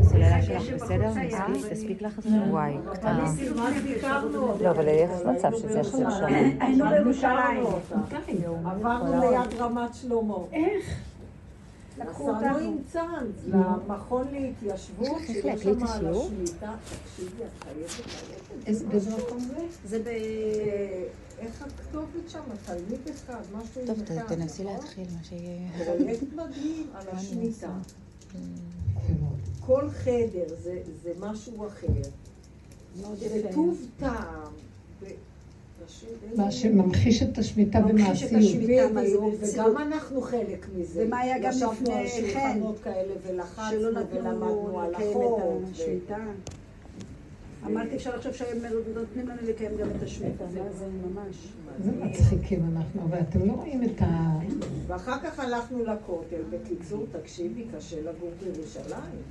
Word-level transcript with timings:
הסוללה 0.00 0.42
שלך 0.42 0.82
בסדר? 0.82 1.12
מספיק? 1.50 1.72
תספיק 1.72 2.02
לך? 2.02 2.20
וואי, 2.50 2.76
קטנה. 2.92 3.32
לא, 4.60 4.70
אבל 4.70 4.88
יש 4.88 5.10
מצב 5.26 5.50
שזה 5.58 5.78
יחזיר 5.78 6.10
שם. 6.10 6.26
היינו 6.60 6.84
בירושלים. 6.88 7.66
עברנו 8.64 9.30
ליד 9.30 9.60
רמת 9.60 9.94
שלמה. 9.94 10.34
איך? 10.52 11.00
לקחו 11.98 12.30
אותנו. 12.30 12.58
עם 12.58 12.76
צאנז 12.92 13.30
למכון 13.46 14.26
להתיישבות, 14.32 15.20
שיש 15.26 15.44
להקליט 15.44 15.78
שם 15.78 15.84
את 15.84 15.90
על 15.90 15.96
השיעור? 15.96 16.30
תקשיבי, 17.04 17.42
את 17.42 17.62
חייבת 17.64 18.94
ללכת. 18.94 19.72
זה? 19.84 19.98
ב... 19.98 20.06
אה, 20.06 21.04
איך 21.38 21.62
הכתובת 21.62 22.28
שם? 22.28 22.40
תלמיד 22.64 23.00
אחד, 23.10 23.40
משהו 23.52 23.80
עם 23.80 23.86
טוב, 23.86 24.20
תנסי 24.28 24.64
נכון? 24.64 24.76
להתחיל 24.76 25.06
מה 25.16 25.24
שיהיה. 25.24 25.96
פרויקט 25.96 26.32
מדהים 26.32 26.86
על 26.94 27.08
אני 27.08 27.18
השמיטה. 27.18 27.68
כל 29.60 29.90
חדר 29.90 30.54
זה, 30.62 30.78
זה 31.02 31.12
משהו 31.20 31.66
אחר. 31.66 31.86
זה. 33.16 33.48
טוב 33.54 33.86
טעם. 33.98 34.52
אין 36.02 36.36
מה 36.36 36.50
שממחיש 36.50 37.22
את 37.22 37.38
השמיטה 37.38 37.80
ממחיש 37.80 38.22
את 38.22 38.30
במעשיות. 38.32 39.32
השמיטה. 39.42 39.68
וגם 39.68 39.78
אנחנו 39.78 40.20
חלק 40.20 40.66
מזה. 40.76 41.04
ומה 41.06 41.18
היה 41.18 41.38
גם 41.38 41.50
ישבנו 41.50 41.72
לפני 41.72 41.94
על 41.94 42.06
שולחנות 42.08 42.76
כאלה 42.84 43.12
ולחצנו 43.26 43.78
ולמדנו 43.80 44.80
על 44.80 44.90
לקיים 44.90 45.10
החוק. 45.10 45.42
אמרתי, 47.70 47.96
אפשר 47.96 48.16
לחשוב 48.16 48.32
שהם 48.32 48.58
נותנים 48.94 49.28
לנו 49.28 49.38
לקיים 49.48 49.70
גם 49.80 49.88
את 49.96 50.02
השמיטה, 50.02 50.44
מה 50.44 50.72
זה 50.78 50.86
ממש. 50.86 51.36
זה 51.84 51.90
מצחיקים 51.92 52.64
אנחנו, 52.76 53.02
אבל 53.02 53.18
אתם 53.20 53.46
לא 53.46 53.52
רואים 53.52 53.82
את 53.84 54.02
ה... 54.02 54.38
ואחר 54.86 55.18
כך 55.24 55.40
הלכנו 55.40 55.84
לכותל. 55.84 56.42
בקיצור, 56.50 57.06
תקשיבי, 57.12 57.64
קשה 57.76 57.96
לגור 58.00 58.30
בירושלים. 58.44 59.22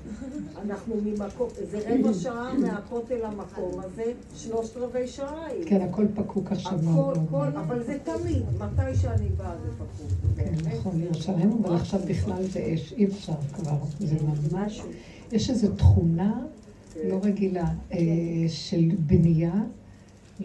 אנחנו 0.65 0.95
ממקום, 1.03 1.49
זה 1.71 1.79
רבע 1.89 2.13
שעה 2.13 2.53
מהכותל 2.53 3.15
למקום 3.15 3.79
הזה, 3.79 4.03
שלושת 4.35 4.77
רבעי 4.77 5.07
שעה. 5.07 5.45
כן, 5.65 5.81
הכל 5.81 6.05
פקוק 6.15 6.51
עכשיו 6.51 6.73
הכל, 6.73 7.19
מאוד. 7.31 7.55
אבל 7.55 7.83
זה 7.83 7.97
תמיד, 8.03 8.43
מתי 8.59 8.95
שאני 8.95 9.29
באה 9.37 9.55
זה 9.63 9.71
פקוד. 9.71 10.07
כן, 10.35 10.53
נכון, 10.69 11.01
ירושלים, 11.03 11.63
אבל 11.63 11.75
עכשיו 11.75 11.99
בכלל 12.07 12.43
זה 12.43 12.71
אש, 12.73 12.93
אי 12.93 13.05
אפשר 13.05 13.33
כבר, 13.53 13.77
זה 13.99 14.15
ממש. 14.51 14.81
יש 15.31 15.49
איזו 15.49 15.67
תכונה 15.75 16.41
לא 17.03 17.19
רגילה 17.23 17.65
אה, 17.93 17.97
של 18.47 18.89
בנייה, 18.99 19.53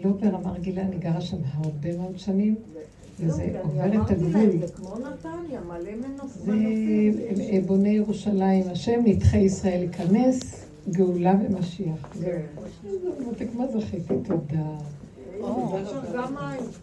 לא 0.03 0.11
ברמה 0.11 0.51
רגילה, 0.51 0.81
אני 0.81 0.97
גרה 0.97 1.21
שם 1.21 1.37
הרבה 1.53 1.97
מאוד 1.97 2.17
שנים, 2.19 2.55
וזה 3.19 3.49
לא, 3.53 3.59
עובר 3.59 4.01
את 4.05 4.11
הגבול. 4.11 4.57
זה 4.59 4.73
כמו 4.75 4.95
נתניה, 4.99 5.61
מלא 5.61 5.77
מנופ- 5.91 6.27
זה 6.27 6.51
מנופים. 6.51 7.13
אה, 7.53 7.59
בוני 7.65 7.89
ירושלים, 7.89 8.63
השם 8.71 9.01
נדחי 9.05 9.37
ישראל 9.37 9.81
ייכנס, 9.83 10.65
גאולה 10.91 11.33
ומשיח. 11.49 12.09
זהו. 12.15 12.31
מה 13.57 13.67
זכיתי? 13.79 14.13
תודה. 14.23 14.65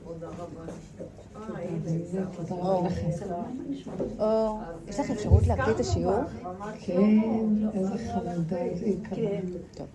תודה 0.04 0.28
רבה. 0.28 0.72
אה, 4.20 4.52
יש 4.88 5.00
לך 5.00 5.10
אפשרות 5.10 5.46
להקליט 5.46 5.74
את 5.74 5.80
השיעור? 5.80 6.20
כן, 6.80 7.18
איזה 7.74 8.12
חמודה, 8.12 8.56
איזה 8.56 8.86
יקרה. 8.86 9.16
כן. 9.16 9.40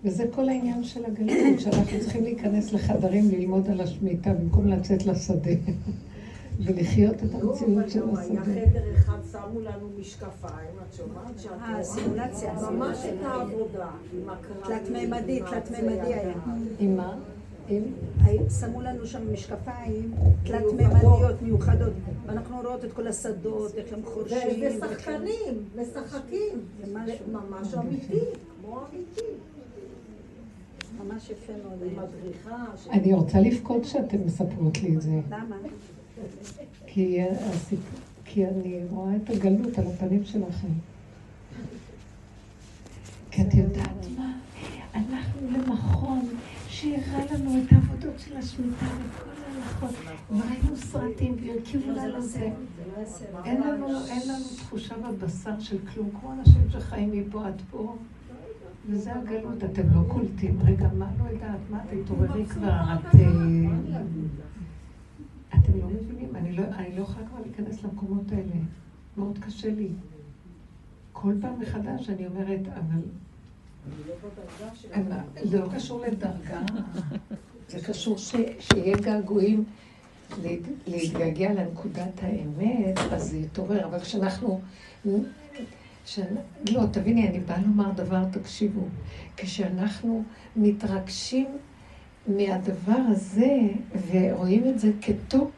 וזה 0.04 0.24
כל 0.34 0.48
העניין 0.48 0.84
של 0.84 1.04
הגלות, 1.04 1.60
שאנחנו 1.60 2.00
צריכים 2.00 2.22
להיכנס 2.22 2.72
לחדרים 2.72 3.30
ללמוד 3.30 3.70
על 3.70 3.80
השמיטה 3.80 4.32
במקום 4.32 4.66
לצאת 4.66 5.06
לשדה. 5.06 5.50
ולחיות 6.64 7.14
את 7.14 7.32
לא, 7.32 7.38
המציאות 7.38 7.90
של 7.90 8.02
היה 8.02 8.20
השדה. 8.20 8.42
חדר 8.42 8.94
אחד, 8.94 9.18
שמו 9.32 9.60
לנו 9.60 9.88
משקפיים, 10.00 10.70
את 10.88 10.94
שומעת? 10.94 11.38
שאת 11.38 11.50
אה, 11.52 11.72
רואה 11.72 11.84
סימולציה, 11.84 12.52
ממש. 12.70 12.98
את 13.04 13.24
העבודה. 13.24 13.88
תלת-ממדי, 14.64 15.38
עם 15.38 15.46
תלת-ממדי 15.46 16.00
הזה, 16.00 16.20
היה. 16.20 16.34
עם 16.78 16.96
מה? 16.96 17.18
עם? 17.68 17.82
שמו 18.60 18.80
לנו 18.82 19.06
שם 19.06 19.32
משקפיים 19.32 20.14
תלת-ממדיות 20.44 21.42
מיוחדות, 21.42 21.92
ואנחנו 22.26 22.56
רואות 22.60 22.84
את 22.84 22.92
כל 22.92 23.08
השדות, 23.08 23.74
איך 23.74 23.92
הם 23.92 24.00
חורשים. 24.04 24.38
ושחקנים, 24.60 25.64
משחקים. 25.76 26.60
זה 26.84 26.92
ממש 27.32 27.74
אמיתי, 27.74 28.20
כמו 28.60 28.80
אמיתי. 28.92 29.22
ממש 31.04 31.30
יפה 31.30 31.52
מאוד. 31.64 32.08
אני 32.90 33.12
רוצה 33.12 33.40
לבכות 33.40 33.84
שאתן 33.84 34.18
מספרות 34.18 34.82
לי 34.82 34.96
את 34.96 35.02
זה. 35.02 35.20
למה? 35.30 35.56
כי, 36.86 38.46
אני 38.46 38.80
רואה 38.90 39.16
את 39.16 39.30
הגלות 39.30 39.78
על 39.78 39.86
הפנים 39.86 40.24
שלכם. 40.24 40.68
כי 43.30 43.42
את 43.42 43.54
יודעת 43.54 44.06
מה? 44.16 44.38
הלכנו 44.92 45.50
למכון 45.50 46.28
שהראה 46.76 47.24
לנו 47.34 47.62
את 47.62 47.72
העבודות 47.72 48.18
של 48.18 48.36
השמיטה 48.36 48.86
וכל 48.86 49.30
ההלכות. 49.46 49.90
וראינו 50.30 50.76
סרטים 50.76 51.36
והרכיבו 51.40 51.90
לנו 51.90 52.20
זה. 52.20 52.50
אין 53.44 53.62
לנו, 53.62 53.88
תחושה 54.56 54.94
בבשר 54.98 55.60
של 55.60 55.78
כלום, 55.86 56.10
כמו 56.20 56.32
אנשים 56.32 56.62
שחיים 56.70 57.10
מפה 57.12 57.46
עד 57.46 57.62
פה. 57.70 57.96
וזה 58.88 59.14
הגלות, 59.14 59.64
אתם 59.64 59.82
לא 59.94 60.04
קולטים. 60.08 60.58
רגע, 60.64 60.88
מה 60.98 61.10
לא 61.18 61.30
יודעת? 61.30 61.60
מה, 61.70 61.80
תתעוררי 61.90 62.46
כבר, 62.46 62.80
את... 62.94 63.14
אה, 63.14 64.00
אתם 65.48 65.78
לא 65.80 65.86
מבינים, 65.86 66.56
לא, 66.56 66.64
אני 66.64 66.96
לא 66.96 67.02
יכולה 67.02 67.26
כבר 67.26 67.40
להיכנס 67.40 67.82
למקומות 67.82 68.32
האלה. 68.32 68.56
מאוד 69.16 69.38
קשה 69.38 69.70
לי. 69.70 69.88
כל 71.12 71.32
פעם 71.40 71.60
מחדש 71.60 72.10
אני 72.10 72.26
אומרת, 72.26 72.60
אבל... 72.68 73.00
זה 75.44 75.58
לא 75.60 75.66
קשור 75.74 76.00
לדרגה, 76.00 76.60
זה 77.68 77.80
קשור 77.80 78.18
שיהיה 78.18 78.96
געגועים 78.96 79.64
להת, 80.42 80.60
להתגעגע 80.86 81.52
לנקודת 81.52 82.22
האמת, 82.22 82.98
אז 83.12 83.30
זה 83.30 83.36
יתעורר. 83.36 83.86
אבל 83.86 84.00
כשאנחנו... 84.00 84.60
לא, 86.70 86.82
תביני, 86.90 87.28
אני 87.28 87.40
באה 87.40 87.60
לומר 87.60 87.92
דבר, 87.92 88.24
תקשיבו. 88.32 88.80
כשאנחנו 89.36 90.24
מתרגשים 90.56 91.46
מהדבר 92.26 93.00
הזה 93.08 93.58
ורואים 94.10 94.68
את 94.68 94.78
זה 94.78 94.90
כטופ, 95.02 95.50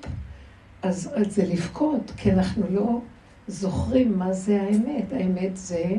אז 0.83 1.11
זה 1.29 1.45
לבכות, 1.45 2.13
כי 2.17 2.33
אנחנו 2.33 2.63
לא 2.71 3.01
זוכרים 3.49 4.19
מה 4.19 4.33
זה 4.33 4.63
האמת. 4.63 5.13
האמת 5.13 5.57
זה 5.57 5.97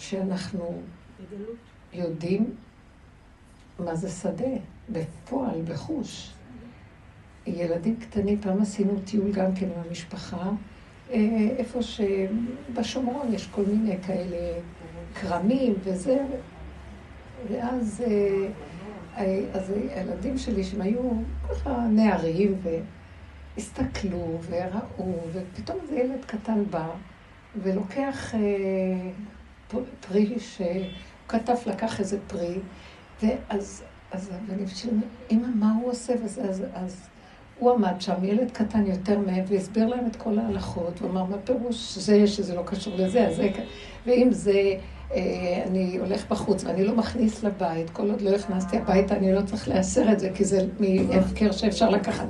שאנחנו 0.00 0.82
יודעים 1.92 2.54
מה 3.78 3.94
זה 3.94 4.08
שדה, 4.08 4.56
בפועל, 4.88 5.62
בחוש. 5.62 6.30
ילדים 7.46 7.96
קטנים, 7.96 8.40
פעם 8.40 8.60
עשינו 8.60 9.00
טיול 9.04 9.32
גם 9.32 9.54
כן 9.54 9.66
עם 9.66 9.82
המשפחה, 9.88 10.50
אה, 11.10 11.48
איפה 11.56 11.80
שבשומרון 11.82 13.32
יש 13.32 13.46
כל 13.46 13.62
מיני 13.62 13.96
כאלה 14.06 14.60
כרמים 15.20 15.74
וזה, 15.84 16.24
ואז 17.48 18.04
אה, 18.06 18.48
אה, 19.16 19.40
אז 19.52 19.72
הילדים 19.94 20.38
שלי, 20.38 20.64
שהם 20.64 20.80
היו 20.80 21.10
ככה 21.50 21.86
נערים, 21.90 22.54
והסתכלו 23.56 24.38
וראו, 24.48 25.14
ופתאום 25.32 25.78
איזה 25.82 25.96
ילד 25.96 26.24
קטן 26.26 26.64
בא 26.70 26.88
ולוקח 27.62 28.34
פרי 30.00 30.38
שהוא 30.38 30.66
כתב, 31.28 31.54
לקח 31.66 32.00
איזה 32.00 32.18
פרי, 32.28 32.58
ואז 33.22 33.82
אז 34.12 34.30
הבנים 34.34 34.66
אמא, 35.30 35.46
מה 35.54 35.74
הוא 35.80 35.90
עושה? 35.90 36.14
וזה, 36.24 36.42
אז, 36.42 36.64
אז 36.74 36.96
הוא 37.58 37.70
עמד 37.72 38.00
שם, 38.00 38.14
ילד 38.22 38.50
קטן 38.50 38.86
יותר 38.86 39.18
מהם, 39.18 39.44
והסביר 39.48 39.86
להם 39.86 40.06
את 40.06 40.16
כל 40.16 40.38
ההלכות, 40.38 41.02
ואמר, 41.02 41.24
מה 41.24 41.36
פירוש 41.38 41.98
זה 41.98 42.26
שזה 42.26 42.54
לא 42.54 42.62
קשור 42.66 42.94
לזה, 42.96 43.28
אז 43.28 43.36
זה... 43.36 43.48
ואם 44.06 44.28
זה, 44.32 44.74
אה, 45.14 45.64
אני 45.66 45.96
הולך 45.98 46.30
בחוץ 46.30 46.64
ואני 46.64 46.84
לא 46.84 46.94
מכניס 46.94 47.44
לבית, 47.44 47.90
כל 47.90 48.10
עוד 48.10 48.20
לא 48.20 48.30
הכנסתי 48.30 48.76
הביתה, 48.76 49.16
אני 49.16 49.32
לא 49.32 49.42
צריך 49.42 49.68
להסר 49.68 50.12
את 50.12 50.20
זה, 50.20 50.30
כי 50.34 50.44
זה 50.44 50.66
מהפקר 50.80 51.52
שאפשר 51.52 51.90
לקחת. 51.90 52.26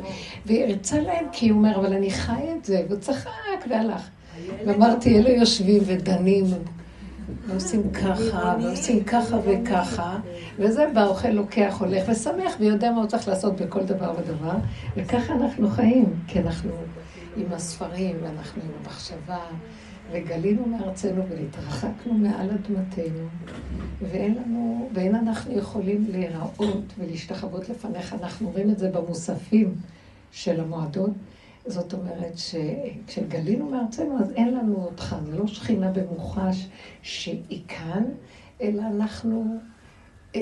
והרצה 0.47 1.01
להם, 1.01 1.27
כי 1.33 1.49
הוא 1.49 1.59
אומר, 1.59 1.77
אבל 1.77 1.93
אני 1.93 2.11
חי 2.11 2.43
את 2.59 2.65
זה, 2.65 2.83
והוא 2.89 3.01
צחק 3.01 3.67
והלך. 3.71 4.09
ואמרתי, 4.67 5.19
אלה 5.19 5.31
יושבים 5.31 5.83
ודנים, 5.87 6.45
ועושים 7.47 7.91
ככה, 7.91 8.57
ועושים 8.63 9.05
ככה 9.05 9.37
וככה, 9.45 10.19
וזה 10.59 10.87
בא, 10.95 11.07
אוכל, 11.07 11.29
לוקח, 11.29 11.77
הולך, 11.81 12.09
ושמח, 12.09 12.57
ויודע 12.61 12.91
מה 12.91 12.99
הוא 13.01 13.07
צריך 13.07 13.29
לעשות 13.29 13.61
בכל 13.61 13.83
דבר 13.83 14.15
ודבר, 14.19 14.57
וככה 14.97 15.33
אנחנו 15.33 15.71
חיים, 15.71 16.15
כי 16.27 16.39
אנחנו 16.41 16.71
עם 17.37 17.47
הספרים, 17.53 18.17
ואנחנו 18.23 18.63
עם 18.63 18.71
המחשבה, 18.83 19.39
וגלינו 20.13 20.67
מארצנו 20.67 21.23
והתרחקנו 21.29 22.15
מעל 22.15 22.51
אדמתנו, 22.51 23.29
ואין 24.11 24.35
לנו, 24.35 24.91
ואין 24.95 25.15
אנחנו 25.15 25.59
יכולים 25.59 26.07
להיראות 26.11 26.85
ולהשתחוות 26.99 27.69
לפניך, 27.69 28.15
אנחנו 28.23 28.51
רואים 28.51 28.71
את 28.71 28.79
זה 28.79 28.91
במוספים 28.91 29.75
של 30.33 30.61
המועדות, 30.61 31.11
זאת 31.67 31.93
אומרת 31.93 32.39
שכשגלינו 32.39 33.71
מארצנו, 33.71 34.19
אז 34.21 34.33
אין 34.33 34.55
לנו 34.55 34.85
אותך, 34.85 35.17
זה 35.27 35.39
לא 35.39 35.47
שכינה 35.47 35.91
במוחש 35.91 36.69
שהיא 37.03 37.63
כאן, 37.69 38.05
אלא 38.61 38.83
אנחנו 38.83 39.59
אה, 40.37 40.41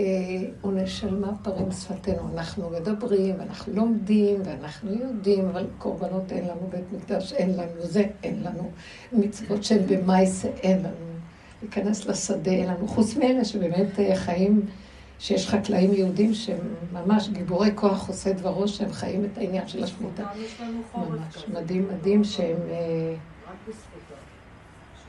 ונשלמה 0.64 1.32
פרים 1.42 1.72
שפתנו. 1.72 2.28
אנחנו 2.34 2.70
מדברים, 2.70 3.34
ואנחנו 3.38 3.74
לומדים, 3.74 4.40
ואנחנו 4.44 4.92
יודעים, 4.92 5.48
אבל 5.48 5.66
קורבנות 5.78 6.32
אין 6.32 6.44
לנו, 6.44 6.60
בית 6.70 6.92
מקדש 6.92 7.32
אין 7.32 7.50
לנו, 7.50 7.80
זה 7.80 8.04
אין 8.22 8.42
לנו, 8.42 8.70
מצוות 9.12 9.64
שהן 9.64 9.86
במייסה 9.86 10.48
אין 10.48 10.78
לנו, 10.78 11.06
להיכנס 11.62 12.06
לשדה 12.06 12.50
אין 12.50 12.68
לנו, 12.68 12.88
חוץ 12.88 13.16
מאלה 13.16 13.44
שבאמת 13.44 14.00
אה, 14.00 14.16
חיים, 14.16 14.62
שיש 15.18 15.48
חקלאים 15.48 15.94
יהודים 15.94 16.34
שהם 16.34 16.74
ממש 16.92 17.28
גיבורי 17.28 17.70
כוח 17.74 18.08
עושה 18.08 18.32
דברו, 18.32 18.68
שהם 18.68 18.92
חיים 18.92 19.24
את 19.24 19.38
העניין 19.38 19.68
של 19.68 19.84
השמותה. 19.84 20.26
ממש 20.96 21.44
מדהים 21.48 21.88
מדהים 21.92 22.24
שהם... 22.24 22.56
אה, 22.70 23.14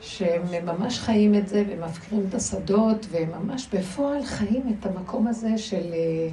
שהם 0.00 0.42
ממש 0.64 0.98
חיים 0.98 1.34
את 1.34 1.48
זה 1.48 1.64
ומפקירים 1.68 2.26
את 2.28 2.34
השדות, 2.34 3.06
והם 3.10 3.28
ממש 3.42 3.68
בפועל 3.72 4.24
חיים 4.24 4.76
את 4.78 4.86
המקום 4.86 5.26
הזה 5.26 5.58
של... 5.58 5.92
אה, 5.92 6.28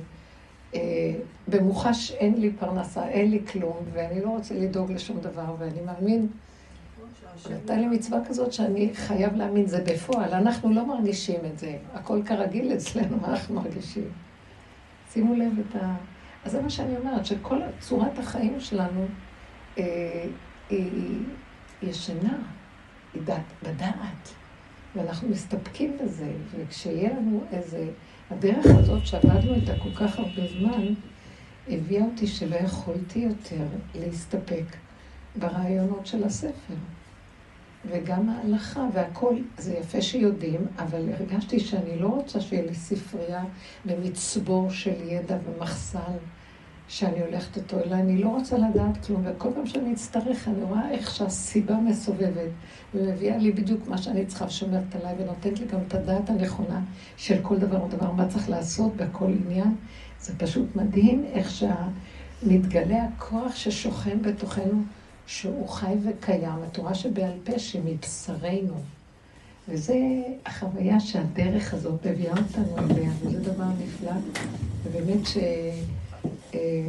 אה, 0.75 1.13
במוחש 1.47 2.11
אין 2.11 2.41
לי 2.41 2.51
פרנסה, 2.59 3.07
אין 3.07 3.31
לי 3.31 3.39
כלום, 3.51 3.77
ואני 3.93 4.21
לא 4.21 4.29
רוצה 4.29 4.53
לדאוג 4.53 4.91
לשום 4.91 5.19
דבר, 5.19 5.55
ואני 5.59 5.81
מאמין, 5.85 6.27
הייתה 7.45 7.75
לי 7.75 7.87
מצווה 7.87 8.19
כזאת 8.29 8.53
שאני 8.53 8.89
חייב 8.93 9.35
להאמין, 9.35 9.65
זה 9.65 9.83
בפועל, 9.83 10.33
אנחנו 10.33 10.73
לא 10.73 10.85
מרגישים 10.85 11.39
את 11.53 11.59
זה, 11.59 11.77
הכל 11.93 12.21
כרגיל 12.25 12.73
אצלנו, 12.73 13.17
מה 13.21 13.27
אנחנו 13.27 13.55
מרגישים? 13.55 14.09
שימו 15.11 15.35
לב 15.35 15.51
את 15.59 15.75
ה... 15.75 15.95
אז 16.45 16.51
זה 16.51 16.61
מה 16.61 16.69
שאני 16.69 16.97
אומרת, 16.97 17.25
שכל 17.25 17.59
צורת 17.79 18.19
החיים 18.19 18.59
שלנו 18.59 19.05
אה, 19.77 20.25
היא 20.69 21.19
ישנה. 21.81 22.37
בדעת, 23.15 23.53
בדעת. 23.63 24.33
ואנחנו 24.95 25.29
מסתפקים 25.29 25.97
בזה, 26.03 26.31
וכשיהיה 26.51 27.09
לנו 27.09 27.43
איזה... 27.51 27.89
הדרך 28.29 28.65
הזאת 28.65 29.05
שעבדנו 29.05 29.53
איתה 29.53 29.73
כל 29.79 29.93
כך 29.95 30.19
הרבה 30.19 30.47
זמן, 30.59 30.93
הביאה 31.69 32.05
אותי 32.05 32.27
שלא 32.27 32.55
יכולתי 32.55 33.19
יותר 33.19 33.65
להסתפק 33.95 34.63
ברעיונות 35.35 36.05
של 36.05 36.23
הספר. 36.23 36.73
וגם 37.91 38.29
ההלכה 38.29 38.87
והכל, 38.93 39.35
זה 39.57 39.73
יפה 39.73 40.01
שיודעים, 40.01 40.65
אבל 40.79 41.09
הרגשתי 41.13 41.59
שאני 41.59 41.99
לא 41.99 42.07
רוצה 42.07 42.41
שיהיה 42.41 42.65
לי 42.65 42.75
ספרייה 42.75 43.43
במצבור 43.85 44.69
של 44.69 44.95
ידע 45.07 45.37
ומחסן. 45.45 46.17
שאני 46.87 47.21
הולכת 47.21 47.57
איתו, 47.57 47.79
אלא 47.79 47.95
אני 47.95 48.17
לא 48.17 48.29
רוצה 48.29 48.57
לדעת 48.57 49.05
כלום, 49.05 49.21
וכל 49.25 49.49
פעם 49.55 49.65
שאני 49.65 49.93
אצטרך, 49.93 50.47
אני 50.47 50.63
רואה 50.63 50.91
איך 50.91 51.11
שהסיבה 51.15 51.75
מסובבת, 51.75 52.49
ומביאה 52.95 53.37
לי 53.37 53.51
בדיוק 53.51 53.87
מה 53.87 53.97
שאני 53.97 54.25
צריכה, 54.25 54.45
ושומרת 54.45 54.95
עליי, 54.95 55.15
ונותנת 55.19 55.59
לי 55.59 55.65
גם 55.65 55.79
את 55.87 55.93
הדעת 55.93 56.29
הנכונה 56.29 56.81
של 57.17 57.39
כל 57.41 57.57
דבר 57.57 57.83
ודבר, 57.83 58.11
מה 58.11 58.27
צריך 58.27 58.49
לעשות 58.49 58.95
בכל 58.95 59.31
עניין. 59.45 59.75
זה 60.19 60.33
פשוט 60.37 60.75
מדהים 60.75 61.25
איך 61.33 61.51
שמתגלה 61.51 63.03
הכוח 63.03 63.55
ששוכן 63.55 64.21
בתוכנו, 64.21 64.83
שהוא 65.27 65.69
חי 65.69 65.93
וקיים, 66.03 66.63
התורה 66.67 66.95
שבעל 66.95 67.33
פה 67.43 67.59
שמבשרנו. 67.59 68.73
וזה 69.69 69.95
החוויה 70.45 70.99
שהדרך 70.99 71.73
הזאת 71.73 72.07
מביאה 72.07 72.33
אותנו 72.37 72.77
אליה, 72.77 73.09
וזה 73.21 73.39
דבר 73.39 73.65
נפלא. 73.79 74.11
ובאמת 74.83 75.25
ש... 75.25 75.37
אה, 76.53 76.87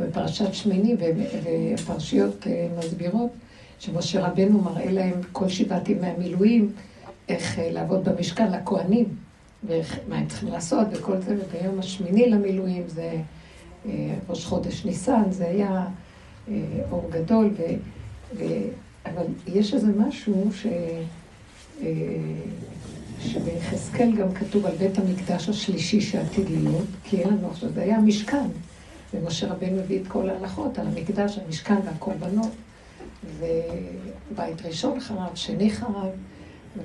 בפרשת 0.00 0.54
שמיני, 0.54 0.96
והפרשיות 0.98 2.46
אה, 2.46 2.68
מסבירות 2.78 3.30
שמשה 3.78 4.26
רבנו 4.26 4.60
מראה 4.60 4.90
להם 4.90 5.20
כל 5.32 5.48
שבעת 5.48 5.88
ימי 5.88 6.06
המילואים, 6.06 6.72
איך 7.28 7.58
אה, 7.58 7.70
לעבוד 7.72 8.08
במשכן 8.08 8.52
לכהנים, 8.52 9.06
ומה 9.64 10.16
הם 10.16 10.26
צריכים 10.26 10.48
לעשות 10.48 10.86
וכל 10.92 11.20
זה, 11.20 11.36
וביום 11.36 11.78
השמיני 11.78 12.30
למילואים 12.30 12.84
זה 12.88 13.12
ראש 14.28 14.44
חודש 14.44 14.84
ניסן, 14.84 15.22
זה 15.30 15.46
היה 15.46 15.86
אור 16.90 17.10
גדול, 17.10 17.50
ו, 17.58 17.62
ו, 18.36 18.44
אבל 19.06 19.24
יש 19.46 19.74
איזה 19.74 19.92
משהו 19.98 20.50
ש... 20.52 20.66
שביחזקאל 23.20 24.12
גם 24.16 24.32
כתוב 24.32 24.66
על 24.66 24.76
בית 24.76 24.98
המקדש 24.98 25.48
השלישי 25.48 26.00
שעתיד 26.00 26.50
להיות, 26.50 26.86
כי 27.04 27.16
אין 27.16 27.28
לנו 27.28 27.50
עכשיו, 27.50 27.68
זה 27.72 27.82
היה 27.82 27.96
המשכן. 27.96 28.46
ומשה 29.14 29.52
רבנו 29.52 29.80
הביא 29.80 30.00
את 30.02 30.08
כל 30.08 30.30
ההלכות 30.30 30.78
על 30.78 30.86
המקדש, 30.86 31.38
המשכן 31.46 31.76
והקורבנות, 31.84 32.50
ובית 33.38 34.66
ראשון 34.66 35.00
חרב, 35.00 35.34
שני 35.34 35.70
חרב, 35.70 36.08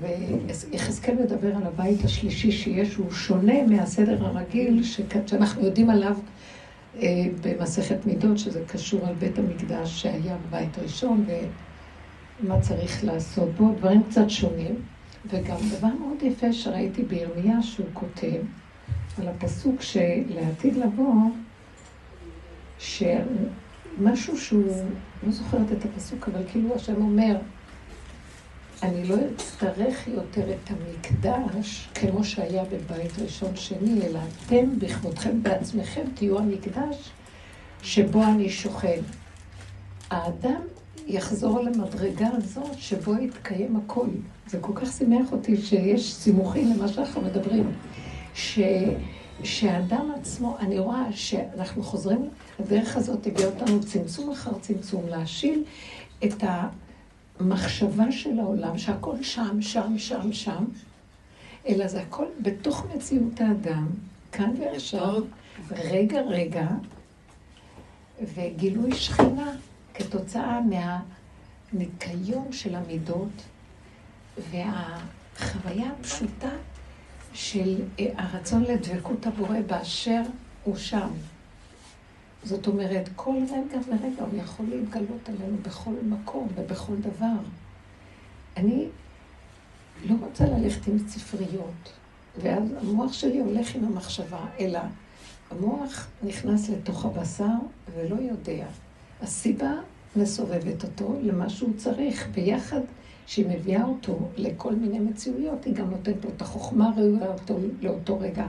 ויחזקאל 0.01 1.15
מדבר 1.15 1.56
על 1.56 1.63
הבית 1.63 2.03
השלישי 2.03 2.51
שיש, 2.51 2.95
הוא 2.95 3.11
שונה 3.11 3.63
מהסדר 3.68 4.25
הרגיל 4.25 4.83
שאנחנו 5.27 5.65
יודעים 5.65 5.89
עליו 5.89 6.11
אה, 6.11 6.15
במסכת 7.42 8.06
מידות, 8.06 8.38
שזה 8.38 8.63
קשור 8.68 9.07
על 9.07 9.13
בית 9.13 9.39
המקדש 9.39 10.01
שהיה 10.01 10.38
בבית 10.47 10.80
ראשון, 10.80 11.25
ומה 12.42 12.59
צריך 12.62 13.03
לעשות 13.03 13.50
בו, 13.50 13.71
דברים 13.77 14.03
קצת 14.03 14.30
שונים. 14.30 14.75
וגם 15.30 15.57
דבר 15.77 15.88
מאוד 15.88 16.24
יפה 16.24 16.53
שראיתי 16.53 17.03
בירמיה 17.03 17.62
שהוא 17.62 17.88
כותב, 17.94 18.42
על 19.18 19.27
הפסוק 19.27 19.81
שלעתיד 19.81 20.77
לבוא, 20.77 21.13
שמשהו 22.80 24.38
שהוא, 24.38 24.86
לא 25.24 25.31
זוכרת 25.31 25.71
את 25.71 25.86
הפסוק, 25.86 26.27
אבל 26.27 26.42
כאילו 26.51 26.75
השם 26.75 26.95
אומר, 26.95 27.38
אני 28.83 29.07
לא 29.07 29.16
אצטרך 29.36 30.07
יותר 30.07 30.51
את 30.51 30.69
המקדש 30.69 31.89
כמו 31.94 32.24
שהיה 32.24 32.63
בבית 32.63 33.12
ראשון 33.24 33.56
שני, 33.56 34.01
אלא 34.06 34.19
אתם 34.45 34.80
בכבודכם 34.80 35.44
בעצמכם 35.44 36.01
תהיו 36.16 36.39
המקדש 36.39 37.12
שבו 37.81 38.24
אני 38.24 38.50
שוכן. 38.50 39.00
האדם 40.10 40.62
יחזור 41.07 41.60
למדרגה 41.60 42.27
הזאת 42.33 42.74
שבו 42.77 43.13
יתקיים 43.18 43.75
הכל. 43.75 44.07
זה 44.48 44.57
כל 44.62 44.72
כך 44.75 44.92
שימח 44.92 45.31
אותי 45.31 45.57
שיש 45.57 46.13
סימוכים 46.13 46.74
למה 46.74 46.88
שאנחנו 46.88 47.21
מדברים. 47.21 47.71
ש... 48.33 48.60
שהאדם 49.44 50.12
עצמו, 50.19 50.57
אני 50.60 50.80
רואה 50.80 51.04
שאנחנו 51.12 51.83
חוזרים, 51.83 52.30
הדרך 52.60 52.98
הזאת 52.98 53.28
הביאה 53.28 53.48
אותנו 53.48 53.80
צמצום 53.83 54.31
אחר 54.31 54.51
צמצום, 54.62 55.07
להשיל 55.07 55.63
את 56.24 56.44
המחשבה 57.39 58.11
של 58.11 58.39
העולם, 58.39 58.77
שהכל 58.77 59.23
שם, 59.23 59.61
שם, 59.61 59.97
שם, 59.97 60.33
שם, 60.33 60.65
אלא 61.68 61.87
זה 61.87 62.01
הכל 62.01 62.25
בתוך 62.42 62.85
מציאות 62.95 63.42
האדם, 63.42 63.87
כאן 64.31 64.54
ועכשיו, 64.59 65.23
רגע, 65.71 66.21
רגע, 66.21 66.68
וגילוי 68.35 68.95
שכינה. 68.95 69.51
כתוצאה 69.97 70.59
מהניקיון 71.73 72.51
של 72.51 72.75
המידות 72.75 73.44
והחוויה 74.37 75.92
הפשוטה 75.99 76.49
של 77.33 77.81
אה, 77.99 78.06
הרצון 78.18 78.63
לדבקות 78.63 79.27
הבורא 79.27 79.61
באשר 79.68 80.21
הוא 80.63 80.75
שם. 80.75 81.09
זאת 82.45 82.68
אומרת, 82.68 83.09
כל 83.16 83.35
רגע 83.44 83.80
ורגע 83.87 84.23
הוא 84.23 84.40
יכול 84.40 84.66
להתגלות 84.69 85.30
עלינו 85.30 85.57
בכל 85.61 85.94
מקום 86.04 86.47
ובכל 86.56 86.95
דבר. 86.95 87.37
אני 88.57 88.87
לא 90.06 90.16
רוצה 90.21 90.45
ללכת 90.45 90.87
עם 90.87 90.97
ספריות, 91.07 91.94
ואז 92.42 92.64
המוח 92.81 93.14
שלי 93.14 93.40
הולך 93.40 93.75
עם 93.75 93.85
המחשבה, 93.85 94.45
אלא 94.59 94.80
המוח 95.52 96.07
נכנס 96.23 96.69
לתוך 96.69 97.06
הבשר 97.06 97.56
ולא 97.95 98.16
יודע. 98.16 98.66
הסיבה 99.21 99.71
מסובבת 100.16 100.83
אותו 100.83 101.16
למה 101.21 101.49
שהוא 101.49 101.73
צריך, 101.78 102.28
ביחד 102.31 102.81
שהיא 103.28 103.45
מביאה 103.49 103.83
אותו 103.83 104.19
לכל 104.37 104.75
מיני 104.75 104.99
מציאויות, 104.99 105.66
היא 105.66 105.73
גם 105.73 105.90
נותנת 105.90 106.25
לו 106.25 106.30
את 106.35 106.42
החוכמה 106.42 106.90
הראויה 106.90 107.28
אותו 107.28 107.57
לאותו 107.81 108.19
רגע, 108.19 108.45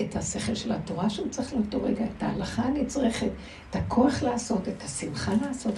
את 0.00 0.16
השכל 0.16 0.54
של 0.54 0.72
התורה 0.72 1.10
שהוא 1.10 1.28
צריך 1.28 1.54
לאותו 1.54 1.82
רגע, 1.82 2.04
את 2.04 2.22
ההלכה 2.22 2.62
הנצרכת, 2.62 3.30
את 3.70 3.76
הכוח 3.76 4.22
לעשות, 4.22 4.68
את 4.68 4.82
השמחה 4.82 5.32
לעשות. 5.46 5.74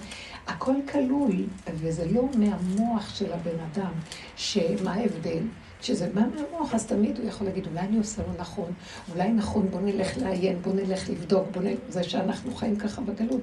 הכל 0.46 0.74
כלול, 0.92 1.44
וזה 1.74 2.06
לא 2.10 2.28
מהמוח 2.38 3.14
של 3.14 3.32
הבן 3.32 3.60
אדם, 3.72 3.92
שמה 4.36 4.92
ההבדל? 4.92 5.42
כשזה 5.80 6.08
בא 6.14 6.20
מהמוח, 6.34 6.74
אז 6.74 6.86
תמיד 6.86 7.18
הוא 7.18 7.28
יכול 7.28 7.46
להגיד, 7.46 7.66
אולי 7.66 7.80
אני 7.80 7.98
עושה 7.98 8.22
לא 8.22 8.40
נכון, 8.40 8.72
אולי 9.12 9.32
נכון, 9.32 9.68
בוא 9.70 9.80
נלך 9.80 10.18
לעיין, 10.18 10.62
בוא 10.62 10.72
נלך 10.72 11.10
לבדוק, 11.10 11.46
בוא 11.52 11.62
נלך... 11.62 11.78
זה 11.88 12.02
שאנחנו 12.02 12.54
חיים 12.54 12.76
ככה 12.76 13.02
בגלות. 13.02 13.40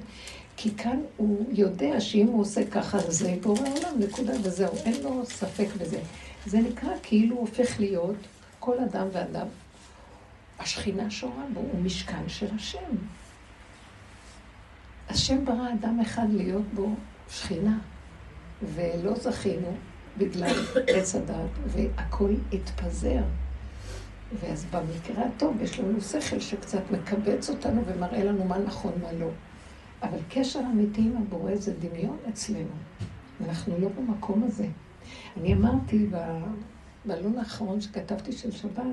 כי 0.56 0.70
כאן 0.76 1.00
הוא 1.16 1.44
יודע 1.52 2.00
שאם 2.00 2.26
הוא 2.26 2.40
עושה 2.40 2.66
ככה, 2.70 2.98
זה 2.98 3.36
בורא 3.42 3.60
עולם, 3.60 3.98
נקודה, 3.98 4.32
וזהו, 4.42 4.74
אין 4.84 5.02
לו 5.02 5.26
ספק 5.26 5.66
בזה. 5.80 5.98
זה 6.46 6.58
נקרא 6.58 6.90
כאילו 7.02 7.36
הוא 7.36 7.40
הופך 7.40 7.80
להיות 7.80 8.16
כל 8.58 8.78
אדם 8.78 9.06
ואדם. 9.12 9.46
השכינה 10.60 11.10
שורה 11.10 11.44
בו, 11.54 11.60
הוא 11.60 11.82
משכן 11.82 12.28
של 12.28 12.54
השם. 12.54 12.96
השם 15.08 15.44
ברא 15.44 15.72
אדם 15.72 16.00
אחד 16.00 16.26
להיות 16.30 16.66
בו 16.74 16.94
שכינה, 17.30 17.78
ולא 18.62 19.14
זכינו 19.14 19.76
בגלל 20.18 20.54
עץ 20.96 21.14
הדת, 21.14 21.50
והכל 21.66 22.30
התפזר. 22.52 23.22
ואז 24.40 24.64
במקרה 24.64 25.24
הטוב 25.26 25.62
יש 25.62 25.80
לנו 25.80 26.00
שכל 26.00 26.40
שקצת 26.40 26.90
מקבץ 26.90 27.50
אותנו 27.50 27.82
ומראה 27.86 28.24
לנו 28.24 28.44
מה 28.44 28.58
נכון, 28.58 28.92
מה 29.02 29.12
לא. 29.12 29.28
אבל 30.02 30.18
קשר 30.28 30.60
אמיתי 30.72 31.00
עם 31.00 31.16
הבורא 31.16 31.54
זה 31.54 31.74
דמיון 31.78 32.18
אצלנו. 32.28 32.76
אנחנו 33.44 33.78
לא 33.78 33.88
במקום 33.88 34.44
הזה. 34.44 34.66
אני 35.36 35.54
אמרתי 35.54 36.06
בעלון 37.04 37.38
האחרון 37.38 37.80
שכתבתי 37.80 38.32
של 38.32 38.50
שבת, 38.50 38.84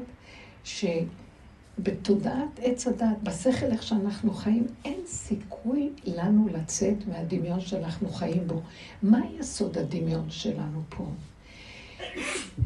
שבתודעת 1.77 2.60
עץ 2.62 2.88
הדת, 2.88 3.17
בשכל 3.24 3.65
איך 3.65 3.84
שאנחנו 3.84 4.34
חיים, 4.34 4.67
אין 4.86 5.00
סיכוי 5.05 5.89
לנו 6.05 6.48
לצאת 6.53 7.07
מהדמיון 7.07 7.62
שאנחנו 7.62 8.10
חיים 8.10 8.48
בו. 8.48 8.62
מה 9.03 9.19
יסוד 9.39 9.77
הדמיון 9.77 10.29
שלנו 10.29 10.81
פה? 10.89 11.05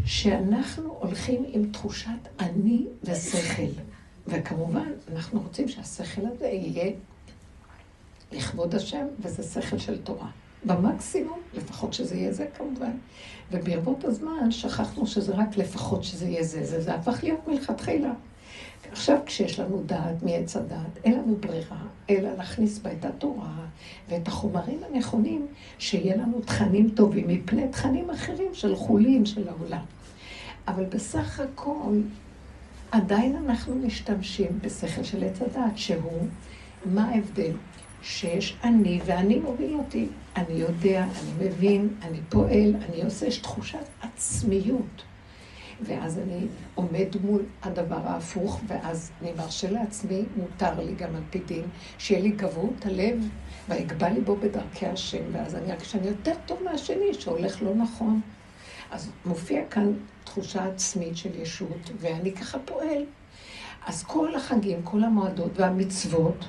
שאנחנו 0.05 0.97
הולכים 0.99 1.43
עם 1.47 1.71
תחושת 1.71 2.27
אני 2.39 2.85
ושכל. 3.03 3.81
וכמובן, 4.27 4.91
אנחנו 5.13 5.41
רוצים 5.41 5.67
שהשכל 5.67 6.21
הזה 6.25 6.45
יהיה 6.45 6.91
לכבוד 8.31 8.75
השם, 8.75 9.05
וזה 9.19 9.61
שכל 9.61 9.77
של 9.77 10.01
תורה. 10.01 10.29
במקסימום, 10.65 11.39
לפחות 11.53 11.93
שזה 11.93 12.15
יהיה 12.15 12.33
זה 12.33 12.47
כמובן. 12.57 12.91
וברבות 13.51 14.05
הזמן 14.05 14.51
שכחנו 14.51 15.07
שזה 15.07 15.35
רק 15.35 15.57
לפחות 15.57 16.03
שזה 16.03 16.25
יהיה 16.25 16.43
זה. 16.43 16.63
זה, 16.63 16.81
זה 16.81 16.95
הפך 16.95 17.23
להיות 17.23 17.47
מלכתחילה. 17.47 18.13
עכשיו, 18.91 19.17
כשיש 19.25 19.59
לנו 19.59 19.83
דעת 19.85 20.23
מעץ 20.23 20.55
הדעת, 20.55 20.97
אין 21.03 21.13
לנו 21.13 21.35
ברירה, 21.39 21.83
אלא 22.09 22.29
להכניס 22.37 22.79
בה 22.79 22.91
את 22.91 23.05
התורה 23.05 23.65
ואת 24.09 24.27
החומרים 24.27 24.79
הנכונים, 24.89 25.47
שיהיה 25.79 26.17
לנו 26.17 26.41
תכנים 26.41 26.89
טובים 26.89 27.27
מפני 27.27 27.67
תכנים 27.67 28.09
אחרים 28.09 28.53
של 28.53 28.75
חולין 28.75 29.25
של 29.25 29.49
העולם. 29.49 29.83
אבל 30.67 30.85
בסך 30.85 31.39
הכל, 31.39 31.97
עדיין 32.91 33.35
אנחנו 33.35 33.75
משתמשים 33.75 34.59
בשכל 34.61 35.03
של 35.03 35.23
עץ 35.23 35.41
הדעת, 35.41 35.77
שהוא, 35.77 36.27
מה 36.85 37.09
ההבדל? 37.09 37.51
שיש 38.01 38.57
אני, 38.63 38.99
ואני 39.05 39.39
מוביל 39.39 39.73
אותי. 39.73 40.07
אני 40.35 40.53
יודע, 40.53 41.03
אני 41.03 41.47
מבין, 41.47 41.89
אני 42.01 42.17
פועל, 42.29 42.75
אני 42.89 43.03
עושה, 43.03 43.25
יש 43.25 43.37
תחושת 43.37 43.85
עצמיות. 44.01 45.03
ואז 45.83 46.19
אני 46.19 46.47
עומד 46.75 47.07
מול 47.23 47.41
הדבר 47.63 48.07
ההפוך, 48.07 48.61
ואז 48.67 49.11
אני 49.21 49.31
מרשה 49.37 49.71
לעצמי, 49.71 50.23
מותר 50.37 50.79
לי 50.79 50.95
גם 50.95 51.15
על 51.15 51.21
פי 51.29 51.39
דין, 51.39 51.63
שיהיה 51.97 52.21
לי 52.21 52.29
גבהות 52.29 52.85
הלב, 52.85 53.27
ואגבה 53.69 54.09
ליבו 54.09 54.35
בדרכי 54.35 54.85
השם, 54.85 55.23
ואז 55.31 55.55
אני 55.55 55.71
ארגיש 55.71 55.91
שאני 55.91 56.07
יותר 56.07 56.33
טוב 56.45 56.63
מהשני, 56.63 57.13
שהולך 57.13 57.61
לא 57.61 57.75
נכון. 57.75 58.21
אז 58.91 59.11
מופיע 59.25 59.65
כאן 59.69 59.93
תחושה 60.23 60.65
עצמית 60.65 61.17
של 61.17 61.41
ישות, 61.41 61.91
ואני 61.99 62.31
ככה 62.31 62.59
פועל. 62.59 63.03
אז 63.85 64.03
כל 64.03 64.35
החגים, 64.35 64.81
כל 64.83 65.03
המועדות 65.03 65.59
והמצוות, 65.59 66.45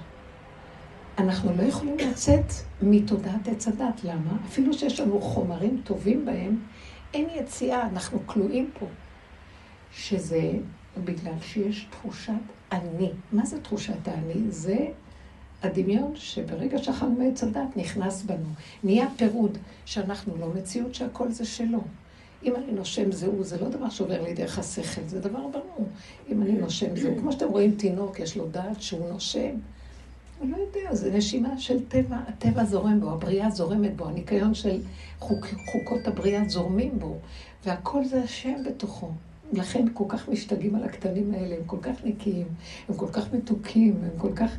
אנחנו 1.18 1.52
לא 1.56 1.62
יכולים 1.62 1.96
לצאת 1.98 2.52
מתודעת 2.82 3.48
עץ 3.48 3.68
הדת. 3.68 4.04
למה? 4.04 4.36
אפילו 4.46 4.72
שיש 4.72 5.00
לנו 5.00 5.20
חומרים 5.20 5.80
טובים 5.84 6.24
בהם, 6.24 6.56
אין 7.14 7.26
יציאה, 7.34 7.86
אנחנו 7.86 8.18
כלואים 8.26 8.70
פה. 8.78 8.86
שזה 9.92 10.52
בגלל 11.04 11.40
שיש 11.42 11.87
תחושת 11.90 12.32
אני. 12.72 13.11
מה 13.32 13.46
זה 13.46 13.61
תחושת 13.61 14.08
האני? 14.08 14.50
זה 14.50 14.87
הדמיון 15.62 16.12
שברגע 16.14 16.78
שאכלנו 16.78 17.14
מעץ 17.18 17.42
הדת 17.42 17.76
נכנס 17.76 18.22
בנו. 18.22 18.49
נהיה 18.84 19.06
פירוד 19.16 19.58
שאנחנו 19.84 20.37
לא 20.37 20.49
מציאות 20.54 20.94
שהכל 20.94 21.30
זה 21.30 21.44
שלו. 21.44 21.80
אם 22.44 22.56
אני 22.56 22.72
נושם 22.72 23.12
זהו, 23.12 23.44
זה 23.44 23.61
לא 23.61 23.68
דבר 23.68 23.88
שעובר 23.88 24.22
לי 24.22 24.34
דרך 24.34 24.58
השכל, 24.58 25.02
זה 25.06 25.20
דבר 25.20 25.46
ברור. 25.49 25.88
אם 26.28 26.42
אני 26.42 26.52
נושם 26.52 26.96
זהו, 26.96 27.16
כמו 27.18 27.32
שאתם 27.32 27.49
רואים 27.49 27.75
תינוק, 27.75 28.20
יש 28.20 28.37
לו 28.37 28.49
דעת 28.49 28.82
שהוא 28.82 29.08
נושם. 29.08 29.54
הוא 30.38 30.49
לא 30.50 30.56
יודע, 30.56 30.94
זה 30.94 31.12
נשימה 31.12 31.58
של 31.58 31.87
טבע, 31.88 32.16
הטבע 32.28 32.64
זורם 32.64 33.00
בו, 33.00 33.11
הבריאה 33.11 33.50
זורמת 33.50 33.96
בו, 33.96 34.08
הניקיון 34.08 34.54
של 34.54 34.80
חוק, 35.18 35.46
חוקות 35.72 36.06
הבריאה 36.06 36.49
זורמים 36.49 36.99
בו, 36.99 37.16
והכל 37.64 38.04
זה 38.04 38.22
השם 38.22 38.64
בתוכו. 38.66 39.11
לכן 39.52 39.85
כל 39.94 40.04
כך 40.09 40.28
משתגעים 40.28 40.75
על 40.75 40.85
הקטנים 40.85 41.35
האלה, 41.35 41.56
הם 41.56 41.64
כל 41.66 41.78
כך 41.82 42.04
נקיים, 42.04 42.47
הם 42.88 42.97
כל 42.97 43.09
כך 43.12 43.32
מתוקים, 43.32 43.97
הם 44.04 44.18
כל 44.18 44.32
כך 44.37 44.56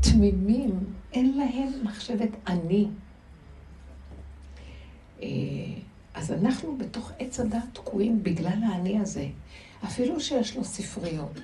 תמימים, 0.00 0.70
אין 1.12 1.38
להם 1.38 1.68
מחשבת 1.82 2.30
אני. 2.46 2.86
אה, 5.22 5.26
אז 6.14 6.32
אנחנו 6.32 6.76
בתוך 6.76 7.12
עץ 7.18 7.40
הדת 7.40 7.64
תקועים 7.72 8.22
בגלל 8.22 8.58
האני 8.62 8.98
הזה. 8.98 9.26
אפילו 9.84 10.20
שיש 10.20 10.56
לו 10.56 10.64
ספריות, 10.64 11.40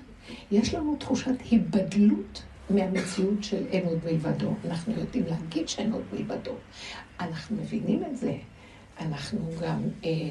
יש 0.50 0.74
לנו 0.74 0.96
תחושת 0.96 1.34
היבדלות 1.50 2.42
מהמציאות 2.70 3.44
של 3.44 3.66
אין 3.70 3.86
עוד 3.86 3.98
מלבדו. 4.04 4.54
אנחנו 4.64 4.92
יודעים 4.92 5.24
להגיד 5.26 5.68
שאין 5.68 5.92
עוד 5.92 6.02
מלבדו. 6.12 6.52
אנחנו 7.20 7.56
מבינים 7.56 8.04
את 8.04 8.16
זה. 8.16 8.36
אנחנו 9.00 9.38
גם 9.62 9.82
אה, 10.04 10.30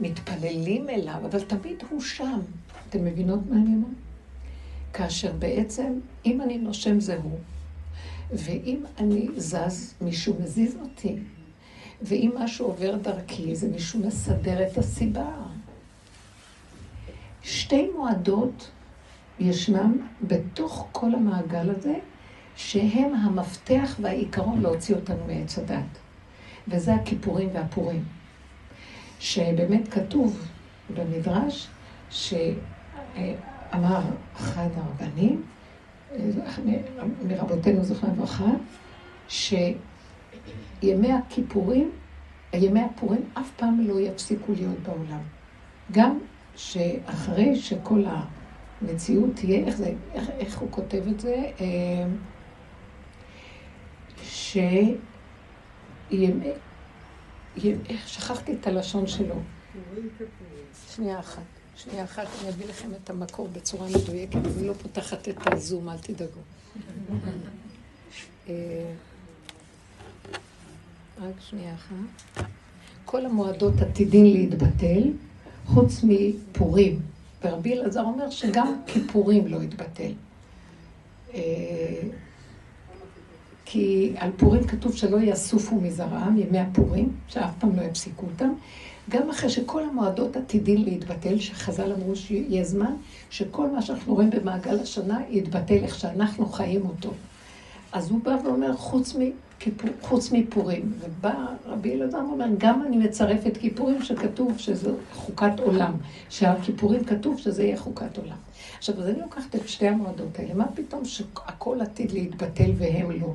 מתפללים 0.00 0.88
אליו, 0.90 1.20
אבל 1.30 1.40
תמיד 1.40 1.82
הוא 1.90 2.00
שם. 2.00 2.40
אתם 2.88 3.04
מבינות 3.04 3.40
מה 3.50 3.56
אני 3.56 3.74
אומר? 3.74 3.88
כאשר 4.92 5.32
בעצם, 5.32 5.92
אם 6.26 6.40
אני 6.40 6.58
נושם 6.58 7.00
זה 7.00 7.18
הוא, 7.22 7.38
ואם 8.32 8.84
אני 8.98 9.28
זז, 9.36 9.94
מישהו 10.00 10.36
מזיז 10.40 10.76
אותי, 10.82 11.16
ואם 12.02 12.30
משהו 12.38 12.66
עובר 12.66 12.96
דרכי, 12.96 13.56
זה 13.56 13.68
מישהו 13.68 14.00
מסדר 14.00 14.66
את 14.66 14.78
הסיבה. 14.78 15.30
שתי 17.42 17.88
מועדות 17.96 18.70
ישנם 19.40 20.06
בתוך 20.22 20.88
כל 20.92 21.14
המעגל 21.14 21.70
הזה, 21.70 21.94
שהם 22.56 23.14
המפתח 23.14 23.96
והעיקרון 24.00 24.60
להוציא 24.60 24.94
אותנו 24.94 25.26
מעץ 25.26 25.58
הדת. 25.58 25.98
וזה 26.68 26.94
הכיפורים 26.94 27.48
והפורים. 27.52 28.04
שבאמת 29.20 29.88
כתוב 29.88 30.46
במדרש, 30.94 31.68
שאמר 32.10 34.00
אחד 34.36 34.68
הרבנים, 34.76 35.42
מרבותינו 37.28 37.84
זכרם 37.84 38.10
לברכה, 38.10 38.50
שימי 39.28 41.12
הכיפורים, 41.12 41.90
ימי 42.52 42.80
הפורים 42.80 43.20
אף 43.34 43.50
פעם 43.56 43.80
לא 43.88 44.00
יפסיקו 44.00 44.52
להיות 44.52 44.78
בעולם. 44.78 45.20
גם 45.92 46.18
שאחרי 46.56 47.56
שכל 47.56 48.04
המציאות 48.82 49.30
תהיה, 49.34 49.66
איך, 49.66 49.76
זה, 49.76 49.92
איך, 50.14 50.30
איך 50.38 50.58
הוא 50.58 50.68
כותב 50.70 51.02
את 51.08 51.20
זה? 51.20 51.50
אה, 51.60 52.06
שימי 54.22 54.96
איך 57.64 58.08
שכחתי 58.08 58.54
את 58.60 58.66
הלשון 58.66 59.06
שלו. 59.06 59.34
שנייה 60.94 61.18
אחת, 61.18 61.42
שנייה 61.76 62.04
אחת, 62.04 62.26
אני 62.40 62.48
אביא 62.48 62.66
לכם 62.66 62.88
את 63.04 63.10
המקור 63.10 63.48
בצורה 63.48 63.88
מדויקת, 63.88 64.36
אני 64.36 64.66
לא 64.66 64.72
פותחת 64.72 65.28
את 65.28 65.36
הזום, 65.52 65.88
אל 65.88 65.98
תדאגו. 65.98 66.40
אה, 68.48 68.92
רק 71.20 71.40
שנייה 71.40 71.74
אחת. 71.74 72.44
כל 73.04 73.26
המועדות 73.26 73.80
עתידין 73.80 74.32
להתבטל, 74.32 75.02
חוץ 75.66 76.00
מפורים. 76.04 77.00
ורבי 77.44 77.74
אלעזר 77.74 78.02
אומר 78.02 78.30
שגם 78.30 78.80
כיפורים 78.86 79.46
לא 79.46 79.62
יתבטל. 79.62 80.12
כי 83.68 84.12
על 84.16 84.30
פורים 84.36 84.64
כתוב 84.64 84.96
שלא 84.96 85.16
יאסופו 85.16 85.76
מזרעם, 85.76 86.38
ימי 86.38 86.58
הפורים, 86.58 87.12
שאף 87.28 87.50
פעם 87.58 87.76
לא 87.76 87.82
יפסיקו 87.82 88.26
אותם. 88.26 88.52
גם 89.10 89.30
אחרי 89.30 89.50
שכל 89.50 89.82
המועדות 89.84 90.36
עתידים 90.36 90.84
להתבטל, 90.84 91.38
שחז"ל 91.38 91.92
אמרו 91.92 92.16
שיהיה 92.16 92.64
זמן, 92.64 92.94
שכל 93.30 93.70
מה 93.70 93.82
שאנחנו 93.82 94.14
רואים 94.14 94.30
במעגל 94.30 94.80
השנה 94.80 95.20
יתבטל 95.30 95.78
איך 95.82 95.98
שאנחנו 95.98 96.46
חיים 96.46 96.86
אותו. 96.86 97.10
אז 97.92 98.10
הוא 98.10 98.20
בא 98.22 98.36
ואומר, 98.44 98.76
חוץ, 98.76 99.14
מכיפור, 99.14 99.90
חוץ 100.00 100.32
מפורים, 100.32 100.92
ובא 101.00 101.46
רבי 101.66 101.94
אלעזר 101.94 102.18
ואומר, 102.18 102.46
גם 102.58 102.82
אני 102.86 102.96
מצרף 102.96 103.46
את 103.46 103.56
כיפורים 103.56 104.02
שכתוב 104.02 104.58
שזה 104.58 104.90
חוקת 105.12 105.60
עולם, 105.60 105.92
שהכיפורים 106.28 107.04
כתוב 107.04 107.38
שזה 107.38 107.62
יהיה 107.62 107.76
חוקת 107.76 108.18
עולם. 108.18 108.36
עכשיו, 108.78 109.00
אז 109.00 109.08
אני 109.08 109.20
לוקחת 109.20 109.54
את 109.56 109.68
שתי 109.68 109.88
המועדות 109.88 110.38
האלה, 110.38 110.54
מה 110.54 110.66
פתאום 110.74 111.04
שהכל 111.04 111.80
עתיד 111.80 112.12
להתבטל 112.12 112.70
והם 112.78 113.10
לא? 113.10 113.34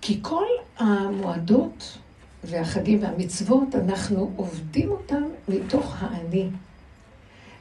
כי 0.00 0.18
כל 0.22 0.46
המועדות 0.78 1.98
והחגים 2.44 3.02
והמצוות, 3.02 3.74
אנחנו 3.74 4.32
עובדים 4.36 4.90
אותם 4.90 5.22
מתוך 5.48 5.96
האני. 5.98 6.48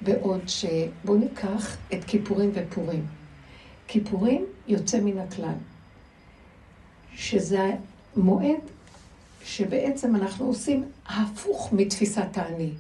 בעוד 0.02 0.42
שבואו 0.48 1.18
ניקח 1.18 1.78
את 1.94 2.04
כיפורים 2.04 2.52
ופורים. 2.54 3.06
כיפורים 3.88 4.46
יוצא 4.68 5.00
מן 5.00 5.20
הכלל. 5.20 5.54
שזה 7.16 7.72
מועד 8.16 8.62
שבעצם 9.44 10.16
אנחנו 10.16 10.46
עושים 10.46 10.86
הפוך 11.08 11.74
מתפיסת 11.74 12.38
האני. 12.38 12.72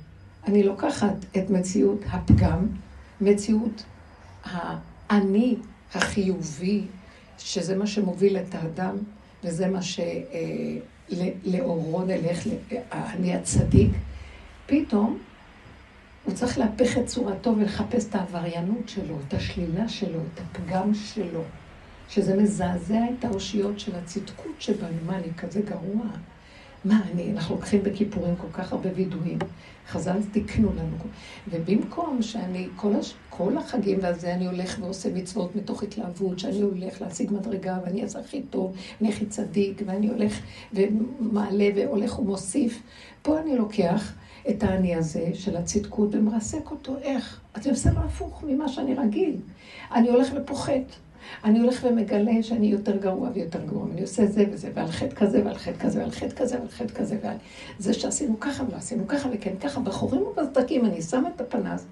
אני 0.48 0.64
לוקחת 0.64 1.16
את 1.38 1.50
מציאות 1.50 2.00
הפגם, 2.10 2.68
מציאות 3.22 3.84
האני 4.44 5.56
החיובי, 5.94 6.84
שזה 7.38 7.76
מה 7.76 7.88
שמוביל 7.88 8.38
את 8.38 8.56
האדם, 8.56 8.98
וזה 9.44 9.68
מה 9.68 9.80
שלאורו 11.12 12.04
נלך, 12.04 12.48
האני 12.92 13.36
הצדיק. 13.36 13.92
פתאום 14.66 15.18
הוא 16.26 16.34
צריך 16.34 16.58
להפך 16.58 16.98
את 16.98 17.06
צורתו 17.06 17.54
ולחפש 17.58 18.06
את 18.10 18.16
העבריינות 18.16 18.90
שלו, 18.90 19.16
את 19.28 19.34
השלילה 19.34 19.90
שלו, 19.90 20.20
את 20.20 20.40
הפגם 20.40 20.94
שלו, 20.94 21.42
שזה 22.10 22.38
מזעזע 22.38 23.02
את 23.20 23.26
האושיות 23.26 23.80
של 23.80 23.96
הצדקות 23.96 24.56
שבנו. 24.60 24.98
מה, 25.06 25.16
אני 25.16 25.34
כזה 25.38 25.62
גרוע? 25.62 26.06
מה 26.86 27.02
אני, 27.14 27.32
אנחנו 27.32 27.56
לוקחים 27.56 27.84
בכיפורים 27.84 28.36
כל 28.36 28.48
כך 28.54 28.74
הרבה 28.74 28.90
וידויים. 28.96 29.40
חז"ל 29.90 30.18
תיקנו 30.32 30.70
לנו. 30.74 30.98
ובמקום 31.50 32.22
שאני, 32.22 32.68
כל, 32.76 32.96
הש, 32.96 33.14
כל 33.30 33.58
החגים 33.58 34.00
והזה, 34.02 34.34
אני 34.34 34.48
הולך 34.48 34.78
ועושה 34.82 35.14
מצוות 35.14 35.56
מתוך 35.56 35.84
התלהבות, 35.84 36.40
שאני 36.40 36.62
הולך 36.62 37.02
להשיג 37.02 37.32
מדרגה, 37.34 37.78
ואני 37.86 38.04
אעשה 38.04 38.20
הכי 38.20 38.42
טוב, 38.42 38.76
אני 39.02 39.10
הכי 39.10 39.26
צדיק, 39.26 39.82
ואני 39.86 40.08
הולך 40.08 40.40
ומעלה 40.74 41.70
והולך 41.76 42.20
ומוסיף. 42.20 42.82
פה 43.22 43.40
אני 43.40 43.56
לוקח 43.58 44.14
את 44.50 44.64
האני 44.64 44.96
הזה 44.96 45.30
של 45.34 45.58
הצדקות 45.58 46.16
ומרסק 46.16 46.72
אותו. 46.72 46.98
איך? 47.02 47.40
אז 47.54 47.68
עושה 47.68 47.92
לו 47.92 48.00
הפוך 48.00 48.44
ממה 48.48 48.68
שאני 48.68 48.94
רגיל. 48.96 49.36
אני 49.92 50.10
הולך 50.10 50.28
ופוחת. 50.36 50.96
אני 51.44 51.60
הולך 51.60 51.86
ומגלה 51.90 52.44
שאני 52.44 52.68
יותר 52.68 52.98
גרוע 52.98 53.30
ויותר 53.34 53.66
גרוע, 53.66 53.88
אני 53.92 54.02
עושה 54.02 54.26
זה 54.26 54.46
וזה, 54.52 54.72
ועל 54.74 54.92
חטא 54.92 55.16
כזה 55.16 55.46
ועל 55.46 55.58
חטא 55.58 55.80
כזה 55.80 56.00
ועל 56.00 56.12
חטא 56.12 56.36
כזה 56.36 56.60
ועל 56.60 56.70
חטא 56.70 56.94
כזה 56.94 57.18
ועל 57.24 57.38
זה 57.80 57.94
שעשינו 57.94 58.40
ככה 58.40 58.64
ולא 58.64 58.76
עשינו 58.76 59.08
ככה 59.08 59.30
וכן 59.34 59.54
ככה, 59.62 59.80
בחורים 59.80 60.22
ובסדקים 60.22 60.86
אני 60.86 61.02
שם 61.02 61.24
את 61.36 61.42
הפנס 61.42 61.86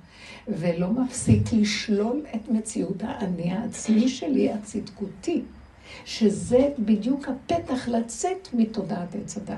ולא 0.47 0.87
מפסיק 0.89 1.53
לשלול 1.53 2.21
את 2.35 2.49
מציאות 2.49 2.97
האני 3.03 3.51
העצמי 3.51 4.07
שלי, 4.09 4.51
הצדקותי, 4.51 5.41
שזה 6.05 6.69
בדיוק 6.79 7.27
הפתח 7.27 7.87
לצאת 7.87 8.47
מתודעת 8.53 9.15
עץ 9.15 9.37
הדת. 9.37 9.57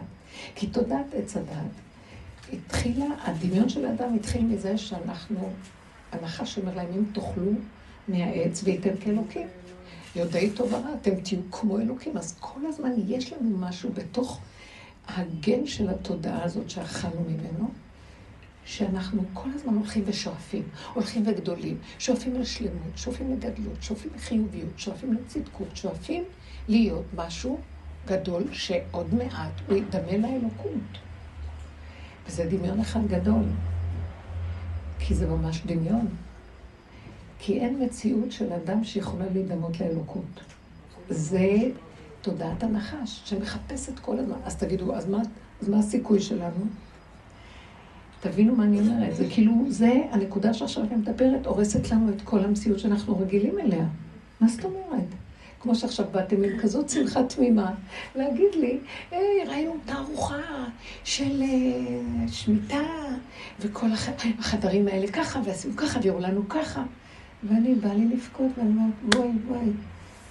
כי 0.55 0.67
תודעת 0.67 1.05
עץ 1.13 1.37
הדת 1.37 1.89
התחילה, 2.53 3.05
הדמיון 3.21 3.69
של 3.69 3.85
האדם 3.85 4.13
התחיל 4.15 4.41
מזה 4.41 4.77
שאנחנו, 4.77 5.49
הנחש 6.11 6.57
אומר 6.57 6.75
להם, 6.75 6.87
אם 6.97 7.03
תאכלו 7.13 7.51
מהעץ 8.07 8.63
וייתן 8.63 8.97
כאלוקים. 8.99 9.47
יודעי 10.15 10.49
טוב 10.49 10.73
ורע, 10.73 10.93
אתם 11.01 11.15
תהיו 11.15 11.39
כמו 11.51 11.79
אלוקים. 11.79 12.17
אז 12.17 12.35
כל 12.39 12.59
הזמן 12.65 12.91
יש 13.07 13.33
לנו 13.33 13.57
משהו 13.57 13.89
בתוך 13.93 14.39
הגן 15.07 15.65
של 15.65 15.89
התודעה 15.89 16.43
הזאת 16.43 16.69
שאכלנו 16.69 17.25
ממנו, 17.27 17.69
שאנחנו 18.65 19.23
כל 19.33 19.49
הזמן 19.55 19.73
הולכים 19.73 20.03
ושואפים, 20.05 20.63
הולכים 20.93 21.23
וגדולים, 21.27 21.77
שואפים 21.99 22.41
לשלמות, 22.41 22.91
שואפים 22.95 23.31
לגדלות, 23.31 23.83
שואפים 23.83 24.11
לחיוביות, 24.15 24.71
שואפים 24.77 25.13
לצדקות, 25.13 25.67
שואפים 25.77 26.23
להיות 26.67 27.05
משהו 27.15 27.59
גדול 28.05 28.43
שעוד 28.51 29.13
מעט 29.13 29.51
הוא 29.67 29.77
ידמה 29.77 30.17
לאלוקות. 30.17 30.97
וזה 32.27 32.45
דמיון 32.45 32.79
אחד 32.79 33.07
גדול, 33.07 33.43
כי 34.99 35.15
זה 35.15 35.27
ממש 35.27 35.61
דמיון. 35.65 36.07
כי 37.39 37.59
אין 37.59 37.83
מציאות 37.83 38.31
של 38.31 38.53
אדם 38.53 38.83
שיכולה 38.83 39.25
להידמות 39.33 39.79
לאלוקות. 39.79 40.39
זה 41.09 41.49
תודעת 42.21 42.63
הנחש, 42.63 43.21
שמחפשת 43.25 43.99
כל 43.99 44.19
הזמן. 44.19 44.37
אז 44.45 44.55
תגידו, 44.55 44.95
אז 44.95 45.09
מה, 45.09 45.21
אז 45.61 45.69
מה 45.69 45.79
הסיכוי 45.79 46.19
שלנו? 46.19 46.65
תבינו 48.19 48.55
מה 48.55 48.63
אני 48.63 48.79
אומרת. 48.79 49.15
זה 49.15 49.25
כאילו, 49.29 49.53
זה 49.67 49.91
הנקודה 50.11 50.53
שעכשיו 50.53 50.83
אני 50.83 50.95
מדברת, 50.95 51.45
הורסת 51.45 51.91
לנו 51.91 52.09
את 52.09 52.21
כל 52.21 52.39
המציאות 52.39 52.79
שאנחנו 52.79 53.19
רגילים 53.19 53.59
אליה. 53.59 53.85
מה 54.41 54.47
זאת 54.47 54.65
אומרת? 54.65 55.07
כמו 55.61 55.75
שעכשיו 55.75 56.05
באתם 56.11 56.43
עם 56.43 56.59
כזאת 56.59 56.89
שמחה 56.89 57.23
תמימה, 57.23 57.71
להגיד 58.15 58.55
לי, 58.55 58.77
היי, 59.11 59.45
ראינו 59.47 59.75
תערוכה 59.85 60.65
של 61.03 61.41
uh, 61.41 62.31
שמיטה, 62.31 62.87
וכל 63.59 63.87
החדרים 64.39 64.87
האלה 64.87 65.07
ככה, 65.07 65.39
ועשינו 65.45 65.75
ככה, 65.75 65.99
והראו 66.03 66.19
לנו 66.19 66.49
ככה. 66.49 66.83
ואני, 67.47 67.75
בא 67.75 67.93
לי 67.93 68.05
לבכות, 68.05 68.51
ואני 68.57 68.69
אומרת, 68.69 69.15
וואי, 69.15 69.29
וואי, 69.47 69.69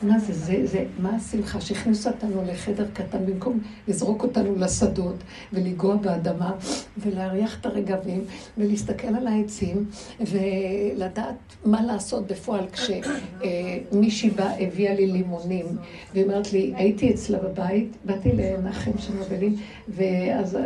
מה 0.03 0.19
זה, 0.19 0.33
זה, 0.33 0.67
זה, 0.67 0.85
מה 0.99 1.17
השמחה? 1.17 1.61
שהכניס 1.61 2.07
אותנו 2.07 2.43
לחדר 2.47 2.87
קטן 2.93 3.27
במקום 3.27 3.61
לזרוק 3.89 4.23
אותנו 4.23 4.55
לשדות 4.57 5.17
ולגוע 5.53 5.97
באדמה 5.97 6.53
ולהריח 6.99 7.61
את 7.61 7.67
הרגבים 7.67 8.25
ולהסתכל 8.59 9.09
על 9.09 9.27
העצים 9.27 9.87
ולדעת 10.21 11.57
מה 11.65 11.83
לעשות 11.83 12.27
בפועל 12.27 12.65
כשמישהי 12.73 14.31
באה, 14.31 14.63
הביאה 14.63 14.95
לי 14.95 15.07
לימונים 15.07 15.67
והיא 16.13 16.25
אומרת 16.25 16.53
לי, 16.53 16.73
הייתי 16.77 17.11
אצלה 17.15 17.39
בבית, 17.39 17.97
באתי 18.05 18.33
לנחם 18.33 18.91
שנובלים 18.99 19.57
ואז 19.89 20.59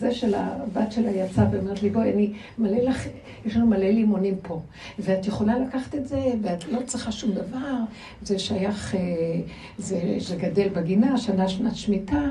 זה 0.00 0.14
של 0.14 0.34
הבת 0.34 0.92
שלה 0.92 1.10
יצאה 1.10 1.44
ואומרת 1.52 1.82
לי, 1.82 1.90
בואי, 1.90 2.12
אני 2.12 2.32
מלא 2.58 2.78
לך, 2.78 3.06
יש 3.46 3.56
לנו 3.56 3.66
מלא 3.66 3.86
לימונים 3.86 4.36
פה. 4.42 4.60
ואת 4.98 5.26
יכולה 5.26 5.58
לקחת 5.58 5.94
את 5.94 6.08
זה 6.08 6.20
ואת 6.42 6.68
לא 6.68 6.80
צריכה 6.86 7.12
שום 7.12 7.32
דבר, 7.32 7.74
זה 8.22 8.38
שהיה 8.38 8.65
שייך, 8.66 8.94
אה, 8.94 9.40
זה, 9.78 10.14
זה 10.18 10.36
גדל 10.36 10.68
בגינה, 10.68 11.18
שנה 11.18 11.48
שנת 11.48 11.76
שמיטה, 11.76 12.22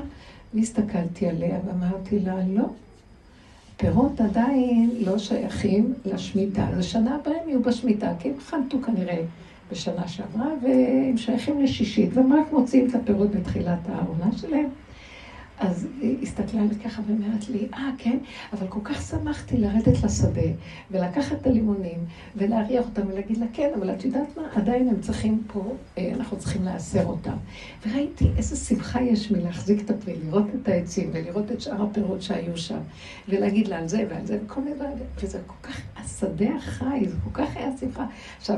והסתכלתי 0.54 1.28
עליה 1.28 1.58
ואמרתי 1.66 2.18
לה, 2.18 2.34
לא, 2.48 2.64
פירות 3.76 4.20
עדיין 4.20 4.90
לא 5.00 5.18
שייכים 5.18 5.94
לשמיטה. 6.04 6.68
אז 6.68 6.78
השנה 6.78 7.14
הבאה 7.14 7.34
הם 7.42 7.48
יהיו 7.48 7.62
בשמיטה, 7.62 8.12
כי 8.18 8.28
הם 8.28 8.34
חנתו 8.40 8.78
כנראה 8.82 9.22
בשנה 9.72 10.08
שעברה, 10.08 10.48
והם 10.62 11.16
שייכים 11.16 11.62
לשישית, 11.62 12.10
והם 12.14 12.32
רק 12.32 12.52
מוציאים 12.52 12.88
את 12.88 12.94
הפירות 12.94 13.30
בתחילת 13.30 13.78
העונה 13.88 14.32
שלהם. 14.36 14.68
אז 15.58 15.86
היא 16.00 16.22
הסתכלה 16.22 16.62
עליי 16.62 16.76
ככה 16.84 17.02
ואומרת 17.06 17.48
לי, 17.48 17.68
אה, 17.74 17.90
כן, 17.98 18.18
אבל 18.52 18.66
כל 18.68 18.80
כך 18.84 19.02
שמחתי 19.02 19.56
לרדת 19.56 20.02
לשדה 20.02 20.40
ולקחת 20.90 21.36
את 21.40 21.46
הלימונים 21.46 21.98
ולהריח 22.36 22.84
אותם 22.84 23.08
ולהגיד 23.08 23.38
לה, 23.38 23.46
כן, 23.52 23.70
אבל 23.78 23.90
את 23.90 24.04
יודעת 24.04 24.36
מה, 24.36 24.42
עדיין 24.54 24.88
הם 24.88 25.00
צריכים 25.00 25.42
פה, 25.46 25.74
אה, 25.98 26.12
אנחנו 26.14 26.38
צריכים 26.38 26.64
לאסר 26.64 27.06
אותם. 27.06 27.36
וראיתי 27.86 28.30
איזה 28.36 28.56
שמחה 28.56 29.02
יש 29.02 29.30
מלהחזיק 29.30 29.80
את 29.84 29.90
הפרי, 29.90 30.16
לראות 30.24 30.46
את 30.62 30.68
העצים 30.68 31.10
ולראות 31.12 31.52
את 31.52 31.60
שאר 31.60 31.82
הפירות 31.82 32.22
שהיו 32.22 32.56
שם, 32.56 32.80
ולהגיד 33.28 33.68
לה 33.68 33.78
על 33.78 33.88
זה 33.88 34.04
ועל 34.10 34.26
זה 34.26 34.38
וכל 34.44 34.60
מיני 34.60 34.76
דברים, 34.76 34.92
וזה 35.20 35.38
כל 35.46 35.68
כך, 35.68 35.80
השדה 35.96 36.54
החי, 36.56 37.08
זה 37.08 37.16
כל 37.24 37.30
כך 37.32 37.56
היה 37.56 37.70
שמחה. 37.80 38.06
עכשיו, 38.38 38.56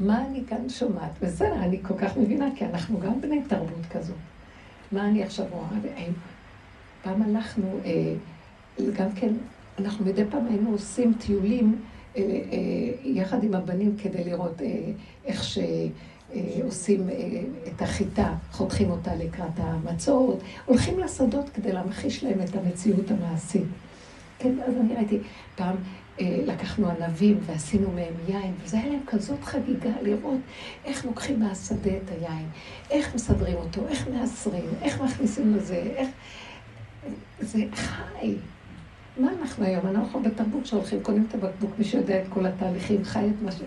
מה 0.00 0.26
אני 0.26 0.42
כאן 0.46 0.68
שומעת? 0.68 1.10
בסדר, 1.22 1.54
אני 1.54 1.78
כל 1.82 1.94
כך 1.98 2.16
מבינה, 2.16 2.48
כי 2.56 2.64
אנחנו 2.64 3.00
גם 3.00 3.20
בני 3.20 3.42
תרבות 3.48 3.86
כזו. 3.90 4.12
מה 4.92 5.08
אני 5.08 5.22
עכשיו 5.22 5.46
רואה? 5.50 5.66
פעם 7.02 7.22
הלכנו, 7.22 7.80
אה, 7.84 8.14
גם 8.96 9.12
כן, 9.14 9.32
אנחנו 9.78 10.04
מדי 10.04 10.22
פעם 10.30 10.46
היינו 10.46 10.70
עושים 10.70 11.14
טיולים 11.18 11.76
אה, 12.16 12.22
אה, 12.22 12.28
יחד 13.04 13.44
עם 13.44 13.54
הבנים 13.54 13.96
כדי 14.02 14.24
לראות 14.24 14.62
איך 15.24 15.44
שעושים 15.44 17.08
את 17.68 17.82
החיטה, 17.82 18.34
חותכים 18.52 18.90
אותה 18.90 19.14
לקראת 19.14 19.50
המצות, 19.56 20.40
הולכים 20.64 20.98
לשדות 20.98 21.48
כדי 21.48 21.72
להמחיש 21.72 22.24
להם 22.24 22.40
את 22.40 22.56
המציאות 22.56 23.10
המעשית. 23.10 23.66
כן, 24.38 24.52
אז 24.66 24.74
אני 24.76 24.94
ראיתי, 24.94 25.18
פעם 25.56 25.76
לקחנו 26.20 26.88
ענבים 26.88 27.38
ועשינו 27.46 27.90
מהם 27.90 28.14
יין, 28.28 28.54
וזה 28.64 28.78
היה 28.78 28.88
להם 28.88 29.00
כזאת 29.06 29.44
חגיגה 29.44 29.90
לראות 30.02 30.40
איך 30.84 31.04
לוקחים 31.04 31.40
מהשדה 31.40 31.90
את 31.90 32.10
היין, 32.10 32.46
איך 32.90 33.14
מסדרים 33.14 33.56
אותו, 33.56 33.88
איך 33.88 34.08
מעשרים, 34.08 34.68
איך 34.82 35.00
מכניסים 35.00 35.56
לזה, 35.56 35.76
איך... 35.96 36.08
זה 37.40 37.64
חי. 37.74 38.34
מה 39.16 39.28
אנחנו 39.40 39.64
היום? 39.64 39.86
אנחנו 39.86 40.22
בתרבות 40.22 40.66
שהולכים, 40.66 41.00
קונים 41.02 41.26
את 41.28 41.34
הבקבוק, 41.34 41.70
מי 41.78 41.84
שיודע 41.84 42.22
את 42.22 42.28
כל 42.28 42.46
התהליכים, 42.46 43.04
חי 43.04 43.26
את 43.26 43.42
מה 43.42 43.52
ש... 43.52 43.60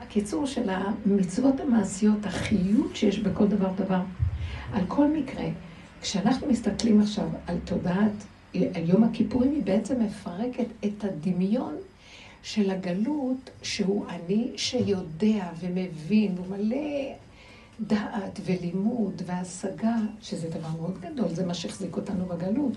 הקיצור 0.00 0.46
של 0.46 0.70
המצוות 0.70 1.60
המעשיות, 1.60 2.26
החיות 2.26 2.96
שיש 2.96 3.18
בכל 3.18 3.46
דבר 3.46 3.72
דבר. 3.76 4.00
על 4.72 4.82
כל 4.88 5.08
מקרה, 5.08 5.44
כשאנחנו 6.00 6.46
מסתכלים 6.46 7.00
עכשיו 7.00 7.28
על 7.46 7.56
תודעת, 7.64 8.12
על 8.54 8.88
יום 8.88 9.04
הכיפורים, 9.04 9.52
היא 9.52 9.62
בעצם 9.62 10.02
מפרקת 10.02 10.66
את 10.84 11.04
הדמיון 11.04 11.74
של 12.42 12.70
הגלות, 12.70 13.50
שהוא 13.62 14.06
אני 14.08 14.52
שיודע 14.56 15.48
ומבין, 15.60 16.34
והוא 16.34 16.56
מלא 16.56 17.12
דעת 17.80 18.40
ולימוד 18.44 19.22
והשגה, 19.26 19.96
שזה 20.20 20.48
דבר 20.48 20.68
מאוד 20.80 20.98
גדול, 21.00 21.28
זה 21.28 21.46
מה 21.46 21.54
שהחזיק 21.54 21.96
אותנו 21.96 22.26
בגלות. 22.26 22.76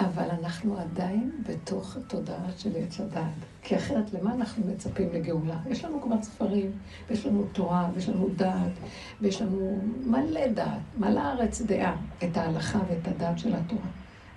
אבל 0.00 0.30
אנחנו 0.30 0.78
עדיין 0.78 1.30
בתוך 1.48 1.96
התודעה 1.96 2.52
של 2.58 2.70
עץ 2.76 3.00
הדעת. 3.00 3.32
כי 3.62 3.76
אחרת, 3.76 4.12
למה 4.12 4.34
אנחנו 4.34 4.66
מצפים 4.66 5.08
לגאולה? 5.12 5.58
יש 5.70 5.84
לנו 5.84 6.02
כבר 6.02 6.22
ספרים, 6.22 6.72
ויש 7.08 7.26
לנו 7.26 7.44
תורה, 7.52 7.90
ויש 7.94 8.08
לנו 8.08 8.28
דעת, 8.36 8.72
ויש 9.20 9.42
לנו 9.42 9.80
מלא 10.04 10.48
דעת, 10.48 10.80
מלא 10.98 11.20
ארץ 11.20 11.62
דעה, 11.62 11.96
את 12.24 12.36
ההלכה 12.36 12.78
ואת 12.88 13.08
הדעת 13.08 13.38
של 13.38 13.54
התורה. 13.54 13.88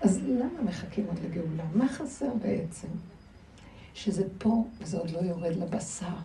אז 0.01 0.19
למה 0.27 0.61
מחכים 0.63 1.05
עוד 1.07 1.17
לגאולה? 1.25 1.63
מה 1.75 1.87
חסר 1.87 2.29
בעצם? 2.41 2.87
שזה 3.93 4.23
פה, 4.37 4.65
וזה 4.79 4.97
עוד 4.97 5.09
לא 5.09 5.19
יורד 5.19 5.55
לבשר. 5.55 6.15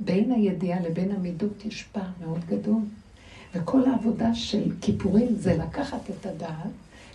בין 0.00 0.32
הידיעה 0.32 0.80
לבין 0.80 1.12
המידות 1.12 1.64
יש 1.64 1.82
פער 1.92 2.10
מאוד 2.20 2.40
גדול. 2.48 2.82
וכל 3.54 3.84
העבודה 3.84 4.34
של 4.34 4.72
כיפורים 4.80 5.36
זה 5.36 5.56
לקחת 5.56 6.10
את 6.10 6.26
הדעת 6.26 6.70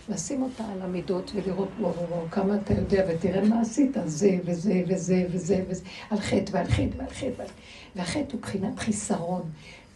לשים 0.08 0.42
אותה 0.42 0.64
על 0.64 0.82
המידות 0.82 1.30
ולראות, 1.34 1.68
וואו, 1.80 1.92
וואו, 2.08 2.30
כמה 2.30 2.56
אתה 2.56 2.74
יודע, 2.74 3.04
ותראה 3.08 3.44
מה 3.44 3.60
עשית, 3.60 3.96
זה 4.04 4.38
וזה 4.44 4.82
וזה 4.88 5.26
וזה 5.30 5.64
וזה, 5.68 5.84
על 6.10 6.20
חטא 6.20 6.50
ועל 6.52 6.66
חטא 6.66 6.96
ועל 6.96 7.10
חטא 7.10 7.30
ועל 7.36 7.48
חטא. 7.48 7.52
והחטא 7.96 8.32
הוא 8.32 8.40
בחינת 8.40 8.78
חיסרון. 8.78 9.42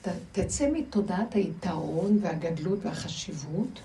ת, 0.02 0.08
תצא 0.32 0.68
מתודעת 0.72 1.34
היתרון 1.34 2.18
והגדלות 2.22 2.78
והחשיבות, 2.82 3.80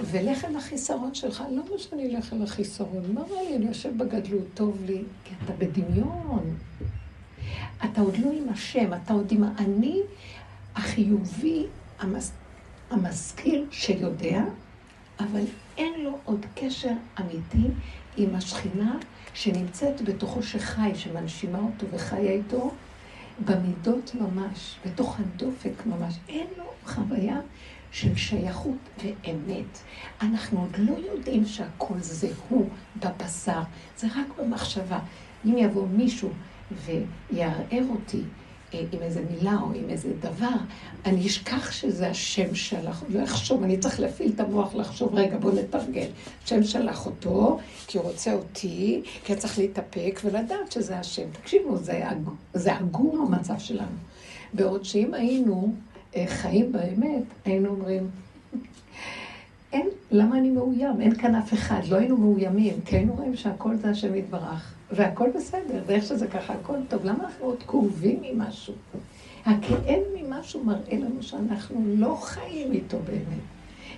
ולך 0.00 0.44
אל 0.44 0.56
החיסרון 0.56 1.14
שלך. 1.14 1.44
למה 1.50 1.78
שאני 1.78 2.16
אלך 2.16 2.32
אל 2.32 2.42
החיסרון? 2.42 3.12
מה 3.12 3.20
רע 3.20 3.42
לי? 3.48 3.56
אני 3.56 3.66
יושב 3.66 3.98
בגדלות, 3.98 4.46
טוב 4.54 4.78
לי, 4.86 5.02
כי 5.24 5.34
אתה 5.44 5.52
בדמיון. 5.52 6.54
אתה 7.84 8.00
עוד 8.00 8.16
לא 8.16 8.30
עם 8.32 8.48
השם, 8.48 8.94
אתה 8.94 9.12
עוד 9.12 9.32
עם 9.32 9.44
האני 9.44 10.00
החיובי, 10.76 11.66
המס... 11.98 12.32
המשכיל 12.90 13.66
שיודע, 13.70 14.42
אבל 15.20 15.44
אין 15.78 16.04
לו 16.04 16.18
עוד 16.24 16.46
קשר 16.54 16.92
אמיתי 17.20 17.68
עם 18.16 18.34
השכינה 18.34 18.96
שנמצאת 19.34 20.02
בתוכו 20.02 20.42
שחי, 20.42 20.90
שמנשימה 20.94 21.58
אותו 21.58 21.86
וחיה 21.90 22.30
איתו, 22.30 22.70
במידות 23.44 24.14
ממש, 24.14 24.76
בתוך 24.86 25.20
הדופק 25.20 25.86
ממש. 25.86 26.14
אין 26.28 26.46
לו 26.58 26.64
חוויה 26.86 27.40
של 27.90 28.16
שייכות 28.16 28.78
ואמת. 28.98 29.78
אנחנו 30.22 30.60
עוד 30.60 30.76
לא 30.78 30.94
יודעים 31.12 31.46
שהכל 31.46 31.98
זה 32.00 32.28
הוא 32.48 32.68
בבשר, 32.96 33.60
זה 33.96 34.06
רק 34.06 34.26
במחשבה. 34.38 34.98
אם 35.44 35.54
יבוא 35.58 35.86
מישהו 35.88 36.30
ויערער 36.72 37.84
אותי 37.90 38.22
עם 38.92 39.02
איזה 39.02 39.22
מילה 39.30 39.56
או 39.62 39.72
עם 39.74 39.90
איזה 39.90 40.08
דבר, 40.20 40.56
אני 41.06 41.26
אשכח 41.26 41.72
שזה 41.72 42.08
השם 42.10 42.54
שלח, 42.54 43.04
לא 43.08 43.24
אחשוב, 43.24 43.62
אני 43.62 43.78
צריך 43.78 44.00
להפעיל 44.00 44.32
את 44.34 44.40
המוח 44.40 44.74
לחשוב, 44.74 45.14
רגע, 45.14 45.38
בוא 45.38 45.52
נתרגל. 45.52 46.06
השם 46.44 46.62
שלח 46.62 47.06
אותו, 47.06 47.58
כי 47.86 47.98
הוא 47.98 48.06
רוצה 48.06 48.34
אותי, 48.34 49.02
כי 49.24 49.32
אני 49.32 49.40
צריך 49.40 49.58
להתאפק 49.58 50.20
ולדעת 50.24 50.72
שזה 50.72 50.98
השם. 50.98 51.30
תקשיבו, 51.32 51.76
זה 52.54 52.72
עגום 52.74 53.26
המצב 53.26 53.58
שלנו. 53.58 53.96
בעוד 54.52 54.84
שאם 54.84 55.14
היינו 55.14 55.74
אה, 56.16 56.24
חיים 56.26 56.72
באמת, 56.72 57.22
היינו 57.44 57.68
אומרים, 57.68 58.10
אין, 59.72 59.88
למה 60.10 60.38
אני 60.38 60.50
מאוים? 60.50 61.00
אין 61.00 61.14
כאן 61.14 61.34
אף 61.34 61.54
אחד, 61.54 61.80
לא 61.88 61.96
היינו 61.96 62.16
מאוימים, 62.16 62.74
כי 62.84 62.96
היינו 62.96 63.12
רואים 63.14 63.36
שהכל 63.36 63.76
זה 63.76 63.90
השם 63.90 64.14
יתברך. 64.14 64.73
והכל 64.90 65.30
בסדר, 65.34 65.82
ואיך 65.86 66.04
שזה 66.04 66.26
ככה, 66.26 66.52
הכל 66.52 66.76
טוב. 66.88 67.04
למה 67.04 67.24
אנחנו 67.24 67.46
עוד 67.46 67.62
כאובים 67.62 68.22
ממשהו? 68.22 68.74
הכאב 69.46 70.02
ממשהו 70.14 70.64
מראה 70.64 70.96
לנו 70.98 71.22
שאנחנו 71.22 71.84
לא 71.86 72.16
חיים 72.20 72.72
איתו 72.72 72.98
באמת. 73.04 73.42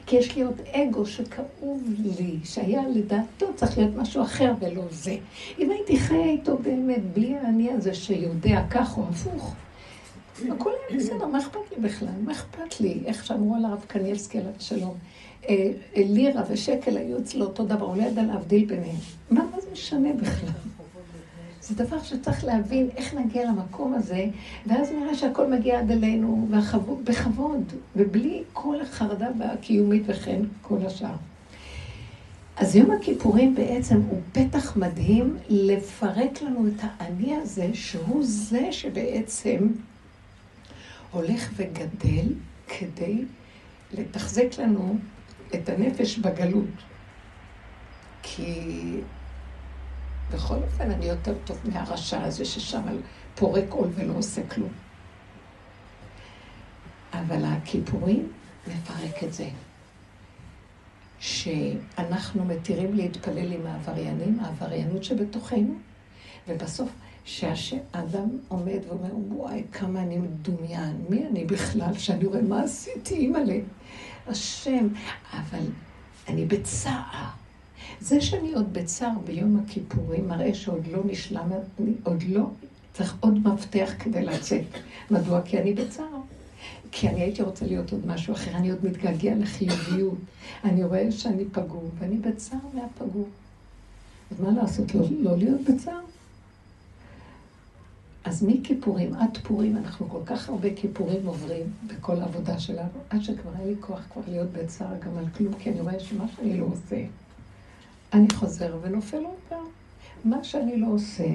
כי 0.06 0.16
יש 0.16 0.36
לי 0.36 0.42
עוד 0.42 0.60
אגו 0.72 1.06
שכאוב 1.06 1.82
לי, 2.18 2.36
שהיה 2.44 2.82
לדעתו 2.88 3.46
צריך 3.54 3.78
להיות 3.78 3.96
משהו 3.96 4.22
אחר 4.22 4.52
ולא 4.60 4.82
זה. 4.90 5.16
אם 5.58 5.70
הייתי 5.70 5.98
חיה 5.98 6.24
איתו 6.24 6.58
באמת, 6.58 7.02
בלי 7.14 7.36
האני 7.36 7.72
הזה 7.72 7.94
שיודע 7.94 8.62
כך 8.70 8.98
או 8.98 9.02
הפוך, 9.10 9.54
הכל 10.50 10.70
היה 10.88 10.98
בסדר, 10.98 11.26
מה 11.26 11.38
אכפת 11.38 11.60
לי 11.76 11.82
בכלל? 11.82 12.08
מה 12.24 12.32
אכפת 12.32 12.80
לי? 12.80 13.00
איך 13.06 13.26
שאמרו 13.26 13.54
על 13.54 13.64
הרב 13.64 13.84
קניאלסקי 13.88 14.38
עליו 14.38 14.52
שלום. 14.58 14.94
אה, 15.48 15.70
אה, 15.96 16.02
לירה 16.06 16.42
ושקל 16.50 16.96
היו 16.96 17.18
אצלו 17.18 17.44
אותו 17.46 17.64
דבר, 17.64 17.86
הוא 17.86 17.96
לא 17.96 18.02
ידע 18.02 18.22
להבדיל 18.22 18.64
ביניהם. 18.64 18.96
מה, 19.30 19.40
מה 19.54 19.60
זה 19.60 19.68
משנה 19.72 20.12
בכלל? 20.12 20.48
זה 21.68 21.74
דבר 21.84 22.02
שצריך 22.02 22.44
להבין 22.44 22.88
איך 22.96 23.14
נגיע 23.14 23.44
למקום 23.44 23.94
הזה, 23.94 24.26
ואז 24.66 24.92
נראה 24.92 25.14
שהכל 25.14 25.50
מגיע 25.50 25.78
עד 25.78 25.90
אלינו, 25.90 26.48
בכבוד, 27.04 27.72
ובלי 27.96 28.42
כל 28.52 28.80
החרדה 28.80 29.28
הקיומית 29.40 30.02
וכן 30.06 30.42
כל 30.62 30.86
השאר. 30.86 31.14
אז 32.56 32.76
יום 32.76 32.90
הכיפורים 32.90 33.54
בעצם 33.54 34.00
הוא 34.00 34.20
פתח 34.32 34.76
מדהים 34.76 35.36
לפרק 35.48 36.42
לנו 36.42 36.68
את 36.68 36.80
האני 36.80 37.36
הזה, 37.36 37.70
שהוא 37.74 38.24
זה 38.24 38.72
שבעצם 38.72 39.68
הולך 41.10 41.50
וגדל 41.56 42.26
כדי 42.68 43.24
לתחזק 43.92 44.58
לנו 44.58 44.96
את 45.54 45.68
הנפש 45.68 46.18
בגלות. 46.18 46.74
כי 48.22 48.54
בכל 50.30 50.54
אופן, 50.54 50.90
אני 50.90 51.06
יותר 51.06 51.34
טוב 51.44 51.58
מהרשע 51.64 52.22
הזה 52.24 52.44
ששם 52.44 52.82
פורק 53.34 53.70
עול 53.70 53.88
ולא 53.94 54.12
עושה 54.12 54.46
כלום. 54.46 54.72
אבל 57.12 57.44
הכיפורים 57.44 58.32
מפרק 58.66 59.24
את 59.24 59.32
זה. 59.32 59.48
שאנחנו 61.18 62.44
מתירים 62.44 62.94
להתפלל 62.94 63.52
עם 63.52 63.66
העבריינים, 63.66 64.40
העבריינות 64.40 65.04
שבתוכנו, 65.04 65.74
ובסוף, 66.48 66.88
שהאדם 67.24 68.28
עומד 68.48 68.78
ואומר, 68.88 69.10
וואי, 69.28 69.64
כמה 69.72 70.00
אני 70.00 70.18
מדומיין, 70.18 71.04
מי 71.08 71.26
אני 71.26 71.44
בכלל, 71.44 71.98
שאני 71.98 72.24
רואה 72.24 72.42
מה 72.42 72.62
עשיתי, 72.62 73.14
אימא'לה, 73.14 73.58
השם, 74.26 74.88
אבל 75.32 75.64
אני 76.28 76.44
בצער. 76.44 77.45
זה 78.00 78.20
שאני 78.20 78.52
עוד 78.52 78.72
בצער 78.72 79.18
ביום 79.24 79.60
הכיפורים 79.64 80.28
מראה 80.28 80.54
שעוד 80.54 80.86
לא 80.86 81.00
נשלם, 81.04 81.50
עוד 82.02 82.22
לא, 82.28 82.46
צריך 82.92 83.16
עוד 83.20 83.48
מפתח 83.48 83.90
כדי 83.98 84.24
לצאת. 84.24 84.64
מדוע? 85.10 85.42
כי 85.42 85.58
אני 85.58 85.74
בצער. 85.74 86.20
כי 86.92 87.08
אני 87.08 87.20
הייתי 87.20 87.42
רוצה 87.42 87.66
להיות 87.66 87.92
עוד 87.92 88.06
משהו 88.06 88.34
אחר, 88.34 88.50
אני 88.56 88.70
עוד 88.70 88.84
מתגעגע 88.84 89.34
לחיוביות. 89.34 90.18
אני 90.64 90.84
רואה 90.84 91.12
שאני 91.12 91.44
פגום, 91.52 91.90
ואני 91.98 92.16
בצער 92.16 92.58
מהפגום. 92.74 93.28
אז 94.30 94.40
מה 94.40 94.50
לעשות, 94.50 94.94
לא, 94.94 95.06
לא 95.20 95.36
להיות 95.36 95.60
בצער? 95.60 96.00
אז 98.24 98.42
מכיפורים 98.42 99.14
עד 99.14 99.38
פורים, 99.42 99.76
אנחנו 99.76 100.08
כל 100.08 100.20
כך 100.26 100.48
הרבה 100.48 100.74
כיפורים 100.74 101.26
עוברים 101.26 101.66
בכל 101.86 102.20
העבודה 102.20 102.58
שלנו, 102.58 102.88
עד 103.10 103.22
שכבר 103.22 103.50
אין 103.60 103.68
לי 103.68 103.74
כוח 103.80 104.00
כבר 104.12 104.22
להיות 104.28 104.48
בצער 104.52 104.98
גם 105.06 105.18
על 105.18 105.24
כלום, 105.36 105.54
כי 105.58 105.70
אני 105.70 105.80
רואה 105.80 106.00
שמה 106.00 106.24
שאני 106.36 106.60
לא 106.60 106.64
עושה, 106.64 107.04
אני 108.16 108.30
חוזר 108.34 108.76
ונופל 108.82 109.24
עוד 109.24 109.38
פעם. 109.48 109.66
מה 110.24 110.44
שאני 110.44 110.76
לא 110.76 110.86
עושה, 110.86 111.28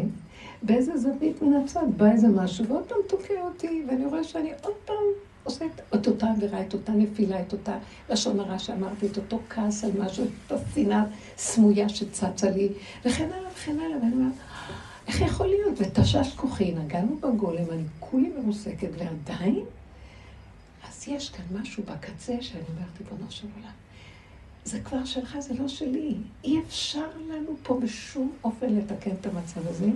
באיזה 0.64 0.98
זווית 0.98 1.42
מן 1.42 1.54
הצד 1.54 1.86
בא 1.98 2.12
איזה 2.12 2.28
משהו, 2.28 2.68
ועוד 2.68 2.84
פעם 2.84 2.98
תוקע 3.08 3.42
אותי, 3.42 3.84
ואני 3.88 4.06
רואה 4.06 4.24
שאני 4.24 4.52
עוד 4.64 4.74
פעם 4.86 4.96
עושה 5.44 5.66
את 5.96 6.08
אותה 6.08 6.32
עבירה, 6.32 6.62
את 6.62 6.74
אותה 6.74 6.92
נפילה, 6.92 7.42
את 7.42 7.54
אותה 7.54 7.78
לשון 8.10 8.40
הרע 8.40 8.60
שאמרתי, 8.60 9.08
את 9.08 9.18
אותו 9.18 9.40
כעס 9.50 9.84
על 9.84 9.92
משהו, 10.00 10.26
את 10.26 10.52
אותה 10.52 10.64
שנאה 10.74 11.04
סמויה 11.38 11.90
שצצה 11.90 12.50
לי, 12.50 12.70
וכן 13.06 13.30
הלאה 13.34 13.52
וכן 13.52 13.80
הלאה, 13.80 13.98
ואני 13.98 14.14
אומרת, 14.14 14.34
איך 15.08 15.22
יכול 15.22 15.48
להיות? 15.48 15.74
ותשש 15.78 16.34
כוחי, 16.36 16.72
נגענו 16.72 17.18
בגולם, 17.18 17.72
אני 17.72 17.84
כולי 18.00 18.32
מרוסקת, 18.38 18.90
ועדיין, 18.98 19.64
אז 20.90 21.08
יש 21.08 21.30
כאן 21.30 21.46
משהו 21.62 21.84
בקצה 21.84 22.34
שאני 22.42 22.64
אומרת, 22.70 22.98
ריבונו 23.00 23.32
של 23.32 23.48
עולם. 23.58 23.81
זה 24.66 24.80
כבר 24.80 25.06
שלך, 25.06 25.38
זה 25.40 25.54
לא 25.54 25.68
שלי. 25.68 26.16
אי 26.44 26.60
אפשר 26.60 27.08
לנו 27.30 27.56
פה 27.64 27.80
בשום 27.84 28.32
אופן 28.44 28.74
לתקן 28.76 29.12
את 29.12 29.26
המצב 29.26 29.68
הזה. 29.68 29.90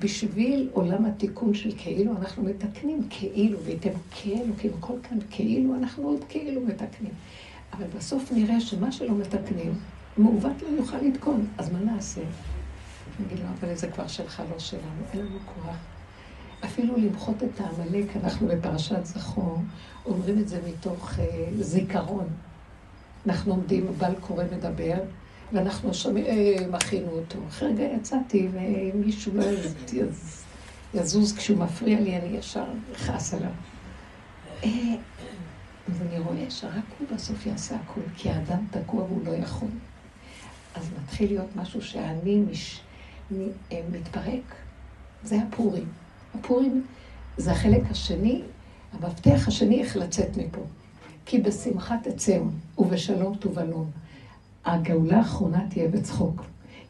בשביל 0.00 0.68
עולם 0.72 1.04
התיקון 1.04 1.54
של 1.54 1.70
כאילו, 1.78 2.12
אנחנו 2.16 2.42
מתקנים 2.42 3.06
כאילו, 3.10 3.58
וייתם 3.60 3.90
כאילו, 4.10 4.54
כאילו, 4.58 4.74
הכל 4.78 4.94
כאן 5.02 5.18
כאילו, 5.30 5.74
אנחנו 5.74 6.08
עוד 6.08 6.24
כאילו 6.28 6.60
מתקנים. 6.60 7.12
אבל 7.72 7.86
בסוף 7.96 8.32
נראה 8.32 8.60
שמה 8.60 8.92
שלא 8.92 9.14
מתקנים, 9.14 9.74
מעוות 10.16 10.62
לא 10.62 10.68
יוכל 10.68 10.96
לתקון. 10.96 11.46
אז 11.58 11.72
מה 11.72 11.78
נעשה? 11.78 12.20
נגיד 13.20 13.38
לו, 13.38 13.44
אבל 13.60 13.74
זה 13.74 13.90
כבר 13.90 14.06
שלך, 14.06 14.42
לא 14.52 14.58
שלנו, 14.58 15.02
אין 15.12 15.20
לנו 15.20 15.38
כוח. 15.44 15.76
אפילו 16.64 16.96
למחות 16.96 17.42
את 17.42 17.60
העמלק, 17.60 18.16
אנחנו 18.16 18.48
בפרשת 18.48 19.04
זכור, 19.04 19.58
אומרים 20.06 20.38
את 20.38 20.48
זה 20.48 20.60
מתוך 20.68 21.18
אה, 21.18 21.48
זיכרון. 21.60 22.26
אנחנו 23.26 23.52
עומדים, 23.52 23.86
בעל 23.98 24.14
קורא 24.20 24.44
מדבר, 24.52 24.94
ואנחנו 25.52 25.94
שומעים, 25.94 26.26
אה, 26.26 26.66
מכינו 26.70 27.08
אותו. 27.10 27.38
אחרי 27.48 27.68
רגע 27.68 27.84
יצאתי, 27.84 28.48
ומישהו 28.52 29.32
לא 29.34 29.42
יז, 29.42 30.44
יזוז 30.94 31.36
כשהוא 31.36 31.58
מפריע 31.58 32.00
לי, 32.00 32.16
אני 32.16 32.36
ישר 32.38 32.64
אכעס 32.96 33.34
עליו. 33.34 33.50
אה, 34.64 34.70
אז 35.88 36.02
אני 36.02 36.18
רואה 36.18 36.50
שרק 36.50 36.84
הוא 36.98 37.08
בסוף 37.14 37.46
יעשה 37.46 37.76
הכול, 37.76 38.02
כי 38.16 38.30
האדם 38.30 38.58
תקוע 38.70 39.02
והוא 39.02 39.26
לא 39.26 39.30
יכול. 39.30 39.68
אז 40.74 40.90
מתחיל 41.02 41.28
להיות 41.28 41.56
משהו 41.56 41.82
שאני 41.82 42.36
מש... 42.50 42.80
אה, 43.32 43.80
מתפרק. 43.92 44.54
זה 45.24 45.38
הפורים. 45.42 45.88
הפורים 46.34 46.84
זה 47.36 47.52
החלק 47.52 47.82
השני, 47.90 48.42
המפתח 48.92 49.48
השני 49.48 49.82
איך 49.82 49.96
לצאת 49.96 50.36
מפה. 50.36 50.60
כי 51.26 51.38
בשמחה 51.38 51.96
תצאו, 52.02 52.44
ובשלום 52.78 53.36
תובלון. 53.36 53.90
הגאולה 54.64 55.18
האחרונה 55.18 55.68
תהיה 55.70 55.88
בצחוק. 55.88 56.42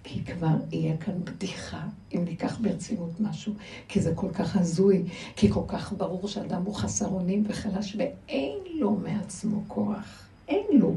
כי 0.05 0.25
כבר 0.25 0.57
יהיה 0.73 0.97
כאן 0.97 1.25
בדיחה, 1.25 1.81
אם 2.15 2.25
ניקח 2.25 2.59
ברצינות 2.61 3.21
משהו, 3.21 3.53
כי 3.89 4.01
זה 4.01 4.13
כל 4.15 4.31
כך 4.33 4.57
הזוי, 4.57 5.03
כי 5.37 5.51
כל 5.53 5.63
כך 5.69 5.93
ברור 5.93 6.29
שאדם 6.29 6.63
הוא 6.63 6.75
חסר 6.75 7.07
אונים 7.07 7.45
וחלש, 7.49 7.97
ואין 7.99 8.59
לו 8.75 8.91
מעצמו 8.91 9.63
כוח. 9.69 10.27
אין 10.49 10.67
לו. 10.73 10.95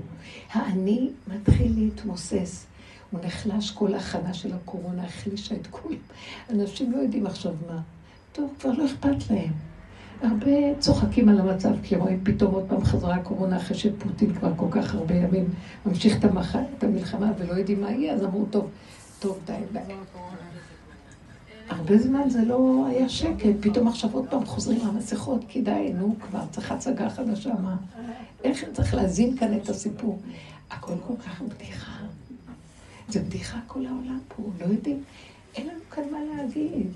האני 0.51 1.09
מתחיל 1.27 1.71
להתמוסס. 1.75 2.65
הוא 3.11 3.19
נחלש, 3.23 3.71
כל 3.71 3.93
ההכנה 3.93 4.33
של 4.33 4.53
הקורונה 4.53 5.03
החלישה 5.03 5.55
את 5.55 5.67
כולם. 5.67 5.97
אנשים 6.49 6.91
לא 6.91 6.97
יודעים 6.97 7.25
עכשיו 7.25 7.53
מה. 7.67 7.81
טוב, 8.31 8.53
כבר 8.59 8.71
לא 8.71 8.85
אכפת 8.85 9.31
להם. 9.31 9.68
הרבה 10.21 10.75
צוחקים 10.79 11.29
על 11.29 11.39
המצב, 11.39 11.69
כי 11.83 11.95
רואים 11.95 12.19
פתאום 12.23 12.53
עוד 12.53 12.65
פעם 12.69 12.83
חזרה 12.83 13.15
הקורונה 13.15 13.57
אחרי 13.57 13.77
שפוטין 13.77 14.33
כבר 14.33 14.51
כל 14.55 14.67
כך 14.71 14.95
הרבה 14.95 15.15
ימים 15.15 15.45
ממשיך 15.85 16.17
את, 16.19 16.23
המח... 16.23 16.55
את 16.77 16.83
המלחמה 16.83 17.31
ולא 17.37 17.53
יודעים 17.53 17.81
מה 17.81 17.91
יהיה, 17.91 18.13
אז 18.13 18.23
אמרו, 18.23 18.45
טוב, 18.45 18.69
טוב, 19.19 19.39
די, 19.45 19.53
די. 19.71 19.79
הרבה 21.69 21.97
זמן 21.97 22.29
זה 22.29 22.45
לא 22.45 22.85
היה 22.89 23.09
שקט, 23.09 23.55
פתאום 23.59 23.87
עכשיו 23.87 24.09
עוד 24.13 24.25
פעם 24.29 24.45
חוזרים 24.45 24.81
המסכות, 24.81 25.45
כדאי, 25.49 25.93
נו 25.93 26.15
כבר, 26.21 26.41
צריך 26.51 26.71
הצגה 26.71 27.09
חדשה, 27.09 27.53
מה? 27.63 27.75
איך 28.43 28.65
צריך 28.73 28.93
להזין 28.93 29.37
כאן 29.37 29.57
את 29.57 29.69
הסיפור? 29.69 30.19
הכל 30.71 30.93
כל 31.07 31.13
כך 31.25 31.41
בדיחה. 31.41 31.91
זה 33.09 33.19
בדיחה 33.19 33.59
כל 33.67 33.85
העולם 33.85 34.19
פה, 34.27 34.43
לא 34.59 34.65
יודעים, 34.65 35.03
אין 35.55 35.67
לנו 35.67 35.79
כאן 35.91 36.03
מה 36.11 36.17
להגיד. 36.35 36.87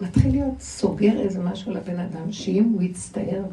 מתחיל 0.00 0.30
להיות 0.30 0.60
סוגר 0.60 1.20
איזה 1.20 1.40
משהו 1.40 1.72
לבן 1.72 1.98
אדם, 1.98 2.32
שאם 2.32 2.64
הוא 2.64 2.82
יצטער 2.82 3.44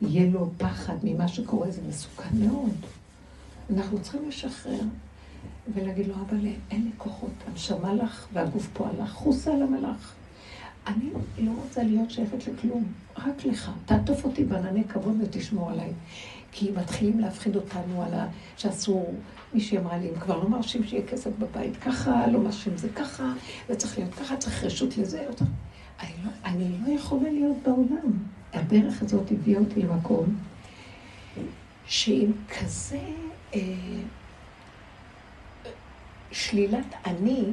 ויהיה 0.00 0.30
לו 0.30 0.50
פחד 0.58 0.96
ממה 1.02 1.28
שקורה, 1.28 1.70
זה 1.70 1.80
מסוכן 1.88 2.28
מאוד. 2.34 2.74
אנחנו 3.76 4.00
צריכים 4.02 4.28
לשחרר 4.28 4.80
ולהגיד 5.74 6.06
לו, 6.06 6.14
אבל 6.14 6.38
אין 6.70 6.84
לי 6.84 6.90
כוחות, 6.98 7.30
הנשמה 7.46 7.94
לך 7.94 8.26
והגוף 8.32 8.68
פה 8.72 8.88
הלך, 8.88 9.10
חוסה 9.10 9.54
על 9.54 9.62
המלאך. 9.62 10.14
אני 10.86 11.10
לא 11.38 11.52
רוצה 11.64 11.82
להיות 11.82 12.10
שייכת 12.10 12.46
לכלום, 12.46 12.84
רק 13.18 13.44
לך. 13.44 13.70
תעטוף 13.86 14.24
אותי 14.24 14.44
בענני 14.44 14.84
כבוד 14.84 15.16
ותשמור 15.22 15.70
עליי. 15.70 15.92
כי 16.52 16.70
מתחילים 16.70 17.20
להפחיד 17.20 17.56
אותנו 17.56 18.02
על 18.02 18.14
ה... 18.14 18.26
שאסור, 18.56 19.14
מישהי 19.54 19.78
אמרה 19.78 19.98
לי, 19.98 20.08
הם 20.08 20.20
כבר 20.20 20.42
לא 20.42 20.48
מרשים 20.48 20.84
שיהיה 20.84 21.06
כסף 21.06 21.30
בבית 21.38 21.76
ככה, 21.76 22.26
לא 22.26 22.40
מרשים 22.40 22.76
זה 22.76 22.88
ככה, 22.88 23.32
זה 23.68 23.76
צריך 23.76 23.98
להיות 23.98 24.14
ככה, 24.14 24.36
צריך 24.36 24.64
רשות 24.64 24.96
לזה. 24.96 25.26
אני 26.00 26.12
לא, 26.24 26.30
אני 26.44 26.70
לא 26.86 26.92
יכולה 26.92 27.30
להיות 27.30 27.56
בעולם. 27.62 28.12
הדרך 28.52 29.02
הזאת 29.02 29.30
הביאה 29.30 29.60
אותי 29.60 29.82
למקום 29.82 30.36
שעם 31.86 32.32
כזה 32.58 33.00
אה, 33.54 33.60
שלילת 36.32 36.94
אני, 37.06 37.44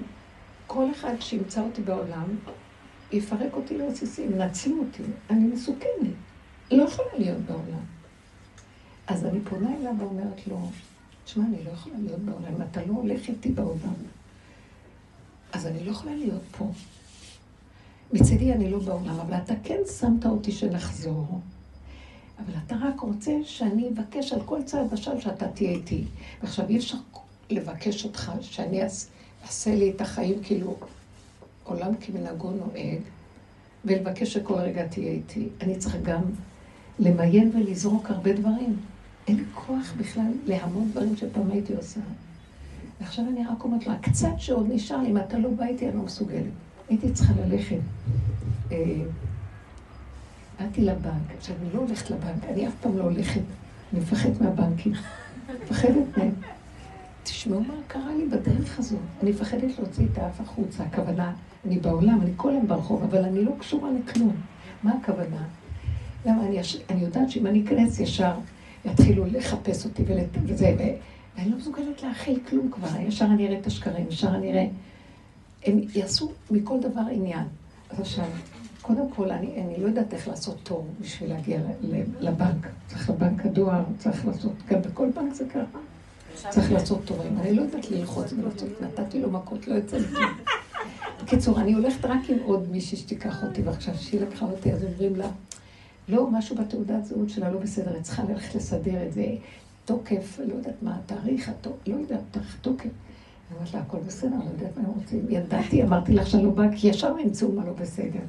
כל 0.67 0.91
אחד 0.91 1.13
שימצא 1.19 1.62
אותי 1.62 1.81
בעולם, 1.81 2.25
יפרק 3.12 3.53
אותי 3.53 3.77
לרסיסים, 3.77 4.38
נצלו 4.38 4.79
אותי, 4.79 5.03
אני 5.29 5.47
מסוכנת, 5.47 6.13
לא 6.71 6.84
יכולה 6.84 7.10
להיות 7.17 7.39
בעולם. 7.39 7.94
אז 9.07 9.25
אני 9.25 9.39
פונה 9.41 9.75
אליו 9.77 9.93
ואומרת 9.99 10.47
לו, 10.47 10.69
תשמע, 11.25 11.45
אני 11.45 11.63
לא 11.63 11.69
יכולה 11.69 11.95
להיות 11.99 12.19
בעולם, 12.19 12.61
אתה 12.71 12.85
לא 12.85 12.93
הולך 12.93 13.27
איתי 13.29 13.49
בעולם. 13.49 13.93
אז 15.53 15.67
אני 15.67 15.83
לא 15.83 15.91
יכולה 15.91 16.15
להיות 16.15 16.41
פה. 16.57 16.71
מצידי 18.13 18.53
אני 18.53 18.69
לא 18.69 18.79
בעולם, 18.79 19.19
אבל 19.19 19.33
אתה 19.33 19.53
כן 19.63 19.79
שמת 19.99 20.25
אותי 20.25 20.51
שנחזור. 20.51 21.39
אבל 22.39 22.53
אתה 22.65 22.75
רק 22.81 22.99
רוצה 22.99 23.31
שאני 23.43 23.89
אבקש 23.89 24.33
על 24.33 24.41
כל 24.45 24.63
צעד 24.63 24.93
ושל 24.93 25.19
שאתה 25.19 25.47
תהיה 25.47 25.71
איתי. 25.71 26.03
ועכשיו 26.41 26.69
אי 26.69 26.77
אפשר 26.77 26.97
לבקש 27.49 28.05
אותך 28.05 28.31
שאני 28.41 28.81
אעשה 29.43 29.75
לי 29.75 29.91
את 29.91 30.01
החיים 30.01 30.43
כאילו 30.43 30.75
עולם 31.63 31.95
כמנהגו 32.01 32.51
נוהג, 32.51 32.99
ולבקש 33.85 34.33
שכל 34.33 34.53
רגע 34.53 34.87
תהיה 34.87 35.11
איתי. 35.11 35.47
אני 35.61 35.77
צריכה 35.77 35.97
גם 35.97 36.21
למיין 36.99 37.51
ולזרוק 37.55 38.09
הרבה 38.09 38.33
דברים. 38.33 38.75
אין 39.27 39.38
לי 39.38 39.43
כוח 39.53 39.93
בכלל 39.97 40.31
להמון 40.45 40.89
דברים 40.91 41.15
שפעם 41.15 41.51
הייתי 41.51 41.75
עושה. 41.75 41.99
ועכשיו 43.01 43.25
אני 43.29 43.43
רק 43.45 43.63
אומרת 43.63 43.88
לו, 43.88 43.93
הקצת 43.93 44.33
שעוד 44.38 44.67
נשאר 44.71 44.97
לי, 44.97 45.09
אם 45.09 45.17
אתה 45.17 45.38
לא 45.38 45.49
בא 45.49 45.65
איתי, 45.65 45.88
אני 45.89 45.97
לא 45.97 46.03
מסוגלת. 46.03 46.51
הייתי 46.89 47.11
צריכה 47.13 47.33
ללכת. 47.45 47.77
אה, 48.71 49.01
באתי 50.59 50.81
לבנק, 50.81 51.31
עכשיו 51.38 51.55
אני 51.61 51.73
לא 51.73 51.79
הולכת 51.79 52.09
לבנק, 52.09 52.43
אני 52.49 52.67
אף 52.67 52.73
פעם 52.81 52.97
לא 52.97 53.03
הולכת, 53.03 53.41
אני 53.93 54.01
מפחדת 54.01 54.41
מהבנקים, 54.41 54.93
מפחדת 55.63 56.17
מהם. 56.17 56.31
תשמעו 57.23 57.59
מה 57.59 57.73
קרה 57.88 58.15
לי 58.15 58.25
בדרך 58.25 58.79
הזאת. 58.79 58.99
אני 59.23 59.31
מפחדת 59.31 59.79
להוציא 59.79 60.05
את 60.13 60.17
האף 60.17 60.41
החוצה. 60.41 60.83
הכוונה, 60.83 61.33
אני 61.65 61.79
בעולם, 61.79 62.21
אני 62.21 62.31
כל 62.35 62.49
היום 62.49 62.67
ברחוב, 62.67 63.03
אבל 63.03 63.23
אני 63.23 63.45
לא 63.45 63.51
קשורה 63.59 63.89
לכלום. 63.91 64.35
מה 64.83 64.91
הכוונה? 65.01 65.43
למה 66.25 66.45
אני, 66.45 66.59
אני 66.89 67.01
יודעת 67.01 67.31
שאם 67.31 67.47
אני 67.47 67.63
אכנס 67.65 67.99
ישר, 67.99 68.33
יתחילו 68.85 69.25
לחפש 69.25 69.85
אותי 69.85 70.03
וזה, 70.45 70.75
ואני 71.37 71.49
לא 71.49 71.57
מסוגלת 71.57 72.03
להכיל 72.03 72.39
כלום 72.49 72.71
כבר. 72.71 72.87
ישר 73.07 73.25
אני 73.25 73.47
אראה 73.47 73.59
את 73.59 73.67
השקרים, 73.67 74.05
ישר 74.09 74.35
אני 74.35 74.51
אראה... 74.51 74.67
הם 75.65 75.79
יעשו 75.95 76.31
מכל 76.51 76.79
דבר 76.79 77.01
עניין. 77.11 77.43
אז 77.89 77.99
עכשיו, 77.99 78.25
קודם 78.81 79.09
כל, 79.09 79.31
אני, 79.31 79.61
אני 79.61 79.77
לא 79.77 79.87
יודעת 79.87 80.13
איך 80.13 80.27
לעשות 80.27 80.57
תור 80.63 80.87
בשביל 81.01 81.29
להגיע 81.29 81.59
לבנק. 82.19 82.67
צריך 82.87 83.09
לבנק 83.09 83.45
הדואר, 83.45 83.83
צריך 83.97 84.25
לעשות, 84.25 84.53
גם 84.69 84.81
בכל 84.81 85.09
בנק 85.15 85.33
זה 85.33 85.45
ככה. 85.49 85.79
צריך 86.49 86.71
לעשות 86.71 87.01
תורים. 87.05 87.37
אני 87.39 87.55
לא 87.55 87.61
יודעת 87.61 87.91
ללחוץ 87.91 88.33
ולעשות, 88.33 88.81
נתתי 88.81 89.21
לו 89.21 89.31
מכות, 89.31 89.67
לא 89.67 89.73
יוצא 89.73 89.97
לי. 89.97 90.05
בקיצור, 91.23 91.59
אני 91.59 91.73
הולכת 91.73 92.05
רק 92.05 92.29
עם 92.29 92.37
עוד 92.43 92.71
מישהי 92.71 92.97
שתיקח 92.97 93.43
אותי, 93.43 93.61
ועכשיו 93.61 93.93
שהיא 93.97 94.21
לקחה 94.21 94.45
אותי, 94.45 94.73
אז 94.73 94.83
אומרים 94.83 95.15
לה, 95.15 95.27
לא, 96.09 96.31
משהו 96.31 96.55
בתעודת 96.55 97.05
זהות 97.05 97.29
שלה 97.29 97.51
לא 97.51 97.59
בסדר, 97.59 97.93
היא 97.93 98.01
צריכה 98.01 98.23
ללכת 98.23 98.55
לסדר 98.55 99.07
את 99.07 99.13
זה, 99.13 99.25
תוקף, 99.85 100.39
לא 100.47 100.53
יודעת 100.53 100.75
מה 100.81 100.97
התאריך, 100.97 101.51
לא 101.87 101.95
יודעת, 101.95 102.19
תאריך 102.31 102.57
תוקף. 102.61 102.89
אני 103.49 103.57
אומרת 103.57 103.73
לה, 103.73 103.79
הכל 103.79 103.97
בסדר, 104.07 104.35
אני 104.35 104.45
לא 104.45 104.49
יודעת 104.49 104.77
מה 104.77 104.83
הם 104.83 104.91
רוצים. 104.95 105.25
ידעתי, 105.29 105.83
אמרתי 105.83 106.13
לך 106.13 106.27
שאני 106.27 106.43
לא 106.43 106.49
באה, 106.49 106.67
כי 106.75 106.87
ישר 106.87 107.19
ימצאו 107.19 107.51
מה 107.51 107.65
לא 107.65 107.73
בסדר. 107.73 108.19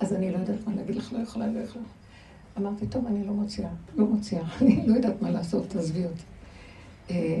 אז 0.00 0.12
אני 0.12 0.32
לא 0.32 0.38
יודעת 0.38 0.66
מה 0.66 0.74
להגיד 0.74 0.96
לך, 0.96 1.12
לא 1.12 1.18
יכולה, 1.18 1.46
לא 1.46 1.58
יכולה. 1.58 1.84
אמרתי, 2.58 2.86
טוב, 2.86 3.06
אני 3.06 3.26
לא 3.26 3.32
מוציאה, 3.32 3.70
לא 3.96 4.06
מוציאה, 4.06 4.42
אני 4.60 4.86
לא 4.86 4.94
יודעת 4.94 5.22
מה 5.22 5.30
לעשות, 5.30 5.68
תעזבי 5.68 6.04
אותי. 6.04 6.22
אה, 7.10 7.40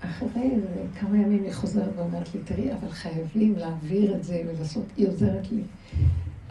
אחרי 0.00 0.50
כמה 1.00 1.16
ימים 1.16 1.42
היא 1.42 1.52
חוזרת 1.52 1.90
ואומרת 1.96 2.34
לי, 2.34 2.40
תראי, 2.44 2.72
אבל 2.72 2.88
חייבים 2.90 3.54
להעביר 3.56 4.16
את 4.16 4.24
זה 4.24 4.42
ולעשות, 4.46 4.84
היא 4.96 5.08
עוזרת 5.08 5.52
לי. 5.52 5.62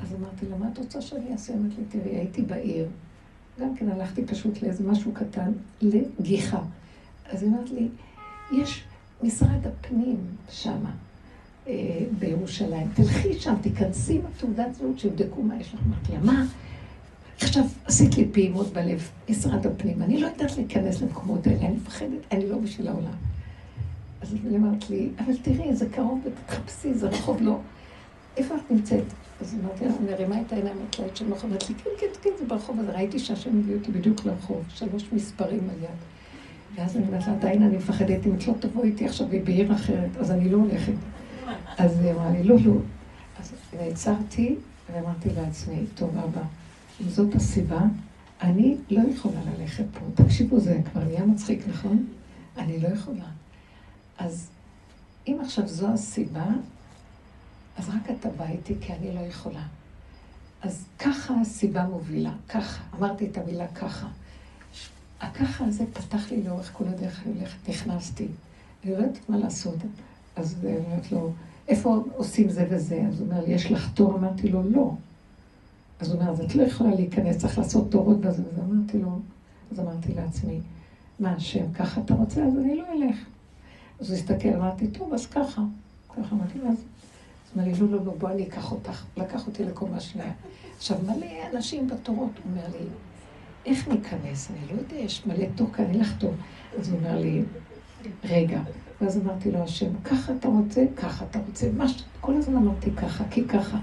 אז 0.04 0.16
אמרתי 0.16 0.46
לה, 0.50 0.58
מה 0.58 0.68
את 0.74 0.78
רוצה 0.78 1.02
שאני 1.02 1.32
אעשה? 1.32 1.54
אמרתי 1.54 1.76
לי, 1.78 1.84
תראי, 1.89 2.16
הייתי 2.16 2.42
בעיר, 2.42 2.88
גם 3.60 3.76
כן 3.76 3.89
הלכתי 3.89 4.26
פשוט 4.26 4.62
לאיזה 4.62 4.84
משהו 4.84 5.12
קטן, 5.12 5.52
לגיחה. 5.82 6.62
אז 7.30 7.44
היא 7.44 7.52
אמרת 7.52 7.70
לי, 7.70 7.88
יש 8.52 8.84
משרד 9.24 9.68
הפנים 9.68 10.18
שמה, 10.50 10.92
אה, 11.68 11.74
בירושלים, 12.20 12.88
תלכי 12.94 13.34
שם, 13.34 13.54
תיכנסי 13.62 14.16
עם 14.16 14.22
התעודת 14.36 14.76
זהות, 14.76 15.00
שיבדקו 15.00 15.42
מה 15.42 15.56
יש 15.60 15.74
לך. 15.74 15.80
אמרתי 15.88 16.12
לה, 16.12 16.20
מה? 16.20 16.46
עכשיו, 17.42 17.63
עשית 17.86 18.18
לי 18.18 18.28
פעימות 18.32 18.74
בלב, 18.74 19.10
משרד 19.30 19.66
הפנים. 19.66 20.02
אני 20.02 20.22
לא 20.22 20.28
יודעת 20.28 20.58
להיכנס 20.58 21.02
למקומות 21.02 21.48
האלה, 21.48 21.60
אני 21.60 21.76
מפחדת, 21.76 22.20
אני 22.32 22.50
לא 22.50 22.58
בשביל 22.58 22.88
העולם. 22.88 23.13
אז 24.22 24.34
היא 24.34 24.58
אמרת 24.58 24.89
לי, 24.89 25.10
אבל 25.20 25.38
תראי, 25.42 25.76
זה 25.76 25.89
קרוב 25.89 26.22
ותחפשי, 26.26 26.94
זה 26.94 27.10
רחוב 27.10 27.42
לא. 27.42 27.60
איפה 28.38 28.56
את 28.56 28.72
נמצאת? 28.72 29.04
אז 29.43 29.56
אמרתי 29.63 29.86
אני 29.86 30.12
מרימה 30.12 30.41
את 30.41 30.53
העיניים, 30.53 30.75
לא 30.99 31.06
של 31.15 31.27
מחר, 31.27 31.47
אמרתי 31.47 31.73
כן, 31.73 31.89
כן, 31.99 32.08
כן, 32.21 32.29
זה 32.39 32.45
ברחוב 32.45 32.79
הזה. 32.79 32.91
ראיתי 32.91 33.19
שהשם 33.19 33.60
הביא 33.60 33.75
אותי 33.75 33.91
בדיוק 33.91 34.25
לרחוב, 34.25 34.63
שלוש 34.69 35.03
מספרים 35.12 35.69
על 35.69 35.84
יד. 35.84 35.89
ואז 36.75 36.97
אני 36.97 37.08
אומרת 37.08 37.27
לה, 37.27 37.34
עדיין 37.34 37.63
אני 37.63 37.77
מפחדת, 37.77 38.25
אם 38.25 38.36
את 38.36 38.47
לא 38.47 38.53
תבוא 38.60 38.84
איתי 38.84 39.06
עכשיו, 39.06 39.32
היא 39.32 39.43
בעיר 39.43 39.73
אחרת, 39.73 40.17
אז 40.19 40.32
אני 40.32 40.49
לא 40.49 40.58
הולכת. 40.58 40.93
אז 41.77 41.99
היא 41.99 42.12
אמרה 42.12 42.32
לי, 42.32 42.43
לא, 42.43 42.56
לא. 42.65 42.73
אז 43.39 43.51
נעצרתי 43.82 44.56
ואמרתי 44.93 45.29
לעצמי, 45.29 45.86
טוב, 45.95 46.17
אבא, 46.17 46.41
אם 47.01 47.10
זאת 47.10 47.36
הסיבה, 47.36 47.82
אני 48.41 48.75
לא 48.89 49.01
יכולה 49.12 49.39
ללכת 49.58 49.86
פה. 49.93 50.23
תקשיבו, 50.23 50.60
זה 50.60 50.79
כבר 50.91 51.03
נהיה 51.03 51.25
מצחיק, 51.25 51.67
נכון? 51.69 52.06
אני 52.58 52.79
לא 52.79 52.88
יכולה. 52.88 53.25
אז 54.17 54.49
אם 55.27 55.38
עכשיו 55.41 55.67
זו 55.67 55.88
הסיבה, 55.88 56.45
אז 57.78 57.90
רק 57.90 58.12
אתה 58.20 58.30
בא 58.30 58.46
איתי, 58.46 58.76
כי 58.82 58.94
אני 58.94 59.16
לא 59.16 59.20
יכולה. 59.20 59.64
אז 60.62 60.86
ככה 61.00 61.42
הסיבה 61.42 61.86
מובילה, 61.86 62.34
ככה. 62.50 62.84
אמרתי 62.98 63.26
את 63.26 63.38
המילה 63.38 63.68
ככה. 63.68 64.08
הככה 65.22 65.66
הזה 65.66 65.84
פתח 65.94 66.32
לי 66.32 66.44
לאורך 66.44 66.72
כל 66.74 66.88
הדרך 66.88 67.24
נכנסתי. 67.68 68.28
אני 68.84 68.92
יודעת 68.92 69.30
מה 69.30 69.38
לעשות. 69.38 69.76
אז 70.36 70.56
אני 70.64 70.78
אומרת 70.78 71.12
לו, 71.12 71.32
איפה 71.68 72.04
עושים 72.16 72.50
זה 72.50 72.68
וזה? 72.70 73.04
אז 73.08 73.20
הוא 73.20 73.30
אומר 73.30 73.50
יש 73.50 73.72
לך 73.72 73.90
תור? 73.94 74.16
אמרתי 74.18 74.50
לו, 74.50 74.70
לא. 74.70 74.92
אז 76.00 76.12
הוא 76.12 76.22
אומר, 76.22 76.32
אז 76.32 76.42
את 76.42 76.56
לא 76.56 76.64
יכולה 76.64 76.96
להיכנס, 76.96 77.38
צריך 77.38 77.58
לעשות 77.58 77.92
תורות 77.92 78.22
בזה. 78.22 78.44
אז 78.54 78.60
אמרתי 78.60 78.98
לו, 78.98 79.20
אז 79.72 79.80
אמרתי 79.80 80.14
לעצמי, 80.14 80.60
מה 81.20 81.32
השם, 81.32 81.74
ככה 81.74 82.02
אתה 82.02 82.14
רוצה? 82.14 82.46
אז 82.46 82.58
אני 82.58 82.76
לא 82.76 82.84
אלך. 82.94 83.18
אז 84.00 84.10
הוא 84.10 84.18
הסתכל, 84.18 84.50
אמרתי, 84.50 84.88
טוב, 84.88 85.14
אז 85.14 85.26
ככה. 85.26 85.62
ככה 86.10 86.36
אמרתי 86.36 86.60
לו, 86.60 86.70
אז... 86.70 86.78
אמר 87.56 87.63
לי, 87.63 87.74
לא, 87.74 87.89
לא, 87.89 88.06
לא, 88.06 88.13
בוא 88.18 88.30
אני 88.30 88.48
אקח 88.48 88.72
אותך. 88.72 89.06
לקח 89.18 89.48
אותי 89.48 89.63
לקומה 89.63 90.00
שנייה. 90.00 90.32
עכשיו, 90.78 90.98
מלא 91.06 91.28
אנשים 91.54 91.88
בתורות, 91.88 92.32
הוא 92.44 92.52
אומר 92.52 92.68
לי, 92.72 92.86
איך 93.66 93.88
ניכנס? 93.88 94.52
אני 94.52 94.78
לא 94.78 94.82
יודע, 94.82 94.96
יש 94.96 95.26
מלא 95.26 95.46
תור 95.56 95.68
כאן, 95.74 95.86
אין 95.86 96.00
לך 96.00 96.13
תור. 96.18 96.34
אז 96.80 96.89
הוא 96.89 97.00
אומר 97.00 97.20
לי, 97.20 97.44
רגע. 98.24 98.62
ואז 99.02 99.18
אמרתי 99.18 99.52
לו, 99.52 99.63
השם, 99.63 99.98
ככה 100.04 100.34
אתה 100.39 100.48
רוצה, 100.48 100.86
ככה 100.96 101.26
אתה 101.30 101.39
רוצה. 101.48 101.70
מה 101.78 101.88
ש... 101.88 102.04
כל 102.22 102.34
הזמן 102.36 102.56
אמרתי 102.56 102.92
ככה, 102.92 103.24
כי 103.32 103.48
ככה. 103.48 103.78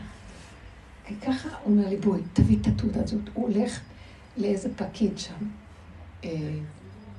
כי 1.04 1.14
ככה, 1.14 1.48
הוא 1.48 1.72
אומר 1.72 1.88
לי, 1.88 1.96
בואי, 1.96 2.20
תביא 2.33 2.56
את 2.61 2.66
התעודה 2.66 3.02
הזאת. 3.02 3.20
הוא 3.35 3.48
הולך 3.48 3.80
לאיזה 4.37 4.68
פקיד 4.76 5.18
שם. 5.18 5.35
אה, 6.24 6.30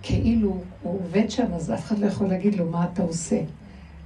כאילו 0.02 0.64
הוא 0.82 1.00
עובד 1.00 1.32
שם, 1.32 1.54
אז 1.54 1.72
אף 1.72 1.86
אחד 1.86 2.00
לא 2.00 2.06
יכול 2.06 2.28
להגיד 2.28 2.56
לו 2.56 2.66
מה 2.66 2.86
אתה 2.94 3.04
עושה. 3.04 3.42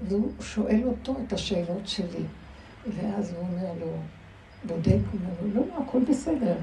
והוא 0.07 0.31
שואל 0.39 0.81
אותו 0.85 1.15
את 1.27 1.33
השאלות 1.33 1.87
שלי. 1.87 2.23
ואז 2.95 3.33
הוא 3.33 3.39
אומר 3.39 3.71
לו, 3.79 3.87
בודק, 4.67 4.87
הוא 5.11 5.19
אומר 5.19 5.33
לו, 5.41 5.61
לא, 5.61 5.67
לא, 5.67 5.83
הכל 5.83 5.99
בסדר. 6.09 6.55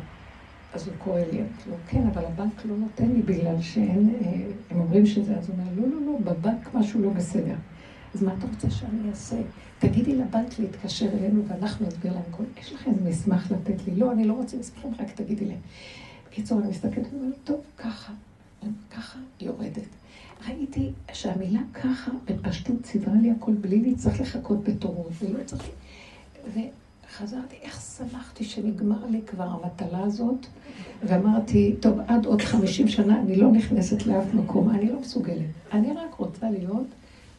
אז 0.72 0.86
הוא 0.86 0.94
קורא 0.98 1.20
לי, 1.20 1.24
אמרתי 1.40 1.70
לו, 1.70 1.76
כן, 1.86 2.06
אבל 2.06 2.24
הבנק 2.24 2.64
לא 2.64 2.76
נותן 2.76 3.08
לי 3.08 3.22
בגלל 3.22 3.60
שאין, 3.60 4.14
אה, 4.24 4.32
הם 4.70 4.80
אומרים 4.80 5.06
שזה, 5.06 5.36
אז 5.36 5.48
הוא 5.48 5.56
אומר, 5.58 5.70
לא, 5.76 5.88
לא, 5.88 6.06
לא, 6.06 6.18
בבנק 6.32 6.74
משהו 6.74 7.02
לא 7.02 7.10
בסדר. 7.10 7.54
אז 8.14 8.22
מה 8.22 8.34
אתה 8.38 8.46
רוצה 8.46 8.70
שאני 8.70 9.10
אעשה? 9.10 9.36
תגידי 9.78 10.16
לבנק 10.16 10.58
להתקשר 10.58 11.08
אלינו 11.12 11.42
ואנחנו 11.48 11.86
נסביר 11.86 12.12
להם 12.12 12.22
כל... 12.30 12.42
יש 12.60 12.72
לכם 12.72 12.90
מסמך 13.04 13.50
לתת 13.50 13.86
לי? 13.86 13.94
לא, 13.94 14.12
אני 14.12 14.24
לא 14.24 14.32
רוצה 14.32 14.56
מסמכים, 14.56 14.90
רק 14.98 15.10
תגידי 15.10 15.44
להם. 15.44 15.60
בקיצור, 16.28 16.60
אני 16.60 16.68
מסתכלת 16.68 17.06
ואומרת, 17.12 17.34
טוב, 17.44 17.60
ככה, 17.78 18.12
ככה 18.90 19.18
יורדת. 19.40 20.01
ראיתי 20.48 20.90
שהמילה 21.12 21.60
ככה 21.74 22.10
בפשטות 22.24 22.82
ציווה 22.82 23.12
לי 23.14 23.30
הכל 23.30 23.52
בלי 23.52 23.80
להצטרך 23.80 24.20
לחכות 24.20 24.64
בתורות, 24.64 25.12
ולא 25.20 25.44
צריך... 25.44 25.68
וחזרתי, 26.46 27.56
איך 27.62 27.80
שמחתי 27.80 28.44
שנגמר 28.44 29.06
לי 29.06 29.20
כבר 29.26 29.44
המטלה 29.44 30.02
הזאת, 30.02 30.46
ואמרתי, 31.02 31.74
טוב, 31.80 31.98
עד 32.06 32.26
עוד 32.26 32.42
חמישים 32.42 32.88
שנה 32.88 33.20
אני 33.20 33.36
לא 33.36 33.52
נכנסת 33.52 34.06
לאף 34.06 34.34
מקום, 34.34 34.70
אני 34.70 34.92
לא 34.92 35.00
מסוגלת. 35.00 35.46
אני 35.72 35.92
רק 35.92 36.14
רוצה 36.14 36.50
להיות 36.50 36.86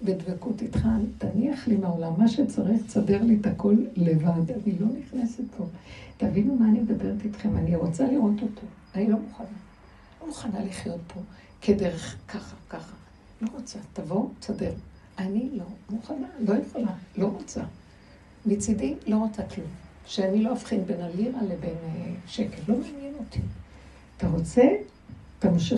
בדבקות 0.04 0.62
איתך, 0.62 0.88
תניח 1.18 1.68
לי 1.68 1.78
מהעולם, 1.78 2.14
מה 2.18 2.28
שצריך, 2.28 2.82
תסדר 2.86 3.24
לי 3.24 3.38
את 3.42 3.46
הכל 3.46 3.76
לבד, 3.96 4.52
אני 4.52 4.80
לא 4.80 4.88
נכנסת 4.88 5.44
פה. 5.58 5.66
תבינו 6.18 6.56
מה 6.56 6.70
אני 6.70 6.80
מדברת 6.80 7.26
איתכם, 7.26 7.58
אני 7.58 7.76
רוצה 7.76 8.08
לראות 8.12 8.42
אותו, 8.42 8.62
אני 8.96 9.08
לא 9.08 9.18
מוכנה. 9.18 9.48
לא 10.22 10.28
מוכנה 10.28 10.66
לחיות 10.66 11.00
פה 11.08 11.20
כדרך 11.64 12.16
ככה, 12.28 12.56
ככה. 12.70 12.96
לא 13.42 13.48
רוצה, 13.54 13.80
תבוא, 13.94 14.30
תסדר. 14.40 14.72
אני 15.18 15.50
לא 15.54 15.66
מוכנה, 15.90 16.28
לא 16.40 16.54
יכולה, 16.54 16.92
לא 17.18 17.28
רוצה. 17.28 17.62
מצידי 18.46 18.96
לא 19.08 19.16
רוצה 19.16 19.44
כלום. 19.44 19.68
שאני 20.06 20.44
לא 20.44 20.52
אבחין 20.52 20.86
בין 20.86 21.02
הלירה 21.02 21.44
לבין 21.44 21.76
אה, 21.84 22.14
שקל, 22.28 22.62
לא 22.68 22.76
מעניין 22.78 23.14
אותי. 23.20 23.40
אתה 24.18 24.28
רוצה, 24.28 24.62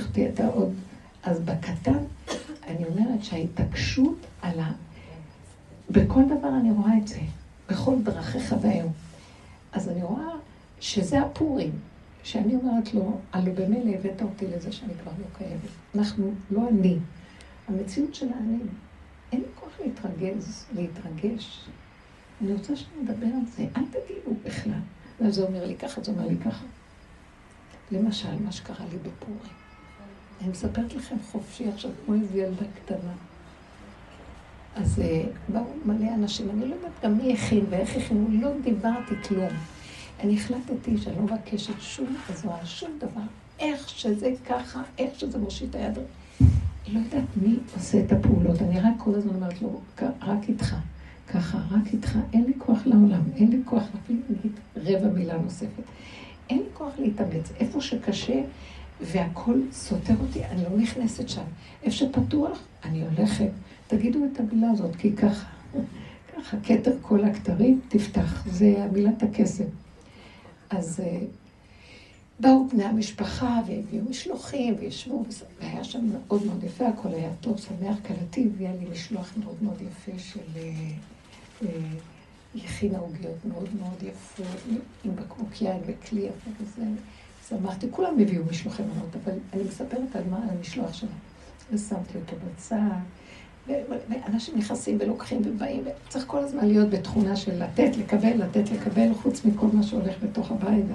אותי, 0.08 0.30
אתה 0.30 0.48
עוד... 0.48 0.74
אז 1.24 1.39
בקטן, 1.39 2.04
אני 2.67 2.86
אומרת 2.86 3.24
שההתעקשות 3.24 4.17
על 4.41 4.60
ה... 4.60 4.71
בכל 5.89 6.21
דבר 6.26 6.50
אני 6.60 6.71
רואה 6.71 6.98
את 6.98 7.08
זה, 7.08 7.19
בכל 7.69 7.95
דרכיך 8.04 8.56
והיום. 8.62 8.91
אז 9.71 9.89
אני 9.89 10.04
רואה 10.04 10.30
שזה 10.80 11.21
הפורים, 11.21 11.71
שאני 12.25 12.55
אומרת 12.55 12.93
לו, 12.93 13.19
הלו 13.33 13.53
במילא 13.53 13.95
הבאת 13.95 14.21
אותי 14.21 14.47
לזה 14.47 14.71
שאני 14.71 14.93
כבר 15.03 15.11
לא 15.19 15.38
קיימת. 15.38 15.59
אנחנו, 15.95 16.33
לא 16.51 16.67
אני. 16.69 16.97
המציאות 17.67 18.15
של 18.15 18.27
האני. 18.33 18.57
אין 19.31 19.39
לי 19.39 19.47
כוח 19.55 19.79
להתרגז, 19.79 20.65
להתרגש. 20.75 21.65
אני 22.41 22.53
רוצה 22.53 22.75
שנדבר 22.75 23.25
על 23.25 23.45
זה, 23.55 23.65
אל 23.77 23.83
תגידו 23.85 24.38
בכלל. 24.43 24.79
ואז 25.21 25.35
זה 25.35 25.41
אומר 25.43 25.65
לי 25.65 25.75
ככה, 25.75 26.01
זה 26.03 26.11
אומר 26.11 26.27
לי 26.27 26.38
ככה. 26.38 26.65
למשל, 27.91 28.43
מה 28.45 28.51
שקרה 28.51 28.85
לי 28.91 28.97
בפורים. 28.97 29.53
אני 30.41 30.49
מספרת 30.49 30.93
לכם 30.93 31.15
חופשי 31.31 31.69
עכשיו, 31.69 31.91
כמו 32.05 32.15
איזו 32.15 32.38
ילדה 32.38 32.65
קטנה. 32.75 33.13
אז 34.75 34.99
אה, 34.99 35.23
באו 35.47 35.65
מלא 35.85 36.13
אנשים, 36.15 36.49
אני 36.49 36.65
לא 36.65 36.75
יודעת 36.75 36.91
גם 37.03 37.17
מי 37.17 37.33
הכין 37.33 37.65
ואיך 37.69 37.95
הכינו, 37.95 38.27
לא 38.41 38.49
דיברתי 38.63 39.15
כלום. 39.27 39.74
אני 40.19 40.36
החלטתי 40.36 40.97
שאני 40.97 41.15
לא 41.15 41.21
מבקשת 41.21 41.82
שום 41.82 42.15
עזרה, 42.30 42.65
שום 42.65 42.91
דבר. 42.97 43.21
איך 43.60 43.89
שזה 43.89 44.32
ככה, 44.45 44.82
איך 44.97 45.19
שזה 45.19 45.38
מושיט 45.38 45.75
היד. 45.75 45.97
לא 46.88 46.99
יודעת 46.99 47.23
מי 47.41 47.56
עושה 47.75 47.99
את 47.99 48.12
הפעולות, 48.12 48.62
אני 48.62 48.80
רק 48.80 48.93
כל 48.97 49.15
הזמן 49.15 49.36
אומרת 49.36 49.62
לו, 49.62 49.82
רק 50.21 50.49
איתך. 50.49 50.75
ככה, 51.28 51.58
רק 51.71 51.93
איתך, 51.93 52.17
אין 52.34 52.43
לי 52.45 52.54
כוח 52.58 52.86
לעולם, 52.86 53.21
אין 53.36 53.49
לי 53.49 53.62
כוח, 53.65 53.84
אפילו 54.04 54.19
להגיד 54.30 54.51
רבע 54.75 55.08
מילה 55.08 55.38
נוספת. 55.38 55.84
אין 56.49 56.58
לי 56.58 56.65
כוח 56.73 56.93
להתאמץ. 56.99 57.51
איפה 57.60 57.82
שקשה 57.82 58.41
והכל 59.01 59.60
סותר 59.71 60.13
אותי, 60.21 60.45
אני 60.45 60.63
לא 60.63 60.78
נכנסת 60.78 61.30
שם. 61.30 61.43
איפה 61.84 61.95
שפתוח, 61.95 62.60
אני 62.84 63.04
הולכת. 63.04 63.49
תגידו 63.88 64.19
את 64.34 64.39
המילה 64.39 64.71
הזאת, 64.71 64.95
כי 64.95 65.15
ככה, 65.15 65.45
ככה, 66.36 66.58
כתר 66.63 66.91
כל 67.01 67.23
הכתרים, 67.23 67.80
תפתח. 67.88 68.43
זה 68.47 68.75
המילת 68.78 69.23
הכסף. 69.23 69.65
אז 70.69 70.99
אה, 70.99 71.19
באו 72.39 72.67
בני 72.67 72.84
המשפחה 72.84 73.62
והביאו 73.67 74.06
משלוחים 74.10 74.75
וישבו, 74.80 75.25
והיה 75.60 75.84
שם 75.84 76.10
מאוד 76.12 76.45
מאוד 76.45 76.63
יפה, 76.63 76.88
הכל 76.88 77.10
היה 77.13 77.30
טוב, 77.41 77.58
שמח, 77.58 77.97
כלתי, 78.08 78.45
הביאה 78.45 78.71
לי 78.80 78.86
משלוח 78.91 79.34
מאוד 79.38 79.56
מאוד 79.62 79.82
יפה 79.82 80.19
של... 80.19 80.39
אה, 80.56 80.71
אה, 81.63 81.69
הכינה 82.63 82.97
עוגיות 82.97 83.45
מאוד 83.45 83.69
מאוד 83.80 84.04
יפות, 84.04 84.45
עם 85.04 85.15
בקבוק 85.15 85.62
יין 85.62 85.82
וכלי 85.86 86.21
יפה 86.21 86.49
וזה. 86.60 86.86
שמחתי, 87.49 87.88
כולם 87.91 88.19
הביאו 88.19 88.43
משלוחי 88.51 88.84
מנות, 88.84 89.15
אבל 89.23 89.34
אני 89.54 89.63
מספרת 89.63 90.15
על 90.15 90.23
מה, 90.30 90.38
על 90.38 90.49
המשלוח 90.58 90.93
שלה. 90.93 91.10
ושמתי 91.71 92.17
אותו 92.17 92.36
בצד, 92.45 92.78
ואנשים 93.67 94.58
נכנסים 94.58 94.97
ולוקחים 94.99 95.41
ובאים, 95.45 95.84
וצריך 96.08 96.23
כל 96.28 96.39
הזמן 96.39 96.67
להיות 96.67 96.89
בתכונה 96.89 97.36
של 97.36 97.63
לתת, 97.63 97.97
לקבל, 97.97 98.43
לתת, 98.43 98.71
לקבל, 98.71 99.13
חוץ 99.13 99.45
מכל 99.45 99.67
מה 99.73 99.84
שהולך 99.84 100.15
בתוך 100.23 100.51
הבית, 100.51 100.86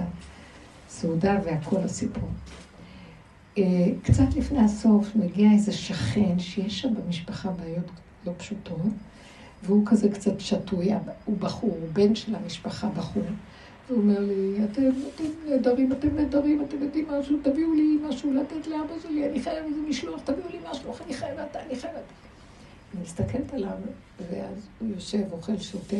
הסעודה 0.87 1.39
והכל 1.45 1.77
הסיפור. 1.77 2.29
אה, 3.57 3.63
קצת 4.03 4.35
לפני 4.35 4.59
הסוף 4.59 5.15
מגיע 5.15 5.51
איזה 5.51 5.71
שכן 5.71 6.39
שיש 6.39 6.81
שם 6.81 6.93
במשפחה 6.95 7.49
בעיות 7.49 7.91
לא 8.25 8.31
פשוטות. 8.37 8.91
והוא 9.63 9.85
כזה 9.85 10.09
קצת 10.09 10.39
שתוי, 10.39 10.89
הוא 11.25 11.37
בחור, 11.37 11.69
הוא 11.69 11.87
בן 11.93 12.15
של 12.15 12.35
המשפחה 12.35 12.87
בחור. 12.87 13.23
הוא 13.89 13.97
אומר 13.97 14.19
לי, 14.19 14.57
אתם, 14.63 14.81
נהדרים, 15.49 15.91
אתם 15.91 16.15
נהדרים, 16.15 16.63
אתם 16.63 16.83
יודעים 16.83 17.07
משהו, 17.07 17.37
תביאו 17.43 17.73
לי 17.73 17.97
משהו 18.09 18.33
לתת 18.33 18.67
לאבא 18.67 18.93
שלי, 19.03 19.29
אני 19.29 19.41
חייב 19.41 19.65
איזה 19.65 19.81
משלוח, 19.89 20.21
תביאו 20.23 20.47
לי 20.51 20.57
משהו, 20.71 20.93
אני 21.05 21.13
חייבת, 21.13 21.55
אני 21.55 21.75
חייבת. 21.75 22.03
אני 22.93 23.01
מסתכלת 23.03 23.53
עליו, 23.53 23.77
ואז 24.31 24.67
הוא 24.79 24.89
יושב, 24.89 25.23
אוכל, 25.31 25.57
שותה, 25.57 25.95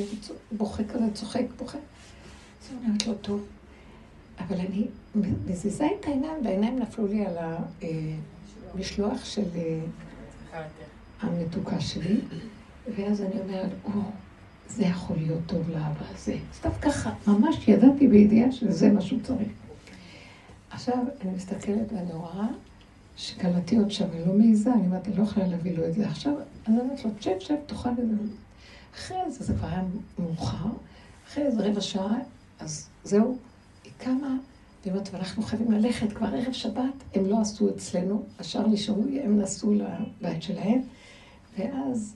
בוכה 0.52 0.84
כזה, 0.84 1.06
צוחק, 1.14 1.44
בוכה. 1.58 1.78
אז 1.78 2.70
אני 2.72 2.86
אומרת 2.86 3.08
לו, 3.08 3.14
טוב, 3.14 3.46
אבל 4.40 4.60
אני 4.60 4.88
מזיזה 5.48 5.88
את 6.00 6.06
העיניים, 6.06 6.46
והעיניים 6.46 6.80
נפלו 6.80 7.08
לי 7.08 7.26
על 7.26 7.36
המשלוח 8.74 9.26
של 9.26 9.46
אה, 9.56 10.64
המתוקה 11.22 11.80
שלי. 11.82 12.22
ואז 12.96 13.22
אני 13.22 13.42
אומרת, 13.42 13.72
או, 13.84 13.92
זה 14.68 14.84
יכול 14.84 15.18
להיות 15.18 15.42
טוב 15.46 15.70
לאבא 15.70 16.06
הזה. 16.16 16.38
סתם 16.54 16.70
ככה, 16.82 17.14
ממש 17.28 17.68
ידעתי 17.68 18.08
בידיעה 18.08 18.52
שזה 18.52 18.92
מה 18.92 19.02
שהוא 19.02 19.20
צריך. 19.24 19.50
עכשיו, 20.70 20.98
אני 21.22 21.32
מסתכלת 21.32 21.94
ואני 21.94 22.14
רואה 22.14 22.48
שכלתי 23.18 23.78
עוד 23.78 23.92
שם, 23.92 24.06
אני 24.14 24.26
לא 24.26 24.34
מעיזה, 24.34 24.74
אני 24.74 24.86
אומרת, 24.86 25.08
אני 25.08 25.18
לא 25.18 25.24
יכולה 25.24 25.48
להביא 25.48 25.78
לו 25.78 25.86
את 25.86 25.94
זה 25.94 26.08
עכשיו. 26.10 26.34
אז 26.66 26.74
אני 26.74 26.80
אומרת 26.80 27.06
לו, 27.06 27.12
שב, 27.20 27.40
שב, 27.40 27.56
תאכל 27.66 27.90
את 27.90 27.96
זה. 27.98 28.16
אחרי 28.96 29.18
זה, 29.32 29.44
זה 29.44 29.54
כבר 29.54 29.68
היה 29.68 29.84
מאוחר, 30.20 30.70
אחרי 31.28 31.44
איזה 31.44 31.68
רבע 31.68 31.82
שעה, 31.82 32.18
אז 32.60 32.90
זהו, 33.04 33.38
היא 33.84 33.92
קמה, 33.98 34.38
והיא 34.82 34.94
אומרת, 34.94 35.10
ואנחנו 35.14 35.44
חייבים 35.44 35.72
ללכת, 35.72 36.14
כבר 36.14 36.28
ערב 36.28 36.54
שבת, 36.54 37.04
הם 37.14 37.26
לא 37.26 37.42
עשו 37.42 37.70
אצלנו, 37.70 38.24
השאר 38.40 38.68
נשארו, 38.68 39.04
הם 39.24 39.40
נסעו 39.42 39.74
לבית 39.74 40.44
שלהם, 40.44 40.82
ואז 41.58 42.16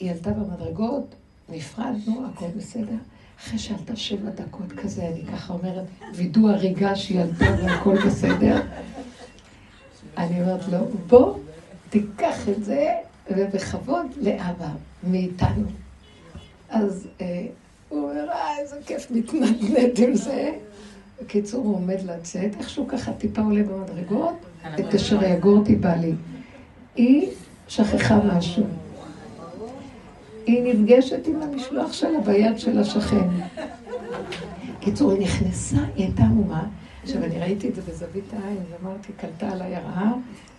היא 0.00 0.10
עלתה 0.10 0.30
במדרגות, 0.30 1.14
נפרדנו, 1.48 2.26
הכל 2.26 2.48
בסדר. 2.56 2.96
אחרי 3.40 3.58
שעלתה 3.58 3.96
שבע 3.96 4.30
דקות 4.30 4.72
כזה, 4.72 5.08
אני 5.08 5.26
ככה 5.26 5.54
אומרת, 5.54 5.84
וידוא 6.14 6.50
הריגה 6.50 6.96
שהיא 6.96 7.20
עלתה 7.20 7.44
והכל 7.62 7.96
בסדר. 8.06 8.62
אני 10.16 10.42
אומרת 10.42 10.68
לו, 10.68 10.78
בוא, 11.06 11.38
תיקח 11.90 12.48
את 12.48 12.64
זה, 12.64 12.92
ובכבוד 13.30 14.06
לאבא 14.22 14.68
מאיתנו. 15.02 15.66
אז 16.68 17.08
אה, 17.20 17.46
הוא 17.88 18.10
אומר, 18.10 18.30
אה, 18.30 18.58
איזה 18.58 18.76
כיף 18.86 19.10
מתנדנד 19.10 19.98
עם 19.98 20.14
זה. 20.14 20.50
בקיצור, 21.22 21.64
הוא 21.64 21.76
עומד 21.76 21.98
לצאת, 22.04 22.50
איכשהו 22.58 22.88
ככה 22.88 23.12
טיפה 23.12 23.42
עולה 23.42 23.62
במדרגות, 23.62 24.36
את 24.80 24.94
אשר 24.94 25.24
יגור 25.24 25.58
אותי 25.58 25.76
בעלי. 25.76 26.12
היא 26.96 27.28
שכחה 27.68 28.18
משהו. 28.24 28.64
היא 30.46 30.74
נפגשת 30.74 31.26
עם 31.26 31.42
המשלוח 31.42 31.92
שלה 31.92 32.20
ביד 32.20 32.58
של 32.58 32.78
השכן. 32.78 33.28
קיצור, 34.80 35.12
היא 35.12 35.20
נכנסה, 35.20 35.76
היא 35.94 36.04
הייתה 36.04 36.22
עמומה. 36.22 36.64
עכשיו, 37.06 37.24
אני 37.24 37.38
ראיתי 37.38 37.68
את 37.68 37.74
זה 37.74 37.82
בזווית 37.82 38.24
העין, 38.32 38.62
ואמרתי, 38.70 39.12
קלטה 39.12 39.50
עליי 39.52 39.76
הרעה, 39.76 40.12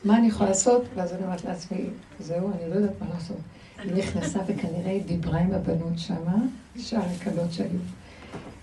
מה 0.04 0.18
אני 0.18 0.28
יכולה 0.28 0.50
לעשות? 0.50 0.84
ואז 0.96 1.14
אני 1.14 1.24
אומרת 1.24 1.44
לעצמי, 1.44 1.86
זהו, 2.20 2.52
אני 2.52 2.70
לא 2.70 2.76
יודעת 2.76 3.02
מה 3.02 3.08
לעשות. 3.14 3.38
היא 3.84 3.94
נכנסה 3.94 4.40
וכנראה 4.48 4.92
היא 4.92 5.04
דיברה 5.04 5.40
עם 5.40 5.52
הבנות 5.52 6.00
שמה, 6.00 6.36
שאר 6.78 7.02
הכלות 7.16 7.54
שהיו. 7.54 7.80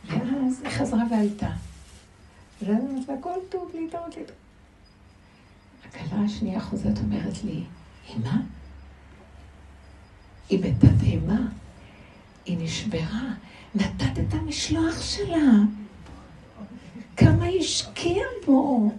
ואז 0.09 0.62
היא 0.62 0.70
חזרה 0.70 1.03
ועלתה. 1.11 1.51
ואז 2.62 2.76
אני 2.82 2.91
אומרת 2.91 3.09
לה, 3.09 3.14
הכל 3.14 3.39
טוב, 3.49 3.70
להתראות, 3.74 4.16
להתראות. 4.16 4.39
הכלה 5.89 6.20
השנייה 6.24 6.61
חוזרת, 6.61 6.99
אומרת 6.99 7.45
לי, 7.45 7.62
אמא, 8.16 8.37
היא 10.49 10.59
בתדהמה, 10.59 11.47
היא 12.45 12.59
נשברה, 12.61 13.22
נתת 13.74 14.18
את 14.18 14.35
המשלוח 14.35 15.03
שלה. 15.03 15.53
כמה 17.16 17.44
היא 17.44 17.60
השקיעה 17.60 18.26
בו. 18.46 18.90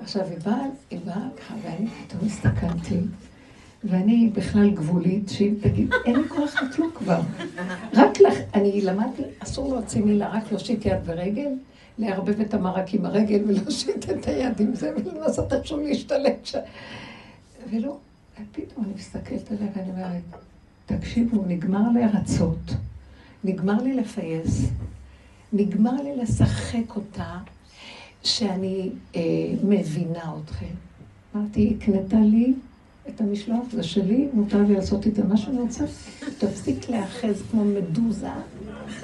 עכשיו, 0.00 0.22
היא 0.30 0.38
באה, 0.44 0.66
היא 0.90 1.00
באה 1.04 1.28
ככה, 1.36 1.54
ואני 1.62 1.86
פתאום 1.86 2.20
הסתכלתי, 2.26 2.98
ואני 3.84 4.30
בכלל 4.34 4.70
גבולית, 4.70 5.28
שאם 5.28 5.54
תגיד, 5.60 5.90
אין 6.04 6.16
לי 6.16 6.28
כוח 6.28 6.62
לכלום 6.62 6.90
כבר. 6.94 7.20
רק 7.94 8.20
לך, 8.20 8.34
אני 8.54 8.80
למדתי, 8.80 9.22
אסור 9.38 9.72
להוציא 9.72 10.02
מילה, 10.02 10.28
רק 10.28 10.50
להושיט 10.50 10.86
יד 10.86 10.98
ורגל, 11.04 11.48
לערבב 11.98 12.40
את 12.40 12.54
המרק 12.54 12.94
עם 12.94 13.04
הרגל 13.04 13.42
ולהושיט 13.46 14.10
את 14.10 14.26
היד 14.26 14.60
עם 14.60 14.74
זה, 14.74 14.92
ולנסות 14.96 15.52
איכשהו 15.52 15.80
להשתלט 15.80 16.46
שם. 16.46 16.58
ולא, 17.70 17.96
פתאום 18.52 18.84
אני 18.84 18.94
מסתכלת 18.96 19.52
עליה 19.52 19.68
ואני 19.76 19.90
אומרת, 19.90 20.22
תקשיבו, 20.86 21.44
נגמר 21.46 21.90
לי 21.94 22.04
הרצות, 22.04 22.74
נגמר 23.44 23.82
לי 23.82 23.94
לפייס, 23.94 24.68
נגמר 25.56 26.02
לי 26.02 26.16
לשחק 26.16 26.96
אותה, 26.96 27.38
שאני 28.22 28.90
אה, 29.16 29.20
מבינה 29.64 30.32
אתכם. 30.44 30.74
אמרתי, 31.36 31.60
היא 31.60 31.76
הקנתה 31.76 32.16
לי 32.16 32.52
את 33.08 33.20
המשלוח, 33.20 33.64
זה 33.72 33.82
שלי, 33.82 34.28
מותר 34.32 34.62
לי 34.62 34.74
לעשות 34.74 35.06
איתה 35.06 35.24
מה 35.24 35.36
שאני 35.36 35.58
רוצה. 35.58 35.84
תפסיק 36.38 36.88
להאחז 36.88 37.42
כמו 37.50 37.64
מדוזה 37.64 38.28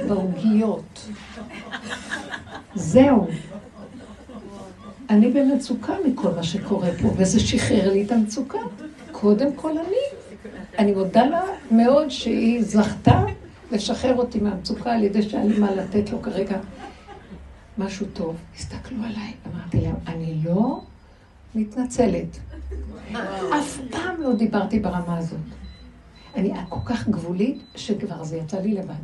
בעוגיות. 0.09 1.09
זהו. 2.75 3.27
אני 5.11 5.31
במצוקה 5.31 5.95
מכל 6.07 6.31
מה 6.31 6.43
שקורה 6.43 6.89
פה, 7.03 7.09
וזה 7.17 7.41
שחרר 7.41 7.93
לי 7.93 8.05
את 8.05 8.13
המצוקה. 8.13 8.59
קודם 9.13 9.53
כל 9.57 9.71
אני. 9.71 10.23
אני 10.79 10.93
מודה 10.93 11.27
לה 11.27 11.43
מאוד 11.71 12.09
שהיא 12.09 12.63
זכתה 12.63 13.25
לשחרר 13.73 14.17
אותי 14.17 14.41
מהמצוקה 14.41 14.93
על 14.93 15.03
ידי 15.03 15.23
שהיה 15.23 15.45
לי 15.45 15.59
מה 15.59 15.75
לתת 15.75 16.11
לו 16.11 16.23
כרגע 16.23 16.59
משהו 17.79 18.07
טוב. 18.13 18.37
הסתכלו 18.57 18.99
עליי, 19.05 19.33
אמרתי 19.53 19.81
להם, 19.81 19.95
אני 20.07 20.35
לא 20.45 20.81
מתנצלת. 21.55 22.39
אף 23.59 23.79
פעם 23.91 24.21
לא 24.21 24.35
דיברתי 24.35 24.81
ברמה 24.81 25.19
הזאת. 25.19 25.39
אני 26.37 26.53
כל 26.69 26.81
כך 26.85 27.09
גבולית, 27.09 27.63
שכבר 27.77 28.25
זה 28.25 28.37
יצא 28.37 28.61
לי 28.61 28.75
לבד. 28.75 28.95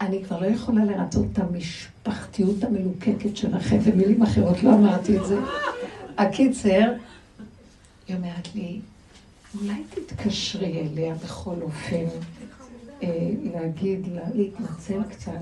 אני 0.00 0.24
כבר 0.24 0.40
לא 0.40 0.46
יכולה 0.46 0.84
לרצות 0.84 1.26
את 1.32 1.38
המשפחתיות 1.38 2.64
המלוקקת 2.64 3.36
שלכם, 3.36 3.78
במילים 3.78 4.22
אחרות 4.22 4.62
לא 4.62 4.74
אמרתי 4.74 5.18
את 5.18 5.26
זה. 5.26 5.38
הקיצר, 6.18 6.92
היא 8.08 8.16
אומרת 8.16 8.54
לי, 8.54 8.80
אולי 9.60 9.82
תתקשרי 9.90 10.80
אליה 10.80 11.14
בכל 11.14 11.54
אופן, 11.62 12.04
להגיד, 13.52 14.08
להתנצל 14.34 15.02
קצת. 15.10 15.32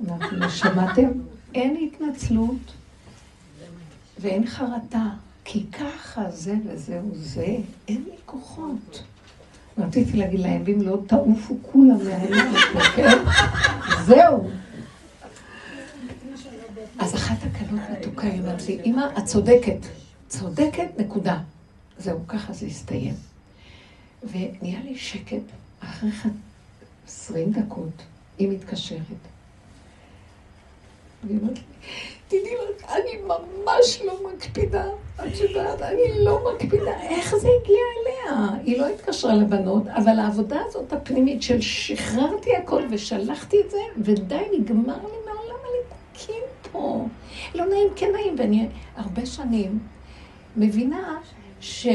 אמרתי 0.00 0.50
שמעתם? 0.50 1.08
אין 1.54 1.76
התנצלות 1.82 2.72
ואין 4.20 4.46
חרטה, 4.46 5.06
כי 5.44 5.66
ככה 5.72 6.30
זה 6.30 6.54
וזהו 6.66 7.10
זה, 7.14 7.56
אין 7.88 8.04
לי 8.04 8.16
כוחות. 8.26 9.02
רציתי 9.78 10.16
להגיד 10.16 10.40
להם, 10.40 10.64
אם 10.72 10.82
לא 10.82 10.98
תעופו 11.06 11.56
כולם 11.62 11.98
מהעניין, 12.04 12.54
כן? 12.96 13.18
זהו. 14.04 14.50
אז 16.98 17.14
אחת 17.14 17.36
הכלות 17.42 17.80
מתוקה, 17.92 18.26
היא 18.26 18.40
אומרת 18.40 18.68
לי, 18.68 18.80
אמא, 18.84 19.02
את 19.18 19.24
צודקת. 19.24 19.78
צודקת, 20.28 20.88
נקודה. 20.98 21.38
זהו, 21.98 22.18
ככה 22.28 22.52
זה 22.52 22.66
הסתיים. 22.66 23.14
ונהיה 24.30 24.80
לי 24.84 24.98
שקט 24.98 25.42
אחרי 25.80 26.10
עשרים 27.08 27.50
דקות, 27.50 28.02
היא 28.38 28.48
מתקשרת. 28.48 29.00
והיא 31.24 31.38
אומרת 31.40 31.58
לי, 31.58 31.62
תדעי 32.28 32.54
לך, 32.54 32.92
אני 32.92 33.22
ממש 33.22 34.02
לא 34.04 34.18
מקפידה. 34.32 34.84
את 35.16 35.40
יודעת, 35.40 35.82
אני 35.82 36.24
לא 36.24 36.52
מקפידה. 36.52 37.00
איך 37.00 37.36
זה 37.36 37.48
הגיע 37.62 37.76
אליה? 37.98 38.48
היא 38.64 38.78
לא 38.78 38.86
התקשרה 38.86 39.34
לבנות, 39.34 39.82
אבל 39.86 40.18
העבודה 40.18 40.60
הזאת 40.66 40.92
הפנימית 40.92 41.42
של 41.42 41.60
שחררתי 41.60 42.56
הכל 42.56 42.82
ושלחתי 42.90 43.56
את 43.66 43.70
זה, 43.70 43.80
ודי, 43.96 44.44
נגמר 44.58 44.96
לי 44.96 45.18
מהעולם 45.26 45.58
הלתקים 45.64 46.42
פה. 46.72 47.06
לא 47.54 47.66
נעים, 47.66 47.88
כן 47.96 48.12
נעים, 48.12 48.34
ואני 48.38 48.68
הרבה 48.96 49.26
שנים 49.26 49.78
מבינה 50.56 51.18
ש... 51.60 51.86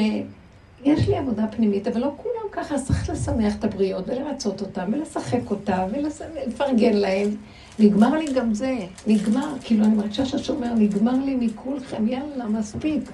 יש 0.86 1.08
לי 1.08 1.18
עבודה 1.18 1.48
פנימית, 1.48 1.88
אבל 1.88 2.02
לא 2.02 2.12
כולם 2.18 2.52
ככה, 2.52 2.76
אז 2.76 2.88
צריך 2.88 3.10
לשמח 3.10 3.56
את 3.60 3.64
הבריות 3.64 4.10
ולרצות 4.10 4.62
אותם 4.62 4.94
ולשחק 4.94 5.52
אותם 5.52 5.82
ולפרגן 5.92 6.94
להם. 6.94 7.36
נגמר 7.80 8.18
לי 8.18 8.34
גם 8.34 8.54
זה, 8.54 8.78
נגמר, 9.08 9.54
כאילו 9.64 9.86
אני 9.86 9.96
מרגישה 9.96 10.26
שהשומר, 10.26 10.74
נגמר 10.74 11.16
לי 11.26 11.36
מכולכם, 11.36 12.08
יאללה, 12.08 12.48
מספיק. 12.48 13.10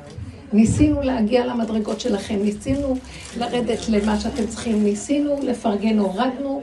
ניסינו 0.53 1.01
להגיע 1.01 1.45
למדרגות 1.45 1.99
שלכם, 1.99 2.35
ניסינו 2.43 2.95
לרדת 3.37 3.89
למה 3.89 4.19
שאתם 4.19 4.47
צריכים, 4.47 4.83
ניסינו 4.83 5.35
לפרגן, 5.43 5.99
הורדנו. 5.99 6.61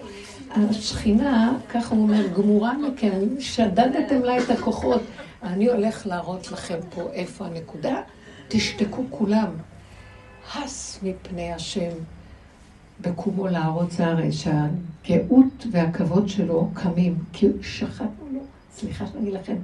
השכינה, 0.51 1.59
ככה 1.69 1.95
הוא 1.95 2.03
אומר, 2.03 2.27
גמורה 2.27 2.73
מכם, 2.79 3.41
שדדתם 3.41 4.23
לה 4.23 4.39
את 4.39 4.51
הכוחות. 4.51 5.01
אני 5.43 5.67
הולך 5.67 6.07
להראות 6.07 6.53
לכם 6.53 6.79
פה 6.95 7.03
איפה 7.13 7.47
הנקודה, 7.47 7.97
תשתקו 8.49 9.03
כולם. 9.11 9.49
הס 10.55 10.99
מפני 11.03 11.53
השם 11.53 11.91
בקומו 13.01 13.47
להראות 13.47 13.91
זרעי, 13.93 14.31
שהגאות 14.33 15.67
והכבוד 15.71 16.29
שלו 16.29 16.71
קמים, 16.75 17.19
כי 17.33 17.47
שחטנו 17.63 18.29
לו. 18.33 18.41
סליחה 18.75 19.07
שאני 19.07 19.23
אגיד 19.23 19.35
לכם, 19.35 19.57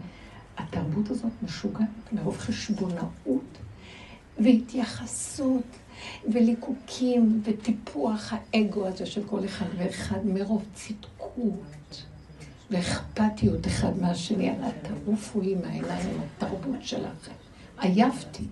התרבות 0.58 1.10
הזאת 1.10 1.32
משוגעת 1.42 1.88
מרוב 2.12 2.38
חשבונאות 2.38 3.58
והתייחסות 4.38 5.62
וליקוקים 6.32 7.42
וטיפוח 7.44 8.32
האגו 8.32 8.86
הזה 8.86 9.06
של 9.06 9.22
כל 9.26 9.44
אחד 9.44 9.66
ואחד 9.78 10.26
מרוב 10.26 10.64
צדקות 10.74 12.02
ואכפתיות 12.70 13.66
אחד 13.66 13.98
מהשני. 14.00 14.50
אנא 14.50 14.68
תעופו 15.04 15.40
לי 15.40 15.54
מהעיניים, 15.54 16.20
התרבות 16.36 16.82
שלכם. 16.82 17.32
עייפתי. 17.78 18.44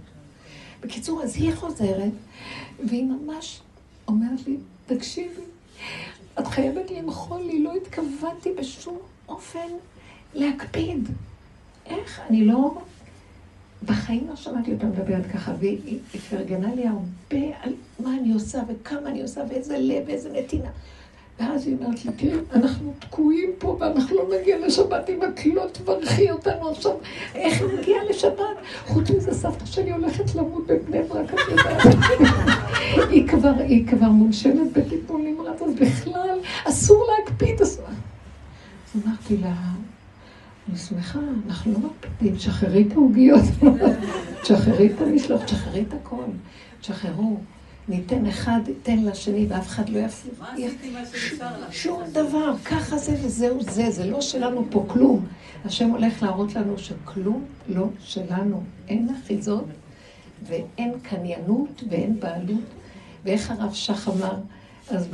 בקיצור, 0.81 1.23
אז 1.23 1.37
היא 1.37 1.55
חוזרת, 1.55 2.13
והיא 2.85 3.05
ממש 3.05 3.61
אומרת 4.09 4.47
לי, 4.47 4.57
תקשיבי, 4.87 5.43
את 6.39 6.47
חייבת 6.47 6.91
למחול 6.91 7.43
לי, 7.43 7.63
לא 7.63 7.75
התכוונתי 7.75 8.53
בשום 8.59 8.99
אופן 9.29 9.69
להקפיד. 10.35 11.09
איך? 11.87 12.21
אני 12.29 12.45
לא... 12.45 12.79
בחיים 13.87 14.29
לא 14.29 14.37
שמעתי 14.37 14.73
אותה 14.73 14.87
מדברת 14.87 15.27
ככה, 15.33 15.53
והיא 15.59 16.01
פרגנה 16.31 16.75
לי 16.75 16.87
הרבה 16.87 17.57
על 17.63 17.75
מה 17.99 18.17
אני 18.17 18.33
עושה 18.33 18.63
וכמה 18.69 19.09
אני 19.09 19.23
עושה 19.23 19.41
ואיזה 19.49 19.79
לב 19.79 20.05
ואיזה 20.07 20.33
נתינה. 20.33 20.71
ואז 21.41 21.67
היא 21.67 21.77
אומרת 21.81 22.05
לי, 22.05 22.13
תראי, 22.17 22.39
אנחנו 22.53 22.93
תקועים 22.99 23.51
פה 23.59 23.77
ואנחנו 23.81 24.17
לא 24.17 24.25
נגיע 24.41 24.67
לשבת 24.67 25.11
אם 25.11 25.23
את 25.23 25.47
לא 25.47 25.67
תברכי 25.73 26.31
אותנו 26.31 26.71
עכשיו. 26.71 26.93
איך 27.35 27.63
נגיע 27.63 27.97
לשבת? 28.11 28.57
חוץ 28.87 29.11
מזה, 29.11 29.35
סבתא 29.35 29.67
שלי 29.67 29.93
הולכת 29.93 30.35
למות 30.35 30.67
בבני 30.67 31.03
ברק, 31.03 31.35
את 31.35 31.39
יודעת. 31.51 31.95
היא 33.11 33.29
כבר, 33.29 33.53
היא 33.59 33.87
כבר 33.87 34.09
מונשמת 34.09 34.73
בטיפול 34.73 35.21
נמרץ, 35.21 35.63
אז 35.63 35.75
בכלל 35.75 36.39
אסור 36.65 37.07
להקפיד. 37.11 37.61
אז 37.61 37.81
אמרתי 38.97 39.37
לה, 39.37 39.55
אני 40.69 40.79
שמחה, 40.79 41.19
אנחנו 41.47 41.73
לא 41.73 41.79
מקפידים, 41.79 42.39
שחררי 42.39 42.85
את 42.89 42.93
העוגיות, 42.93 43.45
שחררי 44.45 44.93
את 44.95 45.01
המשלוח, 45.01 45.47
שחררי 45.47 45.85
את 45.89 45.95
הכל, 45.95 46.25
תשחררו. 46.81 47.37
ניתן 47.91 48.27
אחד, 48.27 48.61
ייתן 48.69 48.99
לשני, 48.99 49.47
ואף 49.49 49.67
אחד 49.67 49.89
לא 49.89 49.99
יפסיק. 49.99 50.33
מה 50.41 50.53
עשיתי 50.53 50.91
מה 50.91 51.01
שנשאר 51.07 51.61
לך? 51.61 51.75
שום 51.75 52.03
דבר, 52.13 52.55
ככה 52.65 52.99
זה 52.99 53.17
וזהו 53.23 53.63
זה, 53.63 53.91
זה 53.91 54.07
לא 54.07 54.21
שלנו 54.21 54.65
פה 54.71 54.85
כלום. 54.89 55.27
השם 55.65 55.91
הולך 55.91 56.23
להראות 56.23 56.55
לנו 56.55 56.79
שכלום 56.79 57.45
לא 57.69 57.89
שלנו. 58.01 58.63
אין 58.89 59.09
אחיזות 59.11 59.65
ואין 60.43 60.93
קניינות 61.03 61.85
ואין 61.91 62.21
בעלות. 62.21 62.65
ואיך 63.25 63.51
הרב 63.51 63.73
שך 63.73 64.09
אמר, 64.09 64.35
אז. 64.91 65.09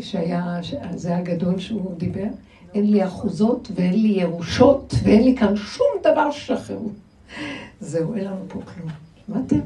שהיה, 0.00 0.60
זה 0.94 1.16
הגדול 1.16 1.58
שהוא 1.58 1.94
דיבר, 1.96 2.28
אין 2.74 2.90
לי 2.90 3.04
אחוזות 3.04 3.68
ואין 3.74 4.02
לי 4.02 4.08
ירושות 4.08 4.94
ואין 5.02 5.24
לי 5.24 5.36
כאן 5.36 5.56
שום 5.56 5.86
דבר 6.00 6.30
שחררו. 6.30 6.88
זהו, 7.80 8.14
אין 8.14 8.24
לנו 8.24 8.44
פה 8.48 8.60
כלום. 8.62 8.88
שמעתם? 9.26 9.60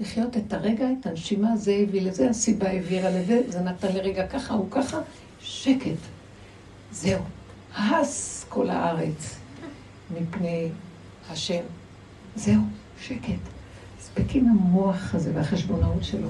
לחיות 0.00 0.36
את 0.36 0.52
הרגע, 0.52 0.86
את 1.00 1.06
הנשימה, 1.06 1.56
זה 1.56 1.72
הביא 1.82 2.02
לזה, 2.02 2.30
הסיבה 2.30 2.68
העבירה 2.68 3.10
לזה, 3.10 3.40
זה 3.48 3.60
נתן 3.60 3.92
לרגע 3.92 4.26
ככה, 4.26 4.54
הוא 4.54 4.70
ככה, 4.70 4.98
שקט. 5.40 5.90
זהו. 6.92 7.22
הס 7.76 8.46
כל 8.48 8.70
הארץ 8.70 9.38
מפני 10.10 10.68
השם. 11.30 11.62
זהו, 12.36 12.62
שקט. 13.00 13.40
מספיק 13.98 14.34
עם 14.34 14.48
המוח 14.48 15.14
הזה 15.14 15.30
והחשבונאות 15.34 16.04
שלו. 16.04 16.28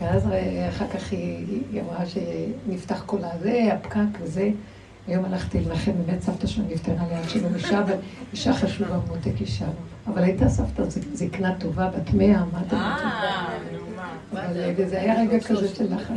ואז 0.00 0.22
אחר 0.68 0.88
כך 0.88 1.12
היא, 1.12 1.62
היא 1.72 1.80
אמרה 1.80 2.04
שנפתח 2.06 3.02
כל 3.06 3.18
הזה, 3.22 3.68
הפקק 3.72 4.20
וזה. 4.20 4.50
היום 5.06 5.24
הלכתי 5.24 5.60
לנחם 5.60 5.92
בבית 5.92 6.22
סבתא 6.22 6.46
שלו 6.46 6.64
נפטרה 6.68 7.08
ליד 7.08 7.28
שלו 7.28 7.54
אישה, 7.54 7.82
אבל 7.82 7.94
אישה 8.32 8.54
חשובה, 8.54 8.98
מותק 9.08 9.40
אישה. 9.40 9.66
אבל 10.06 10.22
הייתה 10.22 10.48
סבתא 10.48 10.82
זקנה 11.12 11.58
טובה, 11.58 11.90
בת 11.90 12.14
מאה, 12.14 12.44
מה 12.52 12.62
אתה 12.66 12.76
רוצה? 12.76 13.08
אבל 14.32 14.88
זה 14.88 15.00
היה 15.00 15.20
רגע 15.20 15.40
כזה 15.40 15.68
של 15.68 15.94
לחץ. 15.94 16.14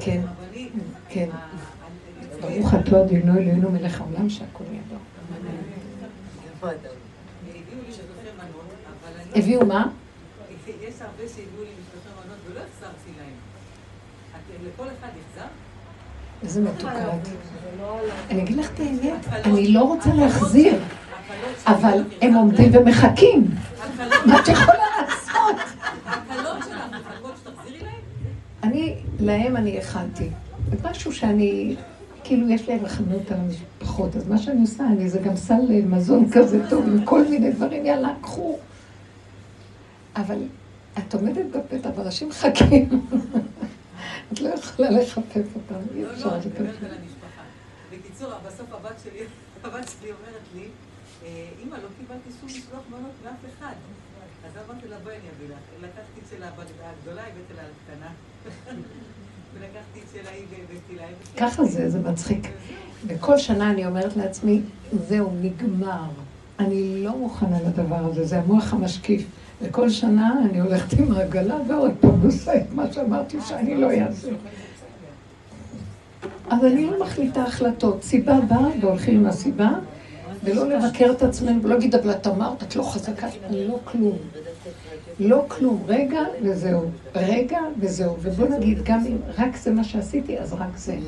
כן, 0.00 0.22
כן. 1.08 1.28
ברוך 2.40 2.74
אתה 2.74 3.02
אדינו 3.02 3.38
אלוהינו 3.38 3.70
מלך 3.70 4.00
העולם 4.00 4.28
שהכל 4.30 4.64
ידו. 4.64 4.96
הביאו 9.34 9.66
מה? 9.66 9.88
יש 10.66 11.02
הרבה 11.02 11.28
שהביאו 11.28 11.62
לי 11.62 11.70
משלושה 11.80 12.08
מנות 12.26 12.38
ולא 12.46 12.60
החזרתי 12.60 13.10
להם. 13.18 13.34
לכל 14.64 14.86
אחד 14.98 15.08
החזרת? 15.08 15.50
איזה 16.42 16.60
מתוקת. 16.60 16.94
אני 18.30 18.42
אגיד 18.42 18.56
לך 18.56 18.70
את 18.74 18.80
האמת, 18.80 19.26
אני 19.44 19.68
לא 19.68 19.82
רוצה 19.82 20.14
להחזיר, 20.14 20.74
אבל 21.66 22.04
הם 22.22 22.34
עומדים 22.34 22.70
ומחכים. 22.74 23.50
מה 24.26 24.40
את 24.40 24.48
יכולה 24.48 24.84
לעשות? 25.00 25.56
להם? 27.80 28.00
אני, 28.62 28.96
להם 29.20 29.56
אני 29.56 29.78
הכנתי. 29.78 30.28
משהו 30.84 31.12
שאני, 31.12 31.76
כאילו 32.24 32.50
יש 32.50 32.68
לי 32.68 32.78
רחמנות 32.78 33.30
על 33.30 33.38
המשפחות, 33.40 34.16
אז 34.16 34.28
מה 34.28 34.38
שאני 34.38 34.60
עושה, 34.60 34.84
אני, 34.86 35.10
זה 35.10 35.18
גם 35.18 35.36
סל 35.36 35.82
מזון 35.86 36.30
כזה 36.32 36.70
טוב, 36.70 36.86
עם 36.86 37.04
כל 37.04 37.24
מיני 37.24 37.52
דברים, 37.52 37.86
יאללה, 37.86 38.08
קחו. 38.20 38.58
אבל 40.16 40.38
את 40.98 41.14
עומדת 41.14 41.46
בפתח, 41.56 41.90
ואנשים 41.96 42.28
מחכים. 42.28 43.06
את 44.32 44.40
לא 44.40 44.48
יכולה 44.48 44.90
לחפף 44.90 45.46
אותם, 45.54 45.80
אי 45.94 46.02
לא, 46.04 46.12
אפשר 46.12 46.26
לא, 46.26 46.32
אני 46.34 46.40
לחפף. 46.40 46.60
מדברת 46.60 46.82
על 46.82 46.90
המשפחה. 47.02 47.42
בקיצור, 47.92 48.30
בסוף 48.46 48.72
הבת 49.64 49.88
שלי, 50.00 50.10
אומרת 50.12 50.46
לי, 50.54 50.64
"אה, 51.24 51.28
אמא, 51.64 51.74
לא 51.76 51.88
קיבלתי 51.98 52.30
שום 52.40 52.46
משלוח 52.48 52.82
מנות 52.90 53.10
מאף 53.24 53.40
אחד. 53.58 53.72
אז 54.46 54.52
אמרתי 54.66 54.88
לה, 54.88 54.96
בואי 55.04 55.14
אני 55.14 55.24
אביא 55.36 55.46
לך. 55.54 55.84
לקחתי 55.84 56.20
את 56.24 56.30
של 56.30 56.42
הגדולה, 56.42 57.22
הבאתי 57.22 57.54
לה 57.56 57.62
הקטנה. 57.62 58.10
ולקחתי 59.54 60.00
את 60.00 60.22
של 60.22 60.28
ההיא 60.28 60.44
והבאתי 60.50 60.96
לה. 60.96 61.02
הבאתי 61.04 61.40
לה. 61.40 61.50
ככה 61.50 61.64
זה, 61.64 61.90
זה 61.90 61.98
מצחיק. 62.00 62.46
וכל 63.06 63.38
שנה 63.38 63.70
אני 63.70 63.86
אומרת 63.86 64.16
לעצמי, 64.16 64.60
זהו, 65.08 65.32
נגמר. 65.40 66.08
אני 66.58 67.04
לא 67.04 67.16
מוכנה 67.18 67.56
לדבר 67.62 67.96
הזה, 68.10 68.24
זה 68.26 68.38
המוח 68.38 68.72
המשקיף. 68.72 69.22
וכל 69.62 69.90
שנה 69.90 70.34
אני 70.44 70.60
הולכת 70.60 70.98
עם 70.98 71.12
העגלה 71.12 71.56
ועוד 71.68 71.90
פעם 72.00 72.20
עושה 72.24 72.56
את 72.56 72.72
מה 72.72 72.92
שאמרתי 72.92 73.38
שאני 73.48 73.80
לא 73.80 73.90
אעשה. 73.90 74.28
אז 76.50 76.64
אני 76.64 76.86
לא 76.86 77.00
מחליטה 77.00 77.42
החלטות. 77.42 78.02
סיבה 78.02 78.40
באה 78.40 78.68
והולכים 78.80 79.20
עם 79.20 79.26
הסיבה, 79.26 79.70
ולא 80.44 80.68
לבקר 80.68 81.12
את 81.16 81.22
עצמנו, 81.22 81.62
ולא 81.62 81.74
להגיד, 81.74 81.94
אבל 81.94 82.10
את 82.10 82.26
אמרת, 82.26 82.62
את 82.62 82.76
לא 82.76 82.82
חזקה, 82.82 83.26
לא 83.50 83.78
כלום. 83.84 84.18
לא 85.20 85.44
כלום, 85.48 85.82
רגע 85.86 86.20
וזהו. 86.42 86.90
רגע 87.14 87.58
וזהו. 87.80 88.16
ובוא 88.22 88.48
נגיד, 88.48 88.78
גם 88.84 89.06
אם 89.06 89.16
רק 89.38 89.56
זה 89.56 89.72
מה 89.72 89.84
שעשיתי, 89.84 90.38
אז 90.38 90.52
רק 90.52 90.76
זה. 90.76 90.98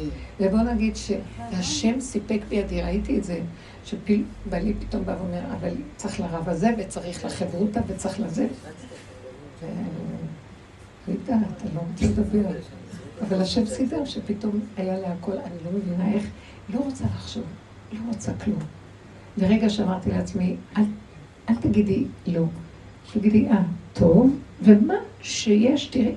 ובוא 0.40 0.58
נגיד 0.58 0.96
שהשם 0.96 2.00
סיפק 2.00 2.38
בידי, 2.48 2.82
ראיתי 2.82 3.18
את 3.18 3.24
זה, 3.24 3.40
שבעלי 3.84 4.74
פתאום 4.80 5.04
בא 5.04 5.16
ואומר, 5.18 5.40
אבל 5.60 5.70
צריך 5.96 6.20
לרב 6.20 6.48
הזה, 6.48 6.70
וצריך 6.78 7.24
לחברותא, 7.24 7.80
וצריך 7.86 8.20
לזה. 8.20 8.46
וידעת, 11.08 11.62
אני 11.62 11.74
לא 11.74 11.80
רוצה 11.90 12.04
לדבר. 12.04 12.48
אבל 13.28 13.40
השם 13.40 13.66
סידר 13.66 14.04
שפתאום 14.04 14.60
היה 14.76 14.98
לה 14.98 15.12
הכל, 15.12 15.32
אני 15.32 15.56
לא 15.64 15.70
מבינה 15.78 16.12
איך, 16.12 16.26
לא 16.74 16.78
רוצה 16.78 17.04
לחשוב, 17.04 17.44
לא 17.92 17.98
רוצה 18.08 18.32
כלום. 18.44 18.58
לרגע 19.36 19.70
שאמרתי 19.70 20.10
לעצמי, 20.10 20.56
אל, 20.78 20.82
אל 21.48 21.54
תגידי 21.54 22.04
לא, 22.26 22.42
תגידי, 23.12 23.48
אה, 23.48 23.62
טוב, 23.92 24.38
ומה 24.62 24.94
שיש, 25.22 25.86
תראי, 25.86 26.14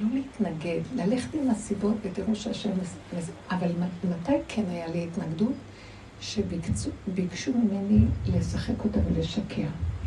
לא 0.00 0.08
להתנגד, 0.14 0.80
ללכת 0.96 1.34
עם 1.34 1.50
הסיבות 1.50 1.94
ותראו 2.02 2.34
שהשם... 2.36 2.70
מס- 3.18 3.30
אבל 3.50 3.68
מתי 4.10 4.32
כן 4.48 4.62
היה 4.68 4.86
לי 4.88 5.04
התנגדות? 5.12 5.52
שביקשו 6.20 7.50
ממני 7.54 8.04
לשחק 8.26 8.84
אותה 8.84 8.98
ולשקר. 9.06 9.62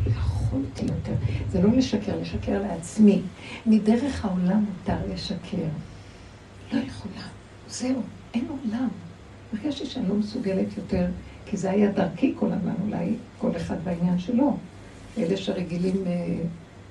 לא 0.06 0.10
יכולתי 0.10 0.82
יותר. 0.82 1.12
זה 1.50 1.62
לא 1.62 1.70
לשקר, 1.72 2.20
לשקר 2.20 2.62
לעצמי. 2.62 3.20
מדרך 3.66 4.24
העולם 4.24 4.64
מותר 4.64 5.12
לשקר. 5.14 5.66
לא 6.72 6.78
יכולה. 6.78 7.22
זהו, 7.68 8.02
אין 8.34 8.44
עולם. 8.48 8.88
הרגשתי 9.52 9.86
שאני 9.86 10.08
לא 10.08 10.14
מסוגלת 10.14 10.76
יותר, 10.76 11.06
כי 11.46 11.56
זה 11.56 11.70
היה 11.70 11.92
דרכי 11.92 12.34
כל 12.38 12.52
הזמן, 12.52 12.74
אולי 12.86 13.14
כל 13.38 13.56
אחד 13.56 13.76
בעניין 13.84 14.18
שלו. 14.18 14.56
אלה 15.18 15.36
שרגילים 15.36 16.04
אה, 16.06 16.36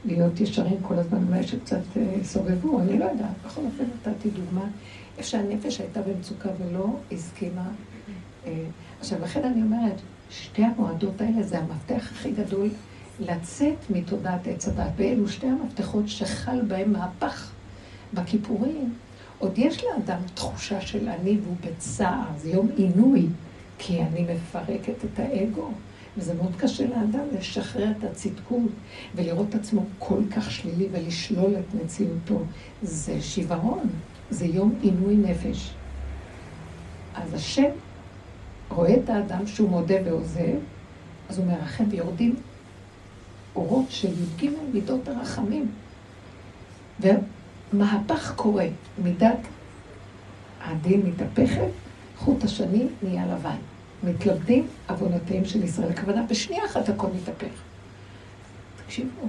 להיות 0.05 0.39
ישרים 0.41 0.77
כל 0.81 0.93
הזמן, 0.93 1.27
אולי 1.27 1.43
שקצת 1.43 1.97
אה, 1.97 2.15
סובבו, 2.23 2.79
אני 2.79 2.99
לא 2.99 3.05
יודעת. 3.05 3.35
בכל 3.45 3.61
אופן 3.61 3.83
נתתי 3.83 4.29
דוגמה, 4.29 4.65
איפה 5.17 5.29
שהנפש 5.29 5.79
הייתה 5.79 6.01
במצוקה 6.01 6.49
ולא 6.59 6.87
הסכימה. 7.11 7.69
אה, 8.45 8.63
עכשיו, 8.99 9.21
לכן 9.21 9.43
אני 9.43 9.61
אומרת, 9.61 9.95
שתי 10.29 10.63
המועדות 10.63 11.21
האלה 11.21 11.43
זה 11.43 11.59
המפתח 11.59 12.11
הכי 12.11 12.31
גדול 12.31 12.69
לצאת 13.19 13.89
מתודעת 13.89 14.47
עץ 14.47 14.67
הדת. 14.67 14.91
ואלו 14.95 15.29
שתי 15.29 15.47
המפתחות 15.47 16.07
שחל 16.07 16.61
בהם 16.67 16.93
מהפך 16.93 17.51
בכיפורים. 18.13 18.93
עוד 19.39 19.53
יש 19.57 19.83
לאדם 19.83 20.19
תחושה 20.33 20.81
של 20.81 21.09
אני 21.09 21.37
והוא 21.43 21.55
בצער, 21.65 22.23
זה 22.37 22.49
יום 22.49 22.69
עינוי, 22.75 23.27
כי 23.77 24.01
אני 24.01 24.25
מפרקת 24.33 25.05
את 25.05 25.19
האגו. 25.19 25.71
וזה 26.19 26.33
מאוד 26.33 26.55
קשה 26.57 26.87
לאדם 26.87 27.23
לשחרר 27.39 27.91
את 27.97 28.03
הצדקות 28.03 28.71
ולראות 29.15 29.49
את 29.49 29.55
עצמו 29.55 29.85
כל 29.99 30.21
כך 30.35 30.51
שלילי 30.51 30.87
ולשלול 30.91 31.55
את 31.59 31.83
מציאותו. 31.83 32.43
זה 32.83 33.21
שיוורון, 33.21 33.89
זה 34.29 34.45
יום 34.45 34.75
עינוי 34.81 35.15
נפש. 35.15 35.73
אז 37.15 37.33
השם 37.33 37.69
רואה 38.69 38.95
את 39.03 39.09
האדם 39.09 39.47
שהוא 39.47 39.69
מודה 39.69 39.95
ועוזב, 40.05 40.57
אז 41.29 41.37
הוא 41.37 41.47
מרחם 41.47 41.83
ויורדים 41.89 42.35
אורות 43.55 43.85
של 43.89 44.07
י"ג 44.07 44.49
מידות 44.73 45.07
הרחמים. 45.07 45.71
ומהפך 46.99 48.33
קורה, 48.35 48.65
מידת 49.03 49.39
הדין 50.61 51.01
מתהפכת, 51.05 51.69
חוט 52.17 52.43
השני 52.43 52.87
נהיה 53.03 53.25
לבן. 53.25 53.68
מתלבטים 54.03 54.67
עוונותיהם 54.89 55.45
של 55.45 55.63
ישראל. 55.63 55.89
הכוונה, 55.89 56.23
בשנייה 56.23 56.65
אחת 56.65 56.89
הכל 56.89 57.07
מתהפך. 57.15 57.53
תקשיבו, 58.85 59.27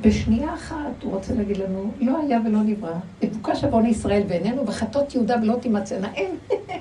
בשנייה 0.00 0.54
אחת 0.54 1.02
הוא 1.02 1.14
רוצה 1.14 1.34
להגיד 1.34 1.56
לנו, 1.56 1.92
לא 2.00 2.18
היה 2.18 2.38
ולא 2.46 2.62
נברא, 2.62 2.94
מבוקש 3.22 3.64
עוון 3.64 3.86
ישראל 3.86 4.22
בעינינו, 4.28 4.66
וחטות 4.66 5.14
יהודה 5.14 5.36
ולא 5.42 5.56
תימצאנה. 5.60 6.14
אין, 6.14 6.36
אין, 6.50 6.60
אין. 6.68 6.80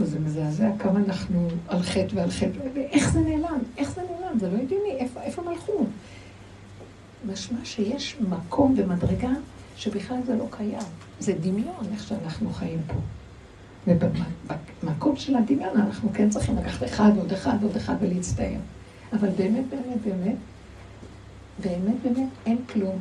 זה 0.00 0.18
מזעזע 0.20 0.68
כמה 0.78 1.00
אנחנו 1.06 1.48
על 1.68 1.82
חטא 1.82 2.14
ועל 2.14 2.30
חטא, 2.30 2.58
ואיך 2.74 3.12
זה 3.12 3.20
נעלם? 3.20 3.58
איך 3.76 3.94
זה 3.94 4.00
נעלם? 4.02 4.38
זה 4.38 4.48
לא 4.48 4.58
הגיוני, 4.58 4.90
איפה, 4.90 5.22
איפה 5.22 5.42
מלכות? 5.42 5.86
משמע 7.32 7.58
שיש 7.64 8.16
מקום 8.28 8.74
ומדרגה 8.76 9.30
שבכלל 9.76 10.16
זה 10.26 10.34
לא 10.34 10.46
קיים. 10.50 10.78
זה 11.20 11.32
דמיון, 11.40 11.86
איך 11.92 12.04
שאנחנו 12.08 12.50
חיים 12.50 12.78
פה. 12.86 12.94
ובמקום 13.86 15.16
של 15.16 15.36
הדמיון 15.36 15.76
אנחנו 15.76 16.10
כן 16.14 16.30
צריכים 16.30 16.56
לקחת 16.56 16.84
אחד, 16.84 17.10
עוד 17.16 17.32
אחד, 17.32 17.62
עוד 17.62 17.76
אחד 17.76 17.94
ולהצטער. 18.00 18.60
אבל 19.12 19.28
באמת, 19.28 19.64
באמת, 19.70 20.02
באמת, 20.04 20.36
באמת, 21.62 21.94
באמת, 22.02 22.28
אין 22.46 22.58
כלום. 22.72 22.98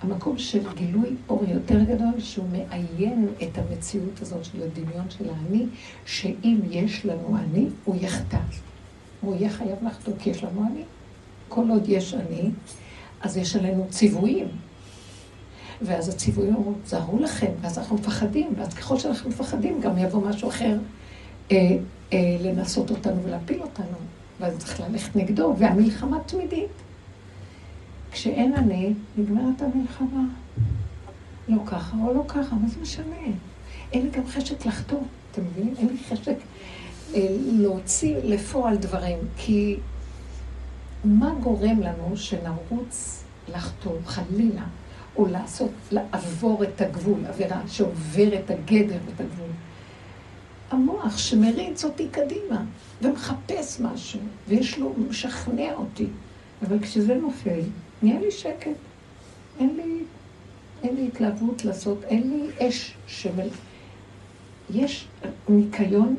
המקום 0.00 0.38
של 0.38 0.72
גילוי 0.74 1.08
אור 1.28 1.44
יותר 1.48 1.84
גדול, 1.84 2.20
שהוא 2.20 2.46
מאיין 2.52 3.28
את 3.42 3.58
המציאות 3.58 4.22
הזאת 4.22 4.44
של 4.44 4.62
הדמיון 4.62 5.10
של 5.10 5.24
האני, 5.30 5.66
שאם 6.06 6.60
יש 6.70 7.06
לנו 7.06 7.36
אני, 7.36 7.66
הוא 7.84 7.96
יחטא. 8.00 8.38
הוא 9.20 9.36
יהיה 9.36 9.50
חייב 9.50 9.84
לחטוא, 9.86 10.12
כי 10.18 10.30
יש 10.30 10.44
לנו 10.44 10.66
אני. 10.72 10.82
כל 11.48 11.70
עוד 11.70 11.88
יש 11.88 12.14
אני, 12.14 12.50
אז 13.20 13.36
יש 13.36 13.56
עלינו 13.56 13.86
ציוויים. 13.90 14.48
ואז 15.82 16.08
הציוויים 16.08 16.54
אומרים, 16.54 16.78
זהרו 16.86 17.18
לכם, 17.18 17.50
ואז 17.60 17.78
אנחנו 17.78 17.96
מפחדים, 17.96 18.54
ואז 18.56 18.74
ככל 18.74 18.98
שאנחנו 18.98 19.30
מפחדים, 19.30 19.80
גם 19.80 19.98
יבוא 19.98 20.28
משהו 20.28 20.48
אחר 20.48 20.78
אה, 21.52 21.76
אה, 22.12 22.36
לנסות 22.40 22.90
אותנו 22.90 23.22
ולהפיל 23.24 23.62
אותנו. 23.62 23.96
ואז 24.40 24.58
צריך 24.58 24.80
ללכת 24.80 25.16
נגדו, 25.16 25.54
והמלחמה 25.58 26.18
תמידית. 26.26 26.70
כשאין 28.12 28.54
אני, 28.54 28.94
נגמרת 29.16 29.62
המלחמה. 29.62 30.24
לא 31.48 31.58
ככה 31.66 31.96
או 32.06 32.14
לא 32.14 32.22
ככה, 32.28 32.56
מה 32.56 32.68
זה 32.68 32.80
משנה? 32.82 33.16
אין 33.92 34.02
לי 34.02 34.10
גם 34.10 34.26
חשק 34.26 34.66
לחטוא, 34.66 34.98
אתם 35.32 35.42
מבינים? 35.44 35.74
אין 35.78 35.88
לי 35.88 35.98
חשק 36.08 36.36
אה, 37.14 37.36
להוציא 37.52 38.16
לפועל 38.24 38.76
דברים, 38.76 39.18
כי 39.36 39.76
מה 41.04 41.34
גורם 41.40 41.80
לנו 41.80 42.16
שנרוץ 42.16 43.24
לחטוא, 43.54 43.92
חלילה, 44.06 44.64
או 45.18 45.26
לעשות, 45.26 45.70
לעבור 45.92 46.64
את 46.64 46.80
הגבול, 46.80 47.26
עבירה 47.26 47.60
שעובר 47.66 48.38
את 48.38 48.50
הגדר 48.50 48.98
ואת 49.06 49.20
הגבול? 49.20 49.50
המוח 50.70 51.18
שמריץ 51.18 51.84
אותי 51.84 52.08
קדימה, 52.10 52.64
ומחפש 53.02 53.80
משהו, 53.80 54.20
ויש 54.48 54.78
לו, 54.78 54.94
משכנע 55.08 55.74
אותי. 55.74 56.06
אבל 56.66 56.78
כשזה 56.78 57.14
נופל, 57.14 57.60
נהיה 58.02 58.20
לי 58.20 58.30
שקט. 58.30 58.70
אין 59.60 59.76
לי, 59.76 60.04
אין 60.82 60.96
לי 60.96 61.06
התלהבות 61.06 61.64
לעשות, 61.64 62.04
אין 62.04 62.30
לי 62.30 62.68
אש 62.68 62.94
שמל... 63.06 63.48
יש 64.70 65.08
ניקיון 65.48 66.16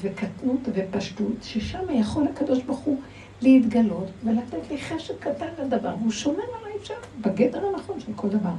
וקטנות 0.00 0.60
ופשטות, 0.74 1.36
ששם 1.42 1.84
יכול 1.90 2.26
הקדוש 2.28 2.62
ברוך 2.62 2.78
הוא 2.78 3.00
להתגלות 3.42 4.06
ולתת 4.24 4.70
לי 4.70 4.78
חשק 4.78 5.14
קטן 5.18 5.48
לדבר, 5.62 5.94
והוא 6.00 6.10
שומר 6.10 6.42
עליי 6.60 6.69
שם, 6.84 6.94
בגדר 7.20 7.66
הנכון 7.66 8.00
של 8.00 8.12
כל 8.16 8.28
דבר. 8.28 8.52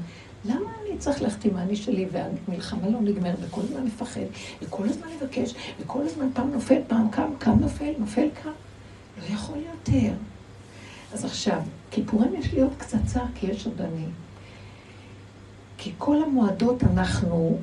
למה 0.45 0.69
אני 0.81 0.97
צריך 0.97 1.21
ללכת 1.21 1.45
עם 1.45 1.57
האני 1.57 1.75
שלי 1.75 2.05
והמלחמה 2.11 2.89
לא 2.89 3.01
נגמרת 3.01 3.35
וכל 3.41 3.61
הזמן 3.61 3.85
לפחד 3.85 4.21
וכל 4.61 4.83
הזמן 4.89 5.07
לבקש 5.21 5.53
וכל 5.81 6.01
הזמן 6.01 6.29
פעם 6.33 6.51
נופל, 6.51 6.81
פעם 6.87 7.09
קם, 7.11 7.31
קם 7.39 7.59
נופל, 7.59 7.91
נופל 7.97 8.27
קם? 8.43 8.49
לא 9.17 9.33
יכול 9.33 9.57
יותר. 9.57 10.13
אז 11.13 11.25
עכשיו, 11.25 11.61
כיפורים 11.91 12.35
יש 12.35 12.53
לי 12.53 12.61
עוד 12.61 12.73
קצת 12.77 12.97
צער 13.05 13.25
כי 13.35 13.47
יש 13.47 13.65
עוד 13.65 13.81
אני. 13.81 14.05
כי 15.77 15.91
כל 15.97 16.23
המועדות 16.23 16.83
אנחנו, 16.83 17.57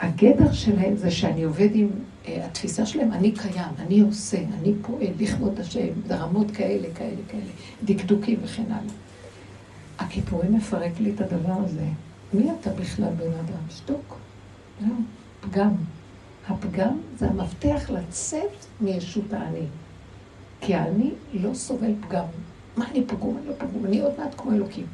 הגדר 0.00 0.52
שלהם 0.52 0.96
זה 0.96 1.10
שאני 1.10 1.42
עובד 1.42 1.68
עם 1.74 1.88
uh, 1.88 2.28
התפיסה 2.28 2.86
שלהם, 2.86 3.12
אני 3.12 3.32
קיים, 3.32 3.72
אני 3.78 4.00
עושה, 4.00 4.38
אני 4.38 4.72
פועל 4.82 5.12
לכבוד 5.18 5.60
השם, 5.60 5.88
ברמות 6.06 6.50
כאלה, 6.50 6.88
כאלה, 6.94 7.20
כאלה, 7.28 7.42
דקדוקים 7.84 8.38
וכן 8.42 8.62
הלאה. 8.62 9.05
הכיפורים 9.98 10.54
מפרק 10.54 10.92
לי 11.00 11.12
את 11.14 11.20
הדבר 11.20 11.56
הזה. 11.64 11.86
מי 12.32 12.50
אתה 12.60 12.70
בכלל 12.70 13.10
בן 13.16 13.32
אדם? 13.32 13.62
שתוק. 13.70 14.18
לא, 14.80 14.94
פגם. 15.40 15.72
הפגם 16.48 17.00
זה 17.18 17.28
המפתח 17.28 17.90
לצאת 17.90 18.66
מישות 18.80 19.32
האני. 19.32 19.66
כי 20.60 20.74
האני 20.74 21.10
לא 21.32 21.54
סובל 21.54 21.94
פגם. 22.00 22.24
מה 22.76 22.90
אני 22.90 23.06
פגום? 23.06 23.36
אני 23.36 23.46
לא 23.46 23.52
פגום, 23.58 23.86
אני 23.86 24.00
עוד 24.00 24.12
מעט 24.18 24.34
כמו 24.36 24.52
אלוקים. 24.52 24.86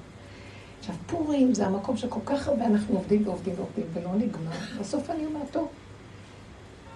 עכשיו, 0.78 0.94
פורים 1.06 1.54
זה 1.54 1.66
המקום 1.66 1.96
שכל 1.96 2.20
כך 2.26 2.48
הרבה 2.48 2.66
אנחנו 2.66 2.94
עובדים 2.96 3.26
ועובדים 3.26 3.54
ועובדים 3.56 3.84
ולא 3.94 4.14
נגמר. 4.14 4.80
בסוף 4.80 5.10
אני 5.10 5.26
אומרת, 5.26 5.50
טוב, 5.50 5.68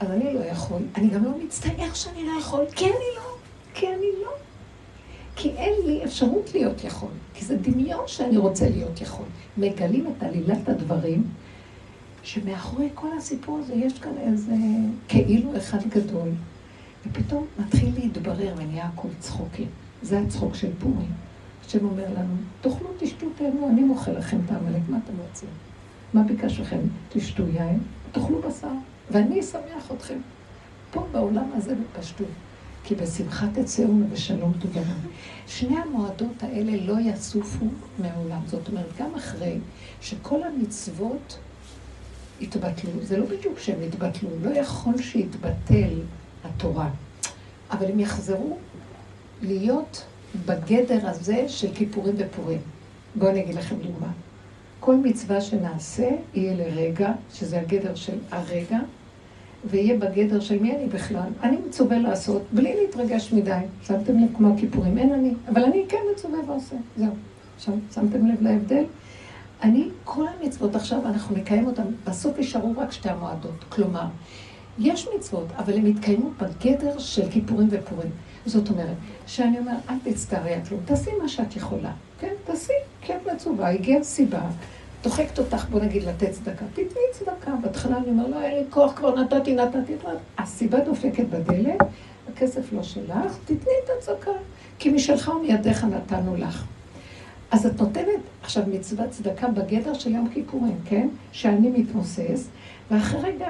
אז 0.00 0.10
אני 0.10 0.34
לא 0.34 0.40
יכול. 0.40 0.82
אני 0.94 1.08
גם 1.08 1.24
לא 1.24 1.30
מצטער 1.44 1.94
שאני 1.94 2.26
לא 2.26 2.32
יכול, 2.40 2.64
כי 2.76 2.84
אני 2.84 2.94
לא, 3.16 3.36
כי 3.74 3.88
אני 3.88 4.06
לא. 4.22 4.30
כי 5.36 5.48
אין 5.48 5.72
לי 5.86 6.04
אפשרות 6.04 6.54
להיות 6.54 6.84
יכול, 6.84 7.10
כי 7.34 7.44
זה 7.44 7.56
דמיון 7.56 8.04
שאני 8.06 8.36
רוצה 8.36 8.70
להיות 8.70 9.00
יכול. 9.00 9.26
מגלים 9.58 10.06
את 10.06 10.22
עלילת 10.22 10.68
הדברים, 10.68 11.24
שמאחורי 12.22 12.88
כל 12.94 13.08
הסיפור 13.18 13.58
הזה 13.58 13.74
יש 13.74 13.98
כאן 13.98 14.18
איזה 14.18 14.54
כאילו 15.08 15.56
אחד 15.56 15.88
גדול, 15.88 16.28
ופתאום 17.06 17.46
מתחיל 17.58 17.94
להתברר 17.98 18.54
ונהיה 18.56 18.84
הכל 18.84 19.08
צחוקים. 19.18 19.68
זה 20.02 20.20
הצחוק 20.20 20.54
של 20.54 20.70
פורים. 20.78 21.10
השם 21.66 21.84
אומר 21.84 22.04
לנו, 22.04 22.34
תאכלו, 22.60 22.88
תשתו, 22.98 23.26
תהנו, 23.36 23.68
אני 23.68 23.80
מוכר 23.80 24.18
לכם 24.18 24.38
את 24.44 24.50
העמלק, 24.50 24.82
מה 24.88 24.98
אתם 25.04 25.12
רוצים? 25.28 25.48
מה 26.14 26.22
ביקש 26.22 26.60
לכם? 26.60 26.78
תשתו 27.08 27.42
יין, 27.54 27.78
תאכלו 28.12 28.42
בשר, 28.42 28.72
ואני 29.10 29.40
אשמח 29.40 29.92
אתכם. 29.96 30.18
פה 30.90 31.06
בעולם 31.12 31.50
הזה 31.54 31.74
בפשטות. 31.74 32.26
כי 32.86 32.94
בשמחה 32.94 33.46
תצאו 33.54 33.84
ובשלום 33.84 34.52
תוגנו. 34.58 34.94
שני 35.46 35.76
המועדות 35.78 36.42
האלה 36.42 36.72
לא 36.76 36.94
יסופו 37.00 37.66
מעולם. 37.98 38.40
זאת 38.46 38.68
אומרת, 38.68 38.86
גם 38.98 39.14
אחרי 39.14 39.58
שכל 40.00 40.42
המצוות 40.42 41.38
התבטלו, 42.40 42.90
זה 43.02 43.16
לא 43.16 43.26
בדיוק 43.26 43.58
שהם 43.58 43.78
התבטלו, 43.86 44.30
לא 44.42 44.50
יכול 44.50 45.02
שיתבטל 45.02 46.00
התורה, 46.44 46.90
אבל 47.70 47.90
הם 47.90 48.00
יחזרו 48.00 48.58
להיות 49.42 50.04
בגדר 50.46 51.08
הזה 51.08 51.44
של 51.48 51.74
כיפורים 51.74 52.14
ופורים. 52.18 52.60
בואו 53.14 53.30
אני 53.30 53.42
אגיד 53.42 53.54
לכם 53.54 53.76
דוגמה. 53.76 54.12
כל 54.80 54.96
מצווה 54.96 55.40
שנעשה 55.40 56.08
יהיה 56.34 56.54
לרגע, 56.54 57.12
שזה 57.34 57.60
הגדר 57.60 57.94
של 57.94 58.18
הרגע, 58.30 58.78
ויהיה 59.70 59.98
בגדר 59.98 60.40
של 60.40 60.62
מי 60.62 60.76
אני 60.76 60.86
בכלל. 60.86 61.28
אני 61.42 61.56
מצווה 61.68 61.98
לעשות 61.98 62.42
בלי 62.52 62.74
להתרגש 62.80 63.32
מדי. 63.32 63.58
שמתם 63.82 64.18
לב 64.18 64.28
כמו 64.36 64.54
הכיפורים, 64.54 64.98
אין 64.98 65.12
אני, 65.12 65.32
אבל 65.48 65.64
אני 65.64 65.84
כן 65.88 65.98
מצווה 66.14 66.38
ועושה. 66.46 66.76
זהו. 66.96 67.12
עכשיו, 67.56 67.74
שמתם 67.94 68.26
לב 68.26 68.42
להבדל? 68.42 68.84
אני, 69.62 69.88
כל 70.04 70.24
המצוות 70.28 70.74
עכשיו, 70.74 71.06
אנחנו 71.06 71.36
נקיים 71.36 71.66
אותן, 71.66 71.82
בסוף 72.06 72.38
יישארו 72.38 72.72
רק 72.76 72.92
שתי 72.92 73.08
המועדות. 73.08 73.64
כלומר, 73.68 74.06
יש 74.78 75.08
מצוות, 75.16 75.46
אבל 75.58 75.74
הן 75.74 75.86
יתקיימו 75.86 76.30
בגדר 76.40 76.98
של 76.98 77.30
כיפורים 77.30 77.68
ופורים. 77.70 78.10
זאת 78.46 78.70
אומרת, 78.70 78.96
שאני 79.26 79.58
אומר, 79.58 79.72
אל 79.90 79.94
תצטערי 80.04 80.54
על 80.54 80.60
כלום, 80.68 80.80
תעשי 80.84 81.10
מה 81.22 81.28
שאת 81.28 81.56
יכולה. 81.56 81.92
כן, 82.20 82.32
תעשי, 82.44 82.72
כי 83.00 83.12
את 83.12 83.32
מצווה, 83.34 83.70
הגיעה 83.70 84.02
סיבה. 84.02 84.40
דוחקת 85.02 85.38
אותך, 85.38 85.66
בוא 85.70 85.80
נגיד, 85.80 86.02
לתת 86.04 86.30
צדקה. 86.30 86.64
תתני 86.72 87.02
צדקה. 87.12 87.50
בהתחלה 87.62 87.96
אני 87.96 88.08
אומר, 88.08 88.26
לא, 88.26 88.42
אין 88.42 88.54
לי 88.54 88.64
כוח, 88.70 88.92
כבר 88.92 89.20
נתתי, 89.20 89.54
נתתי. 89.54 89.92
הסיבה 90.38 90.80
דופקת 90.80 91.24
בדלת, 91.24 91.78
הכסף 92.32 92.72
לא 92.72 92.82
שלך, 92.82 93.38
תתני 93.44 93.72
את 93.84 93.90
הצדקה. 93.98 94.30
כי 94.78 94.88
משלך 94.88 95.28
ומידיך 95.28 95.84
נתנו 95.84 96.36
לך. 96.36 96.64
אז 97.50 97.66
את 97.66 97.80
נותנת 97.80 98.20
עכשיו 98.42 98.62
מצוות 98.66 99.10
צדקה 99.10 99.48
בגדר 99.48 99.94
של 99.94 100.14
יום 100.14 100.28
כיפורים, 100.34 100.78
כן? 100.84 101.08
שאני 101.32 101.70
מתמוסס, 101.70 102.48
ואחרי 102.90 103.20
רגע 103.20 103.48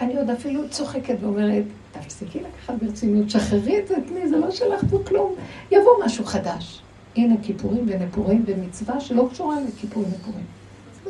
אני 0.00 0.16
עוד 0.16 0.30
אפילו 0.30 0.68
צוחקת 0.70 1.16
ואומרת, 1.20 1.64
תפסיקי 1.92 2.38
לקחת 2.40 2.74
ברצינות, 2.82 3.30
שחררי 3.30 3.78
את 3.78 3.88
זה, 3.88 3.94
תני, 4.08 4.28
זה 4.28 4.36
לא 4.36 4.50
שלך 4.50 4.80
פה 4.90 4.98
כלום. 5.06 5.34
יבוא 5.70 6.04
משהו 6.04 6.24
חדש. 6.24 6.82
הנה 7.16 7.34
כיפורים 7.42 7.84
ונפורים 7.86 8.44
ומצווה 8.46 9.00
שלא 9.00 9.28
קשורה 9.32 9.56
לכיפורים 9.68 10.08
ונפורים. 10.12 10.59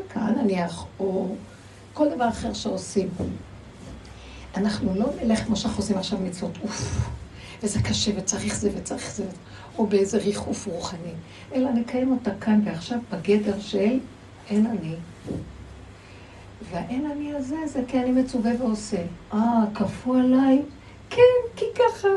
צדקה 0.08 0.20
נניח, 0.20 0.86
או 1.00 1.34
כל 1.94 2.08
דבר 2.14 2.28
אחר 2.28 2.52
שעושים. 2.52 3.08
אנחנו 4.56 4.94
לא 4.94 5.06
נלך 5.22 5.44
כמו 5.44 5.56
שאנחנו 5.56 5.82
עושים 5.82 5.98
עכשיו 5.98 6.18
מצוות, 6.18 6.58
אוף, 6.62 7.08
וזה 7.62 7.82
קשה 7.82 8.10
וצריך 8.16 8.56
זה 8.56 8.70
וצריך 8.76 9.10
זה, 9.10 9.24
או 9.78 9.86
באיזה 9.86 10.18
ריחוף 10.18 10.66
רוחני, 10.66 11.12
אלא 11.54 11.70
נקיים 11.70 12.10
אותה 12.12 12.30
כאן 12.40 12.60
ועכשיו 12.64 12.98
בגדר 13.12 13.60
של 13.60 13.98
אין 14.50 14.66
אני. 14.66 14.94
והאין 16.70 17.10
אני 17.10 17.34
הזה 17.34 17.56
זה 17.66 17.82
כי 17.88 17.98
אני 17.98 18.10
מצווה 18.10 18.50
ועושה. 18.58 19.02
אה, 19.32 19.64
כפו 19.74 20.14
עליי? 20.14 20.62
כן, 21.10 21.40
כי 21.56 21.64
ככה. 21.74 22.08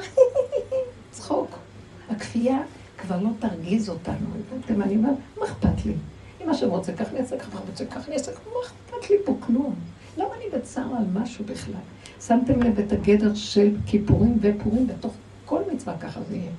צחוק. 1.12 1.60
הכפייה 2.10 2.60
כבר 2.98 3.22
לא 3.22 3.30
תרגיז 3.40 3.90
אותנו. 3.90 4.28
הבנתם 4.40 4.82
אני 4.82 4.96
אומרת? 4.96 5.16
מה 5.40 5.46
אכפת 5.46 5.86
לי? 5.86 5.94
אם 6.44 6.50
השם 6.50 6.70
רוצה 6.70 6.94
כך, 6.94 7.10
אני 7.12 7.20
אעשה 7.20 7.38
ככה, 7.38 7.60
רוצה 7.70 7.86
כך, 7.86 8.08
אני 8.08 8.16
אעשה 8.16 8.32
מה 8.32 8.60
אכפת 8.66 9.10
לי 9.10 9.16
פה 9.26 9.38
כלום? 9.40 9.76
למה 10.18 10.30
אני 10.36 10.60
בצער 10.60 10.96
על 10.98 11.06
משהו 11.14 11.46
בכלל? 11.46 11.82
שמתם 12.28 12.62
לב 12.62 12.80
את 12.80 12.92
הגדר 12.92 13.34
של 13.36 13.76
כיפורים 13.86 14.40
ופורים 14.42 14.88
בתוך 14.88 15.14
כל 15.46 15.62
מצווה 15.74 15.98
ככה 15.98 16.20
זה 16.30 16.36
יהיה. 16.36 16.52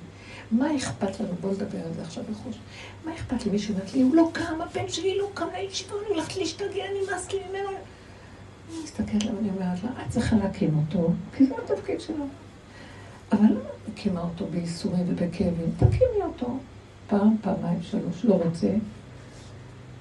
מה 0.51 0.75
אכפת 0.75 1.19
לנו? 1.19 1.33
בואו 1.41 1.53
נדבר 1.53 1.79
על 1.85 1.93
זה 1.93 2.01
עכשיו 2.01 2.23
בחוש. 2.31 2.55
מה 3.05 3.13
אכפת 3.13 3.45
לי? 3.45 3.51
מישהו 3.51 3.73
אומרת 3.73 3.93
לי, 3.93 4.01
הוא 4.01 4.15
לא 4.15 4.29
קם, 4.33 4.61
הבן 4.61 4.89
שלי 4.89 5.17
לא 5.17 5.29
קם 5.33 5.45
לישיבה, 5.57 5.93
אני 6.01 6.15
הולכת 6.15 6.37
להשתגע, 6.37 6.83
נמאס 7.01 7.31
לי 7.33 7.39
ממנו. 7.49 7.69
אני 7.69 8.83
מסתכלת 8.83 9.21
עליו, 9.21 9.39
אני 9.39 9.49
אומרת 9.49 9.83
לה, 9.83 9.89
את 9.89 10.09
צריכה 10.09 10.35
להקים 10.35 10.77
אותו, 10.77 11.11
כי 11.35 11.45
זה 11.45 11.53
התפקיד 11.63 12.01
שלו. 12.01 12.25
אבל 13.31 13.45
למה 13.45 13.59
את 13.59 13.89
מקימה 13.89 14.21
אותו 14.21 14.45
בייסורים 14.51 15.03
ובכאבים? 15.07 15.71
תקימי 15.77 16.23
אותו 16.23 16.57
פעם, 17.07 17.35
פעמיים, 17.41 17.79
שלוש, 17.81 18.25
לא 18.25 18.33
רוצה. 18.33 18.67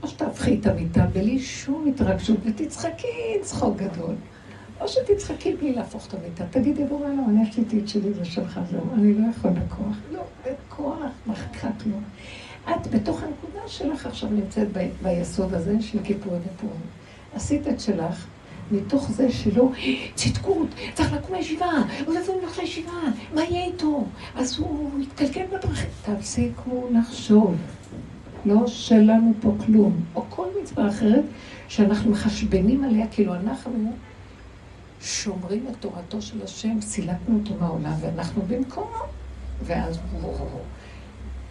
או 0.05 0.09
שתהפכי 0.09 0.59
את 0.61 0.67
המיטה 0.67 1.07
בלי 1.07 1.39
שום 1.39 1.87
התרגשות 1.89 2.37
ותצחקי 2.45 3.39
צחוק 3.41 3.77
גדול. 3.77 4.15
או 4.81 4.89
שתצחקי 4.89 5.55
בלי 5.57 5.73
להפוך 5.73 6.07
את 6.07 6.15
המיטה. 6.15 6.45
תגידי, 6.51 6.85
בורא 6.85 7.09
לא, 7.09 7.23
אני 7.29 7.49
עשיתי 7.51 7.79
את 7.79 7.89
שלי, 7.89 8.13
זה 8.15 8.25
שלך, 8.25 8.61
זהו. 8.71 8.95
אני 8.95 9.15
לא 9.15 9.27
יכול 9.37 9.51
בכוח. 9.51 9.97
לא, 10.13 10.21
בכוח, 10.45 11.11
מחכה 11.27 11.69
כלום. 11.83 12.03
את 12.71 12.87
בתוך 12.87 13.23
הנקודה 13.23 13.69
שלך 13.69 14.07
עכשיו 14.07 14.31
נמצאת 14.31 14.69
ב- 14.73 14.89
ביסוד 15.03 15.55
הזה 15.55 15.77
של 15.81 15.99
כיפורים 16.05 16.41
ופורים. 16.55 16.81
עשית 17.35 17.69
את 17.69 17.81
שלך. 17.81 18.27
מתוך 18.71 19.11
זה 19.11 19.33
שלא, 19.33 19.71
צדקות, 20.15 20.69
צריך 20.95 21.13
לקום 21.13 21.37
לישיבה, 21.37 21.71
הוא 22.07 22.15
יבוא 22.15 22.43
לך 22.43 22.59
לישיבה, 22.59 22.93
מה 23.35 23.45
יהיה 23.45 23.65
איתו? 23.65 24.05
אז 24.37 24.59
הוא 24.59 25.01
יתקלקל 25.01 25.47
בדרכים. 25.47 25.91
תפסיקו 26.03 26.89
לחשוב. 26.93 27.57
לא 28.45 28.67
שלנו 28.67 29.33
פה 29.41 29.55
כלום. 29.67 30.05
או 30.15 30.25
כל 30.29 30.47
מצווה 30.63 30.89
אחרת 30.89 31.25
שאנחנו 31.69 32.11
מחשבנים 32.11 32.85
עליה, 32.85 33.07
כאילו 33.07 33.35
אנחנו 33.35 33.93
שומרים 35.01 35.67
את 35.71 35.77
תורתו 35.81 36.23
של 36.23 36.43
השם, 36.43 36.81
סילקנו 36.81 37.39
אותו 37.41 37.55
מהעולם, 37.61 37.93
ואנחנו 38.01 38.43
במקומו. 38.43 39.03
ואז 39.63 39.99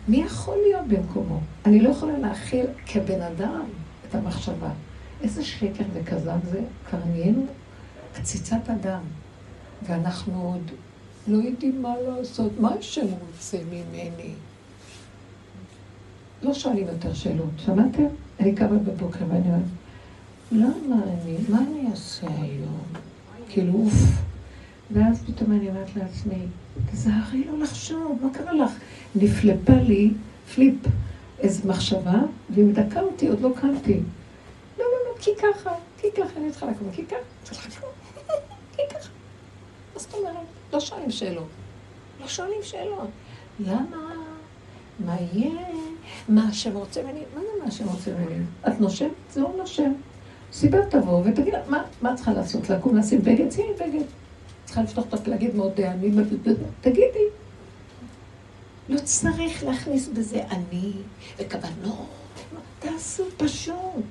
מי 0.08 0.18
יכול 0.18 0.58
להיות 0.68 0.88
במקומו? 0.88 1.40
אני 1.66 1.82
לא 1.82 1.90
יכולה 1.90 2.18
להכיל 2.18 2.66
כבן 2.86 3.22
אדם 3.22 3.64
את 4.10 4.16
המחשבה. 4.16 4.70
איזה 5.22 5.44
שקר 5.44 5.84
וכזב 5.94 6.38
זה, 6.52 6.62
כבר 6.90 7.00
נהיינו 7.12 7.46
קציצת 8.14 8.70
אדם, 8.70 9.02
ואנחנו 9.84 10.42
עוד 10.42 10.72
לא 11.28 11.38
יודעים 11.38 11.82
מה 11.82 11.94
לעשות, 12.08 12.52
מה 12.60 12.74
השם 12.80 13.06
רוצה 13.28 13.58
ממני? 13.70 14.34
לא 16.44 16.54
שואלים 16.54 16.88
יותר 16.88 17.14
שאלות, 17.14 17.50
שמעתם? 17.58 18.04
אני 18.40 18.56
קמה 18.56 18.78
בבוקר 18.78 19.26
ואני 19.30 19.48
אומרת, 19.48 19.64
למה 20.52 20.96
אני, 21.04 21.38
מה 21.50 21.58
אני 21.58 21.92
אעשה 21.92 22.28
היום? 22.28 22.84
כאילו, 23.50 23.74
אוף. 23.74 23.94
ואז 24.92 25.24
פתאום 25.28 25.52
אני 25.52 25.70
אומרת 25.70 25.96
לעצמי, 25.96 26.46
תזהרי 26.92 27.44
לא 27.44 27.60
לחשוב, 27.60 28.20
מה 28.22 28.30
קרה 28.34 28.54
לך? 28.54 28.72
נפלפה 29.16 29.74
לי, 29.74 30.12
פליפ, 30.56 30.76
איזו 31.40 31.68
מחשבה, 31.68 32.22
והיא 32.50 32.66
מדכאה 32.66 33.02
אותי, 33.02 33.28
עוד 33.28 33.42
לא 33.42 33.50
קמתי. 33.62 34.00
לא, 34.80 34.86
לא, 34.86 35.12
לא, 35.12 35.18
כי 35.20 35.32
ככה, 35.38 35.72
כי 35.98 36.08
ככה, 36.12 36.40
אני 36.40 36.52
צריכה 36.52 36.66
לקום, 36.66 36.88
כי 36.92 37.06
ככה, 37.06 37.56
כי 38.76 38.82
ככה. 38.90 39.10
מה 39.94 40.00
זאת? 40.00 40.16
לא 40.74 40.80
שואלים 40.80 41.12
שאלות. 41.12 41.48
לא 42.22 42.28
שואלים 42.28 42.64
שאלות. 42.64 43.10
למה? 43.60 44.14
מה 45.06 45.16
יהיה? 45.34 45.68
מה 46.30 46.48
השם 46.50 46.78
רוצה 46.78 47.04
ממני? 47.04 47.20
מה 47.36 47.42
זה 47.42 47.48
מה 47.62 47.68
השם 47.68 47.88
רוצה 47.88 48.12
ממני? 48.12 48.44
את 48.68 48.82
נושמת? 48.82 49.12
זה 49.32 49.42
לא 49.42 49.52
נושם. 49.58 49.92
סיבה 50.54 50.86
תבוא 50.90 51.22
ותגיד 51.26 51.54
לה, 51.54 51.60
מה, 51.70 52.12
את 52.12 52.16
צריכה 52.16 52.34
לעשות? 52.34 52.70
לקום 52.70 52.98
לשים 52.98 53.22
בגד? 53.22 53.52
שימי 53.52 53.74
בגד. 53.74 54.06
צריכה 54.66 54.82
לפתוח 54.84 55.06
את 55.08 55.14
הפה, 55.14 55.30
להגיד 55.30 55.56
מאוד 55.56 55.80
אני, 55.80 56.12
תגידי. 56.82 57.28
לא 58.90 59.00
צריך 59.04 59.64
להכניס 59.64 60.08
בזה 60.08 60.44
אני 60.52 60.92
וכוונות. 61.40 62.08
תעשו 62.80 63.24
פשוט. 63.38 64.06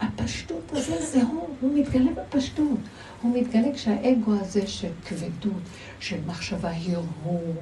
הפשטות 0.00 0.72
הזה 0.72 1.06
זה 1.06 1.22
הוא, 1.22 1.48
הוא 1.60 1.78
מתגלה 1.78 2.10
בפשטות. 2.12 2.78
הוא 3.22 3.36
מתגלה 3.36 3.74
כשהאגו 3.74 4.32
הזה 4.40 4.66
של 4.66 4.90
כבדות, 5.06 5.62
של 6.00 6.16
מחשבה 6.26 6.70
הרהור, 6.70 7.54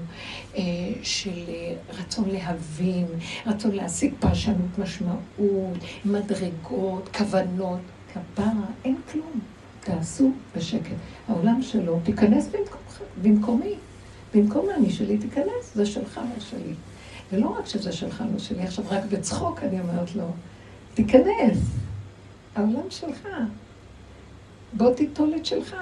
אה, 0.57 0.63
של 1.03 1.45
אה, 1.49 1.75
רצון 1.99 2.31
להבין, 2.31 3.07
רצון 3.47 3.71
להשיג 3.71 4.15
פרשנות 4.21 4.79
משמעות, 4.79 5.79
מדרגות, 6.05 7.09
כוונות, 7.17 7.81
כפרה, 8.13 8.67
אין 8.85 8.97
כלום. 9.13 9.41
תעשו 9.81 10.31
בשקט. 10.57 10.97
העולם 11.29 11.63
שלו, 11.63 12.01
תיכנס 12.05 12.49
במקומי. 13.23 13.75
במקום 14.35 14.67
אני 14.77 14.91
שלי, 14.91 15.19
תיכנס, 15.19 15.75
זה 15.75 15.87
שלך, 15.87 16.21
לא 16.35 16.41
שלי. 16.41 16.75
ולא 17.33 17.49
רק 17.59 17.67
שזה 17.67 17.93
שלך, 17.93 18.25
לא 18.33 18.39
שלי, 18.39 18.63
עכשיו 18.63 18.85
רק 18.91 19.05
בצחוק 19.05 19.63
אני 19.63 19.81
אומרת 19.81 20.15
לו, 20.15 20.25
תיכנס. 20.95 21.59
העולם 22.57 22.91
שלך. 22.91 23.29
בוא 24.73 24.95
תיטול 24.95 25.35
את 25.37 25.47
שלך. 25.47 25.77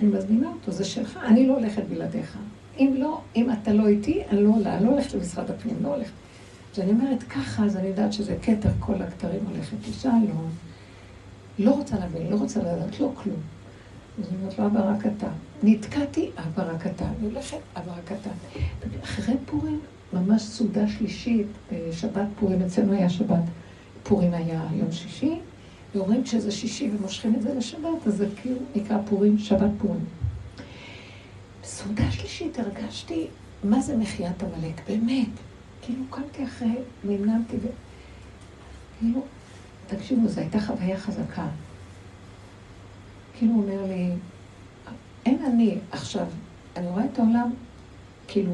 אני 0.00 0.08
מזמינה 0.08 0.48
אותו, 0.48 0.72
זה 0.72 0.84
שלך, 0.84 1.18
אני 1.26 1.46
לא 1.46 1.54
הולכת 1.54 1.82
בלעדיך. 1.88 2.38
אם 2.78 2.94
לא, 2.98 3.20
אם 3.36 3.52
אתה 3.52 3.72
לא 3.72 3.86
איתי, 3.86 4.22
אני 4.30 4.42
לא 4.42 4.48
עולה, 4.48 4.76
אני 4.76 4.84
לא 4.84 4.90
הולכת 4.90 5.14
למשרד 5.14 5.50
הפנים, 5.50 5.76
לא 5.82 5.94
הולכת. 5.94 6.12
אז 6.72 6.80
אני 6.80 6.90
אומרת 6.90 7.22
ככה, 7.22 7.64
אז 7.64 7.76
אני 7.76 7.88
יודעת 7.88 8.12
שזה 8.12 8.36
כתר, 8.42 8.68
כל 8.80 9.02
הכתרים 9.02 9.40
הולכת 9.50 9.76
אישה, 9.86 10.12
לא. 10.28 10.40
לא 11.58 11.70
רוצה 11.70 11.98
להבין, 11.98 12.26
לא 12.30 12.36
רוצה 12.36 12.60
לדעת, 12.60 13.00
לא 13.00 13.12
כלום. 13.14 13.36
אז 14.18 14.28
אני 14.28 14.36
אומרת 14.40 14.58
לו, 14.58 14.66
אבא 14.66 14.90
רק 14.90 15.06
אתה. 15.06 15.28
נתקעתי, 15.62 16.30
אבא 16.38 16.74
רק 16.74 16.86
אתה. 16.86 17.04
אני 17.04 17.28
הולכת, 17.30 17.58
אבא 17.76 17.92
רק 17.92 18.12
אתה. 18.20 18.30
אחרי 19.04 19.34
פורים, 19.46 19.80
ממש 20.12 20.42
סעודה 20.42 20.88
שלישית, 20.88 21.46
שבת 21.92 22.26
פורים, 22.40 22.62
אצלנו 22.62 22.92
היה 22.92 23.10
שבת. 23.10 23.42
פורים 24.02 24.34
היה 24.34 24.62
יום 24.72 24.92
שישי, 24.92 25.38
ואומרים 25.94 26.24
כשזה 26.24 26.50
שישי 26.50 26.90
ומושכים 26.96 27.34
את 27.34 27.42
זה 27.42 27.54
לשבת, 27.54 28.06
אז 28.06 28.16
זה 28.16 28.26
כאילו 28.42 28.56
נקרא 28.74 28.98
פורים, 29.08 29.38
שבת 29.38 29.70
פורים. 29.78 30.04
בסעודה 31.62 32.10
שלישית 32.10 32.58
הרגשתי 32.58 33.26
מה 33.64 33.80
זה 33.80 33.96
מחיית 33.96 34.42
עמלק, 34.42 34.80
באמת. 34.88 35.28
כאילו 35.82 36.04
קמתי 36.10 36.44
אחרי, 36.44 36.74
נמנמתי 37.04 37.56
ו... 37.56 37.66
כאילו, 38.98 39.20
תקשיבו, 39.86 40.28
זו 40.28 40.40
הייתה 40.40 40.60
חוויה 40.60 40.98
חזקה. 40.98 41.46
כאילו 43.38 43.52
הוא 43.52 43.62
אומר 43.62 43.86
לי, 43.86 44.10
אין 45.26 45.44
אני 45.44 45.78
עכשיו, 45.92 46.26
אני 46.76 46.88
רואה 46.88 47.04
את 47.04 47.18
העולם, 47.18 47.50
כאילו, 48.28 48.52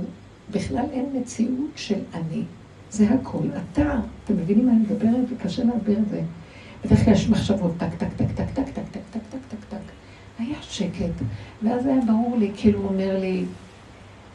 בכלל 0.50 0.84
אין 0.92 1.06
מציאות 1.20 1.70
של 1.76 2.00
אני. 2.14 2.42
זה 2.90 3.10
הכל. 3.10 3.46
אתה, 3.72 4.00
אתם 4.24 4.36
מבינים 4.36 4.66
מה 4.66 4.72
אני 4.72 4.80
מדברת? 4.80 5.24
וקשה 5.30 5.64
להסביר 5.64 5.98
את 5.98 6.08
זה. 6.08 6.22
בדרך 6.84 7.04
כלל 7.04 7.14
יש 7.14 7.28
מחשבות, 7.28 7.72
טק, 7.78 7.94
טק, 7.98 8.08
טק, 8.16 8.26
טק, 8.34 8.44
טק, 8.54 8.68
טק, 8.68 8.82
טק, 8.92 9.00
טק, 9.10 9.20
טק, 9.30 9.38
טק, 9.48 9.64
טק. 9.68 9.76
היה 10.38 10.56
שקט. 10.62 11.24
ואז 11.62 11.86
היה 11.86 12.00
ברור 12.06 12.36
לי, 12.38 12.52
כאילו 12.56 12.78
הוא 12.80 12.88
אומר 12.88 13.18
לי, 13.20 13.44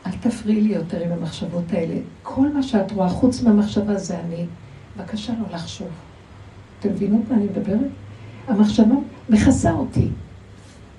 אל 0.05 0.11
תפריעי 0.11 0.61
לי 0.61 0.73
יותר 0.73 1.03
עם 1.03 1.11
המחשבות 1.11 1.63
האלה. 1.71 1.95
כל 2.23 2.49
מה 2.53 2.63
שאת 2.63 2.91
רואה 2.91 3.09
חוץ 3.09 3.41
מהמחשבה 3.41 3.97
זה 3.97 4.19
אני. 4.19 4.45
בבקשה 4.97 5.33
לא 5.33 5.55
לחשוב. 5.55 5.87
אתם 6.79 6.89
מבינות 6.89 7.21
מה 7.29 7.35
אני 7.35 7.45
מדברת? 7.45 7.89
המחשבה 8.47 8.95
מכסה 9.29 9.71
אותי. 9.71 10.07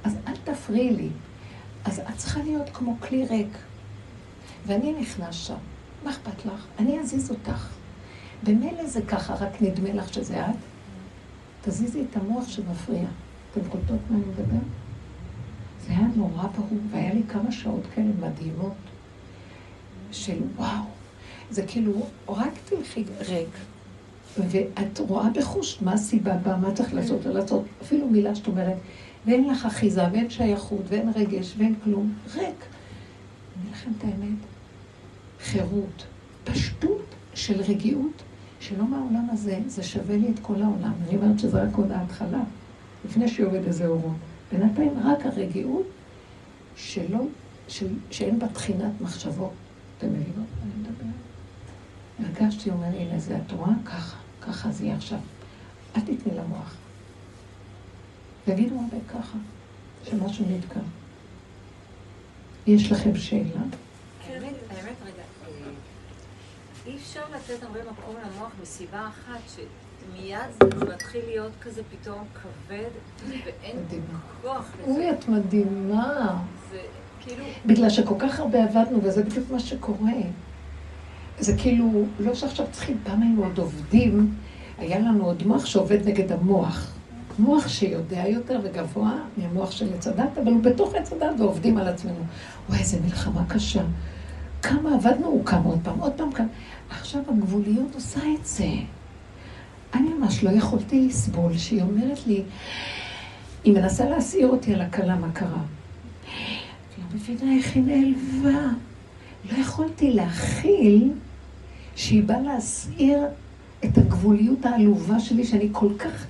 אז 0.04 0.16
אל 0.28 0.34
תפריעי 0.44 0.90
לי. 0.90 1.08
אז 1.84 1.98
את 1.98 2.16
צריכה 2.16 2.42
להיות 2.42 2.70
כמו 2.72 2.96
כלי 3.00 3.26
ריק. 3.26 3.58
ואני 4.66 4.94
נכנס 5.00 5.34
שם. 5.34 5.54
מה 6.04 6.10
אכפת 6.10 6.46
לך? 6.46 6.66
אני 6.78 7.00
אזיז 7.00 7.30
אותך. 7.30 7.68
במילא 8.42 8.86
זה 8.86 9.02
ככה, 9.02 9.34
רק 9.34 9.62
נדמה 9.62 9.92
לך 9.92 10.14
שזה 10.14 10.46
את. 10.46 10.75
תזיזי 11.66 12.04
את 12.10 12.16
המוח 12.16 12.48
שמפריע. 12.48 13.06
אתם 13.52 13.60
קולטות 13.68 14.00
מה 14.10 14.16
אני 14.16 14.24
מדבר? 14.24 14.66
זה 15.86 15.92
היה 15.92 16.06
נורא 16.16 16.46
ברור, 16.46 16.78
והיה 16.90 17.14
לי 17.14 17.22
כמה 17.28 17.52
שעות 17.52 17.82
כאלה 17.94 18.10
מדהימות 18.20 18.74
של 20.12 20.38
וואו. 20.56 20.84
זה 21.50 21.66
כאילו, 21.66 21.92
רק 22.28 22.52
תלכי 22.64 23.04
ריק, 23.28 23.48
ואת 24.38 24.98
רואה 24.98 25.30
בחוש 25.30 25.82
מה 25.82 25.92
הסיבה 25.92 26.36
בה, 26.36 26.56
מה 26.56 26.72
צריך 26.72 26.94
לעשות 26.94 27.26
ולעשות. 27.26 27.64
אפילו 27.82 28.08
מילה 28.08 28.34
שאת 28.34 28.46
אומרת, 28.46 28.76
ואין 29.26 29.48
לך 29.48 29.66
אחיזה, 29.66 30.02
ואין 30.12 30.30
שייכות, 30.30 30.82
ואין 30.88 31.10
רגש, 31.16 31.54
ואין 31.58 31.74
כלום. 31.84 32.14
ריק. 32.34 32.64
אני 33.62 33.72
לכם 33.72 33.90
את 33.98 34.04
האמת. 34.04 34.38
חירות, 35.40 36.04
פשטות 36.44 37.04
של 37.34 37.60
רגיעות, 37.60 38.22
שלא 38.68 38.84
מהעולם 38.84 39.26
הזה, 39.32 39.58
זה 39.66 39.82
שווה 39.82 40.16
לי 40.16 40.30
את 40.30 40.38
כל 40.42 40.62
העולם. 40.62 40.92
אני 41.08 41.16
אומרת 41.16 41.38
שזה 41.38 41.62
רק 41.62 41.74
עוד 41.74 41.92
ההתחלה, 41.92 42.42
לפני 43.04 43.28
שיורד 43.28 43.64
איזה 43.66 43.86
אורות. 43.86 44.16
בינתיים 44.52 44.92
רק 45.04 45.26
הרגיעות 45.26 45.86
שלא, 46.76 47.20
של, 47.68 47.86
שאין 48.10 48.38
בה 48.38 48.48
תחינת 48.48 49.00
מחשבות. 49.00 49.52
אתם 49.98 50.06
מבינות 50.06 50.36
מה 50.36 50.62
אני 50.62 50.72
מדבר? 50.80 51.04
הרגשתי, 52.18 52.70
אומר, 52.70 52.86
הנה 52.86 53.18
זה 53.18 53.38
את 53.46 53.52
רואה? 53.52 53.70
ככה, 53.84 54.16
ככה 54.40 54.70
זה 54.70 54.84
יהיה 54.84 54.96
עכשיו. 54.96 55.18
אל 55.96 56.00
תתני 56.00 56.34
למוח. 56.34 56.74
תגידו 58.44 58.74
הרבה 58.74 58.96
ככה, 59.08 59.38
שמשהו 60.04 60.44
נתקע. 60.50 60.80
יש 62.66 62.92
לכם 62.92 63.16
שאלה? 63.16 63.60
האמת, 64.28 64.54
האמת, 64.70 64.94
אה, 65.05 65.05
אי 66.86 66.96
אפשר 66.96 67.20
לתת 67.34 67.62
הרבה 67.62 67.80
מקום 67.80 68.14
למוח 68.14 68.52
מסיבה 68.62 69.08
אחת, 69.08 69.40
שמיד 69.54 70.38
זה 70.60 70.84
מתחיל 70.94 71.20
להיות 71.26 71.52
כזה 71.60 71.82
פתאום 71.90 72.24
כבד, 72.34 72.90
ואין. 73.28 73.76
כוח 74.42 74.72
אוי, 74.86 74.94
לזה. 74.94 75.10
את 75.10 75.28
מדהימה. 75.28 76.38
זה 76.70 76.78
כאילו... 77.20 77.44
בגלל 77.66 77.90
שכל 77.90 78.14
כך 78.18 78.40
הרבה 78.40 78.64
עבדנו, 78.64 78.98
וזה 79.02 79.22
בדיוק 79.22 79.50
מה 79.50 79.60
שקורה. 79.60 80.12
זה 81.38 81.56
כאילו, 81.58 82.04
לא 82.20 82.34
שעכשיו 82.34 82.66
צריכים, 82.72 82.98
פעם 83.04 83.22
היינו 83.22 83.44
עוד 83.44 83.58
עובדים, 83.58 84.34
היה 84.78 84.98
לנו 84.98 85.24
עוד 85.24 85.46
מוח 85.46 85.66
שעובד 85.66 86.08
נגד 86.08 86.32
המוח. 86.32 86.92
מוח 87.38 87.68
שיודע 87.68 88.28
יותר 88.28 88.60
וגבוה 88.62 89.12
מהמוח 89.36 89.70
של 89.70 89.94
עץ 89.94 90.06
הדת, 90.06 90.38
אבל 90.42 90.52
הוא 90.52 90.62
בתוך 90.62 90.94
עץ 90.94 91.12
הדת 91.12 91.40
ועובדים 91.40 91.78
על 91.78 91.88
עצמנו. 91.88 92.24
וואי, 92.68 92.78
איזה 92.78 93.00
מלחמה 93.00 93.44
קשה. 93.48 93.82
כמה 94.62 94.94
עבדנו, 94.94 95.26
הוא 95.26 95.44
קם 95.44 95.62
עוד 95.64 95.78
פעם, 95.82 95.98
עוד 95.98 96.12
פעם 96.16 96.32
קם. 96.32 96.46
עכשיו 96.90 97.22
הגבוליות 97.28 97.94
עושה 97.94 98.20
את 98.40 98.46
זה. 98.46 98.68
אני 99.94 100.08
ממש 100.08 100.44
לא 100.44 100.50
יכולתי 100.50 101.06
לסבול 101.06 101.58
שהיא 101.58 101.82
אומרת 101.82 102.26
לי, 102.26 102.42
היא 103.64 103.74
מנסה 103.74 104.08
להסעיר 104.08 104.48
אותי 104.48 104.74
על 104.74 104.80
הכלה, 104.80 105.16
מה 105.16 105.32
קרה? 105.32 105.62
לא 106.98 107.04
מבינה 107.14 107.56
איך 107.56 107.76
היא 107.76 107.82
נעלבה. 107.82 108.68
לא 109.52 109.58
יכולתי 109.58 110.12
להכיל 110.12 111.12
שהיא 111.96 112.22
באה 112.22 112.40
להסעיר 112.40 113.18
את 113.84 113.98
הגבוליות 113.98 114.66
העלובה 114.66 115.20
שלי, 115.20 115.44
שאני 115.44 115.68
כל 115.72 115.88
כך 115.98 116.26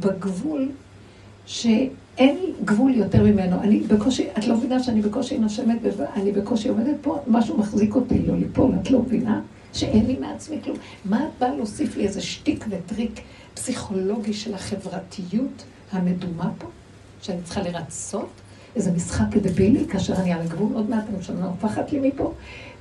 בגבול, 0.00 0.68
שאין 1.46 2.38
גבול 2.64 2.94
יותר 2.94 3.24
ממנו. 3.24 3.60
אני 3.60 3.80
בקושי, 3.80 4.26
את 4.38 4.46
לא 4.46 4.56
מבינה 4.56 4.82
שאני 4.82 5.02
בקושי 5.02 5.38
נושמת, 5.38 5.78
אני 6.16 6.32
בקושי 6.32 6.68
עומדת 6.68 6.96
פה, 7.02 7.18
משהו 7.28 7.58
מחזיק 7.58 7.94
אותי 7.94 8.18
לא 8.26 8.36
ליפול, 8.36 8.72
את 8.82 8.90
לא 8.90 9.02
מבינה? 9.02 9.40
שאין 9.76 10.06
לי 10.06 10.16
מעצמי 10.16 10.58
כלום. 10.64 10.76
מה 11.04 11.24
את 11.24 11.30
באה 11.38 11.54
להוסיף 11.54 11.96
לי 11.96 12.06
איזה 12.06 12.20
שטיק 12.20 12.64
וטריק 12.70 13.20
פסיכולוגי 13.54 14.32
של 14.32 14.54
החברתיות 14.54 15.64
המדומה 15.92 16.50
פה, 16.58 16.66
שאני 17.22 17.42
צריכה 17.42 17.62
לרצות? 17.62 18.30
איזה 18.76 18.92
משחק 18.92 19.36
דבילי, 19.36 19.88
כאשר 19.88 20.14
אני 20.14 20.32
על 20.32 20.40
הגבול, 20.40 20.72
עוד 20.74 20.90
מעט 20.90 21.04
הממשלה 21.08 21.44
הופכת 21.44 21.92
לי 21.92 22.08
מפה. 22.08 22.32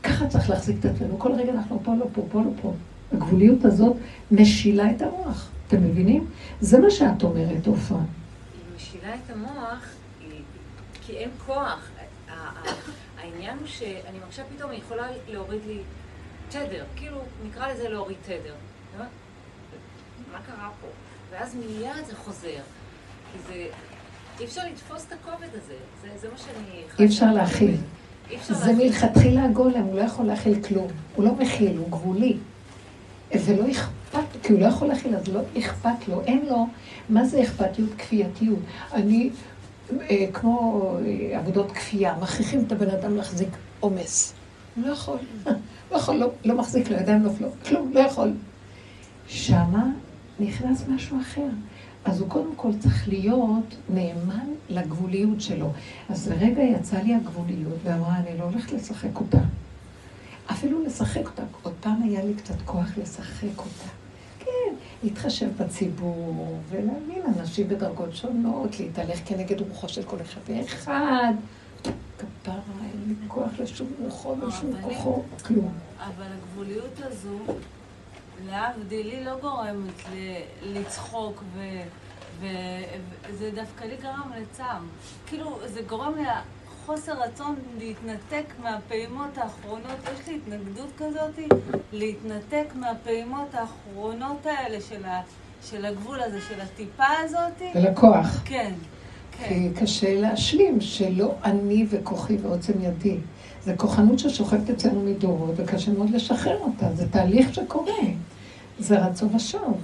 ככה 0.03 0.27
צריך 0.27 0.49
להחזיק 0.49 0.75
את 0.79 0.85
עצמנו. 0.85 1.19
כל 1.19 1.31
רגע 1.31 1.51
אנחנו 1.51 1.79
פה, 1.83 1.91
לא 1.99 2.05
פה, 2.13 2.21
פה, 2.31 2.41
לא 2.41 2.51
פה. 2.61 2.73
הגבוליות 3.11 3.65
הזאת 3.65 3.95
משילה 4.31 4.91
את 4.91 5.01
המוח. 5.01 5.49
אתם 5.67 5.83
מבינים? 5.83 6.27
זה 6.61 6.79
מה 6.79 6.89
שאת 6.89 7.23
אומרת, 7.23 7.67
עופרה. 7.67 7.97
היא 7.97 8.75
משילה 8.75 9.15
את 9.15 9.29
המוח, 9.35 9.85
כי 11.05 11.13
אין 11.13 11.29
כוח. 11.45 11.89
העניין 13.17 13.57
הוא 13.57 13.67
שאני 13.67 14.19
מרגישה 14.21 14.43
פתאום, 14.55 14.71
היא 14.71 14.79
יכולה 14.79 15.07
להוריד 15.29 15.61
לי 15.67 15.77
תדר, 16.49 16.83
כאילו, 16.95 17.17
נקרא 17.47 17.67
לזה 17.67 17.89
להוריד 17.89 18.17
תדר. 18.25 18.53
מה 20.31 20.39
קרה 20.47 20.69
פה? 20.81 20.87
ואז 21.31 21.55
מיד 21.55 22.05
זה 22.07 22.15
חוזר. 22.15 22.59
כי 23.33 23.39
זה... 23.47 23.67
אי 24.39 24.45
אפשר 24.45 24.61
לתפוס 24.71 25.05
את 25.07 25.13
הכובד 25.13 25.47
הזה. 25.53 25.75
זה, 26.01 26.07
זה 26.17 26.27
מה 26.31 26.37
שאני... 26.37 26.83
אי 26.99 27.05
אפשר 27.05 27.33
להכיל. 27.33 27.77
זה 28.41 28.73
מלכתחילה 28.73 29.43
הגולם, 29.45 29.83
הוא 29.83 29.95
לא 29.95 30.01
יכול 30.01 30.25
להכיל 30.25 30.63
כלום. 30.63 30.87
הוא 31.15 31.25
לא 31.25 31.35
מכיל, 31.35 31.77
הוא 31.77 31.89
גבולי. 31.89 32.37
ולא 33.45 33.71
אכפת, 33.71 34.41
כי 34.43 34.53
הוא 34.53 34.61
לא 34.61 34.65
יכול 34.65 34.87
להכיל, 34.87 35.15
אז 35.15 35.27
לא 35.27 35.39
אכפת 35.57 36.07
לו, 36.07 36.21
אין 36.21 36.45
לו, 36.49 36.67
מה 37.09 37.25
זה 37.25 37.43
אכפתיות? 37.43 37.89
כפייתיות. 37.97 38.59
אני, 38.93 39.29
אה, 40.01 40.25
כמו 40.33 40.91
אה, 41.05 41.37
עבודות 41.37 41.71
כפייה, 41.71 42.15
מכריחים 42.21 42.63
את 42.67 42.71
הבן 42.71 42.89
אדם 42.89 43.15
להחזיק 43.15 43.49
עומס. 43.79 44.33
הוא 44.75 44.87
לא 44.87 44.91
יכול, 44.91 45.17
לא 45.91 45.97
יכול, 45.97 46.15
לא, 46.15 46.31
לא 46.45 46.57
מחזיק 46.57 46.89
לו, 46.89 46.97
ידיים 46.97 47.23
נופלות, 47.23 47.53
כלום, 47.65 47.91
לא 47.93 47.99
יכול. 47.99 48.33
שמה 49.27 49.85
נכנס 50.39 50.83
משהו 50.87 51.21
אחר. 51.21 51.47
אז 52.05 52.21
הוא 52.21 52.29
קודם 52.29 52.55
כל 52.55 52.69
צריך 52.79 53.07
להיות 53.07 53.75
נאמן 53.89 54.47
לגבוליות 54.69 55.41
שלו. 55.41 55.71
אז 56.09 56.31
לרגע 56.31 56.63
יצאה 56.63 57.03
לי 57.03 57.15
הגבוליות 57.15 57.77
ואמרה, 57.83 58.17
אני 58.17 58.37
לא 58.37 58.43
הולכת 58.43 58.71
לשחק 58.71 59.19
אותה. 59.19 59.37
אפילו 60.51 60.83
לשחק 60.83 61.25
אותה. 61.25 61.43
עוד 61.63 61.73
פעם 61.81 62.03
היה 62.03 62.25
לי 62.25 62.33
קצת 62.33 62.61
כוח 62.65 62.97
לשחק 62.97 63.57
אותה. 63.57 63.89
כן, 64.39 64.75
להתחשב 65.03 65.49
בציבור, 65.57 66.59
ולהבין 66.69 67.21
אנשים 67.39 67.67
בדרגות 67.67 68.15
שונות, 68.15 68.79
להתהלך 68.79 69.19
כנגד 69.25 69.61
רוחו 69.61 69.89
של 69.89 70.03
כל 70.03 70.17
אחד 70.21 70.41
ואחד. 70.47 71.33
כפרה, 72.17 72.55
אין 72.81 73.03
לי 73.07 73.15
כוח 73.27 73.59
לשום 73.59 73.87
רוחו 73.99 74.35
ושום 74.47 74.81
כוחו, 74.81 75.23
כלום. 75.45 75.73
אבל 75.99 76.25
הגבוליות 76.25 76.99
הזו, 76.99 77.37
להבדיל, 78.45 79.09
היא 79.09 79.25
לא 79.25 79.39
גורמת 79.39 80.03
לצחוק 80.61 81.43
ו... 81.53 81.59
וזה 82.39 83.51
דווקא 83.55 83.83
לי 83.83 83.95
גרם 84.01 84.31
לצער. 84.41 84.79
כאילו, 85.27 85.59
זה 85.65 85.81
גורם 85.81 86.13
לחוסר 86.15 87.21
רצון 87.21 87.55
להתנתק 87.77 88.45
מהפעימות 88.63 89.37
האחרונות. 89.37 89.97
יש 90.13 90.27
לי 90.27 90.35
התנגדות 90.35 90.89
כזאת 90.97 91.39
להתנתק 91.91 92.65
מהפעימות 92.75 93.47
האחרונות 93.53 94.45
האלה 94.45 94.81
של, 94.81 95.05
ה, 95.05 95.21
של 95.63 95.85
הגבול 95.85 96.21
הזה, 96.21 96.41
של 96.41 96.61
הטיפה 96.61 97.07
הזאת. 97.23 97.61
של 97.73 97.87
הכוח. 97.87 98.41
כן. 98.45 98.73
כי 99.47 99.69
קשה 99.75 100.21
להשלים 100.21 100.81
שלא 100.81 101.33
אני 101.43 101.85
וכוחי 101.89 102.37
ועוצם 102.41 102.73
ידי. 102.81 103.17
זה 103.63 103.73
כוחנות 103.77 104.19
ששוכבת 104.19 104.69
אצלנו 104.69 105.01
מדורות, 105.01 105.53
וקשה 105.55 105.91
מאוד 105.91 106.09
לשחרר 106.09 106.57
אותה. 106.59 106.95
זה 106.95 107.07
תהליך 107.09 107.53
שקורה. 107.53 107.93
זה 108.79 109.05
רצון 109.05 109.29
ושוב. 109.35 109.77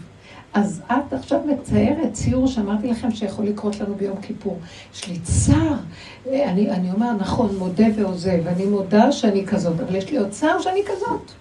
אז 0.54 0.82
את 0.88 1.14
עכשיו 1.14 1.40
מציירת 1.46 2.14
ציור 2.14 2.48
שאמרתי 2.48 2.88
לכם 2.88 3.12
שיכול 3.12 3.46
לקרות 3.46 3.80
לנו 3.80 3.96
ביום 3.96 4.22
כיפור. 4.22 4.60
יש 4.94 5.08
לי 5.08 5.20
צער. 5.20 5.76
אני, 6.28 6.72
אני 6.72 6.92
אומר, 6.92 7.12
נכון, 7.14 7.56
מודה 7.58 7.86
ועוזב. 7.96 8.48
אני 8.48 8.66
מודה 8.66 9.12
שאני 9.12 9.46
כזאת, 9.46 9.80
אבל 9.80 9.96
יש 9.96 10.12
לי 10.12 10.18
עוד 10.18 10.30
צער 10.30 10.60
שאני 10.60 10.82
כזאת. 10.86 11.32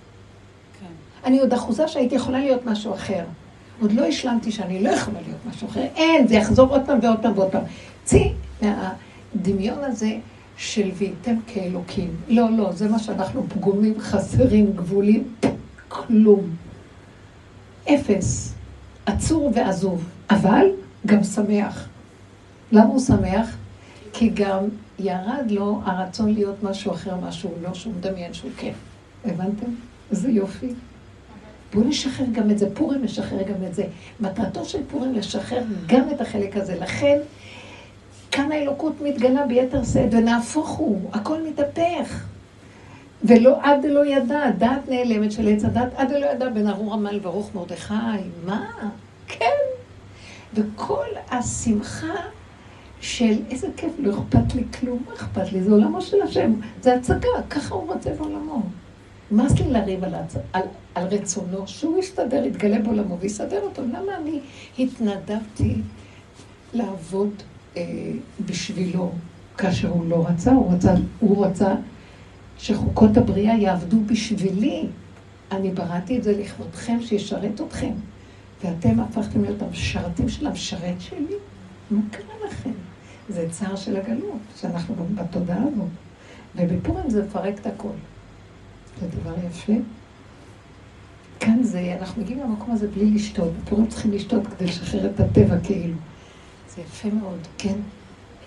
כן. 0.80 0.86
אני 1.24 1.38
עוד 1.38 1.52
אחוזה 1.52 1.88
שהייתי 1.88 2.14
יכולה 2.14 2.38
להיות 2.38 2.66
משהו 2.66 2.94
אחר. 2.94 3.24
עוד 3.80 3.92
לא 3.92 4.06
השלמתי 4.06 4.52
שאני 4.52 4.82
לא 4.82 4.90
יכולה 4.90 5.20
להיות 5.20 5.38
משהו 5.48 5.68
אחר. 5.68 5.86
אין, 5.96 6.26
זה 6.26 6.34
יחזור 6.34 6.68
עוד 6.68 6.82
פעם 6.86 6.98
ועוד 7.02 7.18
פעם 7.22 7.32
ועוד 7.38 7.50
פעם. 7.50 7.62
צאי 8.10 8.32
מהדמיון 8.62 9.84
הזה 9.84 10.18
של 10.56 10.90
וייתם 10.94 11.34
כאלוקים. 11.46 12.16
לא, 12.28 12.50
לא, 12.50 12.72
זה 12.72 12.88
מה 12.88 12.98
שאנחנו 12.98 13.48
פגומים, 13.48 14.00
חסרים, 14.00 14.72
גבולים, 14.72 15.34
כלום. 15.88 16.40
אפס. 17.84 18.54
עצור 19.06 19.52
ועזוב, 19.54 20.04
אבל 20.30 20.66
גם 21.06 21.24
שמח. 21.24 21.88
למה 22.72 22.84
הוא 22.84 23.00
שמח? 23.00 23.56
כי 24.12 24.28
גם 24.34 24.64
ירד 24.98 25.50
לו 25.50 25.80
הרצון 25.84 26.34
להיות 26.34 26.62
משהו 26.62 26.92
אחר, 26.92 27.16
משהו 27.16 27.50
לא, 27.62 27.74
שהוא 27.74 27.94
מדמיין 27.98 28.34
שהוא 28.34 28.50
כן. 28.56 28.72
הבנתם? 29.24 29.66
איזה 30.10 30.30
יופי. 30.30 30.74
בואו 31.74 31.84
נשחרר 31.84 32.26
גם 32.32 32.50
את 32.50 32.58
זה. 32.58 32.74
פורים 32.74 33.04
משחרר 33.04 33.42
גם 33.42 33.64
את 33.68 33.74
זה. 33.74 33.84
מטרתו 34.20 34.64
של 34.64 34.78
פורים 34.90 35.14
לשחרר 35.14 35.62
גם 35.86 36.10
את 36.14 36.20
החלק 36.20 36.56
הזה. 36.56 36.78
לכן, 36.80 37.18
כאן 38.30 38.52
האלוקות 38.52 39.00
מתגלה 39.00 39.46
ביתר 39.46 39.84
שאת, 39.84 40.08
ונהפוך 40.14 40.68
הוא, 40.68 41.10
הכל 41.12 41.42
מתהפך. 41.42 42.24
ולא 43.24 43.56
עד 43.62 43.84
לא 43.84 44.06
ידע, 44.06 44.50
דעת 44.58 44.88
נעלמת 44.88 45.32
של 45.32 45.48
עץ 45.48 45.64
הדת, 45.64 45.92
עד 45.96 46.10
לא 46.10 46.26
ידע 46.26 46.48
בין 46.48 46.68
ארור 46.68 46.94
עמל 46.94 47.18
ברוך 47.18 47.54
מרדכי, 47.54 47.94
מה? 48.46 48.66
כן. 49.26 49.56
וכל 50.54 51.06
השמחה 51.30 52.14
של 53.00 53.38
איזה 53.50 53.68
כיף, 53.76 53.92
לא 53.98 54.14
אכפת 54.14 54.54
לי 54.54 54.64
כלום, 54.80 55.02
מה 55.08 55.14
אכפת 55.14 55.52
לי? 55.52 55.62
זה 55.62 55.70
עולמו 55.70 56.02
של 56.02 56.22
השם, 56.22 56.52
זה 56.80 56.94
הצגה, 56.94 57.28
ככה 57.50 57.74
הוא 57.74 57.92
רוצה 57.92 58.10
בעולמו. 58.10 58.62
נמאס 59.30 59.52
לי 59.52 59.70
לריב 59.70 60.04
על, 60.04 60.14
הצ... 60.14 60.36
על, 60.52 60.62
על 60.94 61.06
רצונו, 61.06 61.68
שהוא 61.68 61.98
יסתדר, 61.98 62.44
יתגלה 62.44 62.78
בעולמו 62.78 63.18
ויסדר 63.20 63.60
אותו. 63.60 63.82
למה 63.82 64.16
אני 64.16 64.40
התנדבתי 64.78 65.74
לעבוד 66.74 67.30
בשבילו 68.46 69.12
כאשר 69.58 69.88
הוא 69.88 70.08
לא 70.08 70.26
רצה? 70.28 70.52
הוא 70.52 70.72
רצה, 70.72 70.94
הוא 71.20 71.46
רצה 71.46 71.74
שחוקות 72.58 73.16
הבריאה 73.16 73.54
יעבדו 73.54 74.00
בשבילי. 74.06 74.86
אני 75.52 75.70
בראתי 75.70 76.18
את 76.18 76.22
זה 76.22 76.38
לכבודכם, 76.38 76.98
שישרת 77.00 77.60
אתכם. 77.60 77.92
ואתם 78.64 79.00
הפכתם 79.00 79.42
להיות 79.42 79.62
המשרתים 79.62 80.28
של 80.28 80.46
המשרת 80.46 81.00
שלי? 81.00 81.34
מה 81.90 82.00
קרה 82.10 82.48
לכם? 82.48 82.70
זה 83.28 83.46
צער 83.50 83.76
של 83.76 83.96
הגלות, 83.96 84.40
שאנחנו 84.56 84.94
בתודעה 85.14 85.62
הזאת. 85.62 85.88
ובפורים 86.56 87.10
זה 87.10 87.24
מפרק 87.24 87.58
את 87.58 87.66
הכל. 87.66 87.88
זה 89.00 89.06
דבר 89.20 89.34
יפה. 89.46 89.72
כאן 91.40 91.62
זה, 91.62 91.96
אנחנו 92.00 92.22
מגיעים 92.22 92.40
למקום 92.40 92.70
הזה 92.70 92.88
בלי 92.88 93.10
לשתות. 93.10 93.50
בפורים 93.62 93.86
צריכים 93.86 94.12
לשתות 94.12 94.46
כדי 94.46 94.64
לשחרר 94.64 95.06
את 95.06 95.20
הטבע 95.20 95.58
כאילו. 95.62 95.94
זה 96.74 96.82
יפה 96.82 97.08
מאוד, 97.08 97.46
כן. 97.58 97.78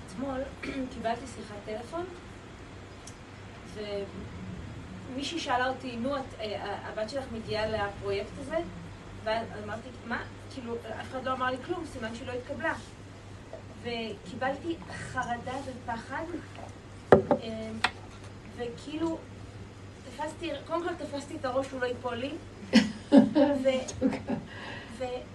אתמול 0.08 0.40
קיבלתי 0.94 1.26
שיחת 1.36 1.56
טלפון, 1.66 2.06
ומישהי 5.14 5.40
שאלה 5.40 5.70
אותי, 5.70 5.96
נו, 5.96 6.18
את, 6.18 6.22
אה, 6.40 6.78
הבת 6.88 7.10
שלך 7.10 7.24
מגיעה 7.34 7.66
לפרויקט 7.68 8.32
הזה? 8.40 8.58
ואז 9.24 9.48
אמרתי, 9.64 9.90
מה? 10.08 10.24
כאילו, 10.54 10.76
אף 10.76 11.12
אחד 11.12 11.24
לא 11.24 11.34
אמר 11.34 11.46
לי 11.46 11.58
כלום, 11.66 11.84
סימן 11.94 12.16
שהיא 12.16 12.28
לא 12.28 12.34
התקבלה. 12.34 12.74
וקיבלתי 13.82 14.76
חרדה 14.94 15.58
ופחד 15.66 16.24
אה, 17.14 17.70
וכאילו, 18.58 19.18
תפסתי, 20.06 20.50
קודם 20.68 20.84
כל 20.84 21.06
תפסתי 21.06 21.36
את 21.36 21.46
הראש 21.46 21.68
שהוא 21.68 21.82
לא 21.82 21.86
ייפול 21.86 22.16
לי, 22.16 22.32
ו- 23.64 24.04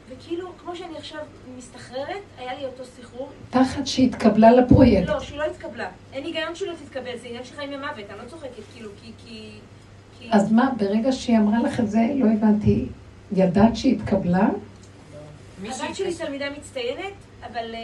וכאילו, 0.09 0.53
כמו 0.59 0.77
שאני 0.77 0.97
עכשיו 0.97 1.21
מסתחררת, 1.57 2.23
היה 2.39 2.55
לי 2.55 2.65
אותו 2.65 2.85
סחרור. 2.85 3.29
פחד 3.51 3.85
שהתקבלה 3.85 4.53
לפרויקט. 4.53 5.09
לא, 5.09 5.21
שהיא 5.21 5.39
לא 5.39 5.45
התקבלה. 5.45 5.89
אין 6.13 6.25
היגיון 6.25 6.55
שהיא 6.55 6.69
לא 6.69 6.75
תתקבל, 6.85 7.17
זה 7.23 7.29
עניין 7.29 7.45
של 7.45 7.57
חיים 7.57 7.71
ומוות, 7.73 8.11
אני 8.11 8.19
לא 8.25 8.29
צוחקת, 8.31 8.63
כאילו, 8.75 8.91
כי... 9.03 9.13
כי... 9.27 9.51
כי... 10.19 10.29
אז 10.33 10.53
מה, 10.53 10.71
ברגע 10.79 11.13
שהיא 11.13 11.39
אמרה 11.39 11.63
לך 11.63 11.81
את 11.81 11.91
זה, 11.91 12.01
לא 12.15 12.27
הבנתי, 12.27 12.87
ידעת 13.33 13.77
שהיא 13.77 13.97
התקבלה? 13.97 14.49
הבת 15.65 15.97
שלי 15.97 16.15
תלמידה 16.15 16.51
מצטיינת, 16.51 17.13
אבל 17.47 17.75
אה, 17.75 17.81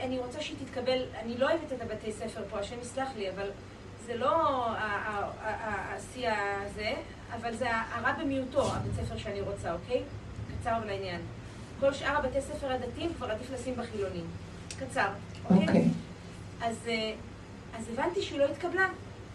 אה, 0.00 0.04
אני 0.04 0.18
רוצה 0.18 0.40
שהיא 0.40 0.56
תתקבל, 0.64 0.98
אני 1.22 1.38
לא 1.38 1.48
אוהבת 1.48 1.72
את 1.72 1.82
הבתי 1.82 2.12
ספר 2.12 2.40
פה, 2.50 2.58
השם 2.58 2.76
יסלח 2.82 3.08
לי, 3.18 3.30
אבל 3.30 3.48
זה 4.06 4.16
לא 4.16 4.66
השיא 5.96 6.28
הזה, 6.28 6.92
אבל 7.34 7.54
זה 7.54 7.66
הרע 7.70 8.12
במיעוטו, 8.12 8.74
הבית 8.74 8.92
ספר 8.94 9.16
שאני 9.16 9.40
רוצה, 9.40 9.72
אוקיי? 9.72 10.02
קצר 10.64 10.78
ולעניין. 10.84 11.20
כל 11.80 11.92
שאר 11.92 12.16
הבתי 12.16 12.40
ספר 12.40 12.72
הדתיים 12.72 13.14
כבר 13.14 13.30
עדיף 13.30 13.50
לשים 13.50 13.74
בחילונים. 13.76 14.26
קצר, 14.78 15.08
אוקיי? 15.44 15.66
אוקיי. 15.68 15.88
אז, 16.62 16.76
אה, 16.88 17.12
אז 17.78 17.88
הבנתי 17.92 18.22
שהיא 18.22 18.38
לא 18.38 18.44
התקבלה, 18.44 18.88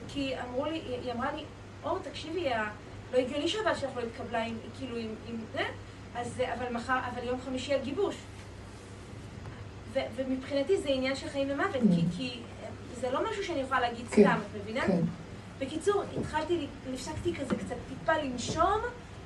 כי 0.07 0.33
אמרו 0.39 0.65
לי, 0.65 0.81
היא 1.03 1.11
אמרה 1.11 1.31
לי, 1.31 1.43
אור, 1.83 1.99
תקשיבי, 1.99 2.45
לא 3.13 3.17
הגיוני 3.17 3.47
שהבת 3.47 3.77
שלך 3.77 3.89
לא 3.95 4.01
התקבלה 4.01 4.43
עם, 4.43 4.55
כאילו, 4.77 4.97
עם, 4.97 5.15
עם 5.27 5.35
זה, 5.53 5.63
אז, 6.15 6.39
אה, 6.39 6.53
אבל 6.53 6.73
מחר, 6.73 6.99
אבל 7.13 7.27
יום 7.27 7.39
חמישי 7.45 7.73
על 7.73 7.81
גיבוש. 7.83 8.15
ו, 9.93 9.99
ומבחינתי 10.15 10.77
זה 10.77 10.89
עניין 10.89 11.15
של 11.15 11.29
חיים 11.29 11.51
ומוות, 11.51 11.71
כי, 11.95 12.01
כי 12.17 12.39
אה, 12.63 12.69
זה 13.01 13.11
לא 13.11 13.29
משהו 13.31 13.43
שאני 13.43 13.59
יכולה 13.59 13.79
להגיד 13.79 14.05
כן, 14.07 14.21
סתם, 14.21 14.39
את 14.41 14.61
מבינה? 14.61 14.81
כן. 14.81 15.01
בקיצור, 15.59 16.03
התחלתי, 16.19 16.67
הפסקתי 16.93 17.35
כזה 17.35 17.55
קצת 17.55 17.75
טיפה 17.89 18.17
לנשום, 18.17 18.81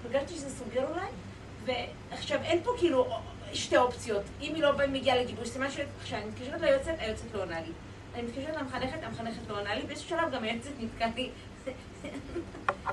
הרגשתי 0.06 0.36
שזה 0.36 0.50
סוגר 0.50 0.88
אולי, 0.90 1.08
ועכשיו 1.66 2.40
אין 2.44 2.64
פה 2.64 2.72
כאילו 2.78 3.08
שתי 3.54 3.78
אופציות. 3.78 4.24
אם 4.42 4.56
היא 4.56 4.64
לא 4.64 4.72
מגיעה 4.88 5.18
לגיבוש, 5.18 5.50
סימן 5.50 5.72
ש... 5.72 5.80
כשאני 6.04 6.26
מתקשרת 6.26 6.62
ליועצת, 6.62 6.94
היועצת 7.00 7.34
לא 7.34 7.42
עונה 7.42 7.62
לי. 7.62 7.72
אני 8.16 8.22
מתקשרת 8.22 8.56
למחנכת, 8.56 9.04
המחנכת 9.04 9.42
לא 9.50 9.60
עונה 9.60 9.76
לי, 9.76 9.82
באיזשהו 9.82 10.10
שלב 10.10 10.32
גם 10.34 10.44
היועצת 10.44 10.72
נתקעה 10.80 11.10
לי. 11.16 11.30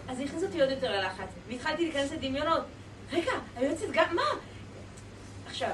אז 0.09 0.17
זה 0.17 0.23
הכניס 0.23 0.43
אותי 0.43 0.61
עוד 0.61 0.71
יותר 0.71 1.01
ללחץ. 1.01 1.29
והתחלתי 1.49 1.85
להיכנס 1.85 2.13
לדמיונות. 2.13 2.63
רגע, 3.13 3.33
היועצת 3.57 3.87
גם, 3.93 4.17
מה? 4.17 4.23
עכשיו, 5.47 5.71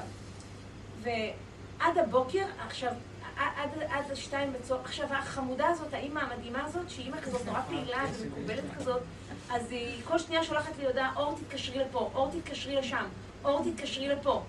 ועד 1.01 1.97
הבוקר, 1.97 2.45
עכשיו, 2.67 2.91
עד, 3.39 3.69
עד 3.89 4.11
השתיים 4.11 4.53
בצהר, 4.53 4.79
עכשיו 4.83 5.07
החמודה 5.13 5.67
הזאת, 5.67 5.93
האימא 5.93 6.19
המדהימה 6.19 6.65
הזאת, 6.65 6.89
שהיא 6.89 7.05
אימא 7.05 7.21
כזאת 7.21 7.45
נורא 7.45 7.61
פעילה 7.69 8.03
ומקובלת 8.19 8.63
כזאת, 8.77 9.01
אז 9.49 9.71
היא 9.71 10.01
כל 10.05 10.19
שנייה 10.19 10.43
שולחת 10.43 10.71
לי 10.79 10.85
הודעה, 10.85 11.11
אור 11.15 11.37
תתקשרי 11.39 11.79
לפה, 11.79 12.09
אור 12.15 12.31
תתקשרי 12.31 12.75
לשם, 12.75 13.05
אור 13.43 13.63
תתקשרי 13.63 14.07
לפה. 14.09 14.43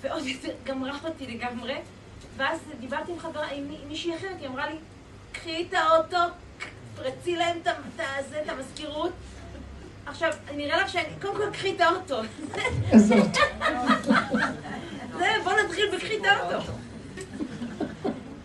ועוד 0.00 0.26
יותר 0.26 0.52
גמרה 0.64 0.92
אותי 1.04 1.26
לגמרי, 1.26 1.76
ואז 2.36 2.58
דיברתי 2.80 3.12
עם 3.12 3.18
חברה, 3.18 3.46
עם 3.50 3.68
מי- 3.68 3.80
מישהי 3.88 4.16
אחרת, 4.16 4.36
היא 4.40 4.48
אמרה 4.48 4.70
לי, 4.70 4.76
קחי 5.32 5.66
את 5.68 5.74
האוטו, 5.74 6.16
פרצי 6.96 7.36
להם 7.36 7.58
את 8.42 8.48
המזכירות. 8.48 9.12
עכשיו, 10.06 10.32
נראה 10.54 10.76
לך 10.82 10.88
שאני, 10.88 11.08
קודם 11.22 11.34
כל 11.36 11.50
קחי 11.52 11.76
את 11.76 11.80
האוטו. 11.80 12.20
איזה 12.92 13.14
אוטו. 13.14 13.40
זה, 15.18 15.26
בוא 15.44 15.52
נתחיל 15.64 15.96
בקחי 15.96 16.16
את 16.18 16.24
האוטו. 16.24 16.72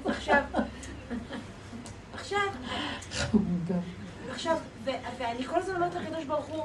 עכשיו, 0.06 0.42
עכשיו. 2.14 2.40
עכשיו, 4.32 4.58
ואני 5.20 5.44
כל 5.44 5.56
הזמן 5.60 5.76
אומרת 5.76 5.96
לקדוש 5.96 6.24
ברוך 6.26 6.46
הוא, 6.46 6.64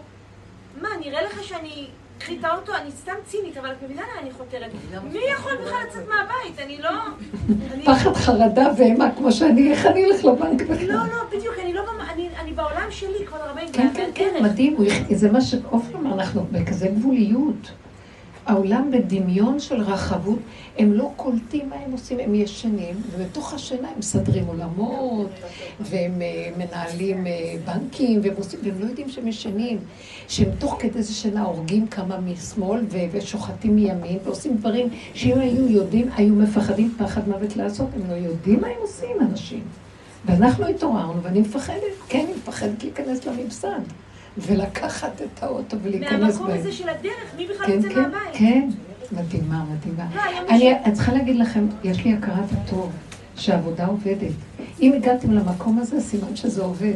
מה, 0.83 0.89
נראה 1.01 1.23
לך 1.23 1.45
שאני... 1.45 1.87
קחי 2.19 2.39
את 2.39 2.45
האוטו, 2.45 2.75
אני 2.75 2.91
סתם 2.91 3.12
צינית, 3.27 3.57
אבל 3.57 3.73
את 3.73 3.83
מבינה 3.83 4.03
לאן 4.03 4.23
אני 4.23 4.33
חותרת. 4.33 4.71
מי 5.12 5.19
יכול 5.35 5.53
בכלל 5.57 5.79
לצאת 5.89 6.09
מהבית? 6.09 6.59
אני 6.59 6.79
לא... 6.83 6.91
אני- 7.73 7.85
פחד, 7.85 8.12
חרדה 8.14 8.69
ואימה 8.79 9.11
כמו 9.16 9.33
שאני, 9.33 9.73
איך 9.73 9.87
אני 9.87 10.05
אלך 10.05 10.25
לבנק 10.25 10.62
בכלל? 10.62 10.87
לא, 10.87 10.95
לא, 10.95 11.39
בדיוק, 11.39 11.55
אני 11.62 11.73
לא... 11.75 11.83
אני- 12.39 12.53
בעולם 12.53 12.91
שלי, 12.91 13.27
כבוד 13.27 13.41
הרבנים, 13.41 13.73
כן, 13.73 13.89
כן, 13.95 14.11
כן. 14.14 14.43
מדהים, 14.43 14.77
זה 15.14 15.33
מה 15.33 15.41
שעופר 15.41 15.97
אמר, 15.99 16.14
אנחנו 16.14 16.47
בכזה 16.53 16.89
גבוליות. 16.89 17.71
העולם 18.49 18.90
בדמיון 18.90 19.61
של 19.61 19.82
רחבות, 19.82 20.38
הם 20.78 20.92
לא 20.92 21.11
קולטים 21.16 21.68
מה 21.70 21.76
הם 21.76 21.92
עושים, 21.92 22.18
הם 22.20 22.34
ישנים, 22.34 23.03
ובתוך 23.11 23.55
השינה 23.55 23.88
הם 23.88 23.99
מסדרים 23.99 24.46
עולמות, 24.46 25.30
והם 25.80 26.22
אה, 26.22 26.51
מנהלים 26.59 27.26
אה, 27.26 27.55
בנקים, 27.64 28.20
והם 28.22 28.34
עושים, 28.36 28.61
והם 28.62 28.80
לא 28.80 28.84
יודעים 28.84 29.09
שהם 29.09 29.28
ישנים, 29.28 29.78
שהם 30.28 30.49
תוך 30.59 30.76
כדי 30.78 31.03
זה 31.03 31.14
שינה 31.14 31.42
הורגים 31.42 31.86
כמה 31.86 32.20
משמאל 32.20 32.80
ו- 32.90 32.99
ושוחטים 33.12 33.76
מימין, 33.76 34.18
ועושים 34.24 34.57
דברים 34.57 34.88
שאם 35.14 35.38
היו 35.38 35.68
יודעים, 35.68 36.09
היו 36.16 36.34
מפחדים 36.34 36.94
פחד 36.99 37.28
מוות 37.28 37.57
לעשות, 37.57 37.88
הם 37.94 38.11
לא 38.11 38.14
יודעים 38.14 38.61
מה 38.61 38.66
הם 38.66 38.80
עושים, 38.80 39.16
אנשים. 39.20 39.62
ואנחנו 40.26 40.66
התעוררנו, 40.66 41.22
ואני 41.22 41.40
מפחדת, 41.40 41.82
כן, 42.09 42.24
אני 42.24 42.32
מפחדת 42.36 42.84
להיכנס 42.84 43.26
לממסד, 43.26 43.80
ולקחת 44.39 45.22
את 45.22 45.43
האוטו 45.43 45.76
ולהיכנס 45.82 46.20
מהמקום 46.20 46.47
בהם. 46.47 46.59
הזה 46.59 46.72
של 46.72 46.89
הדרך, 46.89 47.34
מי 47.36 47.47
בכלל 47.47 47.66
כן, 47.66 47.72
יוצא 47.72 47.89
כן, 47.89 48.03
מהבית? 48.03 48.20
כן, 48.32 48.68
מדהימה, 49.12 49.64
מדהימה. 49.64 50.05
לא, 50.14 50.22
אני 50.84 50.93
צריכה 50.93 51.12
להגיד 51.12 51.36
לכם, 51.36 51.66
יש 51.84 52.05
לי 52.05 52.12
הכרת 52.12 52.53
הטוב, 52.53 52.93
שהעבודה 53.36 53.86
עובדת. 53.86 54.32
אם 54.80 54.93
הגעתם 54.93 55.32
למקום 55.32 55.78
הזה, 55.78 56.01
סימן 56.01 56.36
שזה 56.36 56.62
עובד. 56.62 56.95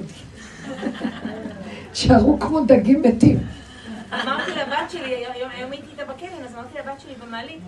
שערו 1.94 2.38
כמו 2.38 2.60
דגים 2.60 3.02
מתים. 3.02 3.38
אמרתי 4.22 4.50
לבת 4.50 4.90
שלי, 4.90 5.24
היום 5.56 5.72
הייתי 5.72 5.86
איתה 5.92 6.04
בקרן, 6.04 6.44
אז 6.44 6.54
אמרתי 6.54 6.78
לבת 6.78 7.00
שלי 7.00 7.12
במעלית, 7.26 7.60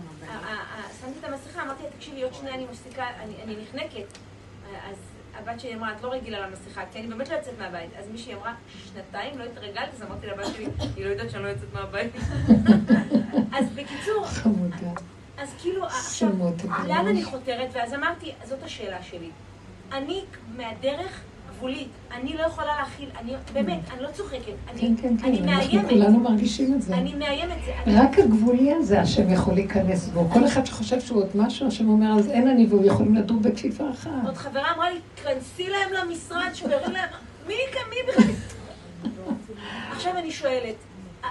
שמתי 1.00 1.18
את 1.20 1.24
המסכה, 1.24 1.62
אמרתי 1.62 1.82
לה, 1.82 1.88
תקשיבי, 1.98 2.22
עוד 2.22 2.34
שנייה 2.34 2.54
אני 2.54 2.64
מפסיקה, 2.72 3.04
אני 3.44 3.56
נחנקת. 3.62 4.18
אז 4.90 4.96
הבת 5.38 5.60
שלי 5.60 5.74
אמרה, 5.74 5.92
את 5.92 6.02
לא 6.02 6.12
רגילה 6.12 6.46
למסכה, 6.48 6.82
כי 6.92 6.98
אני 6.98 7.06
באמת 7.06 7.28
לא 7.28 7.34
יוצאת 7.34 7.58
מהבית. 7.58 7.90
אז 7.98 8.08
מישהי 8.08 8.34
אמרה, 8.34 8.54
שנתיים 8.94 9.38
לא 9.38 9.44
התרגלת, 9.44 9.88
אז 9.94 10.02
אמרתי 10.02 10.26
לבת 10.26 10.46
שלי, 10.46 10.66
היא 10.96 11.04
לא 11.04 11.10
יודעת 11.10 11.30
שאני 11.30 11.42
לא 11.42 11.48
יוצאת 11.48 11.72
מהבית. 11.72 12.12
אז 13.58 13.70
בקיצור, 13.74 14.26
חמודה. 14.26 14.90
אז 15.38 15.54
כאילו, 15.62 15.84
עכשיו, 15.84 16.28
לאן 16.88 17.06
אני 17.06 17.24
חותרת? 17.24 17.68
ואז 17.72 17.94
אמרתי, 17.94 18.32
זאת 18.44 18.62
השאלה 18.62 19.02
שלי. 19.02 19.30
אני 19.92 20.24
מהדרך 20.56 21.20
גבולית, 21.64 21.88
אני 22.12 22.34
לא 22.36 22.42
יכולה 22.42 22.76
להכיל, 22.76 23.08
אני 23.20 23.32
באמת, 23.52 23.78
אני 23.94 24.02
לא 24.02 24.08
צוחקת, 24.12 24.38
אני 24.70 24.80
כן, 24.80 24.94
כן, 25.02 25.14
אני 25.24 25.38
כן, 25.38 25.48
אנחנו 25.48 25.66
מאיימת, 25.66 25.88
כולנו 25.88 26.20
מרגישים 26.20 26.74
את 26.74 26.82
זה. 26.82 26.94
אני 26.94 27.14
מאיימת, 27.14 27.56
זה- 27.64 28.00
רק 28.02 28.18
הגבולי 28.18 28.72
הזה, 28.72 29.00
השם 29.00 29.30
יכול 29.30 29.54
להיכנס 29.54 30.08
בו. 30.08 30.28
כל 30.32 30.46
אחד 30.46 30.66
שחושב 30.66 31.00
שהוא 31.00 31.18
עוד 31.18 31.28
משהו, 31.34 31.66
השם 31.66 31.88
אומר, 31.88 32.18
אז 32.18 32.30
אין 32.30 32.48
אני 32.48 32.66
והוא 32.66 32.84
יכולים 32.84 33.14
לדור 33.14 33.38
בכפיפה 33.40 33.84
אחת. 33.90 34.10
עוד 34.24 34.36
חברה 34.36 34.72
אמרה 34.74 34.90
לי, 34.90 34.98
כנסי 35.16 35.68
להם 35.68 35.92
למשרד, 35.92 36.50
שברי 36.54 36.92
להם, 36.92 37.08
מי 37.48 37.54
בכלל? 38.08 38.24
עכשיו 39.92 40.16
אני 40.16 40.30
שואלת, 40.30 40.74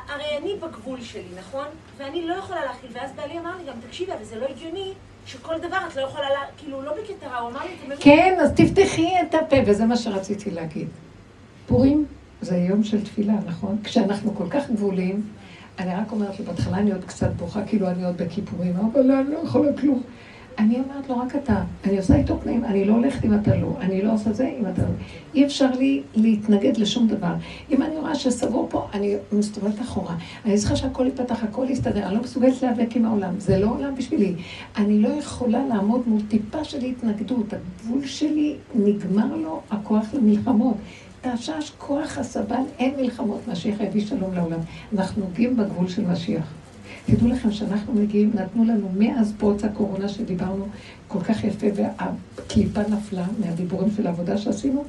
הרי 0.10 0.38
אני 0.42 0.54
בגבול 0.62 1.02
שלי, 1.02 1.24
נכון? 1.40 1.66
ואני 1.98 2.28
לא 2.28 2.34
יכולה 2.34 2.66
להכיל, 2.66 2.90
ואז 2.94 3.12
בעלי 3.16 3.40
אמר 3.40 3.52
לי 3.58 3.68
גם, 3.68 3.74
תקשיבי, 3.88 4.12
אבל 4.14 4.24
זה 4.24 4.36
לא 4.40 4.46
הגיוני 4.46 4.94
שכל 5.26 5.58
דבר 5.58 5.78
את 5.88 5.96
לא 5.96 6.02
יכולה, 6.02 6.30
לה... 6.30 6.40
כאילו, 6.58 6.82
לא 6.82 6.92
בקטע 6.92 7.28
רע, 7.28 7.38
הוא 7.38 7.50
אמר 7.50 7.60
לי, 7.64 7.94
אתה? 7.94 8.04
כן, 8.04 8.38
אז 8.42 8.52
תפתחי 8.56 9.10
את 9.22 9.36
הפה, 9.36 9.56
וזה 9.66 9.86
מה 9.86 9.96
שרציתי 9.96 10.52
להגיד. 10.52 10.88
פורים 11.68 12.06
זה 12.42 12.58
יום 12.58 12.84
של 12.84 13.04
תפילה, 13.04 13.34
נכון? 13.48 13.78
כשאנחנו 13.84 14.36
כל 14.36 14.50
כך 14.50 14.70
גבולים, 14.70 15.28
אני 15.80 15.96
רק 15.96 16.12
אומרת 16.12 16.40
לו, 16.40 16.46
בהתחלה 16.46 16.78
אני 16.78 16.92
עוד 16.92 17.04
קצת 17.06 17.30
בוכה, 17.34 17.66
כאילו 17.66 17.90
אני 17.90 18.06
עוד 18.06 18.18
בכיפורים, 18.18 18.74
אבל 18.76 19.12
אני 19.12 19.32
לא 19.32 19.38
יכולה 19.44 19.78
כלום. 19.82 20.04
אני 20.60 20.76
אומרת 20.76 21.10
לו, 21.10 21.18
רק 21.18 21.36
אתה. 21.36 21.64
אני 21.84 21.98
עושה 21.98 22.16
איתו 22.16 22.38
תנאים, 22.38 22.66
אני 22.66 22.86
לא 22.86 22.94
הולכת 22.94 23.26
אם 23.26 23.34
אתה 23.34 23.56
לא, 23.56 23.78
אני 23.80 24.02
לא 24.02 24.14
עושה 24.14 24.34
זה 24.34 24.52
אם 24.60 24.66
אתה 24.74 24.82
לא. 24.82 24.88
אי 25.36 25.46
אפשר 25.46 25.72
לי 25.72 26.02
להתנגד 26.16 26.78
לשום 26.78 27.08
דבר. 27.08 27.34
אם 27.72 27.82
אני 27.82 27.98
רואה 27.98 28.16
שסגור 28.16 28.68
פה, 28.70 28.88
אני 28.94 29.16
מסתובבת 29.32 29.82
אחורה. 29.82 30.16
אני 30.46 30.58
צריכה 30.58 30.76
שהכל 30.76 31.06
ייפתח, 31.06 31.44
הכל 31.44 31.66
יסתדר, 31.70 32.06
אני 32.06 32.16
לא 32.16 32.22
מסוגלת 32.22 32.62
להיאבק 32.62 32.96
עם 32.96 33.06
העולם. 33.06 33.40
זה 33.40 33.58
לא 33.58 33.68
עולם 33.68 33.96
בשבילי. 33.96 34.34
אני 34.78 35.00
לא 35.00 35.08
יכולה 35.08 35.66
לעמוד 35.68 36.08
מול 36.08 36.22
טיפה 36.28 36.64
של 36.64 36.84
התנגדות. 36.86 37.54
הגבול 37.54 38.06
שלי 38.06 38.56
נגמר 38.76 39.36
לו 39.36 39.62
הכוח 39.72 40.06
למלחמות. 40.14 40.78
תעשש 41.22 41.72
כוח 41.78 42.18
הסבל, 42.18 42.64
אין 42.80 42.94
מלחמות, 42.98 43.48
משיח 43.48 43.80
יביא 43.80 44.06
שלום 44.06 44.34
לעולם. 44.34 44.60
אנחנו 44.98 45.22
נוגעים 45.22 45.58
בגבול 45.58 45.88
של 45.88 46.06
משיח. 46.06 46.63
תדעו 47.06 47.28
לכם 47.28 47.52
שאנחנו 47.52 47.94
מגיעים, 47.94 48.32
נתנו 48.34 48.66
לנו 48.66 48.90
מאז 48.98 49.34
פרוץ 49.38 49.64
הקורונה 49.64 50.10
שדיברנו 50.10 50.68
כל 51.08 51.20
כך 51.20 51.44
יפה 51.44 51.68
והקליפה 51.76 52.82
נפלה 52.82 53.26
מהדיבורים 53.40 53.92
של 53.96 54.08
העבודה 54.08 54.38
שעשינו, 54.38 54.84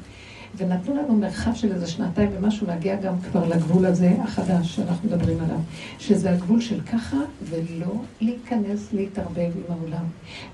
ונתנו 0.57 0.97
לנו 0.97 1.15
מרחב 1.15 1.55
של 1.55 1.73
איזה 1.73 1.87
שנתיים 1.87 2.31
ומשהו 2.37 2.67
להגיע 2.67 2.97
גם 2.97 3.15
כבר 3.21 3.49
לגבול 3.49 3.87
הזה 3.87 4.17
החדש 4.23 4.77
שאנחנו 4.77 5.09
מדברים 5.09 5.39
עליו, 5.41 5.59
שזה 5.99 6.31
הגבול 6.31 6.61
של 6.61 6.81
ככה, 6.81 7.17
ולא 7.43 7.95
להיכנס, 8.21 8.93
להתערבב 8.93 9.51
עם 9.57 9.63
העולם. 9.69 10.05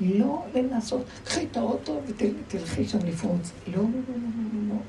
לא 0.00 0.44
לנסות, 0.54 1.04
קחי 1.24 1.46
את 1.50 1.56
האוטו 1.56 2.00
ותלכי 2.06 2.84
שם 2.84 2.98
לפרוץ. 3.06 3.52
לא, 3.66 3.72
לא, 3.76 3.82
לא, 3.82 4.14
לא, 4.52 4.68
לא. 4.68 4.80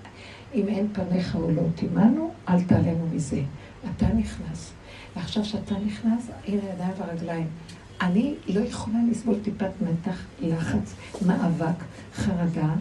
אם 0.56 0.68
אין 0.68 0.88
פניך 0.94 1.36
או 1.36 1.52
לא 1.52 1.62
תימנו, 1.76 2.32
אל 2.50 2.62
תעלנו 2.62 3.08
מזה. 3.14 3.42
אתה 3.98 4.08
נכנס. 4.08 4.72
ועכשיו 5.16 5.46
שאתה 5.46 5.76
נכנס, 5.86 6.28
הנה 6.48 6.62
ידיים 6.74 6.92
ורגליים. 6.98 7.48
אני 8.02 8.36
לא 8.48 8.60
יכולה 8.60 8.98
לסבול 9.12 9.36
טיפת 9.44 9.72
מתח, 9.82 10.26
לחץ, 10.42 10.96
מאבק, 11.26 11.84
חרדה, 12.14 12.74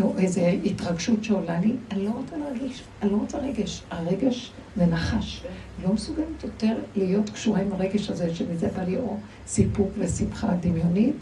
או 0.00 0.18
איזו 0.18 0.40
התרגשות 0.64 1.24
שעולה 1.24 1.60
לי. 1.60 1.72
אני 1.90 2.04
לא 2.04 2.10
רוצה 2.10 2.36
להרגיש, 2.36 2.82
אני 3.02 3.10
לא 3.12 3.16
רוצה 3.16 3.38
רגש. 3.38 3.82
הרגש 3.90 4.52
זה 4.76 4.86
נחש. 4.86 5.44
לא 5.84 5.92
מסוגלת 5.92 6.44
יותר 6.44 6.76
להיות 6.96 7.30
קשורה 7.30 7.60
עם 7.60 7.72
הרגש 7.72 8.10
הזה, 8.10 8.34
שמזה 8.34 8.68
בא 8.76 8.82
לי 8.82 8.96
או 8.96 9.16
סיפוק 9.46 9.88
ושמחה 9.98 10.54
דמיונית, 10.60 11.16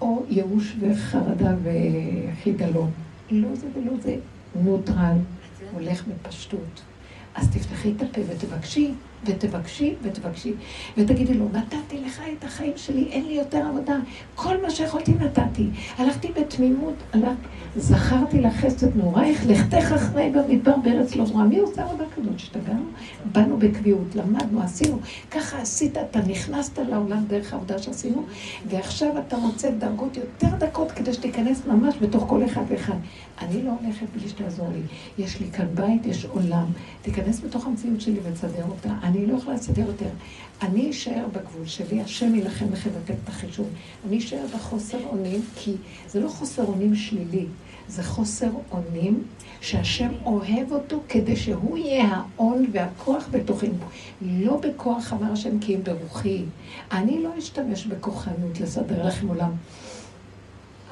או 0.00 0.24
ייאוש 0.28 0.76
וחרדה 0.80 1.54
וחידלון. 1.62 2.90
לא 3.30 3.54
זה 3.54 3.66
ולא 3.74 3.92
זה. 4.02 4.16
נוטרל, 4.62 5.16
הולך 5.72 6.04
בפשטות. 6.06 6.82
אז 7.34 7.48
תפתחי 7.50 7.92
את 7.96 8.02
הפה 8.02 8.20
ותבקשי, 8.28 8.92
ותבקשי, 9.26 9.94
ותבקשי, 10.02 10.52
ותגידי 10.96 11.34
לו, 11.34 11.48
נתתי 11.52 12.00
לך 12.06 12.22
את 12.38 12.44
החיים 12.44 12.72
שלי, 12.76 13.08
אין 13.10 13.26
לי 13.26 13.34
יותר 13.34 13.66
עבודה. 13.68 13.96
כל 14.34 14.62
מה 14.62 14.70
שיכולתי 14.70 15.12
נתתי. 15.12 15.66
הלכתי 15.98 16.28
בתמימות, 16.36 16.94
הלכ... 17.12 17.28
זכרתי 17.76 18.40
לך 18.40 18.56
חסד 18.56 18.96
נעורייך, 18.96 19.46
לכתך 19.46 19.92
אחרי 19.92 20.30
במדבר 20.30 20.76
בארץ 20.76 21.16
לא 21.16 21.24
זרוע. 21.24 21.44
מי 21.44 21.58
עושה 21.58 21.84
עבודה 21.84 22.04
כזאת? 22.16 22.34
השתגענו? 22.36 22.84
באנו 23.32 23.56
בקביעות, 23.56 24.14
למדנו, 24.14 24.62
עשינו. 24.62 24.98
ככה 25.30 25.58
עשית, 25.58 25.96
אתה 25.96 26.18
נכנסת 26.26 26.78
לעולם 26.78 27.24
דרך 27.26 27.52
העבודה 27.52 27.78
שעשינו, 27.78 28.24
ועכשיו 28.66 29.08
אתה 29.18 29.36
רוצה 29.36 29.70
דרגות 29.70 30.16
יותר 30.16 30.56
דקות 30.58 30.92
כדי 30.92 31.12
שתיכנס 31.12 31.66
ממש 31.66 31.94
בתוך 32.00 32.24
כל 32.28 32.44
אחד 32.44 32.62
ואחד. 32.68 32.94
אני 33.38 33.62
לא 33.62 33.72
הולכת 33.82 34.06
בלי 34.16 34.28
שתעזור 34.28 34.68
לי. 34.72 34.80
יש 35.24 35.40
לי 35.40 35.50
כאן 35.52 35.66
בית, 35.74 36.06
יש 36.06 36.24
עולם. 36.24 36.66
תיכנס 37.02 37.40
בתוך 37.40 37.66
המציאות 37.66 38.00
שלי 38.00 38.20
ותסדר 38.22 38.64
אותה. 38.68 38.94
אני 39.02 39.26
לא 39.26 39.36
יכולה 39.36 39.56
לסדר 39.56 39.86
יותר. 39.86 40.08
אני 40.62 40.90
אשאר 40.90 41.26
בגבול 41.32 41.66
שלי, 41.66 42.00
השם 42.00 42.34
יילחם 42.34 42.72
לכם 42.72 42.90
לתת 42.96 43.14
את 43.24 43.28
החישוב. 43.28 43.68
אני 44.08 44.18
אשאר 44.18 44.46
בחוסר 44.54 44.98
אונים, 45.06 45.42
כי 45.56 45.74
זה 46.08 46.20
לא 46.20 46.28
חוסר 46.28 46.64
אונים 46.64 46.94
שלילי, 46.94 47.46
זה 47.88 48.02
חוסר 48.02 48.50
אונים 48.70 49.22
שהשם 49.60 50.08
אוהב 50.24 50.72
אותו 50.72 51.00
כדי 51.08 51.36
שהוא 51.36 51.78
יהיה 51.78 52.22
האון 52.36 52.66
והכוח 52.72 53.28
בתוכנו. 53.30 53.74
לא 54.22 54.56
בכוח 54.56 55.12
אמר 55.12 55.32
השם 55.32 55.58
כי 55.58 55.74
אם 55.74 55.80
ברוחי. 55.84 56.42
אני 56.92 57.22
לא 57.22 57.30
אשתמש 57.38 57.86
בכוחנות 57.86 58.60
לסדר 58.60 59.06
לכם 59.06 59.28
עולם. 59.28 59.50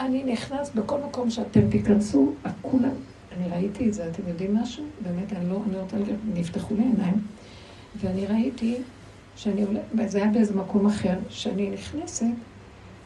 אני 0.03 0.25
נכנס 0.25 0.71
בכל 0.75 0.99
מקום 1.09 1.31
שאתם 1.31 1.71
תיכנסו, 1.71 2.33
כולם, 2.63 2.91
אני 3.37 3.49
ראיתי 3.49 3.89
את 3.89 3.95
זה, 3.95 4.09
אתם 4.11 4.23
יודעים 4.29 4.57
משהו? 4.57 4.85
באמת, 5.05 5.33
אני 5.33 5.49
לא, 5.49 5.61
אני 5.69 5.79
רוצה 5.79 5.97
להגיד, 5.97 6.15
נפתחו 6.35 6.75
לי 6.75 6.83
עיניים, 6.83 7.15
ואני 7.97 8.27
ראיתי 8.27 8.77
שאני 9.37 9.63
עולה, 9.63 9.81
זה 10.07 10.19
היה 10.19 10.31
באיזה 10.31 10.55
מקום 10.55 10.87
אחר, 10.87 11.19
שאני 11.29 11.71
נכנסת, 11.71 12.27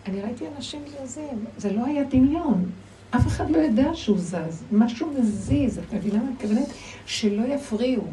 אני 0.06 0.20
ראיתי 0.20 0.44
אנשים 0.56 0.80
זזים, 1.04 1.44
זה 1.56 1.72
לא 1.72 1.86
היה 1.86 2.04
דמיון. 2.04 2.70
אף 3.10 3.26
אחד 3.26 3.50
לא 3.50 3.58
ידע 3.58 3.90
שהוא 3.94 4.18
זז, 4.18 4.62
משהו 4.72 5.12
מזיז, 5.18 5.78
את 5.78 5.94
מבינה 5.94 6.18
מה 6.18 6.24
אני 6.24 6.32
מתכוונת? 6.32 6.68
שלא 7.06 7.42
יפריעו. 7.54 8.04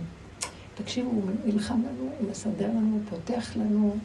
תקשיבו, 0.76 1.10
הוא 1.10 1.24
נלחם 1.46 1.80
לנו, 1.80 2.10
הוא 2.20 2.30
מסדר 2.32 2.68
לנו, 2.68 2.92
הוא 2.92 3.02
פותח 3.10 3.56
לנו. 3.56 3.96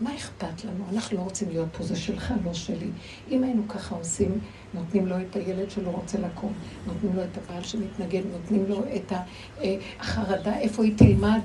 מה 0.00 0.14
אכפת 0.16 0.64
לנו? 0.64 0.84
אנחנו 0.92 1.16
לא 1.16 1.22
רוצים 1.22 1.48
להיות 1.48 1.68
פה, 1.72 1.84
זה 1.84 1.96
שלך, 1.96 2.34
לא 2.44 2.54
שלי. 2.54 2.90
אם 3.30 3.44
היינו 3.44 3.68
ככה 3.68 3.94
עושים, 3.94 4.38
נותנים 4.74 5.06
לו 5.06 5.16
את 5.20 5.36
הילד 5.36 5.70
שלא 5.70 5.90
רוצה 5.90 6.18
לקום, 6.18 6.52
נותנים 6.86 7.16
לו 7.16 7.22
את 7.24 7.38
הבעל 7.38 7.62
שמתנגד, 7.62 8.22
נותנים 8.32 8.66
לו 8.68 8.82
את 8.96 9.12
אה, 9.12 9.76
החרדה, 10.00 10.58
איפה 10.58 10.84
היא 10.84 10.96
תלמד. 10.96 11.40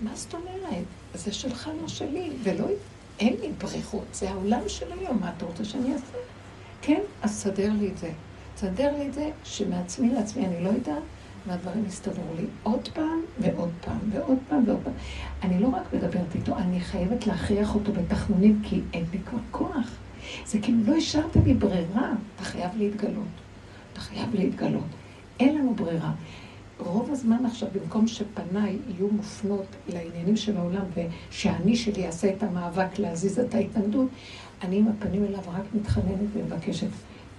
מה 0.00 0.10
זאת 0.14 0.34
אומרת? 0.34 0.84
זה 1.14 1.32
שלך, 1.32 1.70
לא 1.82 1.88
שלי, 1.88 2.30
ולא, 2.42 2.66
אין 3.20 3.36
לי 3.40 3.50
בריחות, 3.58 4.04
זה 4.12 4.30
העולם 4.30 4.62
של 4.66 4.86
היום, 5.00 5.20
מה 5.20 5.32
אתה 5.36 5.44
רוצה 5.44 5.64
שאני 5.64 5.92
אעשה? 5.92 6.16
כן, 6.82 7.00
אז 7.22 7.30
סדר 7.30 7.72
לי 7.78 7.88
את 7.88 7.98
זה. 7.98 8.10
סדר 8.56 8.96
לי 8.98 9.06
את 9.06 9.14
זה 9.14 9.30
שמעצמי 9.44 10.14
לעצמי 10.14 10.46
אני 10.46 10.64
לא 10.64 10.68
יודעת, 10.68 11.02
והדברים 11.46 11.84
יסתדרו 11.86 12.34
לי 12.36 12.46
עוד 12.62 12.88
פעם 12.94 13.20
ועוד 13.40 13.70
פעם 13.80 13.98
ועוד 14.12 14.38
פעם 14.48 14.62
ועוד 14.66 14.80
פעם. 14.84 14.92
אני 15.42 15.60
לא 15.60 15.68
רק 15.68 15.94
מדברת 15.94 16.34
איתו, 16.34 16.56
אני 16.56 16.80
חייבת 16.80 17.26
להכריח 17.26 17.74
אותו 17.74 17.92
בתחנונים, 17.92 18.60
כי 18.62 18.80
אין 18.92 19.04
לי 19.12 19.18
כבר 19.18 19.38
כוח. 19.50 19.90
זה 20.46 20.58
כאילו 20.62 20.78
לא 20.86 20.94
השארת 20.96 21.36
לי 21.44 21.54
ברירה, 21.54 22.12
אתה 22.36 22.44
חייב 22.44 22.70
להתגלות. 22.78 23.24
אתה 23.92 24.00
חייב 24.00 24.34
להתגלות. 24.34 24.84
אין 25.40 25.58
לנו 25.58 25.74
ברירה. 25.74 26.12
רוב 26.78 27.10
הזמן 27.10 27.46
עכשיו, 27.46 27.68
במקום 27.72 28.06
שפניי 28.06 28.78
יהיו 28.88 29.08
מופנות 29.08 29.66
לעניינים 29.88 30.36
של 30.36 30.56
העולם, 30.56 30.84
ושהאני 31.30 31.76
שלי 31.76 32.02
יעשה 32.02 32.30
את 32.30 32.42
המאבק 32.42 32.98
להזיז 32.98 33.38
את 33.38 33.54
ההתנגדות, 33.54 34.08
אני 34.62 34.76
עם 34.76 34.88
הפנים 34.88 35.24
אליו 35.24 35.40
רק 35.48 35.64
מתחננת 35.74 36.28
ומבקשת. 36.34 36.88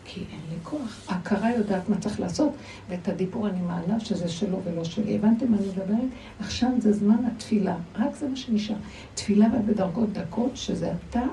כי 0.05 0.19
אין 0.19 0.39
לי 0.49 0.55
כוח. 0.63 1.01
ההכרה 1.07 1.51
יודעת 1.51 1.89
מה 1.89 1.97
צריך 1.97 2.19
לעשות, 2.19 2.51
ואת 2.89 3.07
הדיבור 3.07 3.47
אני 3.47 3.61
מעלה 3.61 3.99
שזה 3.99 4.27
שלו 4.27 4.59
ולא 4.63 4.83
שלי. 4.83 5.15
הבנתם 5.15 5.51
מה 5.51 5.57
אני 5.57 5.67
מדברת? 5.67 6.09
עכשיו 6.39 6.69
זה 6.79 6.93
זמן 6.93 7.25
התפילה, 7.25 7.75
רק 7.95 8.15
זה 8.15 8.29
מה 8.29 8.35
שנשאר. 8.35 8.75
תפילה 9.13 9.47
בדרגות 9.67 10.13
דקות, 10.13 10.51
שזה 10.57 10.91
אתה 11.09 11.23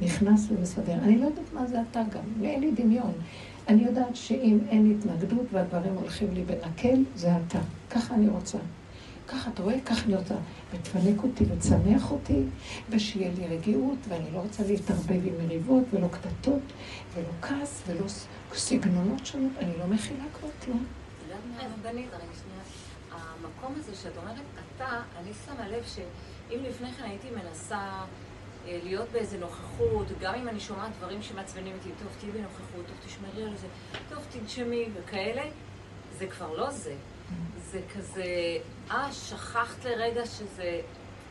נכנס 0.00 0.48
ומסדר. 0.50 0.94
אני 1.02 1.18
לא 1.18 1.24
יודעת 1.26 1.52
מה 1.52 1.66
זה 1.66 1.76
אתה 1.90 2.02
גם, 2.02 2.44
אין 2.44 2.60
לי 2.60 2.70
דמיון. 2.70 3.12
אני 3.68 3.82
יודעת 3.82 4.16
שאם 4.16 4.58
אין 4.68 4.90
התנגדות 4.90 5.46
והדברים 5.52 5.94
הולכים 5.94 6.28
לי 6.34 6.42
בנקל, 6.42 7.02
זה 7.16 7.32
אתה. 7.36 7.58
ככה 7.90 8.14
אני 8.14 8.28
רוצה. 8.28 8.58
ככה, 9.28 9.50
אתה 9.50 9.62
רואה? 9.62 9.80
ככה 9.80 10.04
אני 10.04 10.14
רוצה. 10.14 10.34
ותפנק 10.72 11.22
אותי 11.22 11.44
ותשמח 11.44 12.10
אותי, 12.10 12.42
ושיהיה 12.90 13.30
לי 13.38 13.56
רגיעות, 13.56 13.98
ואני 14.08 14.30
לא 14.32 14.38
רוצה 14.38 14.62
להתערבב 14.66 15.26
עם 15.26 15.46
מריבות, 15.46 15.84
ולא 15.92 16.08
קטטות, 16.08 16.62
ולא 17.14 17.32
כעס, 17.42 17.82
ולא 17.86 18.06
סגנונות 18.52 19.26
שונות. 19.26 19.52
אני 19.58 19.78
לא 19.78 19.86
מכילה 19.86 20.24
כבר 20.38 20.48
כלום. 20.64 20.84
המקום 23.10 23.74
הזה 23.78 23.94
שאת 23.94 24.16
אומרת, 24.16 24.36
אתה, 24.76 25.00
אני 25.18 25.30
שמה 25.46 25.68
לב 25.68 25.84
שאם 25.86 26.58
לפני 26.62 26.92
כן 26.92 27.04
הייתי 27.04 27.28
מנסה 27.30 27.78
אה, 27.78 28.80
להיות 28.82 29.08
באיזה 29.12 29.38
נוכחות, 29.38 30.06
גם 30.20 30.34
אם 30.34 30.48
אני 30.48 30.60
שומעת 30.60 30.90
דברים 30.98 31.22
שמעצבנים 31.22 31.72
אותי, 31.78 31.88
טוב, 32.02 32.08
תהיי 32.20 32.32
בנוכחות, 32.32 32.86
טוב, 32.86 32.96
תשמרי 33.06 33.44
על 33.44 33.56
זה, 33.56 33.66
טוב, 34.08 34.18
תנשמי, 34.30 34.88
וכאלה, 34.94 35.42
זה 36.18 36.26
כבר 36.26 36.52
לא 36.56 36.70
זה. 36.70 36.94
זה 37.72 37.80
כזה, 37.96 38.24
אה, 38.90 39.12
שכחת 39.12 39.84
לרגע 39.84 40.26
שזה... 40.26 40.80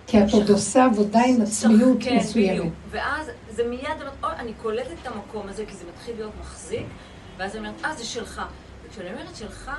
כי 0.07 0.23
את 0.23 0.33
עוד 0.33 0.49
עושה 0.49 0.85
עבודה 0.85 1.19
עם 1.27 1.41
עצמיות 1.41 1.97
כן, 1.99 2.17
מסוימת. 2.17 2.71
ואז 2.89 3.31
זה 3.49 3.67
מיד, 3.67 4.01
אני 4.23 4.53
קולטת 4.53 4.95
את 5.01 5.07
המקום 5.07 5.49
הזה, 5.49 5.65
כי 5.65 5.75
זה 5.75 5.83
מתחיל 5.93 6.15
להיות 6.15 6.31
מחזיק, 6.41 6.85
ואז 7.37 7.55
אני 7.55 7.67
אומרת, 7.67 7.85
אה, 7.85 7.95
זה 7.95 8.05
שלך. 8.05 8.41
וכשאני 8.85 9.09
אומרת 9.09 9.35
שלך, 9.35 9.71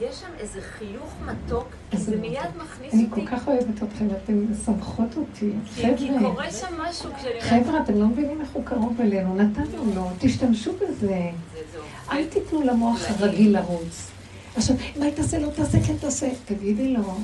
יש 0.00 0.20
שם 0.20 0.26
איזה 0.38 0.60
חיוך 0.60 1.14
מתוק, 1.24 1.66
זה 1.92 2.16
מיד 2.16 2.40
מכניס 2.56 2.94
אני 2.94 3.04
אותי. 3.10 3.26
כל 3.26 3.36
כך 3.36 3.48
אוהבת 3.48 3.82
אתכם, 3.82 4.08
אתן 4.24 4.46
משמחות 4.50 5.16
אותי. 5.16 5.52
כי 5.96 6.08
קורה 6.18 6.50
שם 6.50 6.74
משהו 6.78 7.10
כשאני. 7.16 7.40
חבר'ה, 7.40 7.82
אתם 7.82 8.00
לא 8.00 8.06
מבינים 8.06 8.40
איך 8.40 8.50
הוא 8.52 8.64
קרוב 8.64 9.00
אלינו, 9.00 9.34
נתנו 9.34 9.94
לו, 9.94 10.10
תשתמשו 10.18 10.72
בזה. 10.72 11.30
אל 12.12 12.24
תיתנו 12.24 12.62
למוח 12.62 13.00
הרגיל 13.08 13.58
לרוץ. 13.58 14.09
עכשיו, 14.56 14.76
מה 14.98 15.10
תעשה? 15.10 15.38
לא 15.38 15.48
תעשה, 15.56 15.78
כן 15.86 15.96
תעשה. 16.00 16.28
תגידי 16.44 16.92
לו. 16.92 17.14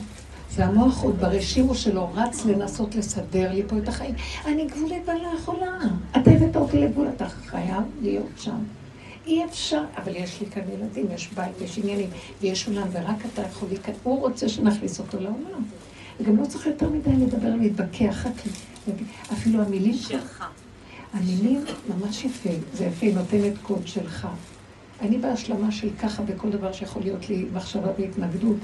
זה 0.50 0.64
המוח 0.64 1.02
עוד 1.02 1.20
ברשימו 1.20 1.74
שלו 1.74 2.10
רץ 2.14 2.44
לנסות 2.44 2.94
לסדר 2.94 3.52
לי 3.52 3.62
פה 3.66 3.78
את 3.78 3.88
החיים. 3.88 4.14
אני 4.46 4.66
גבולית 4.66 5.02
ואני 5.08 5.22
לא 5.22 5.28
יכולה. 5.38 5.78
אתה 6.16 6.30
הבאת 6.30 6.56
אותי 6.56 6.78
לגבול, 6.78 7.08
אתה 7.16 7.28
חייב 7.28 7.82
להיות 8.02 8.26
שם. 8.36 8.56
אי 9.26 9.44
אפשר, 9.44 9.82
אבל 9.96 10.16
יש 10.16 10.40
לי 10.40 10.46
כאן 10.46 10.62
ילדים, 10.74 11.06
יש 11.14 11.28
בית, 11.34 11.60
יש 11.60 11.78
עניינים, 11.78 12.10
ויש 12.40 12.68
עולם, 12.68 12.88
ורק 12.92 13.16
אתה 13.32 13.42
יכול 13.42 13.68
להיכנס. 13.68 13.96
הוא 14.02 14.20
רוצה 14.20 14.48
שנכניס 14.48 14.98
אותו 14.98 15.20
לעולם. 15.20 15.64
וגם 16.20 16.36
לא 16.36 16.46
צריך 16.46 16.66
יותר 16.66 16.90
מדי 16.90 17.24
לדבר, 17.24 17.54
להתווכח, 17.60 18.26
אפילו 19.32 19.62
המילים 19.62 19.94
שלך. 19.94 20.44
המילים 21.12 21.64
ממש 21.88 22.24
יפה, 22.24 22.50
זה 22.74 22.84
יפה, 22.84 23.06
נותנת 23.14 23.52
קוד 23.62 23.86
שלך. 23.86 24.28
אני 25.00 25.18
בהשלמה 25.18 25.72
של 25.72 25.88
ככה 26.02 26.22
בכל 26.22 26.50
דבר 26.50 26.72
שיכול 26.72 27.02
להיות 27.02 27.28
לי 27.28 27.46
מחשבה 27.52 27.90
והתנגדות, 27.98 28.56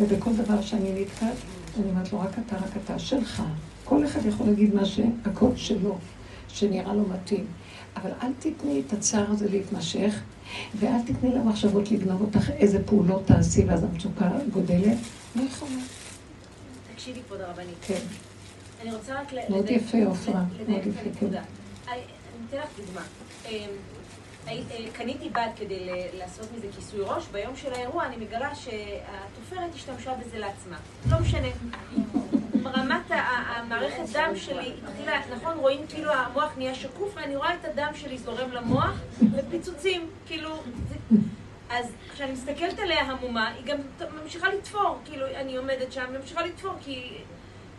ובכל 0.00 0.30
דבר 0.32 0.62
שאני 0.62 1.00
נתקעת, 1.00 1.36
אני 1.80 1.90
אומרת 1.90 2.12
לו, 2.12 2.20
רק 2.20 2.30
אתה, 2.46 2.56
רק 2.56 2.70
אתה, 2.84 2.98
שלך. 2.98 3.42
כל 3.84 4.04
אחד 4.04 4.26
יכול 4.26 4.46
להגיד 4.46 4.74
מה 4.74 4.84
שהקוד 4.84 5.58
שלו, 5.58 5.98
שנראה 6.48 6.94
לו 6.94 7.02
מתאים. 7.08 7.46
אבל 7.96 8.10
אל 8.22 8.32
תתני 8.38 8.82
את 8.86 8.92
הצער 8.92 9.30
הזה 9.30 9.50
להתמשך, 9.50 10.20
ואל 10.78 11.02
תתני 11.06 11.34
למחשבות 11.34 11.90
לגנוב 11.90 12.20
אותך 12.20 12.50
איזה 12.50 12.84
פעולות 12.86 13.26
תעשי, 13.26 13.64
ואז 13.64 13.84
המצוקה 13.84 14.30
גודלת. 14.52 14.98
לא 15.36 15.42
יכולה. 15.42 15.70
תקשיבי, 16.94 17.20
כבוד 17.26 17.40
הרבנית. 17.40 17.74
כן. 17.80 18.00
אני 18.82 18.94
רוצה 18.94 19.20
רק 19.20 19.32
מאוד 19.50 19.70
יפה, 19.70 19.98
עופרה. 20.06 20.42
מאוד 20.68 20.80
את 20.80 20.86
יפה, 20.86 21.00
הנקודה. 21.00 21.40
אני 21.88 21.96
אני 21.96 22.00
אתן 22.50 22.56
לך 22.56 22.86
דוגמה. 22.86 23.02
קניתי 24.92 25.28
בד 25.30 25.48
כדי 25.56 26.08
לעשות 26.18 26.48
מזה 26.56 26.66
כיסוי 26.76 27.00
ראש, 27.00 27.26
ביום 27.32 27.56
של 27.56 27.72
האירוע 27.72 28.06
אני 28.06 28.16
מגלה 28.16 28.54
שהתופרת 28.54 29.74
השתמשה 29.74 30.14
בזה 30.14 30.38
לעצמה. 30.38 30.76
לא 31.10 31.20
משנה. 31.20 31.48
רמת 32.64 33.10
המערכת 33.10 34.02
דם 34.12 34.36
שלי 34.36 34.72
התחילה, 34.88 35.20
נכון, 35.36 35.56
רואים 35.58 35.86
כאילו 35.88 36.12
המוח 36.12 36.52
נהיה 36.56 36.74
שקוף 36.74 37.12
ואני 37.16 37.36
רואה 37.36 37.54
את 37.54 37.64
הדם 37.64 37.90
שלי 37.94 38.18
זורם 38.18 38.50
למוח 38.52 39.00
ופיצוצים, 39.32 40.10
כאילו... 40.26 40.62
אז 41.70 41.92
כשאני 42.14 42.32
מסתכלת 42.32 42.78
עליה 42.78 43.02
המומה, 43.02 43.48
היא 43.48 43.64
גם 43.66 43.76
ממשיכה 44.22 44.48
לתפור, 44.48 44.98
כאילו, 45.04 45.26
אני 45.26 45.56
עומדת 45.56 45.92
שם 45.92 46.04
וממשיכה 46.12 46.46
לתפור, 46.46 46.72
כי... 46.84 47.18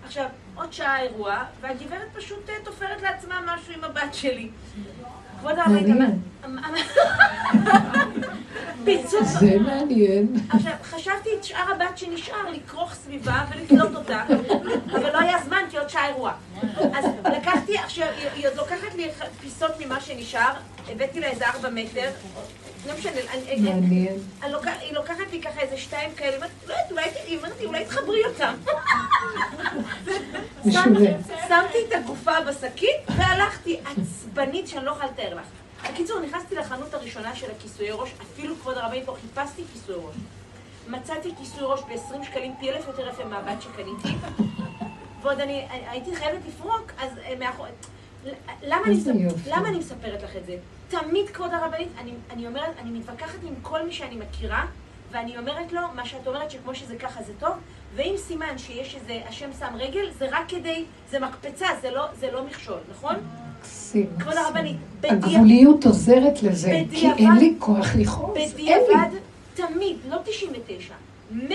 עכשיו, 0.03 0.25
עוד 0.55 0.73
שעה 0.73 1.01
אירוע, 1.01 1.43
והגברת 1.61 2.07
פשוט 2.13 2.49
אה, 2.49 2.55
תופרת 2.63 3.01
לעצמה 3.01 3.41
משהו 3.45 3.73
עם 3.73 3.83
הבת 3.83 4.13
שלי. 4.13 4.49
כבוד. 5.39 5.55
אמ- 6.45 6.57
אמ- 6.57 6.75
פיצוץ. 8.85 9.27
זה 9.27 9.59
מעניין. 9.59 10.27
עכשיו, 10.49 10.71
חשבתי 10.83 11.29
את 11.39 11.43
שאר 11.43 11.71
הבת 11.71 11.97
שנשאר 11.97 12.51
לכרוך 12.51 12.93
סביבה 12.93 13.45
ולתלות 13.51 13.95
אותה, 13.95 14.23
אבל 14.91 15.13
לא 15.13 15.19
היה 15.19 15.37
זמן 15.45 15.61
כי 15.69 15.77
עוד 15.77 15.89
שעה 15.89 16.07
אירוע. 16.07 16.31
אז 16.93 17.05
לקחתי, 17.37 17.77
עכשיו, 17.77 18.07
היא- 18.35 18.47
עוד 18.47 18.57
לוקחת 18.57 18.95
לי 18.95 19.07
פיסות 19.41 19.71
ממה 19.85 20.01
שנשאר, 20.01 20.51
הבאתי 20.89 21.19
לה 21.19 21.27
איזה 21.27 21.47
ארבע 21.47 21.69
מטר, 21.69 22.09
לא 22.87 22.93
משנה, 22.99 23.11
היא 24.81 24.93
לוקחת 24.93 25.31
לי 25.31 25.41
ככה 25.41 25.59
איזה 25.61 25.77
שתיים 25.77 26.09
כאלה, 26.15 26.29
היא 26.29 26.35
אומרת, 26.37 26.51
לא 26.67 26.73
יודעת, 26.73 26.91
אולי, 26.91 27.05
לי, 27.59 27.65
אולי 27.65 27.85
תחברי 27.85 28.21
אותם. 28.25 28.53
שמתי 31.47 31.77
את 31.87 31.93
הגופה 31.93 32.41
בשקית 32.47 32.95
והלכתי, 33.17 33.79
עצבנית 33.85 34.67
שאני 34.67 34.85
לא 34.85 34.91
יכולה 34.91 35.07
לתאר 35.07 35.35
לך. 35.35 35.47
בקיצור, 35.91 36.19
נכנסתי 36.19 36.55
לחנות 36.55 36.93
הראשונה 36.93 37.35
של 37.35 37.51
הכיסויי 37.51 37.91
ראש, 37.91 38.09
אפילו 38.21 38.55
כבוד 38.55 38.77
הרבנית 38.77 39.07
לא 39.07 39.15
חיפשתי 39.21 39.63
כיסוי 39.73 39.95
ראש. 39.95 40.15
מצאתי 40.87 41.29
כיסוי 41.37 41.63
ראש 41.63 41.81
ב-20 41.81 42.25
שקלים, 42.25 42.53
פי 42.59 42.71
אלף 42.71 42.87
יותר 42.87 43.07
יפה 43.07 43.25
מהבת 43.25 43.61
שקניתי, 43.61 44.15
ועוד 45.21 45.39
אני 45.39 45.65
הייתי 45.69 46.15
חייבת 46.15 46.39
לפרוק, 46.47 46.91
אז 46.99 47.09
אה, 47.17 47.33
מאחור... 47.39 47.65
למה 48.63 48.85
אני. 48.85 49.25
למה 49.47 49.69
אני 49.69 49.77
מספרת 49.79 50.23
לך 50.23 50.35
את 50.35 50.45
זה? 50.45 50.55
תמיד, 50.89 51.29
כבוד 51.29 51.53
הרבנית, 51.53 51.89
אני, 51.99 52.11
אני 52.31 52.47
אומרת, 52.47 52.71
אני 52.79 52.99
מתווכחת 52.99 53.43
עם 53.43 53.53
כל 53.61 53.85
מי 53.85 53.93
שאני 53.93 54.15
מכירה, 54.15 54.65
ואני 55.11 55.37
אומרת 55.37 55.71
לו, 55.71 55.81
מה 55.95 56.05
שאת 56.05 56.27
אומרת, 56.27 56.51
שכמו 56.51 56.75
שזה 56.75 56.95
ככה 56.95 57.23
זה 57.23 57.33
טוב, 57.39 57.53
ואם 57.95 58.13
סימן 58.17 58.57
שיש 58.57 58.95
איזה, 58.95 59.19
השם 59.29 59.49
שם 59.59 59.75
רגל, 59.75 60.09
זה 60.19 60.27
רק 60.31 60.43
כדי, 60.47 60.83
זה 61.11 61.19
מקפצה, 61.19 61.67
זה 61.81 61.91
לא, 61.91 62.05
זה 62.19 62.31
לא 62.31 62.43
מכשול, 62.45 62.77
נכון? 62.91 63.15
מקסים. 63.59 64.07
כבוד. 64.19 64.33
הרבנית, 64.37 64.77
בדיע- 65.01 65.11
הגבוליות 65.11 65.85
עוזרת 65.85 66.43
לזה, 66.43 66.71
כי 66.71 66.83
בדיעבד- 66.85 67.17
אין 67.19 67.35
לי 67.37 67.55
כוח 67.59 67.95
לכעוס. 67.95 68.53
בדיעבד, 68.53 69.09
תמיד, 69.53 69.97
לא 70.09 70.17
99, 70.25 70.93
100% 71.31 71.49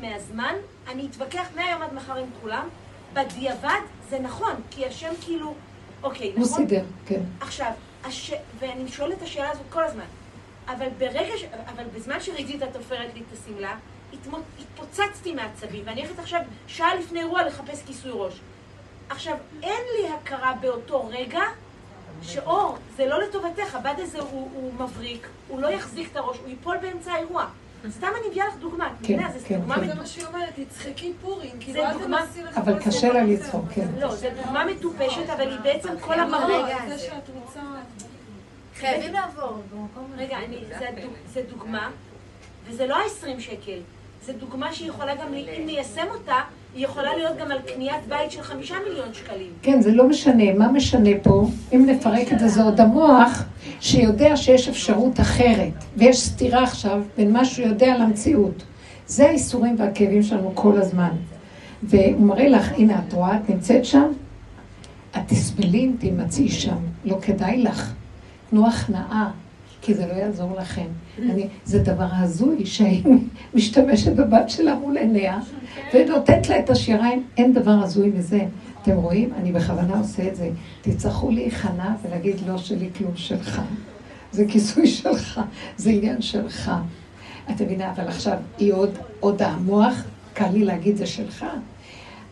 מהזמן, 0.00 0.54
אני 0.88 1.06
אתווכח 1.10 1.46
מהיום 1.56 1.82
עד 1.82 1.94
מחר 1.94 2.16
עם 2.16 2.26
כולם, 2.42 2.68
בדיעבד 3.14 3.80
זה 4.10 4.18
נכון, 4.18 4.52
כי 4.70 4.86
השם 4.86 5.10
כאילו, 5.20 5.54
אוקיי, 6.02 6.32
הוא 6.36 6.40
נכון? 6.44 6.56
סידר, 6.56 6.82
כן. 7.06 7.20
עכשיו, 7.40 7.70
הש... 8.04 8.32
ואני 8.58 8.88
שואלת 8.88 9.18
את 9.18 9.22
השאלה 9.22 9.50
הזאת 9.50 9.62
כל 9.70 9.84
הזמן, 9.84 10.04
אבל 10.68 10.86
ברגע 10.98 11.32
ש... 11.36 11.44
אבל 11.74 11.84
בזמן 11.94 12.20
שריג'יטה 12.20 12.66
תופרת 12.72 13.14
לי 13.14 13.20
את 13.20 13.38
השמלה. 13.38 13.76
התפוצצתי 14.60 15.34
מעצבים, 15.34 15.82
ואני 15.86 16.00
הולכת 16.06 16.18
עכשיו 16.18 16.40
שעה 16.66 16.94
לפני 16.94 17.20
אירוע 17.20 17.42
לחפש 17.46 17.82
כיסוי 17.86 18.10
ראש. 18.14 18.34
עכשיו, 19.08 19.34
אין 19.62 19.80
לי 20.00 20.08
הכרה 20.08 20.52
באותו 20.60 21.08
רגע 21.08 21.40
שאור, 22.22 22.76
זה 22.96 23.06
לא 23.06 23.22
לטובתך, 23.22 23.74
הבד 23.74 23.94
הזה 23.98 24.18
הוא, 24.18 24.50
הוא 24.54 24.74
מבריק, 24.74 25.28
הוא 25.48 25.60
לא 25.60 25.68
יחזיק 25.68 26.08
את 26.12 26.16
הראש, 26.16 26.38
הוא 26.38 26.48
ייפול 26.48 26.76
באמצע 26.78 27.12
האירוע. 27.12 27.46
סתם 27.90 28.06
אני 28.20 28.28
מביאה 28.28 28.46
לך 28.48 28.54
דוגמה, 28.56 28.86
את 28.86 28.92
כן, 29.06 29.14
מבינה? 29.14 29.32
זו 29.32 29.38
כן, 29.48 29.58
דוגמה 29.58 29.74
כן. 29.74 29.80
מטופשת. 29.80 29.94
זה 29.94 30.00
מה 30.00 30.06
שהיא 30.06 30.26
אומרת, 30.26 30.54
תצחקי 30.68 31.12
פורים, 31.22 31.50
כאילו 31.60 31.82
אל 31.84 31.92
דוגמה- 31.98 32.20
תנסי 32.26 32.40
אבל 32.56 32.72
לחפש 32.74 32.88
קשה 32.88 33.12
לה 33.12 33.24
לצחוק. 33.24 33.64
כן. 33.74 33.86
לא, 34.00 34.14
זו 34.16 34.26
דוגמה 34.44 34.64
מטופשת, 34.64 35.30
אבל 35.30 35.48
היא 35.50 35.58
בעצם 35.62 35.88
כל 36.00 36.14
לא, 36.16 36.20
המהות. 36.22 36.66
זה 36.88 36.98
שאת 36.98 37.30
רוצה... 37.34 37.60
חייבים 38.76 39.12
לעבור 39.12 39.62
במקום 39.74 40.12
רגע, 40.16 40.36
אני, 40.38 40.64
זה, 40.78 40.88
הדוג, 40.88 41.12
זה 41.32 41.42
דוגמה, 41.50 41.90
וזה 42.66 42.86
לא 42.86 42.96
ה-20 42.96 43.40
שקל. 43.40 43.80
זה 44.26 44.32
דוגמה 44.32 44.72
שיכולה 44.72 45.14
גם, 45.14 45.34
ל- 45.34 45.48
אם 45.58 45.66
ניישם 45.66 46.06
אותה, 46.14 46.34
היא 46.74 46.84
יכולה 46.84 47.16
להיות 47.16 47.36
גם 47.36 47.50
על 47.50 47.58
קניית 47.74 48.06
בית 48.08 48.30
של 48.30 48.42
חמישה 48.42 48.74
מיליון 48.88 49.08
שקלים. 49.14 49.50
כן, 49.62 49.80
זה 49.80 49.90
לא 49.92 50.08
משנה. 50.08 50.52
מה 50.54 50.72
משנה 50.72 51.10
פה? 51.22 51.48
אם 51.74 51.86
נפרק 51.88 52.32
את 52.32 52.38
זה, 52.38 52.48
זה 52.48 52.62
עוד 52.62 52.80
המוח 52.80 53.44
שיודע 53.80 54.36
שיש 54.36 54.68
אפשרות 54.68 55.20
אחרת, 55.20 55.72
ויש 55.96 56.20
סתירה 56.20 56.62
עכשיו 56.62 57.02
בין 57.16 57.32
מה 57.32 57.44
שהוא 57.44 57.66
יודע 57.66 57.98
למציאות. 57.98 58.62
זה 59.06 59.26
האיסורים 59.28 59.76
והכאבים 59.78 60.22
שלנו 60.22 60.52
כל 60.54 60.76
הזמן. 60.78 61.10
והוא 61.82 62.20
מראה 62.26 62.48
לך, 62.48 62.72
הנה, 62.72 63.00
את 63.08 63.12
רואה, 63.12 63.36
את 63.36 63.50
נמצאת 63.50 63.84
שם? 63.84 64.08
את 65.16 65.20
תסבלי 65.26 65.78
אם 65.80 65.92
תימצאי 65.98 66.48
שם. 66.48 66.76
לא 67.04 67.18
כדאי 67.22 67.62
לך. 67.62 67.92
תנו 68.50 68.68
הכנעה, 68.68 69.30
כי 69.82 69.94
זה 69.94 70.06
לא 70.06 70.12
יעזור 70.12 70.56
לכם. 70.56 70.86
אני, 71.22 71.48
זה 71.64 71.78
דבר 71.78 72.08
הזוי 72.10 72.66
שהיא 72.66 73.04
משתמשת 73.54 74.12
בבת 74.12 74.50
שלה 74.50 74.74
מול 74.74 74.96
עיניה, 74.96 75.38
ונותנת 75.94 76.48
לה 76.48 76.58
את 76.58 76.70
השיריים, 76.70 77.24
אין 77.36 77.52
דבר 77.52 77.70
הזוי 77.82 78.08
מזה. 78.08 78.40
אתם 78.82 78.96
רואים? 78.96 79.32
אני 79.36 79.52
בכוונה 79.52 79.98
עושה 79.98 80.28
את 80.28 80.36
זה. 80.36 80.50
תצטרכו 80.82 81.30
להיכנע 81.30 81.94
ולהגיד 82.02 82.36
לא 82.46 82.58
שלי 82.58 82.88
כלום 82.96 83.16
שלך. 83.16 83.62
זה 84.32 84.44
כיסוי 84.48 84.86
שלך, 84.86 85.40
זה 85.76 85.90
עניין 85.90 86.22
שלך. 86.22 86.70
את 87.50 87.62
מבינה, 87.62 87.92
אבל 87.92 88.08
עכשיו 88.08 88.36
היא 88.58 88.72
עוד, 88.72 88.90
עוד 89.20 89.42
המוח, 89.42 90.04
קל 90.34 90.50
לי 90.52 90.64
להגיד 90.64 90.96
זה 90.96 91.06
שלך. 91.06 91.46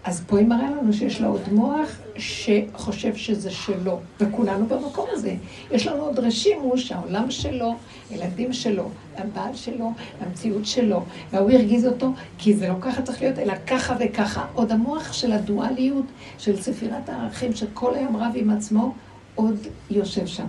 אז 0.06 0.24
פה 0.26 0.38
היא 0.38 0.46
מראה 0.46 0.70
לנו 0.70 0.92
שיש 0.92 1.20
לה 1.20 1.26
עוד 1.26 1.40
מוח 1.52 1.88
שחושב 2.16 3.16
שזה 3.16 3.50
שלו, 3.50 4.00
וכולנו 4.20 4.66
במקום 4.66 5.06
הזה. 5.12 5.34
יש 5.70 5.86
לנו 5.86 6.02
עוד 6.02 6.18
רשימוש, 6.18 6.92
העולם 6.92 7.30
שלו, 7.30 7.74
ילדים 8.10 8.52
שלו, 8.52 8.90
הבעל 9.16 9.54
שלו, 9.54 9.92
המציאות 10.20 10.66
שלו, 10.66 11.02
והוא 11.32 11.50
הרגיז 11.50 11.86
אותו, 11.86 12.12
כי 12.38 12.54
זה 12.54 12.68
לא 12.68 12.74
ככה 12.80 13.02
צריך 13.02 13.22
להיות, 13.22 13.38
אלא 13.38 13.54
ככה 13.66 13.96
וככה. 14.00 14.46
עוד 14.54 14.72
המוח 14.72 15.12
של 15.12 15.32
הדואליות, 15.32 16.06
של 16.38 16.62
ספירת 16.62 17.08
הערכים, 17.08 17.52
שכל 17.52 17.94
היום 17.94 18.16
רב 18.16 18.32
עם 18.34 18.50
עצמו, 18.50 18.94
עוד 19.34 19.56
יושב 19.90 20.26
שם. 20.26 20.46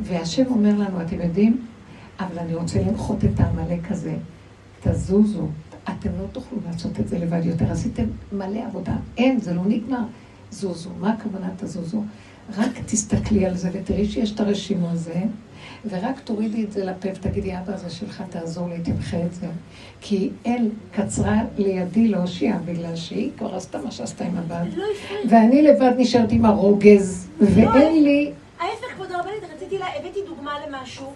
והשם 0.00 0.46
אומר 0.46 0.72
לנו, 0.78 1.02
אתם 1.02 1.20
יודעים, 1.20 1.66
אבל 2.20 2.38
אני 2.38 2.54
רוצה 2.54 2.78
למחות 2.82 3.24
את 3.24 3.40
העמלק 3.40 3.90
הזה. 3.90 4.14
תזוזו. 4.82 5.48
אתם 5.98 6.10
לא 6.18 6.26
תוכלו 6.32 6.58
לעשות 6.66 7.00
את 7.00 7.08
זה 7.08 7.18
לבד 7.18 7.40
יותר. 7.44 7.72
עשיתם 7.72 8.04
מלא 8.32 8.64
עבודה. 8.66 8.96
אין, 9.16 9.40
זה 9.40 9.54
לא 9.54 9.62
נגמר. 9.66 10.02
זוזו. 10.50 10.90
מה 11.00 11.12
הכוונה 11.12 11.48
תזוזו? 11.56 12.02
רק 12.58 12.70
תסתכלי 12.86 13.46
על 13.46 13.56
זה 13.56 13.70
ותראי 13.72 14.06
שיש 14.06 14.32
את 14.32 14.40
הרשימו 14.40 14.90
הזה, 14.90 15.20
ורק 15.90 16.20
תורידי 16.20 16.64
את 16.64 16.72
זה 16.72 16.84
לפה 16.84 17.08
ותגידי, 17.14 17.58
אבא, 17.58 17.76
זה 17.76 17.90
שלך, 17.90 18.22
תעזור 18.30 18.68
לי, 18.68 18.80
תמחה 18.80 19.16
את 19.26 19.34
זה. 19.34 19.46
כי 20.00 20.30
אל 20.46 20.68
קצרה 20.92 21.42
לידי 21.58 22.08
להושיע, 22.08 22.58
בגלל 22.64 22.96
שהיא 22.96 23.30
כבר 23.38 23.54
עשתה 23.54 23.78
מה 23.84 23.90
שעשתה 23.90 24.24
עם 24.24 24.36
הבעל. 24.36 24.68
לא. 24.76 24.84
ואני 25.30 25.62
לבד 25.62 25.92
נשארת 25.98 26.32
עם 26.32 26.44
הרוגז, 26.44 27.28
ואין 27.40 28.04
לי... 28.04 28.32
ההפך, 28.60 28.94
כבוד 28.94 29.12
הרבנית, 29.12 29.42
רציתי 29.54 29.78
לה, 29.78 29.86
הבאתי 29.98 30.18
דוגמה 30.28 30.54
למשהו, 30.68 31.06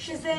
שזה, 0.00 0.32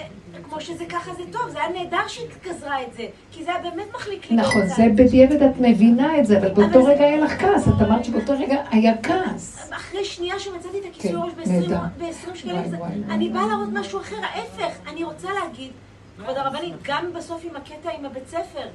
כמו 0.43 0.61
שזה 0.61 0.85
ככה 0.85 1.13
זה 1.13 1.23
טוב, 1.31 1.49
זה 1.49 1.59
היה 1.59 1.69
נהדר 1.69 2.07
שהיא 2.07 2.27
גזרה 2.43 2.81
את 2.83 2.93
זה, 2.93 3.03
כי 3.31 3.43
זה 3.43 3.53
היה 3.55 3.61
באמת 3.71 3.87
מחליק 3.95 4.29
לי. 4.31 4.35
נכון. 4.37 4.67
זה 4.67 4.83
בדיעבד 4.95 5.41
את 5.43 5.51
מבינה 5.59 6.19
את 6.19 6.25
זה, 6.25 6.37
אבל 6.39 6.49
באותו 6.53 6.83
רגע 6.85 7.03
היה 7.05 7.17
לך 7.17 7.31
כעס, 7.41 7.67
את 7.67 7.81
אמרת 7.81 8.05
שבאותו 8.05 8.33
רגע 8.39 8.61
היה 8.71 8.93
כעס. 9.03 9.69
אחרי 9.71 10.05
שנייה 10.05 10.39
שמצאתי 10.39 10.79
את 10.79 10.83
הכיסוי 10.91 11.11
כן, 11.11 11.39
ראש 11.41 11.47
נהדר. 11.47 11.79
ב-20 11.97 12.35
שקלים, 12.35 12.55
אני. 13.09 13.29
באה 13.29 13.47
להראות 13.47 13.69
משהו 13.73 13.99
אחר, 13.99 14.15
ההפך, 14.23 14.73
אני 14.89 15.03
רוצה 15.03 15.27
להגיד, 15.33 15.71
כבוד 16.17 16.37
הרבנית, 16.37 16.73
גם 16.83 17.13
בסוף 17.15 17.45
עם 17.49 17.55
הקטע 17.55 17.89
עם 17.99 18.05
הבית 18.05 18.27
ספר, 18.27 18.67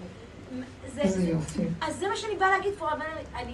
איזה 0.87 1.21
זה- 1.21 1.29
יופי. 1.31 1.63
אז 1.81 1.97
זה 1.97 2.09
מה 2.09 2.17
שאני 2.17 2.35
באה 2.37 2.51
להגיד 2.51 2.73
פה, 2.79 2.89
אבל 2.93 3.07
אני... 3.37 3.53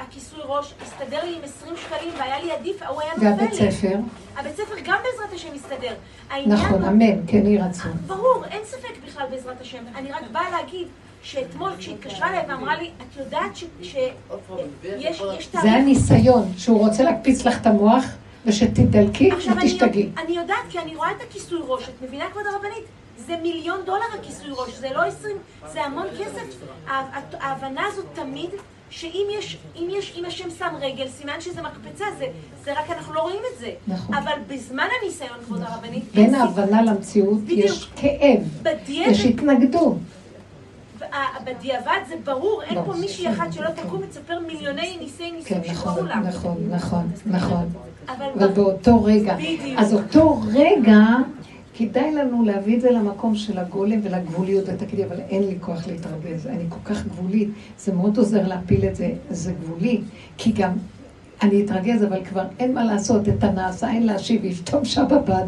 הכיסוי 0.00 0.38
ראש 0.44 0.74
הסתדר 0.82 1.24
לי 1.24 1.36
עם 1.36 1.40
20 1.44 1.74
שקלים 1.76 2.14
והיה 2.18 2.40
לי 2.44 2.52
עדיף, 2.52 2.82
הוא 2.82 3.00
היה 3.02 3.10
נופל 3.14 3.24
לי. 3.26 3.30
והבית 3.30 3.72
ספר, 3.72 3.96
הבית 4.36 4.56
ספר 4.56 4.74
גם 4.84 4.98
בעזרת 5.04 5.32
השם. 5.34 5.48
העניין 6.30 6.52
נכון, 6.58 6.84
אמן, 6.84 7.26
כן 7.26 7.46
יהי 7.46 7.58
רצון. 7.58 7.92
ברור, 8.06 8.44
אין 8.50 8.60
ספק 8.64 8.94
בכלל 9.06 9.26
בעזרת 9.30 9.60
השם. 9.60 9.84
אני 9.96 10.12
רק 10.12 10.22
באה 10.32 10.50
להגיד 10.50 10.88
שאתמול 11.22 11.70
כשהתקשרה 11.78 12.28
אליי 12.28 12.44
ואמרה 12.48 12.76
לי, 12.76 12.90
את 13.02 13.16
יודעת 13.16 13.56
שיש 13.56 13.96
יש 14.98 15.18
זה 15.18 15.50
תאריך... 15.52 15.66
הניסיון, 15.74 16.52
שהוא 16.58 16.78
רוצה 16.86 17.02
להקפיץ 17.02 17.44
לך 17.46 17.60
את 17.60 17.66
המוח, 17.66 18.04
ושתדלקי 18.46 19.30
ותשתגעי. 19.56 20.08
אני 20.24 20.36
יודעת, 20.36 20.56
כי 20.70 20.78
אני 20.78 20.96
רואה 20.96 21.10
את 21.10 21.20
הכיסוי 21.28 21.60
ראש, 21.66 21.88
את 21.88 22.02
מבינה, 22.02 22.24
כבוד 22.30 22.42
הרבנית? 22.52 22.84
זה 23.16 23.36
מיליון 23.42 23.80
דולר 23.86 24.04
הכיסוי 24.18 24.50
ראש, 24.50 24.70
זה 24.74 24.88
לא 24.94 25.02
עשרים, 25.02 25.36
זה 25.72 25.84
המון 25.84 26.06
כסף. 26.20 26.42
הה- 26.88 27.08
ההבנה 27.40 27.82
הזאת 27.86 28.04
תמיד, 28.12 28.50
שאם 28.96 29.26
יש, 29.38 29.56
אם 29.76 29.88
יש, 29.90 30.14
אם 30.18 30.24
השם 30.24 30.50
שם 30.58 30.74
רגל, 30.80 31.08
סימן 31.08 31.40
שזה 31.40 31.62
מקפצה, 31.62 32.04
זה, 32.18 32.26
זה 32.64 32.72
רק 32.72 32.90
אנחנו 32.90 33.14
לא 33.14 33.20
רואים 33.20 33.40
את 33.54 33.58
זה. 33.58 33.70
נכון. 33.88 34.14
אבל 34.14 34.32
בזמן 34.48 34.86
הניסיון, 35.02 35.38
כבוד 35.44 35.60
הרבנית, 35.62 36.04
אין 36.16 36.30
בין. 36.30 36.34
ההבנה 36.34 36.82
למציאות 36.82 37.40
בדיוק. 37.40 37.60
יש 37.64 37.88
כאב, 37.96 38.40
בדיעבד, 38.62 39.10
יש 39.10 39.24
התנגדות. 39.24 39.96
בדיעבד 41.44 41.98
זה 42.08 42.14
ברור, 42.24 42.62
אין 42.62 42.74
פה 42.74 42.80
ברור. 42.80 42.96
מישהי 42.96 43.32
אחת 43.32 43.52
שלא 43.52 43.66
כן. 43.66 43.82
תקום 43.82 44.00
ותספר 44.02 44.38
מיליוני 44.46 44.96
ניסי 45.00 45.30
כן, 45.30 45.36
ניסים 45.36 45.72
נכון, 45.72 45.92
שקרו 45.94 46.06
לה. 46.06 46.16
נכון, 46.16 46.56
נכון, 46.70 47.10
נכון. 47.26 47.68
אבל 48.08 48.48
באותו 48.48 49.04
רגע. 49.04 49.36
אז 49.76 49.94
אותו 49.94 50.40
רגע, 50.52 50.98
כדאי 51.76 52.14
לנו 52.14 52.44
להביא 52.44 52.76
את 52.76 52.80
זה 52.80 52.90
למקום 52.90 53.34
של 53.34 53.58
הגולם 53.58 54.00
ולגבוליות, 54.02 54.64
ותגידי, 54.68 55.04
אבל 55.04 55.20
אין 55.28 55.42
לי 55.42 55.56
כוח 55.60 55.86
להתרגז, 55.86 56.46
אני 56.46 56.64
כל 56.68 56.78
כך 56.84 57.06
גבולית, 57.06 57.48
זה 57.78 57.92
מאוד 57.92 58.18
עוזר 58.18 58.48
להפיל 58.48 58.84
את 58.84 58.96
זה, 58.96 59.12
זה 59.30 59.52
גבולי, 59.52 60.00
כי 60.38 60.52
גם 60.52 60.72
אני 61.42 61.64
אתרגז, 61.64 62.04
אבל 62.04 62.24
כבר 62.24 62.44
אין 62.58 62.74
מה 62.74 62.84
לעשות, 62.84 63.28
את 63.28 63.44
הנעשה 63.44 63.90
אין 63.90 64.06
להשיב, 64.06 64.44
יפתום 64.44 64.84
שם 64.84 65.04
בבד, 65.10 65.46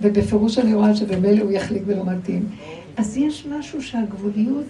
ובפירוש 0.00 0.58
אני 0.58 0.74
רואה 0.74 0.96
שבמילא 0.96 1.42
הוא 1.42 1.52
יחליק 1.52 1.82
ולא 1.86 2.04
מתאים. 2.04 2.48
אז 2.96 3.16
יש 3.16 3.46
משהו 3.58 3.82
שהגבוליות 3.82 4.66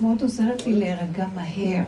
מאוד 0.00 0.22
עוזרת 0.22 0.66
לי 0.66 0.72
להירגע 0.72 1.26
מהר, 1.34 1.82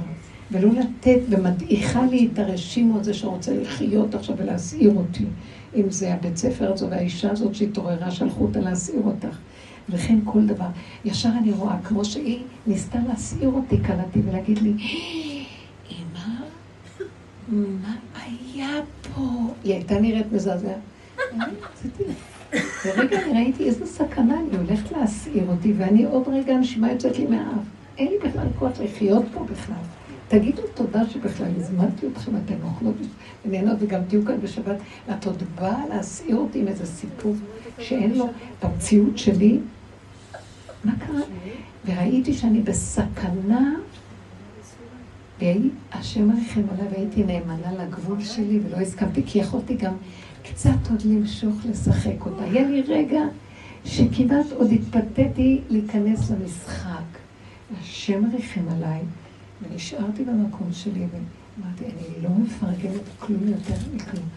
ולא 0.51 0.69
לתת, 0.73 1.21
ומדעיכה 1.29 2.07
לי 2.07 2.29
את 2.33 2.39
הרשימו 2.39 3.01
הזה 3.01 3.15
שרוצה 3.15 3.55
לחיות 3.55 4.15
עכשיו 4.15 4.37
ולהסעיר 4.39 4.93
אותי. 4.97 5.25
אם 5.75 5.91
זה 5.91 6.15
הבית 6.15 6.37
ספר 6.37 6.73
הזו 6.73 6.91
והאישה 6.91 7.31
הזאת 7.31 7.55
שהתעוררה, 7.55 8.11
שלחו 8.11 8.45
אותה 8.45 8.61
להסעיר 8.61 9.03
אותך. 9.05 9.37
וכן 9.89 10.19
כל 10.25 10.47
דבר. 10.47 10.67
ישר 11.05 11.29
אני 11.39 11.53
רואה, 11.53 11.77
כמו 11.85 12.05
שהיא 12.05 12.43
ניסתה 12.67 12.99
להסעיר 13.09 13.49
אותי, 13.49 13.79
קלטתי, 13.79 14.21
ולהגיד 14.25 14.59
לי, 14.59 14.75
אמא, 15.91 16.35
מה 17.49 17.97
היה 18.23 18.81
פה? 19.15 19.21
היא 19.65 19.73
הייתה 19.73 20.01
נראית 20.01 20.33
מזעזע. 20.33 20.75
ורגע 22.85 23.23
אני 23.23 23.33
ראיתי 23.33 23.65
איזו 23.65 23.87
סכנה, 23.87 24.41
אני 24.41 24.57
הולכת 24.57 24.93
להסעיר 24.93 25.45
אותי, 25.49 25.73
ואני 25.77 26.05
עוד 26.05 26.29
רגע 26.29 26.55
הנשימה 26.55 26.93
יוצאת 26.93 27.19
לי 27.19 27.27
מהאף. 27.27 27.65
אין 27.99 28.09
לי 28.09 28.29
בכלל 28.29 28.47
כוח 28.59 28.81
לחיות 28.81 29.25
פה 29.33 29.45
בכלל. 29.45 29.77
תגידו 30.39 30.63
תודה 30.75 31.09
שבכלל 31.09 31.47
הזמנתי 31.57 32.07
אתכם, 32.07 32.33
אתן 32.37 32.55
אוכלות 32.63 32.95
ונהנות 33.45 33.77
וגם 33.81 34.01
תהיו 34.09 34.25
כאן 34.25 34.41
בשבת. 34.41 34.77
ואת 35.09 35.27
עוד 35.27 35.43
באה 35.55 35.87
להסעיר 35.89 36.37
אותי 36.37 36.61
עם 36.61 36.69
איזה 36.69 36.87
סיפור 36.87 37.35
שאין 37.79 38.15
לו 38.15 38.31
במציאות 38.63 39.19
שלי. 39.19 39.59
מה 40.85 40.93
קרה? 40.99 41.21
וראיתי 41.87 42.33
שאני 42.33 42.61
בסכנה, 42.61 43.75
והשם 45.41 46.31
עליכם 46.31 46.63
עליי 46.73 46.89
והייתי 46.93 47.25
נאמנה 47.25 47.73
לגבול 47.73 48.21
שלי 48.21 48.61
ולא 48.67 48.77
הסכמתי, 48.77 49.23
כי 49.27 49.39
יכולתי 49.39 49.75
גם 49.75 49.95
קצת 50.43 50.91
עוד 50.91 51.03
למשוך, 51.03 51.55
לשחק 51.71 52.27
אותה. 52.27 52.45
היה 52.45 52.69
לי 52.69 52.83
רגע 52.83 53.21
שכמעט 53.85 54.47
עוד 54.53 54.71
התפתיתי 54.73 55.61
להיכנס 55.71 56.31
למשחק. 56.31 57.05
השם 57.81 58.25
עליכם 58.25 58.63
עליי, 58.69 59.01
ונשארתי 59.71 60.25
במקום 60.25 60.73
שלי 60.73 61.07
ואמרתי, 61.11 61.85
אני 61.85 62.23
לא 62.23 62.31
מפרגנת 62.31 63.01
כלום 63.19 63.49
יותר 63.49 63.75
מכלום. 63.95 64.29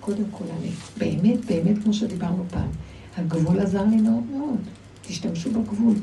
קודם 0.00 0.24
כל, 0.30 0.44
אני 0.60 0.70
באמת, 0.98 1.44
באמת, 1.44 1.82
כמו 1.82 1.92
שדיברנו 1.92 2.44
פעם, 2.50 2.68
הגבול 3.16 3.60
עזר 3.60 3.84
לי 3.84 3.96
מאוד 3.96 4.22
מאוד. 4.26 4.60
תשתמשו 5.02 5.50
בגבול. 5.50 5.94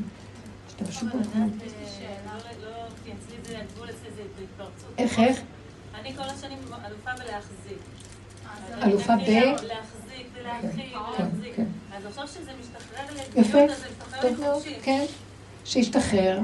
תשתמשו 0.68 1.00
אבל 1.00 1.18
בגבול. 1.20 1.42
לדעת, 1.46 1.62
אה, 2.02 2.18
לא- 2.62 2.70
לא-. 4.58 4.66
איך, 4.98 5.18
איך? 5.18 5.40
אני 6.00 6.14
כל 6.16 6.22
השנים 6.22 6.58
אלופה 6.86 7.10
בלהחזיק. 7.18 7.78
אלופה 8.82 9.12
ב? 9.16 9.30
להחזיק 9.30 10.26
ולהכיל 10.34 10.70
כן, 10.92 10.98
ולהחזיק. 11.18 11.56
כן. 11.56 11.64
אז 11.96 12.06
עכשיו 12.06 12.28
שזה 12.28 12.50
משתחרר 12.60 13.16
יפה, 13.36 13.58
אז 13.64 13.80
זה 13.80 13.86
משתחרר 13.90 14.20
טוב 14.22 14.38
לי 14.40 14.44
מאוד. 14.44 14.62
כן. 14.82 15.04
שישתחרר, 15.64 16.40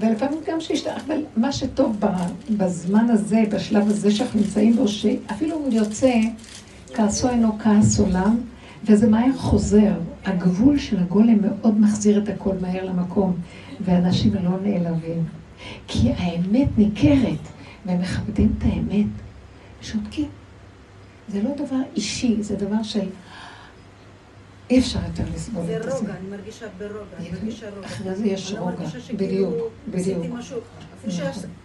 ולפעמים 0.00 0.38
גם 0.46 0.60
שישתחרר, 0.60 0.96
אבל 1.06 1.22
מה 1.36 1.52
שטוב 1.52 2.00
בזמן 2.50 3.06
הזה, 3.10 3.44
בשלב 3.50 3.88
הזה 3.88 4.10
שאנחנו 4.10 4.40
נמצאים 4.40 4.76
בו, 4.76 4.88
שאפילו 4.88 5.66
אם 5.66 5.72
יוצא, 5.72 6.12
כעסו 6.94 7.28
אינו 7.28 7.58
כעס 7.58 8.00
עולם, 8.00 8.36
וזה 8.84 9.08
מהר 9.08 9.32
חוזר. 9.36 9.92
הגבול 10.24 10.78
של 10.78 10.98
הגולם 10.98 11.38
מאוד 11.40 11.80
מחזיר 11.80 12.22
את 12.22 12.28
הכל 12.28 12.54
מהר 12.60 12.84
למקום, 12.84 13.36
ואנשים 13.80 14.34
לא 14.34 14.50
נעלבים. 14.62 15.24
כי 15.86 16.12
האמת 16.16 16.68
ניכרת, 16.78 17.38
והם 17.86 18.00
מכבדים 18.00 18.52
את 18.58 18.64
האמת. 18.64 19.06
שותקים. 19.82 20.28
זה 21.28 21.42
לא 21.42 21.50
דבר 21.54 21.80
אישי, 21.96 22.42
זה 22.42 22.56
דבר 22.56 22.82
של... 22.82 23.06
אי 24.70 24.78
אפשר 24.78 24.98
יותר 25.06 25.22
לסבול 25.34 25.66
זה 25.66 25.76
את 25.76 25.82
זה. 25.82 25.90
רוגע, 25.90 26.12
אני 26.20 26.28
מרגישה 26.30 26.66
ברוגע, 26.78 27.16
אני 27.18 27.30
מרגישה 27.30 27.66
רוגע. 27.74 27.86
אחרי 27.86 28.14
זה 28.14 28.26
יש 28.26 28.52
לא 28.52 28.58
רוגע, 28.58 28.86
בדיוק, 29.16 29.54
בדיוק. 29.88 30.18
אפילו 30.26 31.14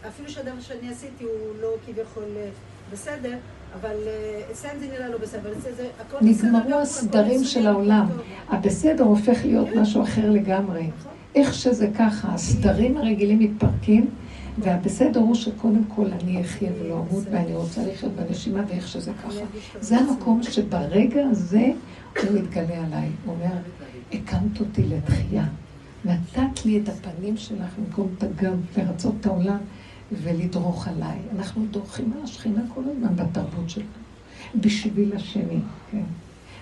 נכון. 0.04 0.28
שהדבר 0.28 0.62
שאני 0.62 0.90
עשיתי 0.90 1.24
הוא 1.24 1.32
לא 1.62 1.70
כביכול 1.86 2.24
אה, 2.38 2.50
בסדר, 2.92 3.38
אבל 3.80 3.96
אה, 4.08 4.42
אצלם 4.52 4.70
זה 4.80 4.88
נראה 4.88 5.10
לא 5.10 5.18
בסדר, 5.18 5.40
אבל 5.40 5.52
אצל 5.52 5.72
זה 5.78 5.88
הכל 6.00 6.18
בסדר. 6.18 6.48
נגמרו 6.48 6.80
הסדרים 6.80 7.44
של 7.44 7.68
העולם. 7.68 8.08
הבסדר 8.50 9.04
הופך 9.04 9.38
להיות 9.46 9.68
משהו 9.76 10.04
אחר 10.04 10.30
לגמרי. 10.30 10.90
איך 11.36 11.54
שזה 11.54 11.88
ככה, 12.00 12.28
הסדרים 12.34 12.98
הרגילים 12.98 13.40
מתפרקים, 13.40 14.10
והבסדר 14.64 15.20
הוא 15.20 15.36
שקודם 15.36 15.84
כל 15.96 16.06
אני 16.22 16.42
אחיה 16.42 16.70
ולא 16.80 16.94
אמות, 16.94 17.24
ואני 17.32 17.56
רוצה 17.56 17.88
לחיות 17.88 18.12
בנשימה, 18.12 18.62
ואיך 18.68 18.88
שזה 18.88 19.12
ככה. 19.24 19.40
זה 19.80 19.98
המקום 19.98 20.44
שברגע 20.44 21.22
הזה 21.32 21.72
הוא 22.22 22.40
מתגלה 22.40 22.86
עליי. 22.86 23.10
הוא 23.26 23.36
אומר, 23.36 23.56
הקמת 24.14 24.60
אותי 24.60 24.84
לתחייה. 24.88 25.46
נתת 26.06 26.66
לי 26.66 26.80
את 26.80 26.90
הפנים 26.90 27.38
שלך 27.38 27.70
במקום 27.78 28.08
את 28.18 28.24
הגב, 28.24 28.60
לרצות 28.78 29.16
את 29.20 29.26
העולם 29.26 29.58
ולדרוך 30.12 30.88
עליי. 30.88 31.18
אנחנו 31.36 31.66
דורכים 31.72 32.14
על 32.18 32.24
השכינה 32.24 32.62
כל 32.74 32.82
הזמן 32.92 33.16
בתרבות 33.16 33.70
שלנו, 33.70 33.88
בשביל 34.56 35.16
השני, 35.16 35.60
כן. 35.92 36.04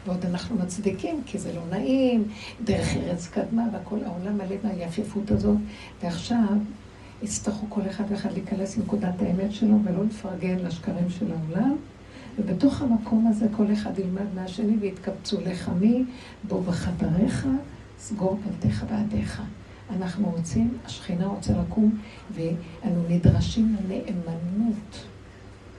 ועוד 0.06 0.26
אנחנו 0.26 0.56
מצדיקים, 0.56 1.22
כי 1.26 1.38
זה 1.38 1.54
לא 1.54 1.62
נעים, 1.70 2.24
דרך 2.64 2.96
ארץ 2.96 3.28
קדמה, 3.28 3.64
והכל 3.74 3.98
העולם 4.06 4.38
מלא 4.38 4.56
מהיפיפות 4.64 5.32
הזאת. 5.32 5.58
ועכשיו 6.04 6.58
יצטרכו 7.24 7.66
כל 7.70 7.82
אחד 7.90 8.04
ואחד 8.10 8.32
להיכנס 8.32 8.78
לנקודת 8.78 9.22
האמת 9.22 9.52
שלו 9.52 9.78
ולא 9.84 10.04
לפרגן 10.06 10.58
לשקרים 10.60 11.10
של 11.10 11.26
העולם. 11.32 11.76
ובתוך 12.40 12.82
המקום 12.82 13.28
הזה 13.28 13.48
כל 13.58 13.74
אחד 13.74 14.00
ילמד 14.00 14.34
מהשני 14.36 14.78
ויתקבצו 14.82 15.42
לך 15.42 15.72
מי, 15.80 16.04
בוא 16.48 16.64
בחדריך, 16.64 17.48
סגור 18.00 18.40
פלטיך 18.44 18.86
בעדיך. 18.90 19.42
אנחנו 19.90 20.30
רוצים, 20.30 20.78
השכינה 20.86 21.26
רוצה 21.26 21.54
לקום, 21.62 21.98
ואנו 22.34 23.04
נדרשים 23.10 23.76
לנאמנות, 23.90 25.06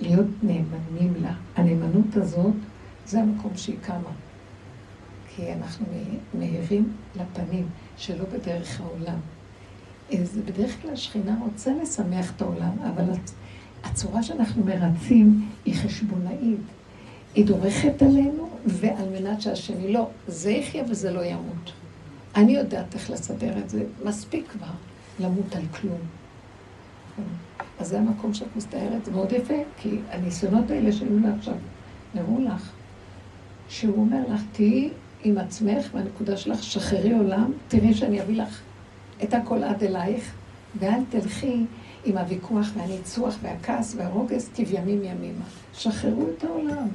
להיות 0.00 0.26
נאמנים 0.42 1.14
לה. 1.22 1.34
הנאמנות 1.56 2.16
הזאת, 2.16 2.54
זה 3.06 3.20
המקום 3.20 3.52
שהיא 3.56 3.76
קמה. 3.82 4.12
כי 5.28 5.52
אנחנו 5.52 5.86
מאירים 6.34 6.92
לפנים, 7.16 7.66
שלא 7.96 8.24
בדרך 8.32 8.80
העולם. 8.80 9.18
זה 10.24 10.42
בדרך 10.42 10.82
כלל 10.82 10.92
השכינה 10.92 11.36
רוצה 11.44 11.72
לשמח 11.82 12.32
את 12.36 12.42
העולם, 12.42 12.72
אבל 12.82 13.04
הצורה 13.84 14.22
שאנחנו 14.22 14.64
מרצים 14.64 15.48
היא 15.64 15.74
חשבונאית. 15.74 16.60
היא 17.34 17.46
דורכת 17.46 18.02
עלינו, 18.02 18.48
ועל 18.66 19.08
מנת 19.08 19.40
שהשני 19.40 19.92
לא, 19.92 20.08
זה 20.28 20.50
יחיה 20.50 20.84
וזה 20.88 21.10
לא 21.10 21.24
ימות. 21.24 21.72
אני 22.36 22.52
יודעת 22.52 22.94
איך 22.94 23.10
לסדר 23.10 23.58
את 23.58 23.70
זה, 23.70 23.84
מספיק 24.04 24.48
כבר 24.52 24.70
למות 25.20 25.56
על 25.56 25.62
כלום. 25.80 25.98
אז 27.78 27.88
זה 27.88 27.98
המקום 27.98 28.34
שאת 28.34 28.56
מסתערת, 28.56 29.04
זה 29.04 29.10
מאוד 29.10 29.32
יפה, 29.32 29.54
כי 29.76 29.98
הניסיונות 30.10 30.70
האלה 30.70 30.92
שהיו 30.92 31.18
לה 31.18 31.34
עכשיו, 31.38 31.54
נראו 32.14 32.40
לך, 32.40 32.70
שהוא 33.68 33.96
אומר 33.96 34.20
לך, 34.34 34.40
תהיי 34.52 34.90
עם 35.24 35.38
עצמך 35.38 35.86
והנקודה 35.94 36.36
שלך, 36.36 36.62
שחררי 36.62 37.12
עולם, 37.12 37.52
תראי 37.68 37.94
שאני 37.94 38.22
אביא 38.22 38.42
לך 38.42 38.60
את 39.24 39.34
הכל 39.34 39.64
עד 39.64 39.82
אלייך, 39.82 40.32
ואל 40.78 41.00
תלכי 41.10 41.64
עם 42.04 42.16
הוויכוח 42.16 42.66
והניצוח 42.74 43.34
והכעס 43.42 43.94
והרוגז 43.96 44.50
כבימים 44.54 45.04
ימימה. 45.04 45.44
שחררו 45.72 46.26
את 46.38 46.44
העולם, 46.44 46.88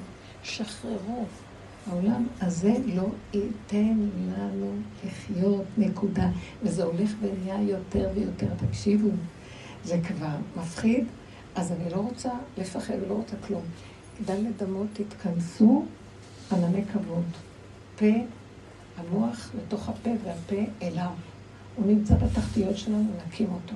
שחררו. 0.43 1.25
העולם 1.89 2.27
הזה 2.41 2.73
לא 2.85 3.07
ייתן 3.33 3.97
לנו 4.37 4.75
לחיות, 5.05 5.63
נקודה. 5.77 6.29
וזה 6.63 6.83
הולך 6.83 7.11
ונהיה 7.21 7.61
יותר 7.61 8.09
ויותר. 8.15 8.47
תקשיבו, 8.67 9.09
זה 9.83 9.99
כבר 10.07 10.35
מפחיד, 10.57 11.05
אז 11.55 11.71
אני 11.71 11.89
לא 11.89 11.97
רוצה 11.97 12.29
לפחד 12.57 12.93
ולא 13.05 13.13
רוצה 13.13 13.35
כלום. 13.47 13.61
דלת 14.25 14.63
אמות 14.63 14.87
תתכנסו 14.93 15.85
ענני 16.51 16.85
כבוד. 16.93 17.25
פה, 17.95 18.05
המוח 18.97 19.51
לתוך 19.57 19.89
הפה 19.89 20.09
והפה 20.23 20.71
אליו. 20.81 21.11
הוא 21.75 21.85
נמצא 21.87 22.15
בתחתיות 22.15 22.77
שלנו, 22.77 23.11
נקים 23.27 23.47
אותו. 23.53 23.75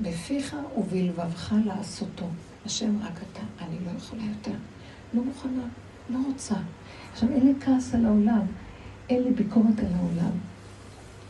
בפיך 0.00 0.56
ובלבבך 0.78 1.54
לעשותו. 1.64 2.24
השם 2.66 2.96
רק 3.02 3.20
אתה, 3.32 3.40
אני 3.64 3.76
לא 3.86 3.90
יכולה 3.96 4.22
יותר. 4.22 4.58
לא 5.14 5.22
מוכנה, 5.24 5.62
לא 6.10 6.18
רוצה. 6.26 6.54
עכשיו, 7.12 7.28
אין 7.32 7.46
לי 7.46 7.54
כעס 7.60 7.94
על 7.94 8.06
העולם, 8.06 8.40
אין 9.08 9.22
לי 9.22 9.30
ביקורת 9.30 9.78
על 9.78 9.92
העולם. 9.96 10.30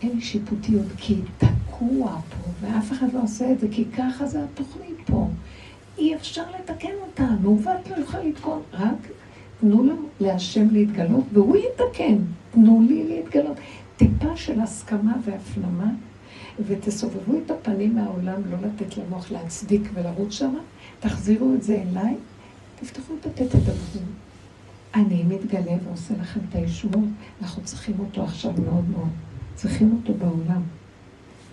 אין 0.02 0.10
לי 0.14 0.20
שיפוטיות, 0.20 0.86
כי 0.96 1.16
תקוע 1.38 2.20
פה, 2.30 2.50
ואף 2.60 2.92
אחד 2.92 3.12
לא 3.12 3.22
עושה 3.22 3.52
את 3.52 3.60
זה, 3.60 3.66
כי 3.70 3.84
ככה 3.96 4.26
זה 4.26 4.44
התוכנית 4.44 4.96
פה. 5.06 5.28
אי 5.98 6.14
אפשר 6.14 6.44
לתקן 6.60 6.92
אותה, 7.06 7.26
מעוות 7.42 7.90
לא 7.90 7.96
יוכל 7.96 8.18
לתקון, 8.18 8.62
רק 8.72 9.08
תנו 9.60 9.84
לנו 9.84 10.08
להשם 10.20 10.70
להתגלות, 10.70 11.24
והוא 11.32 11.56
יתקן. 11.56 12.16
תנו 12.50 12.82
לי 12.88 13.04
להתגלות. 13.08 13.56
טיפה 13.98 14.36
של 14.36 14.60
הסכמה 14.60 15.12
והפנמה, 15.24 15.90
ותסובבו 16.66 17.38
את 17.46 17.50
הפנים 17.50 17.94
מהעולם, 17.94 18.42
לא 18.50 18.56
לתת 18.62 18.96
למוח 18.96 19.30
להצדיק 19.30 19.82
ולרוץ 19.94 20.32
שמה, 20.32 20.58
תחזירו 21.00 21.54
את 21.54 21.62
זה 21.62 21.82
אליי, 21.82 22.14
תפתחו 22.80 23.14
את 23.20 23.26
הפה, 23.26 23.44
תדברו. 23.44 24.02
אני 24.94 25.22
מתגלה 25.22 25.72
ועושה 25.84 26.14
לכם 26.20 26.40
את 26.48 26.54
הישועות, 26.54 27.04
אנחנו 27.42 27.64
צריכים 27.64 27.94
אותו 27.98 28.24
עכשיו 28.24 28.52
מאוד 28.52 28.90
מאוד. 28.90 29.08
צריכים 29.54 30.00
אותו 30.00 30.18
בעולם. 30.18 30.62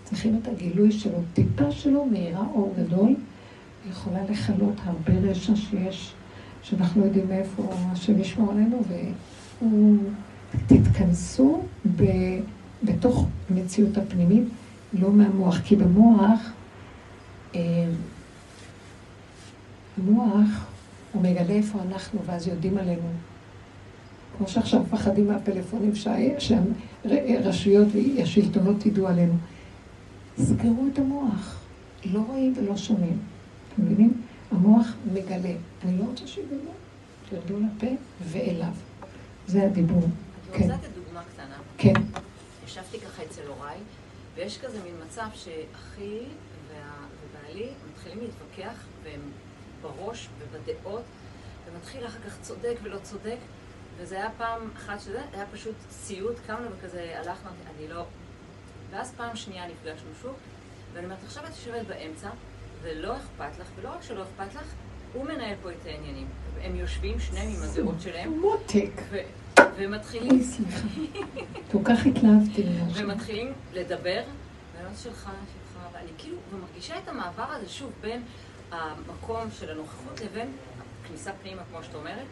צריכים 0.04 0.40
את 0.42 0.48
הגילוי 0.48 0.92
שלו. 0.92 1.20
טיפה 1.34 1.72
שלו 1.72 2.06
מאירה 2.06 2.46
אור 2.54 2.74
גדול, 2.78 3.16
יכולה 3.90 4.20
לכלות 4.30 4.76
הרבה 4.84 5.14
רשע 5.30 5.56
שיש, 5.56 6.14
שאנחנו 6.64 7.02
לא 7.02 7.06
יודעים 7.06 7.30
מאיפה 7.30 7.74
השם 7.74 8.20
ישמור 8.20 8.52
עלינו, 8.52 8.82
והוא... 9.62 9.98
תתכנסו 10.68 11.62
ב... 11.96 12.04
בתוך 12.84 13.26
המציאות 13.50 13.98
הפנימית, 13.98 14.44
לא 14.94 15.12
מהמוח, 15.12 15.60
כי 15.64 15.76
במוח, 15.76 16.40
אה, 17.56 17.88
המוח, 19.98 20.66
הוא 21.12 21.22
מגלה 21.22 21.54
איפה 21.54 21.80
אנחנו, 21.82 22.20
ואז 22.26 22.48
יודעים 22.48 22.78
עלינו. 22.78 23.10
כמו 24.38 24.48
שעכשיו 24.48 24.82
מפחדים 24.82 25.28
מהפלאפונים 25.28 25.92
שהרשויות 26.40 27.88
והשלטונות 27.94 28.86
ידעו 28.86 29.08
עלינו. 29.08 29.34
סגרו 30.38 30.88
את 30.94 31.00
המוח, 31.00 31.60
לא 32.06 32.20
רואים 32.28 32.54
ולא 32.58 32.78
שומעים. 32.78 33.18
אתם 33.74 33.86
מבינים? 33.86 34.14
המוח 34.52 34.94
מגלה. 35.14 35.54
אני 35.86 35.98
לא 35.98 36.04
רוצה 36.04 36.28
שיגלו, 36.28 36.72
תרדו 37.30 37.60
לפה 37.60 37.88
ואליו. 38.32 38.74
זה 39.48 39.66
הדיבור. 39.66 40.04
אני 40.56 40.64
רוצה 40.64 40.88
לתת 40.88 40.96
דוגמה 40.96 41.22
קטנה. 41.34 41.58
כן. 41.78 41.94
ישבתי 42.66 43.00
ככה 43.00 43.24
אצל 43.24 43.48
הוריי, 43.48 43.78
ויש 44.36 44.58
כזה 44.58 44.84
מין 44.84 44.96
מצב 45.06 45.28
שאחי 45.34 46.24
ובעלי 46.70 47.70
מתחילים 47.92 48.20
להתווכח, 48.22 48.86
והם 49.04 49.22
בראש 49.82 50.30
ובדעות, 50.40 51.04
ומתחיל 51.66 52.06
אחר 52.06 52.20
כך 52.28 52.42
צודק 52.42 52.76
ולא 52.84 53.00
צודק, 53.00 53.38
וזה 53.98 54.16
היה 54.16 54.30
פעם 54.38 54.70
אחת 54.78 55.00
שזה, 55.00 55.22
היה 55.34 55.46
פשוט 55.52 55.76
סיוט, 55.92 56.36
קמנו 56.48 56.68
וכזה 56.78 57.14
הלכנו, 57.18 57.50
אני 57.76 57.88
לא... 57.88 58.06
ואז 58.92 59.14
פעם 59.18 59.36
שנייה 59.36 59.68
נפגשנו 59.68 60.10
שוב, 60.22 60.34
ואני 60.94 61.06
אומרת, 61.06 61.24
עכשיו 61.24 61.44
את 61.46 61.50
יושבת 61.50 61.88
באמצע, 61.88 62.30
ולא 62.82 63.18
אכפת 63.18 63.60
לך, 63.60 63.68
ולא 63.76 63.90
רק 63.90 64.02
שלא 64.02 64.24
אכפת 64.24 64.56
לך, 64.56 64.74
הוא 65.14 65.26
מנהל 65.26 65.56
פה 65.64 65.72
את 65.72 65.86
העניינים. 65.86 66.28
הם 66.62 66.76
יושבים, 66.76 67.20
שניהם 67.20 67.48
עם 67.48 67.64
הדעות 67.64 68.02
שלהם. 68.02 68.40
מותק. 68.40 68.92
ומתחילים... 69.78 70.44
סליחה. 70.44 70.88
כל 71.72 71.80
כך 71.84 72.06
התלהבתי. 72.06 72.64
ומתחילים 72.94 73.54
לדבר, 73.74 74.22
והנוס 74.78 75.04
שלך, 75.04 75.24
שלך, 75.24 75.84
ואני 75.94 76.10
כאילו, 76.18 76.38
ומרגישה 76.54 76.96
את 77.04 77.08
המעבר 77.10 77.46
הזה 77.50 77.70
שוב 77.70 77.92
בין 78.02 78.22
המקום 78.72 79.48
של 79.60 79.72
הנוכחות 79.72 80.22
לבין 80.22 80.48
הכניסה 81.04 81.32
פנימה, 81.44 81.62
כמו 81.72 81.84
שאת 81.84 81.96
אומרת, 81.96 82.26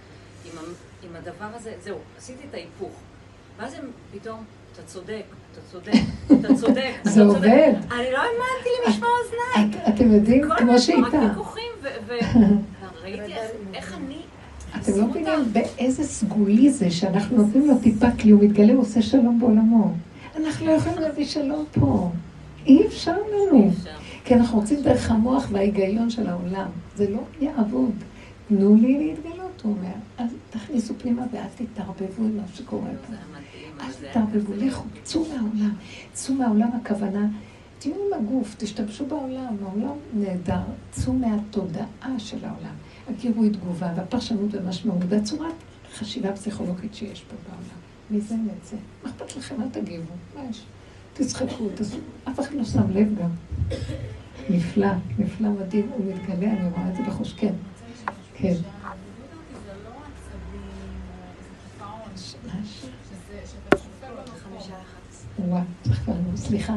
עם, 0.45 0.59
עם 1.03 1.15
הדבר 1.15 1.55
הזה, 1.55 1.73
זהו, 1.81 1.97
עשיתי 2.17 2.47
את 2.49 2.53
ההיפוך. 2.53 2.93
ואז 3.57 3.73
הם 3.73 3.91
פתאום, 4.11 4.43
אתה 4.73 4.81
צודק, 4.83 5.23
אתה 5.51 5.61
צודק, 5.71 5.91
אתה 6.25 6.55
צודק. 6.55 6.91
זה 7.03 7.23
עובד. 7.23 7.73
אני 7.91 8.11
לא 8.11 8.17
האמנתי 8.17 8.69
למשמע 8.85 9.07
אוזניי. 9.07 9.81
אתם 9.95 10.11
יודעים, 10.11 10.49
כמו 10.57 10.79
שאיתה. 10.79 11.09
כל 11.09 11.17
רק 11.17 11.23
ויכוחים, 11.23 11.71
וראיתי 11.81 13.33
איך 13.73 13.93
אני... 13.93 14.12
אתם 14.83 14.97
לא 14.97 15.07
מבינים 15.07 15.53
באיזה 15.53 16.03
סגולי 16.03 16.71
זה 16.71 16.91
שאנחנו 16.91 17.37
נותנים 17.37 17.67
לו 17.67 17.77
טיפה 17.77 18.11
כלי, 18.11 18.31
הוא 18.31 18.43
מתגלה, 18.43 18.73
הוא 18.73 18.81
עושה 18.81 19.01
שלום 19.01 19.39
בעולמו. 19.39 19.91
אנחנו 20.35 20.65
לא 20.65 20.71
יכולים 20.71 20.99
להביא 20.99 21.25
שלום 21.25 21.65
פה. 21.71 22.11
אי 22.65 22.87
אפשר 22.87 23.11
לנו. 23.11 23.71
כי 24.25 24.35
אנחנו 24.35 24.59
רוצים 24.59 24.81
דרך 24.81 25.11
המוח 25.11 25.47
וההיגיון 25.51 26.09
של 26.09 26.29
העולם. 26.29 26.67
זה 26.95 27.09
לא 27.09 27.19
יעבוד. 27.41 27.91
תנו 28.47 28.75
לי 28.75 28.97
להתגלות, 28.97 29.61
הוא 29.63 29.75
אומר. 29.77 29.93
אז 30.17 30.29
תכניסו 30.49 30.93
פנימה 30.97 31.23
ואל 31.31 31.47
תתערבבו 31.55 32.23
עם 32.23 32.37
מה 32.37 32.43
שקורה 32.53 32.89
פה. 33.07 33.13
אל 33.83 34.09
תתערבבו, 34.09 34.53
לכו, 34.57 34.83
צאו 35.03 35.21
מהעולם. 35.21 35.73
צאו 36.13 36.35
מהעולם 36.35 36.69
הכוונה. 36.81 37.27
תהיו 37.79 37.93
עם 37.93 38.21
הגוף, 38.21 38.55
תשתמשו 38.57 39.05
בעולם. 39.05 39.55
העולם 39.65 39.95
נהדר. 40.13 40.61
צאו 40.91 41.13
מהתודעה 41.13 42.15
של 42.17 42.37
העולם. 42.45 42.75
הגירוי 43.09 43.49
תגובה 43.49 43.93
והפרשנות 43.95 44.49
ומשמעות 44.51 45.01
והצורת 45.09 45.53
חשיבה 45.93 46.33
פסיכולוגית 46.33 46.95
שיש 46.95 47.21
פה 47.21 47.35
בעולם. 47.49 47.83
מזה 48.11 48.35
נצא. 48.35 48.75
מה 49.03 49.09
אכפת 49.09 49.35
לכם? 49.35 49.61
אל 49.61 49.69
תגיבו. 49.69 50.13
מה 50.35 50.41
יש? 50.49 50.63
תצחקו, 51.13 51.69
תעשו. 51.75 51.97
אף 52.29 52.39
אחד 52.39 52.53
לא 52.53 52.63
שם 52.63 52.91
לב 52.91 53.07
גם. 53.19 53.29
נפלא, 54.49 54.87
נפלא 55.19 55.49
מדהים. 55.49 55.89
הוא 55.93 56.13
מתגלה, 56.13 56.51
אני 56.51 56.69
רואה 56.69 56.89
את 56.89 56.95
זה 56.95 57.03
בחוש. 57.03 57.33
כן. 57.33 57.53
כן. 58.33 58.53
וואו, 65.47 65.61
סליחה. 66.35 66.73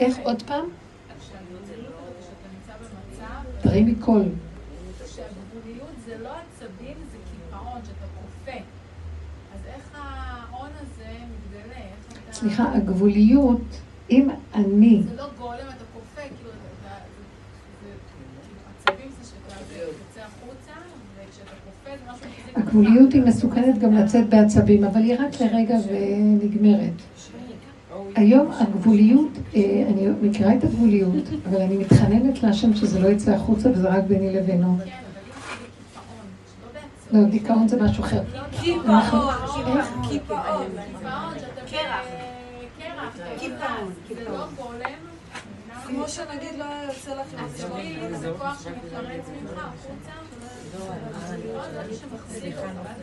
איך 0.00 0.18
עוד 0.18 0.42
פעם? 0.42 0.64
תרימי 3.62 3.94
קול. 3.94 4.22
שהגבוליות 5.06 5.94
זה 6.06 6.18
לא 6.22 6.28
עצבים, 6.28 6.96
זה 7.12 7.18
קיפאון, 7.30 7.80
שאתה 7.84 8.06
כופה. 8.20 8.58
אז 9.54 9.60
איך 9.66 9.90
ההון 9.94 10.70
הזה 10.80 11.04
מתגלה? 11.04 11.84
סליחה, 12.32 12.72
הגבוליות, 12.74 13.60
אם 14.10 14.28
אני... 14.54 15.02
זה 15.08 15.16
לא 15.16 15.26
גולם, 15.38 15.66
אתה 15.76 15.84
כופה, 15.94 16.20
כאילו, 16.20 16.50
עצבים 18.78 19.10
זה 19.20 19.28
שאתה 19.28 19.74
יוצא 19.74 20.20
החוצה, 20.20 20.72
וכשאתה 21.16 21.50
כופה 21.64 21.90
זה 21.96 22.12
משהו... 22.12 22.28
הגבוליות 22.54 23.12
היא 23.12 23.22
מסוכנת 23.22 23.78
גם 23.78 23.94
לצאת 23.94 24.28
בעצבים, 24.28 24.84
אבל 24.84 25.00
היא 25.00 25.14
רק 25.14 25.40
לרגע 25.40 25.76
ונגמרת. 25.88 27.17
היום 28.18 28.50
הגבוליות, 28.58 29.28
אה, 29.54 29.84
אני 29.88 30.08
מכירה 30.22 30.54
את 30.54 30.64
הגבוליות, 30.64 31.24
אבל 31.48 31.60
אני 31.62 31.76
מתחננת 31.76 32.42
להשם 32.42 32.74
שזה 32.74 33.00
לא 33.00 33.08
יצא 33.08 33.34
החוצה 33.34 33.70
וזה 33.70 33.88
רק 33.88 34.04
ביני 34.04 34.34
לבינו. 34.34 34.78
לא, 37.12 37.24
דיכאון 37.24 37.68
זה 37.68 37.82
משהו 37.82 38.04
אחר. 38.04 38.22
קיפאון, 38.60 39.34
קיפאון. 40.08 40.66
קרח. 41.66 42.04
זה 44.08 44.24
לא 44.30 44.44
גולם. 44.56 44.90
כמו 45.86 46.08
שנגיד 46.08 46.58
לא 46.58 46.64
יוצא 46.64 47.14
לך 47.14 47.26
עם 47.38 47.44
עצבים, 47.44 48.14
זה 48.14 48.32
כוח 48.38 48.62
שמתפרץ 48.64 49.24
ממך 49.28 49.52
החוצה. 49.56 50.12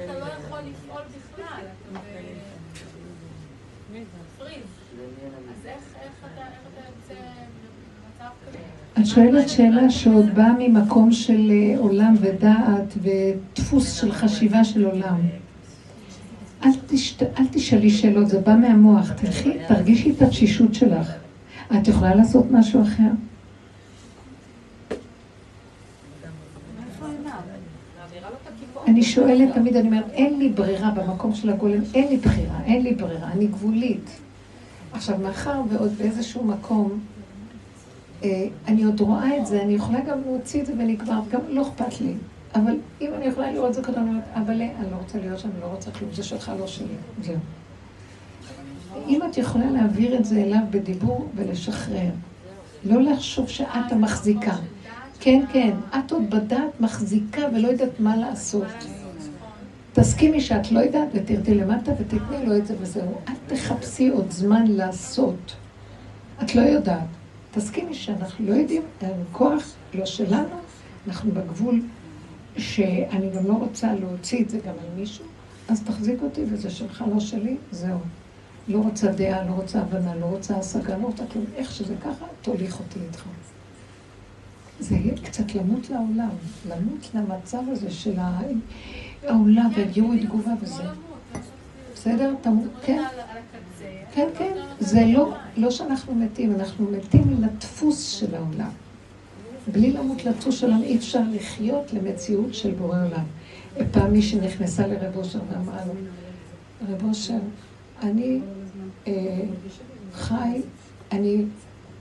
אתה 0.05 0.19
לא 0.19 0.25
יכול 0.25 0.59
לפעול 0.59 1.01
בכלל. 1.35 1.65
את 8.99 9.05
שואלת 9.05 9.49
שאלה 9.49 9.89
שעוד 9.89 10.35
באה 10.35 10.53
ממקום 10.59 11.11
של 11.11 11.51
אה, 11.51 11.79
עולם 11.79 12.15
ודעת 12.19 12.93
ודפוס 13.01 14.01
של 14.01 14.11
חשיבה 14.11 14.63
של 14.63 14.85
עולם. 14.85 15.17
אל, 16.65 16.69
תשת... 16.87 17.23
אל 17.23 17.45
תשאלי 17.51 17.89
שאלות, 17.89 18.27
זה 18.27 18.39
בא 18.39 18.55
מהמוח. 18.55 19.11
תלכי, 19.11 19.51
תרגישי 19.67 20.11
את 20.11 20.21
התשישות 20.21 20.73
שלך. 20.73 21.11
את 21.77 21.87
יכולה 21.87 22.15
לעשות 22.15 22.45
משהו 22.51 22.81
אחר? 22.81 23.11
אני 28.87 29.03
שואלת 29.03 29.53
תמיד, 29.53 29.75
אני 29.75 29.87
אומרת, 29.87 30.09
אין 30.11 30.39
לי 30.39 30.49
ברירה 30.49 30.91
במקום 30.91 31.35
של 31.35 31.49
הגולם, 31.49 31.81
אין 31.93 32.07
לי 32.07 32.17
בחירה, 32.17 32.59
אין 32.65 32.83
לי 32.83 32.95
ברירה, 32.95 33.31
אני 33.31 33.47
גבולית. 33.47 34.19
עכשיו, 34.95 35.17
מאחר 35.17 35.61
ועוד 35.69 35.91
באיזשהו 35.97 36.43
מקום, 36.43 36.99
אה, 38.23 38.47
אני 38.67 38.83
עוד 38.83 38.99
רואה 38.99 39.37
את 39.37 39.45
זה, 39.45 39.61
אני 39.61 39.73
יכולה 39.73 39.99
גם 39.99 40.21
להוציא 40.25 40.61
את 40.61 40.65
זה 40.65 40.73
ונגמר, 40.73 41.19
גם 41.31 41.39
לא 41.49 41.61
אכפת 41.61 42.01
לי. 42.01 42.13
אבל 42.55 42.77
אם 43.01 43.11
אני 43.17 43.25
יכולה 43.25 43.51
לראות 43.51 43.69
את 43.69 43.73
זה 43.73 43.83
קודם, 43.83 43.97
אני 43.97 44.09
אומרת, 44.09 44.23
אבל 44.35 44.61
אני 44.61 44.91
לא 44.91 44.95
רוצה 44.97 45.19
להיות 45.19 45.39
שם, 45.39 45.49
אני 45.53 45.61
לא 45.61 45.65
רוצה 45.65 45.91
כלום, 45.91 46.09
זה 46.13 46.23
שלך, 46.23 46.51
לא 46.59 46.67
שלי. 46.67 46.85
זהו. 47.23 47.35
אם 49.07 49.19
את 49.29 49.37
יכולה 49.37 49.71
להעביר 49.71 50.17
את 50.17 50.25
זה 50.25 50.35
אליו 50.35 50.59
בדיבור 50.69 51.27
ולשחרר, 51.35 52.09
לא 52.83 53.01
לחשוב 53.01 53.47
שאת 53.47 53.91
המחזיקה. 53.91 54.55
כן, 55.19 55.43
כן, 55.53 55.71
את 55.89 56.11
עוד 56.11 56.29
בדעת 56.29 56.79
מחזיקה 56.79 57.41
ולא 57.53 57.67
יודעת 57.67 57.99
מה 57.99 58.17
לעשות. 58.17 58.67
תסכימי 60.05 60.41
שאת 60.41 60.71
לא 60.71 60.79
יודעת 60.79 61.07
ותרדי 61.13 61.55
למטה 61.55 61.91
ותתני 61.99 62.45
לו 62.45 62.57
את 62.57 62.67
זה 62.67 62.75
וזהו. 62.79 63.17
אל 63.27 63.33
תחפשי 63.47 64.07
עוד 64.07 64.31
זמן 64.31 64.67
לעשות. 64.67 65.55
את 66.43 66.55
לא 66.55 66.61
יודעת. 66.61 67.07
תסכימי 67.51 67.93
שאנחנו 67.93 68.45
לא 68.45 68.53
יודעים, 68.53 68.81
אין 69.01 69.23
כוח, 69.31 69.63
לא 69.93 70.05
שלנו, 70.05 70.55
אנחנו 71.07 71.31
בגבול 71.31 71.81
שאני 72.57 73.29
גם 73.29 73.47
לא 73.47 73.53
רוצה 73.53 73.93
להוציא 73.93 74.43
את 74.43 74.49
זה 74.49 74.57
גם 74.57 74.73
על 74.81 74.99
מישהו, 74.99 75.25
אז 75.69 75.83
תחזיק 75.83 76.21
אותי 76.21 76.41
וזה 76.49 76.69
שלך, 76.69 77.03
לא 77.13 77.19
שלי, 77.19 77.57
זהו. 77.71 77.99
לא 78.67 78.77
רוצה 78.77 79.11
דעה, 79.11 79.45
לא 79.45 79.51
רוצה 79.51 79.79
הבנה, 79.81 80.15
לא 80.15 80.25
רוצה 80.25 80.57
השגה, 80.57 80.97
לא 80.97 81.05
רוצה 81.05 81.23
כלום. 81.33 81.45
איך 81.55 81.71
שזה 81.71 81.95
ככה, 82.01 82.25
תוליך 82.41 82.79
אותי 82.79 82.99
איתך. 83.07 83.23
זה 84.79 84.95
יהיה 84.95 85.17
קצת 85.23 85.55
למות 85.55 85.89
לעולם, 85.89 86.29
למות 86.69 87.09
למצב 87.13 87.61
הזה 87.71 87.91
של 87.91 88.19
העולם 89.27 89.69
והגיעו 89.77 90.11
תגובה 90.21 90.51
וזה. 90.61 90.83
בסדר? 91.93 92.33
תמות, 92.41 92.67
כן. 92.85 93.03
כן, 94.13 94.27
כן. 94.37 94.53
זה 94.79 95.05
לא, 95.05 95.33
לא 95.57 95.71
שאנחנו 95.71 96.15
מתים, 96.15 96.55
אנחנו 96.55 96.91
מתים 96.91 97.43
לדפוס 97.43 98.11
של 98.11 98.35
העולם. 98.35 98.69
בלי 99.67 99.91
למות 99.91 100.25
לדפוס 100.25 100.59
של 100.59 100.71
העולם 100.71 100.83
אי 100.83 100.97
אפשר 100.97 101.21
לחיות 101.31 101.93
למציאות 101.93 102.53
של 102.53 102.71
בורא 102.71 102.97
עולם. 103.05 103.25
פעם 103.91 104.13
מישהי 104.13 104.39
נכנסה 104.39 104.87
לרב 104.87 105.17
אושר 105.17 105.39
ואמרה 105.51 105.85
לו, 105.85 105.93
רב 106.89 107.03
אושר, 107.03 107.39
אני 108.03 108.39
אה, 109.07 109.41
חי, 110.13 110.61
אני 111.11 111.45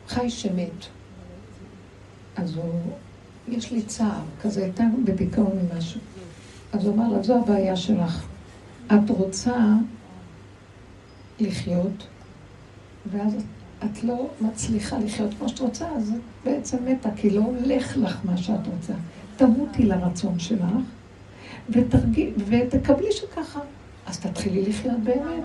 חי 0.08 0.30
שמת. 0.30 0.86
אז 2.36 2.56
הוא, 2.56 2.72
יש 3.48 3.72
לי 3.72 3.82
צער, 3.82 4.22
כזה 4.42 4.62
הייתה 4.62 4.84
בדיכאון 5.04 5.58
ממשהו. 5.72 6.00
אז 6.74 6.86
הוא 6.86 6.94
אמר 6.94 7.08
לה, 7.08 7.22
זו 7.22 7.38
הבעיה 7.38 7.76
שלך. 7.76 8.26
את 8.86 9.10
רוצה 9.10 9.56
לחיות, 11.40 12.06
ואז 13.12 13.36
את 13.84 14.04
לא 14.04 14.28
מצליחה 14.40 14.98
לחיות 14.98 15.30
כמו 15.38 15.48
שאת 15.48 15.58
רוצה, 15.58 15.88
אז 15.96 16.10
את 16.10 16.20
בעצם 16.44 16.76
מתה, 16.84 17.08
כי 17.16 17.30
לא 17.30 17.40
הולך 17.40 17.96
לך 17.96 18.18
מה 18.24 18.36
שאת 18.36 18.66
רוצה. 18.66 18.92
תמותי 19.36 19.82
לרצון 19.82 20.38
שלך, 20.38 20.66
ותרגיל, 21.70 22.32
ותקבלי 22.48 23.12
שככה. 23.12 23.60
אז 24.06 24.18
תתחילי 24.20 24.62
לחיות 24.62 25.00
באמת. 25.00 25.44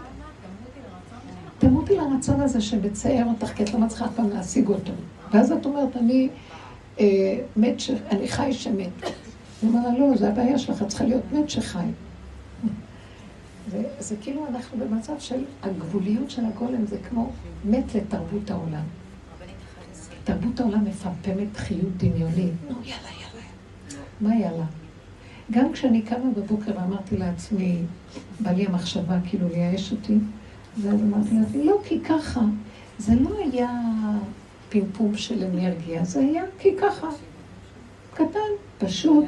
תמותי 1.60 1.96
לרצון 1.96 2.42
הזה 2.42 2.62
שמצער 2.62 3.26
אותך, 3.26 3.48
כי 3.48 3.64
את 3.64 3.74
לא 3.74 3.80
מצליחה 3.80 4.06
אף 4.06 4.16
פעם 4.16 4.30
להשיג 4.30 4.68
אותו. 4.68 4.92
ואז 5.32 5.52
את 5.52 5.66
אומרת, 5.66 5.98
אני 5.98 6.30
אה, 7.00 7.06
מת, 7.58 7.80
ש... 7.80 7.92
אני 8.12 8.28
חי 8.28 8.54
שמת. 8.54 9.12
היא 9.62 9.70
אומרת, 9.70 10.00
לא, 10.00 10.18
זה 10.18 10.30
הבעיה 10.30 10.60
שלך, 10.60 10.82
את 10.82 10.88
צריכה 10.88 11.04
להיות 11.04 11.24
מת 11.32 11.50
שחי. 11.50 11.86
זה 14.00 14.16
כאילו 14.22 14.48
אנחנו 14.48 14.78
במצב 14.78 15.14
של 15.20 15.44
הגבוליות 15.64 16.32
של 16.32 16.46
הגולם, 16.46 16.86
זה 16.86 16.98
כמו 17.10 17.32
מת 17.66 17.96
לתרבות 17.96 18.52
העולם. 18.52 18.84
תרבות 20.24 20.60
העולם 20.60 20.86
מפמפמת 20.86 21.58
חיות 21.58 21.98
דמיונית. 21.98 22.54
נו, 22.70 22.76
יאללה, 22.84 23.10
יאללה. 23.22 23.46
מה 24.22 24.36
יאללה? 24.36 24.66
גם 25.52 25.74
כשאני 25.74 26.02
קמה 26.02 26.32
בבוקר 26.36 26.72
ואמרתי 26.76 27.18
לעצמי, 27.18 27.78
בא 28.40 28.52
לי 28.52 28.66
המחשבה 28.66 29.18
כאילו 29.30 29.48
לייאש 29.50 29.92
אותי, 29.92 30.18
ואז 30.78 31.02
אמרתי 31.02 31.30
לעצמי, 31.40 31.66
לא, 31.66 31.78
כי 31.84 32.00
ככה. 32.00 32.42
זה 32.98 33.16
לא 33.16 33.30
היה 33.38 33.82
פמפום 34.70 35.18
של 35.18 35.44
אנרגיה, 35.44 36.06
זה 36.06 36.20
היה 36.20 36.44
כי 36.60 36.70
ככה. 36.82 37.08
קטן, 38.14 38.50
פשוט, 38.78 39.26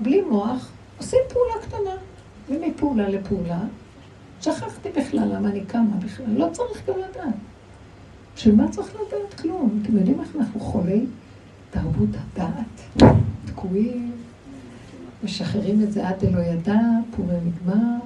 בלי 0.00 0.20
מוח, 0.22 0.70
עושים 0.98 1.20
פעולה 1.28 1.54
קטנה. 1.62 1.96
ומפעולה 2.48 3.08
לפעולה, 3.08 3.60
שכחתי 4.40 4.88
בכלל 4.96 5.36
למה 5.36 5.48
אני 5.48 5.64
קמה 5.64 5.96
בכלל, 6.04 6.26
לא 6.28 6.48
צריך 6.52 6.88
גם 6.88 6.94
לדעת. 6.98 7.34
בשביל 8.36 8.54
מה 8.54 8.68
צריך 8.70 8.94
לדעת 8.94 9.40
כלום? 9.40 9.80
אתם 9.82 9.96
יודעים 9.96 10.20
איך 10.20 10.36
אנחנו 10.36 10.60
חולי 10.60 11.06
תרבות 11.70 12.08
הדעת? 12.14 13.04
תקועים, 13.46 14.12
משחררים 15.24 15.82
את 15.82 15.92
זה 15.92 16.08
עד 16.08 16.24
דלא 16.24 16.40
ידע, 16.40 16.80
פורים 17.16 17.38
נגמר, 17.46 17.96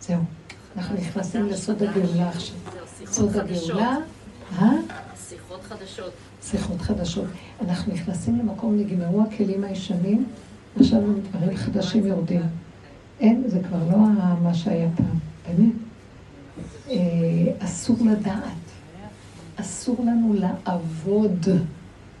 זהו. 0.00 0.20
אנחנו 0.76 0.96
נכנסים 0.96 1.46
לסוד 1.46 1.82
הגאולה 1.82 2.28
עכשיו. 2.28 2.56
סוד 3.06 3.36
הגאולה, 3.36 3.96
אה? 4.58 4.70
שיחות 5.28 5.62
חדשות. 5.62 6.12
שיחות 6.42 6.80
חדשות. 6.80 7.26
אנחנו 7.60 7.92
נכנסים 7.92 8.38
למקום, 8.38 8.78
נגמרו 8.78 9.22
הכלים 9.22 9.64
הישנים, 9.64 10.26
עכשיו 10.80 11.00
דברים 11.30 11.56
חדשים 11.56 12.06
יורדים. 12.06 12.42
אין, 13.20 13.42
זה 13.46 13.60
כבר 13.68 13.78
לא 13.90 13.98
מה 14.42 14.54
שהיה 14.54 14.88
פעם, 14.96 15.18
באמת. 15.48 15.72
אה, 16.90 16.96
אסור 17.58 17.96
לדעת. 18.00 18.66
אסור 19.56 19.96
לנו 20.06 20.34
לעבוד, 20.34 21.46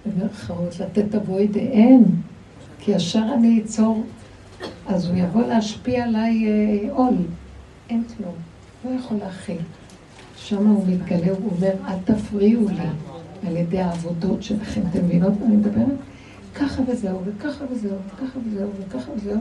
במרכאות, 0.06 0.80
לתת 0.80 1.14
אבוי 1.14 1.46
דאם, 1.46 2.02
כי 2.78 2.90
ישר 2.90 3.24
אני 3.34 3.62
אצור, 3.64 4.04
אז 4.86 5.06
הוא 5.06 5.16
יבוא 5.16 5.42
להשפיע 5.42 6.04
עליי 6.04 6.46
אה, 6.46 6.92
עול. 6.92 7.14
אין 7.90 8.02
כלום, 8.16 8.34
לא 8.84 8.90
יכול 8.90 9.16
להכיל. 9.16 9.58
שם 10.36 10.66
הוא 10.66 10.86
מתגלה, 10.88 11.30
הוא 11.30 11.52
אומר, 11.56 11.72
אל 11.88 11.98
תפריעו 12.04 12.68
לי 12.68 12.88
על 13.46 13.56
ידי 13.56 13.80
העבודות 13.80 14.42
שלכם. 14.42 14.80
אתם 14.90 15.04
מבינות 15.04 15.32
מה 15.40 15.46
אני 15.46 15.56
מדברת? 15.56 15.86
ככה 16.60 16.82
וזהו, 16.88 17.20
וככה 17.24 17.64
וזהו, 17.70 17.96
וככה 18.06 18.38
וזהו, 18.46 18.70
וככה 18.80 19.12
וזהו. 19.12 19.40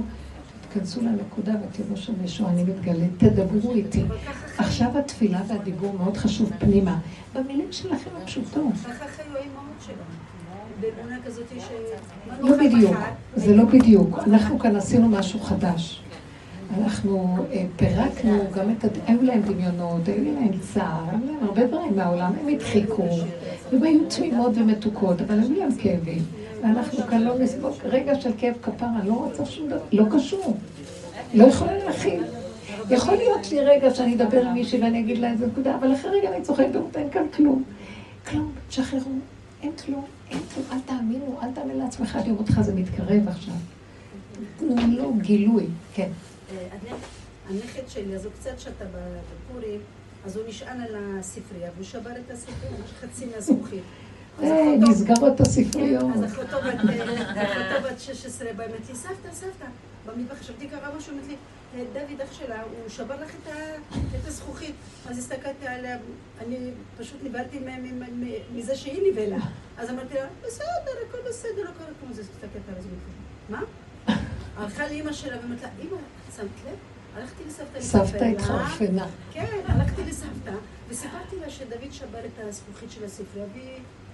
תיכנסו 0.75 1.01
לנקודה 1.01 1.53
ותראו 1.53 1.97
שם 1.97 2.13
ישוע, 2.23 2.49
אני 2.49 2.63
מתגלה, 2.63 3.05
תדברו 3.17 3.73
איתי. 3.73 4.03
עכשיו 4.57 4.97
התפילה 4.97 5.41
והדיבור 5.47 5.93
מאוד 5.97 6.17
חשוב 6.17 6.51
פנימה. 6.59 6.99
במילים 7.35 7.67
שלכם 7.71 8.09
הפשוטות. 8.23 8.73
לא 12.41 12.57
בדיוק, 12.57 12.95
זה 13.35 13.55
לא 13.55 13.65
בדיוק. 13.65 14.19
אנחנו 14.27 14.59
כאן 14.59 14.75
עשינו 14.75 15.09
משהו 15.09 15.39
חדש. 15.39 16.01
אנחנו 16.77 17.45
אה, 17.51 17.65
פירקנו 17.75 18.43
גם 18.55 18.71
את, 18.71 18.85
היו 19.07 19.23
להם 19.23 19.41
דמיונות, 19.41 20.07
היו 20.07 20.23
להם 20.23 20.51
צער, 20.73 21.03
היו 21.11 21.19
להם 21.25 21.37
הרבה 21.41 21.67
דברים 21.67 21.95
מהעולם, 21.95 22.33
הם 22.41 22.47
הדחיקו, 22.47 23.07
הם 23.71 23.83
היו 23.83 23.99
תמימות 24.09 24.51
ומתוקות, 24.57 25.21
אבל 25.21 25.39
היו 25.39 25.59
להם 25.59 25.75
כאבים. 25.77 26.21
ואנחנו 26.61 27.07
כאן 27.10 27.22
לא 27.22 27.40
נסבול 27.40 27.72
רגע 27.84 28.22
של 28.22 28.32
כאב 28.38 28.53
כפרה, 28.61 29.03
לא 29.06 29.14
רוצה 29.14 29.45
שום 29.45 29.69
דבר, 29.69 29.80
לא 29.91 30.03
קשור. 30.11 30.57
לא 31.34 31.44
יכולה 31.44 31.77
להכיל. 31.77 32.23
יכול 32.90 33.15
להיות 33.15 33.52
לי 33.52 33.60
רגע 33.60 33.94
שאני 33.94 34.15
אדבר 34.15 34.41
עם 34.41 34.53
מישהי 34.53 34.82
ואני 34.82 34.99
אגיד 34.99 35.18
לה 35.18 35.32
איזה 35.32 35.48
נקודה, 35.48 35.76
אבל 35.76 35.94
אחרי 35.94 36.19
רגע 36.19 36.30
אני 36.36 36.41
צוחקת 36.41 36.69
ואומרת, 36.73 36.98
אין 36.98 37.10
כאן 37.10 37.26
כלום. 37.34 37.64
כלום, 38.30 38.52
תשחררו, 38.69 39.11
אין 39.64 39.72
כלום, 39.86 40.06
אין 40.30 40.40
כלום, 40.53 40.65
אל 40.72 40.77
תאמינו, 40.86 41.40
אל 41.44 41.52
תאמין 41.52 41.77
לעצמך, 41.77 42.15
אני 42.15 42.30
אומרת 42.30 42.49
לך, 42.49 42.61
זה 42.61 42.73
מתקרב 42.73 43.27
עכשיו. 43.27 43.53
תנו 44.57 44.76
לו 44.90 45.14
גילוי, 45.14 45.65
כן. 45.94 46.10
הנכד 47.49 47.88
שלי, 47.88 48.15
אז 48.15 48.26
הוא 48.26 48.34
קצת 48.40 48.60
שתה 48.60 48.86
בפורים, 48.86 49.80
אז 50.26 50.38
הוא 50.38 50.45
נשען 50.48 50.82
על 50.82 50.95
הספרייה, 51.19 51.69
והוא 51.76 51.86
שבר 51.86 52.11
את 52.26 52.32
הספרייה, 52.32 52.73
חצי 53.02 53.26
מהזכוכית. 53.36 53.84
אה, 54.43 54.75
נסגרות 54.79 55.41
הספריות. 55.41 56.03
אז 56.15 56.25
אחותו 56.25 56.57
בת 57.83 57.99
16 57.99 58.53
באה, 58.55 58.65
אמרת 58.65 58.89
לי, 58.89 58.95
סבתא, 58.95 59.33
סבתא, 59.33 59.65
במטבח 60.05 60.39
חשבתי 60.39 60.67
קרה 60.67 60.89
משהו, 60.97 61.13
אמרת 61.13 61.27
לי, 61.27 61.35
דוד, 61.93 62.21
אח 62.21 62.33
שלה, 62.33 62.61
הוא 62.61 62.89
שבר 62.89 63.15
לך 63.21 63.35
את 64.15 64.27
הזכוכית. 64.27 64.75
אז 65.09 65.17
הסתכלתי 65.17 65.67
עליה, 65.67 65.97
אני 66.39 66.71
פשוט 66.97 67.17
נבהלתי 67.23 67.59
מזה 68.53 68.75
שהיא 68.75 69.11
נבהלה. 69.11 69.37
אז 69.77 69.89
אמרתי 69.89 70.13
לה, 70.13 70.25
בסדר, 70.47 70.91
הכל 71.09 71.17
בסדר, 71.29 71.61
לא 71.63 71.69
קרה 71.77 71.87
כמו 72.01 72.13
זה, 72.13 72.21
הסתכלתי 72.21 72.71
על 72.75 72.81
זה. 72.81 72.89
מה? 73.49 73.61
הלכה 74.57 74.87
לאימא 74.87 75.13
שלה 75.13 75.37
ואמרת 75.41 75.61
לה, 75.61 75.69
אימא, 75.79 75.97
שמת 76.35 76.65
לב? 76.65 76.75
הלכתי 77.15 77.43
לסבתא 77.47 77.81
סבתא 77.81 78.23
התחרפנה. 78.23 79.07
כן, 79.31 79.59
הלכתי 79.67 80.03
לסבתא, 80.03 80.51
וסיפרתי 80.89 81.35
לה 81.41 81.49
שדוד 81.49 81.91
שבר 81.91 82.25
את 82.25 82.45
הזכוכית 82.47 82.91
של 82.91 83.05
הספרייה, 83.05 83.45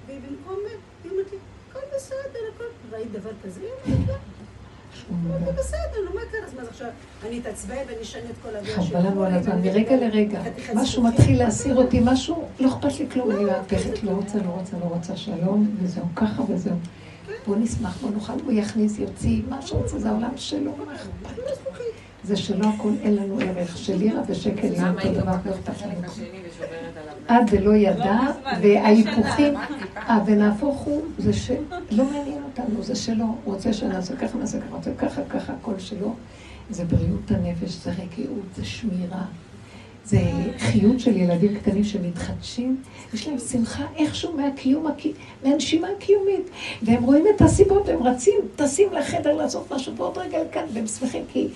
ובמקום, 0.07 0.57
היא 1.03 1.11
אומרת 1.11 1.31
לי, 1.31 1.37
הכל 1.69 1.79
בסדר, 1.95 2.39
הכל, 2.55 2.63
ראית 2.95 3.11
דבר 3.11 3.29
כזה? 3.43 3.61
היא 3.85 3.95
אומרת 3.95 5.45
זה 5.45 5.51
בסדר, 5.51 6.01
נו 6.09 6.15
מה 6.15 6.21
קרה? 6.31 6.45
אז 6.47 6.53
מה 6.53 6.61
עכשיו, 6.69 6.87
אני 7.27 7.39
אתעצבן 7.39 7.75
ואני 7.87 8.01
אשנה 8.01 8.21
את 8.29 8.35
כל 8.41 8.55
האוויר 8.55 8.75
חבל 8.81 8.99
לנו 8.99 9.23
על 9.23 9.33
הזמן, 9.33 9.61
מרגע 9.61 9.95
לרגע. 9.95 10.41
משהו 10.75 11.03
מתחיל 11.03 11.39
להסיר 11.39 11.75
אותי, 11.75 11.99
משהו, 12.03 12.47
לא 12.59 12.67
אכפת 12.67 12.99
לי 12.99 13.09
כלום, 13.09 13.31
אני 13.31 13.43
מהפכת, 13.43 14.03
לא 14.03 14.11
רוצה, 14.11 14.37
לא 14.37 14.49
רוצה, 14.49 14.77
לא 14.79 14.85
רוצה, 14.85 15.17
שלום, 15.17 15.75
וזהו, 15.81 16.05
ככה 16.15 16.41
וזהו. 16.49 16.75
בוא 17.47 17.55
נשמח, 17.55 17.97
בוא 18.01 18.09
נאכל, 18.09 18.33
הוא 18.45 18.51
יכניס, 18.51 18.99
יוציא, 18.99 19.41
מה 19.49 19.61
שרוצה, 19.61 19.99
זה 19.99 20.09
העולם 20.09 20.37
שלו, 20.37 20.71
מה 20.85 20.95
אכפת? 20.95 21.41
זה 22.23 22.35
שלא 22.35 22.67
הכל 22.67 22.91
אין 23.01 23.15
לנו 23.15 23.39
ערך, 23.39 23.77
של 23.77 23.97
לירה 23.97 24.21
ושקל 24.27 24.73
ים, 24.73 24.83
אותו 24.87 25.13
דבר 25.13 25.35
לא 25.45 25.51
אכפת 25.51 25.85
לנו. 25.85 26.07
עד 27.27 27.49
ולא 27.51 27.75
ידע, 27.75 28.19
וההיפוכים, 28.61 29.53
אה, 29.97 30.19
ונהפוך 30.25 30.79
הוא, 30.79 31.01
זה 31.17 31.33
שלא 31.33 32.05
מעניין 32.05 32.43
אותנו, 32.43 32.83
זה 32.83 32.95
שלו, 32.95 33.25
הוא 33.25 33.53
רוצה 33.53 33.73
שנעשה 33.73 34.15
ככה, 34.15 34.37
נעשה 34.37 34.59
ככה, 34.59 34.75
נעשה 34.77 34.95
ככה, 34.97 35.21
ככה, 35.29 35.53
הכל 35.53 35.79
שלו. 35.79 36.15
זה 36.69 36.85
בריאות 36.85 37.31
הנפש, 37.31 37.69
זה 37.69 37.91
רגיעות, 37.91 38.45
זה 38.55 38.65
שמירה. 38.65 39.25
זה 40.05 40.19
חיות 40.57 40.99
של 40.99 41.17
ילדים 41.17 41.55
קטנים 41.55 41.83
שמתחדשים, 41.83 42.81
יש 43.13 43.27
להם 43.27 43.37
שמחה 43.37 43.83
איכשהו 43.95 44.37
מהקיום, 44.37 44.87
מהנשימה 45.43 45.87
הקיומית. 45.97 46.49
והם 46.81 47.03
רואים 47.03 47.25
את 47.35 47.41
הסיבות, 47.41 47.87
והם 47.87 48.03
רצים, 48.03 48.39
טסים 48.55 48.93
לחדר 48.93 49.35
לעשות 49.35 49.71
משהו, 49.71 49.95
ועוד 49.95 50.17
רגע 50.17 50.37
כאן, 50.51 50.63
והם 50.73 50.87
שמחים 50.87 51.23
כי 51.33 51.47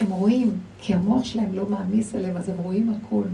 הם 0.00 0.10
רואים, 0.10 0.50
כי 0.78 0.94
המוח 0.94 1.24
שלהם 1.24 1.54
לא 1.54 1.66
מעמיס 1.66 2.14
עליהם, 2.14 2.36
אז 2.36 2.48
הם 2.48 2.56
רואים 2.58 2.94
הכול. 3.00 3.24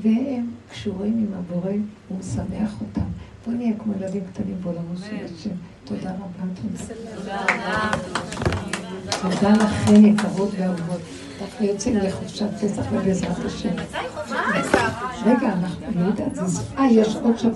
והם 0.00 0.46
קשורים 0.72 1.12
עם 1.18 1.38
הבורא, 1.38 1.72
הוא 2.08 2.18
משמח 2.18 2.74
אותם. 2.80 3.06
בואו 3.46 3.56
נהיה 3.56 3.72
כמו 3.78 3.92
ילדים 4.00 4.22
קטנים 4.32 4.56
בעולמו 4.62 4.96
של 4.96 5.16
השם. 5.24 5.50
תודה 5.84 6.10
רבה, 6.10 6.44
תודה. 6.54 7.90
תודה 9.22 9.52
לכם, 9.52 10.04
יקרות 10.04 10.50
ואהובות. 10.58 11.00
אנחנו 11.42 11.66
יוצאים 11.66 11.96
לחופשת 11.96 12.46
פסח 12.60 12.82
ובעזרת 12.92 13.44
השם. 13.44 13.68
רגע, 15.24 15.52
אנחנו 15.52 16.00
לא 16.00 16.06
יודעת, 16.06 16.38
אה, 16.78 16.86
יש 16.90 17.16
עוד 17.16 17.38
שבוע. 17.38 17.50